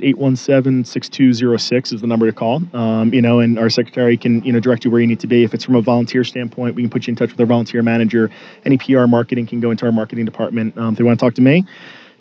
856-817-6206 0.00 1.92
is 1.92 2.00
the 2.00 2.06
number 2.06 2.26
to 2.26 2.32
call. 2.32 2.62
Um, 2.74 3.12
you 3.12 3.22
know, 3.22 3.40
and 3.40 3.58
our 3.58 3.70
secretary 3.70 4.16
can, 4.16 4.42
you 4.44 4.52
know, 4.52 4.60
direct 4.60 4.84
you 4.84 4.90
where 4.90 5.00
you 5.00 5.06
need 5.06 5.20
to 5.20 5.26
be. 5.26 5.44
If 5.44 5.54
it's 5.54 5.64
from 5.64 5.76
a 5.76 5.82
volunteer 5.82 6.24
standpoint, 6.24 6.74
we 6.74 6.82
can 6.82 6.90
put 6.90 7.06
you 7.06 7.12
in 7.12 7.16
touch 7.16 7.30
with 7.30 7.40
our 7.40 7.46
volunteer 7.46 7.82
manager. 7.82 8.30
Any 8.64 8.78
PR 8.78 9.06
marketing 9.06 9.46
can 9.46 9.60
go 9.60 9.70
into 9.70 9.86
our 9.86 9.92
marketing 9.92 10.24
department. 10.24 10.76
Um, 10.78 10.92
if 10.92 10.98
they 10.98 11.04
want 11.04 11.18
to 11.18 11.24
talk 11.24 11.34
to 11.34 11.42
me, 11.42 11.64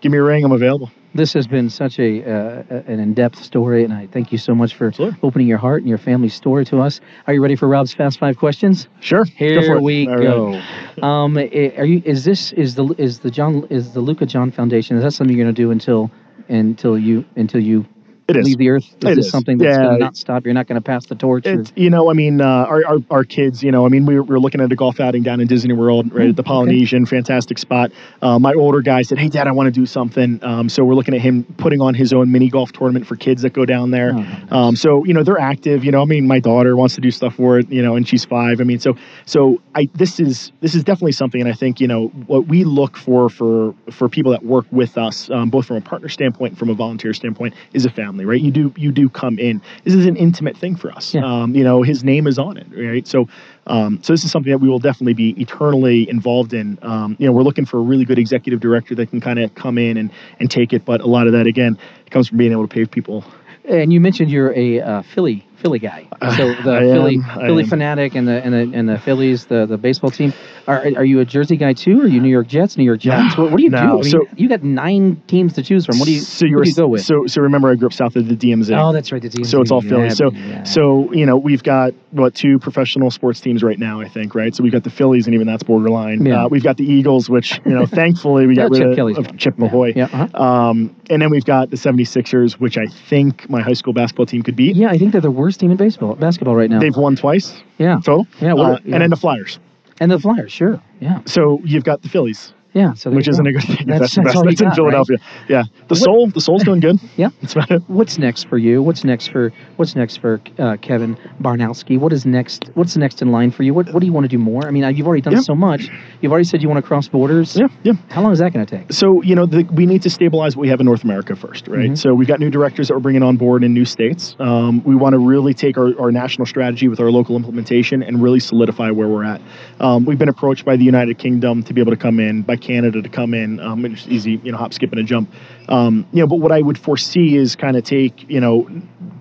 give 0.01 0.11
me 0.11 0.17
a 0.17 0.23
ring. 0.23 0.43
I'm 0.43 0.51
available. 0.51 0.91
This 1.15 1.31
has 1.31 1.47
been 1.47 1.69
such 1.69 1.97
a 1.97 2.29
uh, 2.29 2.63
an 2.87 2.99
in-depth 2.99 3.41
story, 3.41 3.85
and 3.85 3.93
I 3.93 4.05
thank 4.07 4.33
you 4.33 4.37
so 4.37 4.53
much 4.53 4.75
for 4.75 4.87
Absolutely. 4.87 5.17
opening 5.23 5.47
your 5.47 5.57
heart 5.57 5.81
and 5.81 5.87
your 5.87 5.97
family's 5.97 6.33
story 6.33 6.65
to 6.65 6.81
us. 6.81 6.99
Are 7.25 7.33
you 7.33 7.41
ready 7.41 7.55
for 7.55 7.69
Rob's 7.69 7.93
Fast 7.93 8.19
Five 8.19 8.37
questions? 8.37 8.89
Sure. 8.99 9.23
Here 9.23 9.61
go 9.61 9.79
we 9.79 10.09
All 10.09 10.17
go. 10.17 10.51
right. 10.51 11.03
Um, 11.03 11.37
are 11.37 11.85
you? 11.85 12.01
Is 12.03 12.25
this 12.25 12.51
is 12.51 12.75
the 12.75 12.93
is 12.97 13.19
the 13.19 13.31
John 13.31 13.65
is 13.69 13.93
the 13.93 14.01
Luca 14.01 14.25
John 14.25 14.51
Foundation? 14.51 14.97
Is 14.97 15.03
that 15.03 15.11
something 15.11 15.33
you're 15.33 15.45
going 15.45 15.55
to 15.55 15.61
do 15.61 15.71
until 15.71 16.11
until 16.49 16.97
you 16.97 17.25
until 17.35 17.61
you 17.61 17.85
It 18.27 18.37
is. 18.37 18.45
leave 18.45 18.57
the 18.57 18.69
earth? 18.69 18.85
Is 18.85 18.93
It 18.93 19.15
this 19.15 19.25
is. 19.25 19.31
something 19.31 19.57
that's 19.59 19.77
going 19.77 19.93
to 19.93 19.97
not 19.99 20.17
stop? 20.17 20.45
You're 20.45 20.55
not 20.55 20.67
going 20.67 20.81
to 20.81 20.83
pass 20.83 21.05
the 21.05 21.15
torch? 21.15 21.45
or- 21.45 21.63
you 21.75 21.89
know, 21.91 22.09
I 22.09 22.13
mean, 22.13 22.41
uh, 22.41 22.45
our, 22.45 22.85
our, 22.85 22.97
our 23.11 23.23
kids, 23.23 23.61
you 23.61 23.71
know, 23.71 23.85
I 23.85 23.89
mean, 23.89 24.05
we 24.05 24.15
were, 24.15 24.23
we 24.23 24.29
were 24.29 24.39
looking 24.39 24.61
at 24.61 24.71
a 24.71 24.75
golf 24.75 24.99
outing 24.99 25.21
down 25.21 25.39
in 25.41 25.47
Disney 25.47 25.73
World, 25.73 26.11
right 26.11 26.29
at 26.29 26.35
the 26.35 26.41
okay. 26.41 26.47
Polynesian, 26.47 27.05
fantastic 27.05 27.59
spot. 27.59 27.91
Uh, 28.23 28.39
my 28.39 28.53
older 28.53 28.81
guy 28.81 29.03
said, 29.03 29.19
Hey, 29.19 29.29
Dad, 29.29 29.47
I 29.47 29.51
want 29.51 29.67
to 29.67 29.71
do 29.71 29.85
something. 29.85 30.39
Um, 30.43 30.69
so 30.69 30.83
we're 30.83 30.95
looking 30.95 31.13
at 31.13 31.21
him 31.21 31.43
putting 31.57 31.81
on 31.81 31.93
his 31.93 32.13
own 32.13 32.31
mini 32.31 32.49
golf 32.49 32.71
tournament 32.71 33.05
for 33.05 33.15
kids 33.15 33.43
that 33.43 33.53
go 33.53 33.65
down 33.65 33.91
there. 33.91 34.13
Oh. 34.51 34.57
Um, 34.57 34.75
so, 34.75 35.03
you 35.05 35.13
know, 35.13 35.23
they're 35.23 35.39
active. 35.39 35.83
You 35.83 35.91
know, 35.91 36.01
I 36.01 36.05
mean, 36.05 36.25
my 36.27 36.39
daughter 36.39 36.75
wants 36.75 36.95
to 36.95 37.01
do 37.01 37.11
stuff 37.11 37.35
for 37.35 37.59
it, 37.59 37.69
you 37.69 37.81
know, 37.81 37.95
and 37.95 38.07
she's 38.07 38.25
five. 38.25 38.59
I 38.59 38.63
mean, 38.63 38.79
so, 38.79 38.95
so 39.25 39.61
I, 39.75 39.89
this 39.93 40.19
is, 40.19 40.51
this 40.61 40.73
is 40.73 40.83
definitely 40.83 41.11
something. 41.11 41.41
And 41.41 41.49
I 41.49 41.53
think, 41.53 41.79
you 41.79 41.87
know, 41.87 42.07
what 42.27 42.47
we 42.47 42.63
look 42.63 42.97
for, 42.97 43.29
for, 43.29 43.75
for 43.91 44.09
people 44.09 44.31
that 44.31 44.43
work 44.43 44.65
with 44.71 44.97
us, 44.97 45.29
um, 45.29 45.49
both 45.49 45.65
from 45.65 45.77
a 45.77 45.81
partner 45.81 46.09
standpoint 46.09 46.51
and 46.51 46.57
from 46.59 46.69
a 46.69 46.73
volunteer 46.73 47.13
standpoint, 47.13 47.53
is 47.73 47.85
a 47.85 47.89
family, 47.89 48.14
right? 48.23 48.39
You 48.39 48.51
do, 48.51 48.73
you 48.77 48.91
do 48.91 49.09
come 49.09 49.37
in. 49.39 49.61
This 49.83 49.93
is 49.93 50.05
an 50.05 50.15
intimate 50.15 50.55
thing 50.55 50.75
for 50.75 50.91
us. 50.91 51.13
Yeah. 51.13 51.25
Um, 51.25 51.55
you 51.55 51.63
know, 51.63 51.81
his 51.81 52.03
name 52.03 52.27
is 52.27 52.39
on 52.39 52.57
it, 52.57 52.67
right? 52.71 53.05
So, 53.07 53.27
um, 53.67 53.99
so 54.01 54.13
this 54.13 54.23
is 54.23 54.31
something 54.31 54.51
that 54.51 54.59
we 54.59 54.69
will 54.69 54.79
definitely 54.79 55.15
be 55.15 55.31
eternally 55.41 56.09
involved 56.09 56.53
in. 56.53 56.77
Um, 56.81 57.17
you 57.19 57.25
know, 57.25 57.33
we're 57.33 57.43
looking 57.43 57.65
for 57.65 57.77
a 57.77 57.81
really 57.81 58.05
good 58.05 58.19
executive 58.19 58.59
director 58.59 58.95
that 58.95 59.09
can 59.09 59.19
kind 59.19 59.39
of 59.39 59.53
come 59.55 59.77
in 59.77 59.97
and, 59.97 60.11
and 60.39 60.49
take 60.49 60.71
it. 60.71 60.85
But 60.85 61.01
a 61.01 61.07
lot 61.07 61.27
of 61.27 61.33
that, 61.33 61.47
again, 61.47 61.77
comes 62.11 62.29
from 62.29 62.37
being 62.37 62.51
able 62.51 62.67
to 62.67 62.73
pay 62.73 62.85
people 62.85 63.25
and 63.67 63.91
you 63.91 63.99
mentioned 63.99 64.29
you're 64.29 64.53
a 64.53 64.79
uh, 64.79 65.01
Philly 65.01 65.45
Philly 65.57 65.79
guy. 65.79 66.07
So 66.37 66.53
the 66.63 66.75
I 66.75 66.79
Philly 66.81 67.15
am, 67.15 67.39
Philly 67.39 67.63
am. 67.63 67.69
fanatic 67.69 68.15
and 68.15 68.27
the 68.27 68.43
and 68.43 68.53
the 68.53 68.77
and 68.77 68.89
the 68.89 68.97
Phillies 68.99 69.45
the 69.45 69.65
the 69.65 69.77
baseball 69.77 70.11
team. 70.11 70.33
Are 70.67 70.79
are 70.81 71.05
you 71.05 71.19
a 71.19 71.25
Jersey 71.25 71.57
guy 71.57 71.73
too? 71.73 72.01
Or 72.01 72.05
are 72.05 72.07
you 72.07 72.19
New 72.19 72.29
York 72.29 72.47
Jets, 72.47 72.75
New 72.77 72.83
York 72.83 72.99
Giants? 72.99 73.37
what, 73.37 73.51
what 73.51 73.57
do 73.57 73.63
you 73.63 73.69
no. 73.69 73.77
do? 73.81 73.87
I 73.87 73.93
mean, 74.01 74.03
So- 74.03 74.25
you 74.35 74.49
got 74.49 74.63
nine 74.63 75.21
teams 75.27 75.53
to 75.53 75.63
choose 75.63 75.85
from. 75.85 75.99
What 75.99 76.05
do 76.05 76.11
you 76.13 76.19
so 76.21 76.45
you're 76.45 76.63
do 76.63 76.69
you 76.69 76.75
go 76.75 76.87
with? 76.87 77.01
so 77.03 77.27
so 77.27 77.41
remember 77.41 77.69
I 77.69 77.75
grew 77.75 77.87
up 77.87 77.93
south 77.93 78.15
of 78.15 78.27
the 78.27 78.35
DMZ. 78.35 78.75
oh, 78.77 78.91
that's 78.91 79.11
right. 79.11 79.21
The 79.21 79.29
team. 79.29 79.45
so 79.45 79.61
it's 79.61 79.69
all 79.71 79.81
Philly. 79.81 80.03
Yeah, 80.03 80.09
So 80.09 80.31
yeah. 80.31 80.63
so 80.63 81.13
you 81.13 81.25
know 81.25 81.37
we've 81.37 81.61
got 81.63 81.93
what 82.11 82.33
two 82.33 82.57
professional 82.59 83.11
sports 83.11 83.39
teams 83.41 83.61
right 83.63 83.77
now 83.77 84.01
I 84.01 84.07
think 84.09 84.33
right. 84.33 84.55
So 84.55 84.63
we've 84.63 84.71
got 84.71 84.83
the 84.83 84.89
Phillies 84.89 85.27
and 85.27 85.35
even 85.35 85.45
that's 85.45 85.63
borderline. 85.63 86.25
Yeah. 86.25 86.45
Uh, 86.45 86.47
we've 86.49 86.63
got 86.63 86.77
the 86.77 86.85
Eagles, 86.85 87.29
which 87.29 87.59
you 87.65 87.73
know 87.73 87.85
thankfully 88.01 88.47
we 88.47 88.55
got 88.55 88.71
rid 88.71 88.79
Chip 88.81 88.87
of, 88.89 88.95
Kelly's 88.95 89.17
of 89.19 89.27
one. 89.27 89.37
Chip 89.37 89.55
Yeah. 89.59 89.67
Mahoy. 89.67 89.95
Yeah. 89.95 90.03
uh-huh. 90.05 90.43
Um, 90.43 90.95
and 91.11 91.21
then 91.21 91.29
we've 91.29 91.45
got 91.45 91.69
the 91.69 91.75
76ers, 91.77 92.53
which 92.53 92.77
I 92.79 92.87
think 92.87 93.47
my 93.49 93.61
high 93.61 93.73
school 93.73 93.93
basketball 93.93 94.25
team 94.25 94.41
could 94.41 94.55
beat. 94.55 94.75
Yeah, 94.75 94.89
I 94.89 94.97
think 94.97 95.11
they're 95.11 95.21
the 95.21 95.29
worst 95.29 95.44
team 95.51 95.71
in 95.71 95.77
baseball 95.77 96.15
basketball 96.15 96.55
right 96.55 96.69
now. 96.69 96.79
They've 96.79 96.95
won 96.95 97.15
twice 97.15 97.53
yeah, 97.77 97.99
total. 98.03 98.27
Yeah, 98.41 98.53
Uh, 98.55 98.79
yeah. 98.83 98.95
and 98.95 99.01
then 99.03 99.09
the 99.11 99.15
Flyers. 99.15 99.59
and 99.99 100.09
the 100.11 100.19
Flyers, 100.19 100.51
sure. 100.51 100.81
Yeah, 100.99 101.21
So 101.25 101.61
you've 101.63 101.83
got 101.83 102.01
the 102.01 102.09
Phillies, 102.09 102.53
yeah. 102.75 102.93
So 102.93 103.09
which 103.09 103.27
isn't 103.27 103.43
go. 103.43 103.49
a 103.49 103.53
good 103.53 103.63
thing. 103.63 103.77
if 103.79 103.85
That's- 103.87 103.99
That's, 104.13 104.15
that's 104.15 104.25
best. 104.27 104.35
all 104.37 104.43
you 104.43 104.49
That's 104.51 104.61
in 104.61 104.65
got, 104.67 104.69
right? 104.69 104.75
Philadelphia. 104.75 105.17
Yeah. 105.49 105.63
The 105.87 105.95
What- 105.95 105.97
Soul, 105.97 106.27
the 106.27 106.41
Soul's 106.41 106.63
doing 106.63 106.79
good. 106.81 106.99
Yeah. 107.17 107.29
That's 107.41 107.53
about 107.53 107.71
it. 107.71 107.81
What's 107.87 108.17
next 108.19 108.43
for 108.47 108.57
you? 108.57 108.81
What's 108.83 109.03
next 109.03 109.29
for 109.29 109.51
What's 109.77 109.95
next 109.95 110.17
for 110.17 110.39
uh, 110.59 110.77
Kevin 110.81 111.17
Baranowski? 111.41 111.97
What 111.97 112.11
is 112.13 112.25
next? 112.25 112.69
What's 112.75 112.95
next 112.97 113.21
in 113.21 113.31
line 113.31 113.51
for 113.51 113.63
you? 113.63 113.73
What 113.73 113.91
What 113.93 114.01
do 114.01 114.05
you 114.05 114.13
want 114.13 114.25
to 114.25 114.29
do 114.29 114.37
more? 114.37 114.67
I 114.67 114.71
mean, 114.71 114.83
uh, 114.83 114.89
you've 114.89 115.07
already 115.07 115.21
done 115.21 115.33
Yeah. 115.33 115.39
so 115.41 115.55
much. 115.55 115.89
You've 116.21 116.31
already 116.31 116.45
said 116.45 116.61
you 116.61 116.67
want 116.69 116.83
to 116.83 116.87
cross 116.87 117.07
borders. 117.07 117.55
Yeah, 117.55 117.67
yeah. 117.83 117.93
How 118.09 118.21
long 118.21 118.31
is 118.33 118.39
that 118.39 118.51
going 118.53 118.65
to 118.65 118.77
take? 118.77 118.91
So 118.91 119.21
you 119.23 119.35
know, 119.35 119.45
the, 119.45 119.63
we 119.71 119.85
need 119.85 120.01
to 120.03 120.09
stabilize 120.09 120.55
what 120.55 120.61
we 120.63 120.69
have 120.69 120.79
in 120.81 120.85
North 120.85 121.03
America 121.03 121.35
first, 121.35 121.67
right? 121.67 121.91
Mhm. 121.91 121.97
So 121.97 122.13
we've 122.13 122.27
got 122.27 122.39
new 122.41 122.49
directors 122.49 122.89
that 122.89 122.93
we're 122.95 122.99
bringing 122.99 123.23
on 123.23 123.37
board 123.37 123.63
in 123.63 123.73
new 123.73 123.85
states. 123.85 124.35
Um, 124.39 124.83
we 124.83 124.95
want 124.95 125.13
to 125.13 125.19
really 125.19 125.53
take 125.53 125.77
our, 125.77 125.97
our 125.99 126.11
national 126.11 126.45
strategy 126.45 126.87
with 126.89 126.99
our 126.99 127.09
local 127.11 127.35
implementation 127.37 128.03
and 128.03 128.21
really 128.21 128.39
solidify 128.41 128.91
where 128.91 129.07
we're 129.07 129.23
at. 129.23 129.39
Um, 129.79 130.03
we've 130.05 130.19
been 130.19 130.29
approached 130.29 130.65
by 130.65 130.75
the 130.75 130.83
United 130.83 131.17
Kingdom 131.17 131.63
to 131.63 131.73
be 131.73 131.79
able 131.81 131.91
to 131.91 131.97
come 131.97 132.19
in, 132.19 132.41
by 132.41 132.55
Canada 132.65 133.01
to 133.01 133.09
come 133.09 133.33
in. 133.33 133.59
Um, 133.59 133.85
it's 133.85 134.07
easy, 134.07 134.39
you 134.43 134.51
know, 134.51 134.57
hop, 134.57 134.73
skip, 134.73 134.91
and 134.91 134.99
a 134.99 135.03
jump. 135.03 135.31
Um, 135.69 136.05
you 136.11 136.21
know, 136.21 136.27
but 136.27 136.37
what 136.37 136.51
I 136.51 136.61
would 136.61 136.77
foresee 136.77 137.35
is 137.35 137.55
kind 137.55 137.77
of 137.77 137.83
take 137.83 138.29
you 138.29 138.39
know 138.39 138.67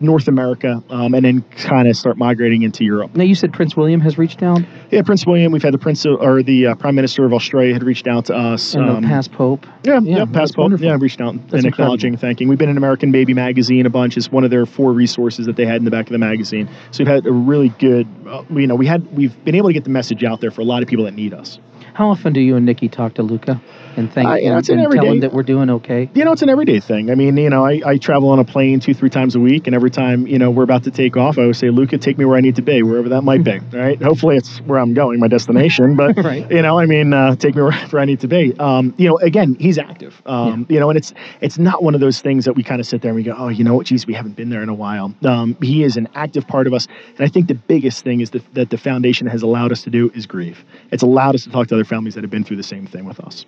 North 0.01 0.29
America 0.29 0.83
um, 0.91 1.15
and 1.15 1.25
then 1.25 1.43
kind 1.57 1.89
of 1.89 1.97
start 1.97 2.17
migrating 2.17 2.63
into 2.63 2.85
Europe. 2.85 3.15
Now 3.15 3.25
you 3.25 3.35
said 3.35 3.53
Prince 3.53 3.77
William 3.77 4.01
has 4.01 4.19
reached 4.19 4.43
out 4.43 4.61
Yeah, 4.91 5.03
Prince 5.03 5.27
William. 5.27 5.53
We've 5.53 5.63
had 5.63 5.73
the 5.75 5.79
Prince 5.79 6.05
of, 6.05 6.21
or 6.21 6.43
the 6.43 6.69
uh, 6.69 6.75
Prime 6.75 6.95
Minister 6.95 7.25
of 7.25 7.33
Australia 7.33 7.73
had 7.73 7.83
reached 7.83 8.07
out 8.07 8.27
to 8.27 8.35
us. 8.35 8.75
and 8.75 8.89
um, 8.89 9.03
the 9.03 9.09
past 9.09 9.33
Pope. 9.33 9.67
yeah, 9.85 10.01
Yeah, 10.03 10.19
yeah, 10.19 10.25
past 10.27 10.55
Pope. 10.55 10.63
wonderful. 10.65 10.87
Yeah, 10.87 10.97
reached 10.99 11.21
out 11.21 11.35
That's 11.49 11.65
and 11.65 11.67
acknowledging, 11.67 12.17
thanking. 12.17 12.49
We've 12.49 12.59
been 12.59 12.69
in 12.69 12.77
American 12.77 13.13
Baby 13.13 13.35
magazine 13.35 13.87
a 13.87 13.91
bunch. 13.91 14.17
It's 14.17 14.31
one 14.31 14.45
of 14.45 14.51
their 14.51 14.67
four 14.67 14.93
resources 14.93 15.47
that 15.47 15.57
they 15.57 15.67
had 15.67 15.77
in 15.77 15.85
the 15.85 15.91
back 15.91 16.07
of 16.07 16.13
the 16.13 16.19
magazine. 16.19 16.69
So 16.91 17.05
we've 17.05 17.13
had 17.13 17.27
a 17.27 17.33
really 17.33 17.71
good, 17.71 18.07
uh, 18.27 18.43
you 18.51 18.67
know 18.67 18.75
we 18.75 18.87
had 18.87 19.17
we've 19.17 19.43
been 19.45 19.55
able 19.55 19.69
to 19.69 19.73
get 19.75 19.85
the 19.85 19.91
message 19.91 20.25
out 20.25 20.41
there 20.41 20.51
for 20.51 20.61
a 20.61 20.65
lot 20.65 20.83
of 20.83 20.89
people 20.89 21.05
that 21.07 21.15
need 21.15 21.33
us. 21.33 21.59
How 21.95 22.11
often 22.11 22.33
do 22.33 22.41
you 22.41 22.57
and 22.57 22.67
Nikki 22.67 22.89
talk 22.89 23.15
to 23.15 23.23
Luca 23.23 23.61
and 23.97 24.13
thank 24.13 24.29
Uh, 24.29 24.35
you 24.35 24.45
know, 24.51 24.57
and, 24.57 24.57
and 24.57 24.67
tell 24.67 24.79
everyday- 24.85 25.19
that 25.21 25.33
we're 25.33 25.43
doing 25.43 25.71
okay? 25.71 26.09
You 26.15 26.25
know, 26.25 26.33
it's 26.33 26.43
an 26.43 26.49
everyday 26.49 26.81
thing. 26.81 27.11
I 27.11 27.15
mean, 27.15 27.37
you 27.37 27.51
know, 27.51 27.65
I, 27.65 27.81
I 27.85 27.97
travel 27.99 28.29
on 28.31 28.39
a 28.39 28.45
plane 28.45 28.81
two, 28.81 28.95
three 28.95 29.11
times 29.11 29.35
a 29.35 29.41
week, 29.41 29.67
and 29.67 29.75
every 29.75 29.91
time, 29.91 30.27
you 30.27 30.39
know, 30.39 30.51
we're 30.51 30.65
about 30.65 30.85
to 30.85 30.91
take 30.91 31.17
off, 31.17 31.39
I 31.39 31.43
always 31.43 31.59
say, 31.59 31.71
Luca, 31.71 31.99
take 31.99 32.19
me 32.19 32.25
where 32.25 32.37
I 32.37 32.41
need 32.41 32.57
to 32.57 32.63
be, 32.63 32.83
wherever 32.83 33.09
that 33.11 33.23
might 33.23 33.45
be. 33.45 33.59
right? 33.73 34.01
Hopefully 34.03 34.37
it's 34.37 34.59
where 34.63 34.79
I'm 34.79 34.95
going, 34.95 35.21
my 35.21 35.29
destination, 35.29 35.97
but, 35.97 36.17
Right. 36.25 36.51
you 36.51 36.63
know, 36.63 36.79
I 36.79 36.87
mean, 36.87 37.13
uh, 37.13 37.37
take 37.37 37.55
me 37.55 37.63
wherever 37.63 37.99
I 37.99 38.05
need 38.05 38.21
to 38.21 38.29
be. 38.29 38.55
Um, 38.59 38.95
you 38.97 39.09
know, 39.09 39.19
again, 39.19 39.57
he's 39.61 39.79
active, 39.79 40.21
um, 40.27 40.67
you 40.69 40.81
know, 40.81 40.91
and 40.91 40.97
it's, 40.97 41.13
it's 41.41 41.59
not 41.59 41.83
one 41.83 41.95
of 41.95 42.01
those 42.01 42.21
things 42.21 42.45
that 42.45 42.55
we 42.55 42.63
kind 42.63 42.81
of 42.81 42.87
sit 42.87 43.03
there 43.03 43.11
and 43.11 43.17
we 43.17 43.23
go, 43.23 43.35
oh, 43.37 43.49
you 43.49 43.65
know 43.65 43.75
what, 43.75 43.87
geez, 43.87 44.07
we 44.07 44.15
haven't 44.15 44.37
been 44.37 44.51
there 44.51 44.63
in 44.63 44.69
a 44.69 44.75
while. 44.75 45.15
Um, 45.25 45.57
he 45.63 45.83
is 45.85 45.97
an 45.97 46.09
active 46.15 46.47
part 46.47 46.67
of 46.67 46.73
us. 46.75 46.87
And 47.17 47.21
I 47.21 47.29
think 47.29 47.49
the 47.49 47.55
biggest 47.55 48.05
thing 48.05 48.21
is 48.21 48.31
that, 48.31 48.55
that 48.55 48.71
the 48.71 48.79
foundation 48.79 49.27
has 49.27 49.43
allowed 49.43 49.73
us 49.73 49.83
to 49.85 49.91
do 49.91 50.11
is 50.15 50.27
grieve. 50.27 50.65
It's 50.91 51.03
allowed 51.03 51.35
us 51.35 51.45
to 51.45 51.51
talk 51.51 51.69
to 51.69 51.75
other 51.75 51.85
families 51.85 52.15
that 52.15 52.23
have 52.25 52.31
been 52.31 52.45
through 52.45 52.57
the 52.57 52.63
same 52.63 52.87
thing 52.87 53.05
with 53.05 53.21
us. 53.21 53.45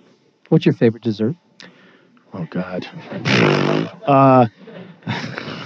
What's 0.49 0.65
your 0.65 0.73
favorite 0.75 1.03
dessert? 1.03 1.35
Oh 2.33 2.47
God. 2.49 2.87
Uh, 4.07 4.47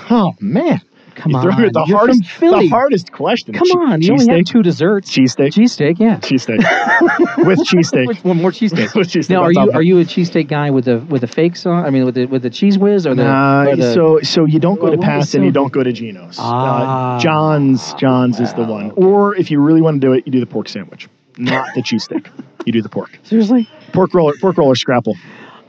oh 0.09 0.34
man. 0.39 0.82
Come 1.13 1.32
You 1.34 1.38
on, 1.38 1.43
threw 1.43 1.57
me 1.57 1.65
at 1.67 1.73
the 1.73 1.84
you're 1.88 1.97
hardest, 1.97 2.25
from 2.25 2.39
Philly. 2.39 2.67
the 2.67 2.69
hardest 2.69 3.11
question. 3.11 3.53
Come 3.53 3.67
Che- 3.67 3.73
on, 3.77 4.01
you 4.01 4.13
only 4.13 4.25
have 4.27 4.38
cheesesteak, 4.39 4.45
two 4.47 4.63
desserts. 4.63 5.11
cheesesteak, 5.11 5.53
Cheesesteak, 5.53 5.99
yeah. 5.99 6.17
cheesesteak, 6.19 6.57
with 7.45 7.59
cheesesteak. 7.59 8.23
One 8.23 8.38
more 8.38 8.51
cheesesteak? 8.51 8.95
With 8.95 9.09
cheesesteak 9.09 9.29
now, 9.29 9.43
are 9.43 9.51
you 9.51 9.71
are 9.73 9.82
you 9.82 9.99
a 9.99 10.03
cheesesteak 10.05 10.47
guy 10.47 10.71
with 10.71 10.86
the 10.86 10.99
with 10.99 11.21
the 11.21 11.27
fake 11.27 11.55
sauce? 11.57 11.86
I 11.86 11.89
mean, 11.91 12.05
with 12.05 12.15
the 12.15 12.25
with 12.25 12.41
the 12.43 12.49
Cheez 12.49 12.77
Whiz 12.77 13.05
or 13.05 13.13
the, 13.13 13.23
Nah, 13.25 13.65
or 13.67 13.75
the 13.75 13.93
so 13.93 14.19
so 14.21 14.45
you 14.45 14.59
don't 14.59 14.79
go 14.79 14.89
to 14.89 14.97
Pat's 14.97 15.36
and 15.36 15.43
you 15.45 15.51
don't 15.51 15.71
go 15.73 15.84
to 15.84 15.91
Geno's. 15.91 16.38
Ah. 16.39 17.17
uh, 17.17 17.19
John's 17.19 17.93
John's 17.95 18.39
is 18.39 18.53
the 18.53 18.63
one. 18.63 18.91
Or 18.91 19.36
if 19.36 19.51
you 19.51 19.59
really 19.61 19.82
want 19.82 20.01
to 20.01 20.07
do 20.07 20.13
it, 20.13 20.25
you 20.25 20.32
do 20.32 20.39
the 20.39 20.45
pork 20.47 20.69
sandwich, 20.69 21.07
not 21.41 21.73
the 21.75 21.81
cheese 21.81 22.03
stick. 22.03 22.29
You 22.65 22.73
do 22.73 22.81
the 22.81 22.89
pork. 22.89 23.17
seriously. 23.23 23.67
Pork 23.91 24.13
roller, 24.13 24.33
pork 24.39 24.57
roller 24.57 24.75
scrapple. 24.75 25.15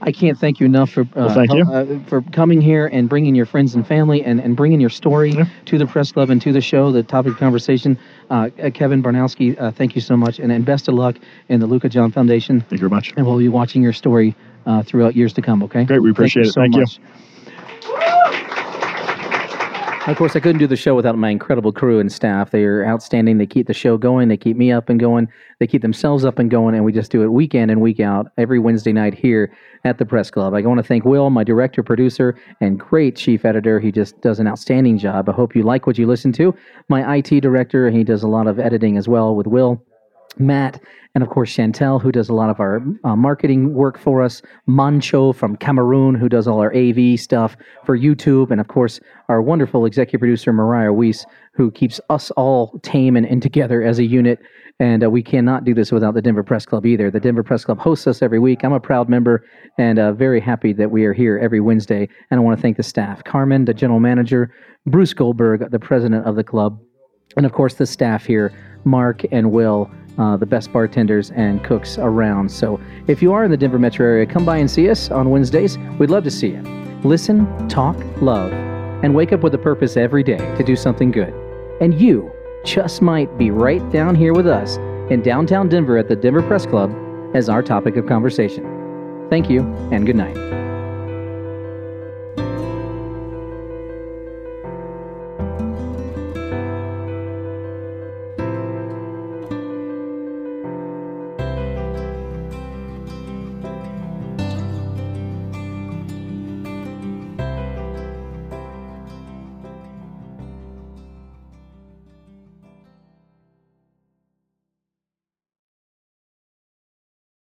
I 0.04 0.10
can't 0.10 0.36
thank 0.36 0.58
you 0.58 0.66
enough 0.66 0.90
for 0.90 1.06
uh, 1.14 1.32
thank 1.32 1.52
you. 1.52 1.62
uh, 1.62 2.00
for 2.08 2.22
coming 2.22 2.60
here 2.60 2.86
and 2.88 3.08
bringing 3.08 3.36
your 3.36 3.46
friends 3.46 3.76
and 3.76 3.86
family 3.86 4.24
and, 4.24 4.40
and 4.40 4.56
bringing 4.56 4.80
your 4.80 4.90
story 4.90 5.30
Yeah. 5.30 5.44
to 5.66 5.78
the 5.78 5.86
press 5.86 6.10
club 6.10 6.28
and 6.28 6.42
to 6.42 6.52
the 6.52 6.60
show, 6.60 6.90
the 6.90 7.04
topic 7.04 7.34
of 7.34 7.38
conversation. 7.38 7.96
Uh, 8.28 8.50
uh, 8.60 8.70
Kevin 8.70 9.00
Baranowski, 9.02 9.56
uh, 9.60 9.70
thank 9.70 9.94
you 9.94 10.00
so 10.00 10.16
much, 10.16 10.40
and, 10.40 10.50
and 10.50 10.64
best 10.64 10.88
of 10.88 10.94
luck 10.94 11.16
in 11.48 11.60
the 11.60 11.66
Luca 11.66 11.88
John 11.88 12.10
Foundation. 12.10 12.60
Thank 12.62 12.72
you 12.72 12.78
very 12.78 12.90
much. 12.90 13.12
And 13.16 13.24
we'll 13.24 13.38
be 13.38 13.48
watching 13.48 13.80
your 13.80 13.92
story 13.92 14.34
uh, 14.66 14.82
throughout 14.82 15.14
years 15.14 15.32
to 15.34 15.42
come. 15.42 15.62
Okay. 15.62 15.84
Great, 15.84 16.02
we 16.02 16.10
appreciate 16.10 16.46
it. 16.46 16.52
so 16.52 16.60
Thank 16.60 16.74
you. 16.76 16.84
Of 20.08 20.16
course, 20.16 20.34
I 20.34 20.40
couldn't 20.40 20.58
do 20.58 20.66
the 20.66 20.74
show 20.74 20.96
without 20.96 21.16
my 21.16 21.30
incredible 21.30 21.70
crew 21.70 22.00
and 22.00 22.10
staff. 22.10 22.50
They 22.50 22.64
are 22.64 22.84
outstanding. 22.84 23.38
They 23.38 23.46
keep 23.46 23.68
the 23.68 23.72
show 23.72 23.96
going. 23.96 24.26
They 24.26 24.36
keep 24.36 24.56
me 24.56 24.72
up 24.72 24.88
and 24.88 24.98
going. 24.98 25.28
They 25.60 25.68
keep 25.68 25.80
themselves 25.80 26.24
up 26.24 26.40
and 26.40 26.50
going. 26.50 26.74
And 26.74 26.84
we 26.84 26.92
just 26.92 27.12
do 27.12 27.22
it 27.22 27.28
week 27.28 27.54
in 27.54 27.70
and 27.70 27.80
week 27.80 28.00
out 28.00 28.26
every 28.36 28.58
Wednesday 28.58 28.92
night 28.92 29.14
here 29.14 29.56
at 29.84 29.98
the 29.98 30.04
Press 30.04 30.28
Club. 30.28 30.54
I 30.54 30.60
want 30.62 30.78
to 30.78 30.82
thank 30.82 31.04
Will, 31.04 31.30
my 31.30 31.44
director, 31.44 31.84
producer, 31.84 32.36
and 32.60 32.80
great 32.80 33.14
chief 33.14 33.44
editor. 33.44 33.78
He 33.78 33.92
just 33.92 34.20
does 34.22 34.40
an 34.40 34.48
outstanding 34.48 34.98
job. 34.98 35.28
I 35.28 35.32
hope 35.32 35.54
you 35.54 35.62
like 35.62 35.86
what 35.86 35.96
you 35.96 36.08
listen 36.08 36.32
to. 36.32 36.52
My 36.88 37.18
IT 37.18 37.40
director, 37.40 37.88
he 37.88 38.02
does 38.02 38.24
a 38.24 38.28
lot 38.28 38.48
of 38.48 38.58
editing 38.58 38.96
as 38.96 39.06
well 39.06 39.36
with 39.36 39.46
Will. 39.46 39.80
Matt, 40.38 40.80
and 41.14 41.22
of 41.22 41.30
course 41.30 41.54
Chantel, 41.54 42.00
who 42.00 42.10
does 42.10 42.28
a 42.28 42.34
lot 42.34 42.50
of 42.50 42.58
our 42.58 42.80
uh, 43.04 43.16
marketing 43.16 43.74
work 43.74 43.98
for 43.98 44.22
us. 44.22 44.42
Mancho 44.68 45.34
from 45.34 45.56
Cameroon, 45.56 46.14
who 46.14 46.28
does 46.28 46.46
all 46.48 46.60
our 46.60 46.74
AV 46.74 47.18
stuff 47.18 47.56
for 47.84 47.98
YouTube, 47.98 48.50
and 48.50 48.60
of 48.60 48.68
course 48.68 49.00
our 49.28 49.42
wonderful 49.42 49.84
executive 49.84 50.20
producer 50.20 50.52
Mariah 50.52 50.92
Weiss, 50.92 51.26
who 51.54 51.70
keeps 51.70 52.00
us 52.08 52.30
all 52.32 52.78
tame 52.82 53.16
and, 53.16 53.26
and 53.26 53.42
together 53.42 53.82
as 53.82 53.98
a 53.98 54.04
unit. 54.04 54.38
And 54.80 55.04
uh, 55.04 55.10
we 55.10 55.22
cannot 55.22 55.64
do 55.64 55.74
this 55.74 55.92
without 55.92 56.14
the 56.14 56.22
Denver 56.22 56.42
Press 56.42 56.64
Club 56.64 56.86
either. 56.86 57.10
The 57.10 57.20
Denver 57.20 57.42
Press 57.42 57.64
Club 57.64 57.78
hosts 57.78 58.06
us 58.06 58.22
every 58.22 58.38
week. 58.38 58.64
I'm 58.64 58.72
a 58.72 58.80
proud 58.80 59.08
member 59.08 59.44
and 59.78 59.98
uh, 59.98 60.12
very 60.12 60.40
happy 60.40 60.72
that 60.72 60.90
we 60.90 61.04
are 61.04 61.12
here 61.12 61.38
every 61.38 61.60
Wednesday. 61.60 62.08
And 62.30 62.40
I 62.40 62.42
want 62.42 62.58
to 62.58 62.62
thank 62.62 62.78
the 62.78 62.82
staff 62.82 63.22
Carmen, 63.24 63.66
the 63.66 63.74
general 63.74 64.00
manager, 64.00 64.52
Bruce 64.86 65.12
Goldberg, 65.12 65.70
the 65.70 65.78
president 65.78 66.26
of 66.26 66.36
the 66.36 66.42
club, 66.42 66.80
and 67.36 67.46
of 67.46 67.52
course 67.52 67.74
the 67.74 67.86
staff 67.86 68.24
here, 68.24 68.52
Mark 68.84 69.22
and 69.30 69.52
Will, 69.52 69.90
uh, 70.18 70.36
the 70.36 70.46
best 70.46 70.72
bartenders 70.72 71.30
and 71.32 71.62
cooks 71.64 71.98
around. 71.98 72.50
So 72.50 72.80
if 73.06 73.22
you 73.22 73.32
are 73.32 73.44
in 73.44 73.50
the 73.50 73.56
Denver 73.56 73.78
metro 73.78 74.06
area, 74.06 74.26
come 74.26 74.44
by 74.44 74.58
and 74.58 74.70
see 74.70 74.90
us 74.90 75.10
on 75.10 75.30
Wednesdays. 75.30 75.78
We'd 75.98 76.10
love 76.10 76.24
to 76.24 76.30
see 76.30 76.48
you. 76.48 76.62
Listen, 77.04 77.68
talk, 77.68 77.96
love, 78.20 78.52
and 79.02 79.14
wake 79.14 79.32
up 79.32 79.42
with 79.42 79.54
a 79.54 79.58
purpose 79.58 79.96
every 79.96 80.22
day 80.22 80.38
to 80.56 80.62
do 80.62 80.76
something 80.76 81.10
good. 81.10 81.34
And 81.80 82.00
you 82.00 82.30
just 82.64 83.02
might 83.02 83.36
be 83.36 83.50
right 83.50 83.90
down 83.90 84.14
here 84.14 84.32
with 84.32 84.46
us 84.46 84.76
in 85.10 85.22
downtown 85.22 85.68
Denver 85.68 85.98
at 85.98 86.08
the 86.08 86.16
Denver 86.16 86.42
Press 86.42 86.66
Club 86.66 86.94
as 87.34 87.48
our 87.48 87.62
topic 87.62 87.96
of 87.96 88.06
conversation. 88.06 89.26
Thank 89.30 89.50
you 89.50 89.62
and 89.90 90.06
good 90.06 90.16
night. 90.16 90.36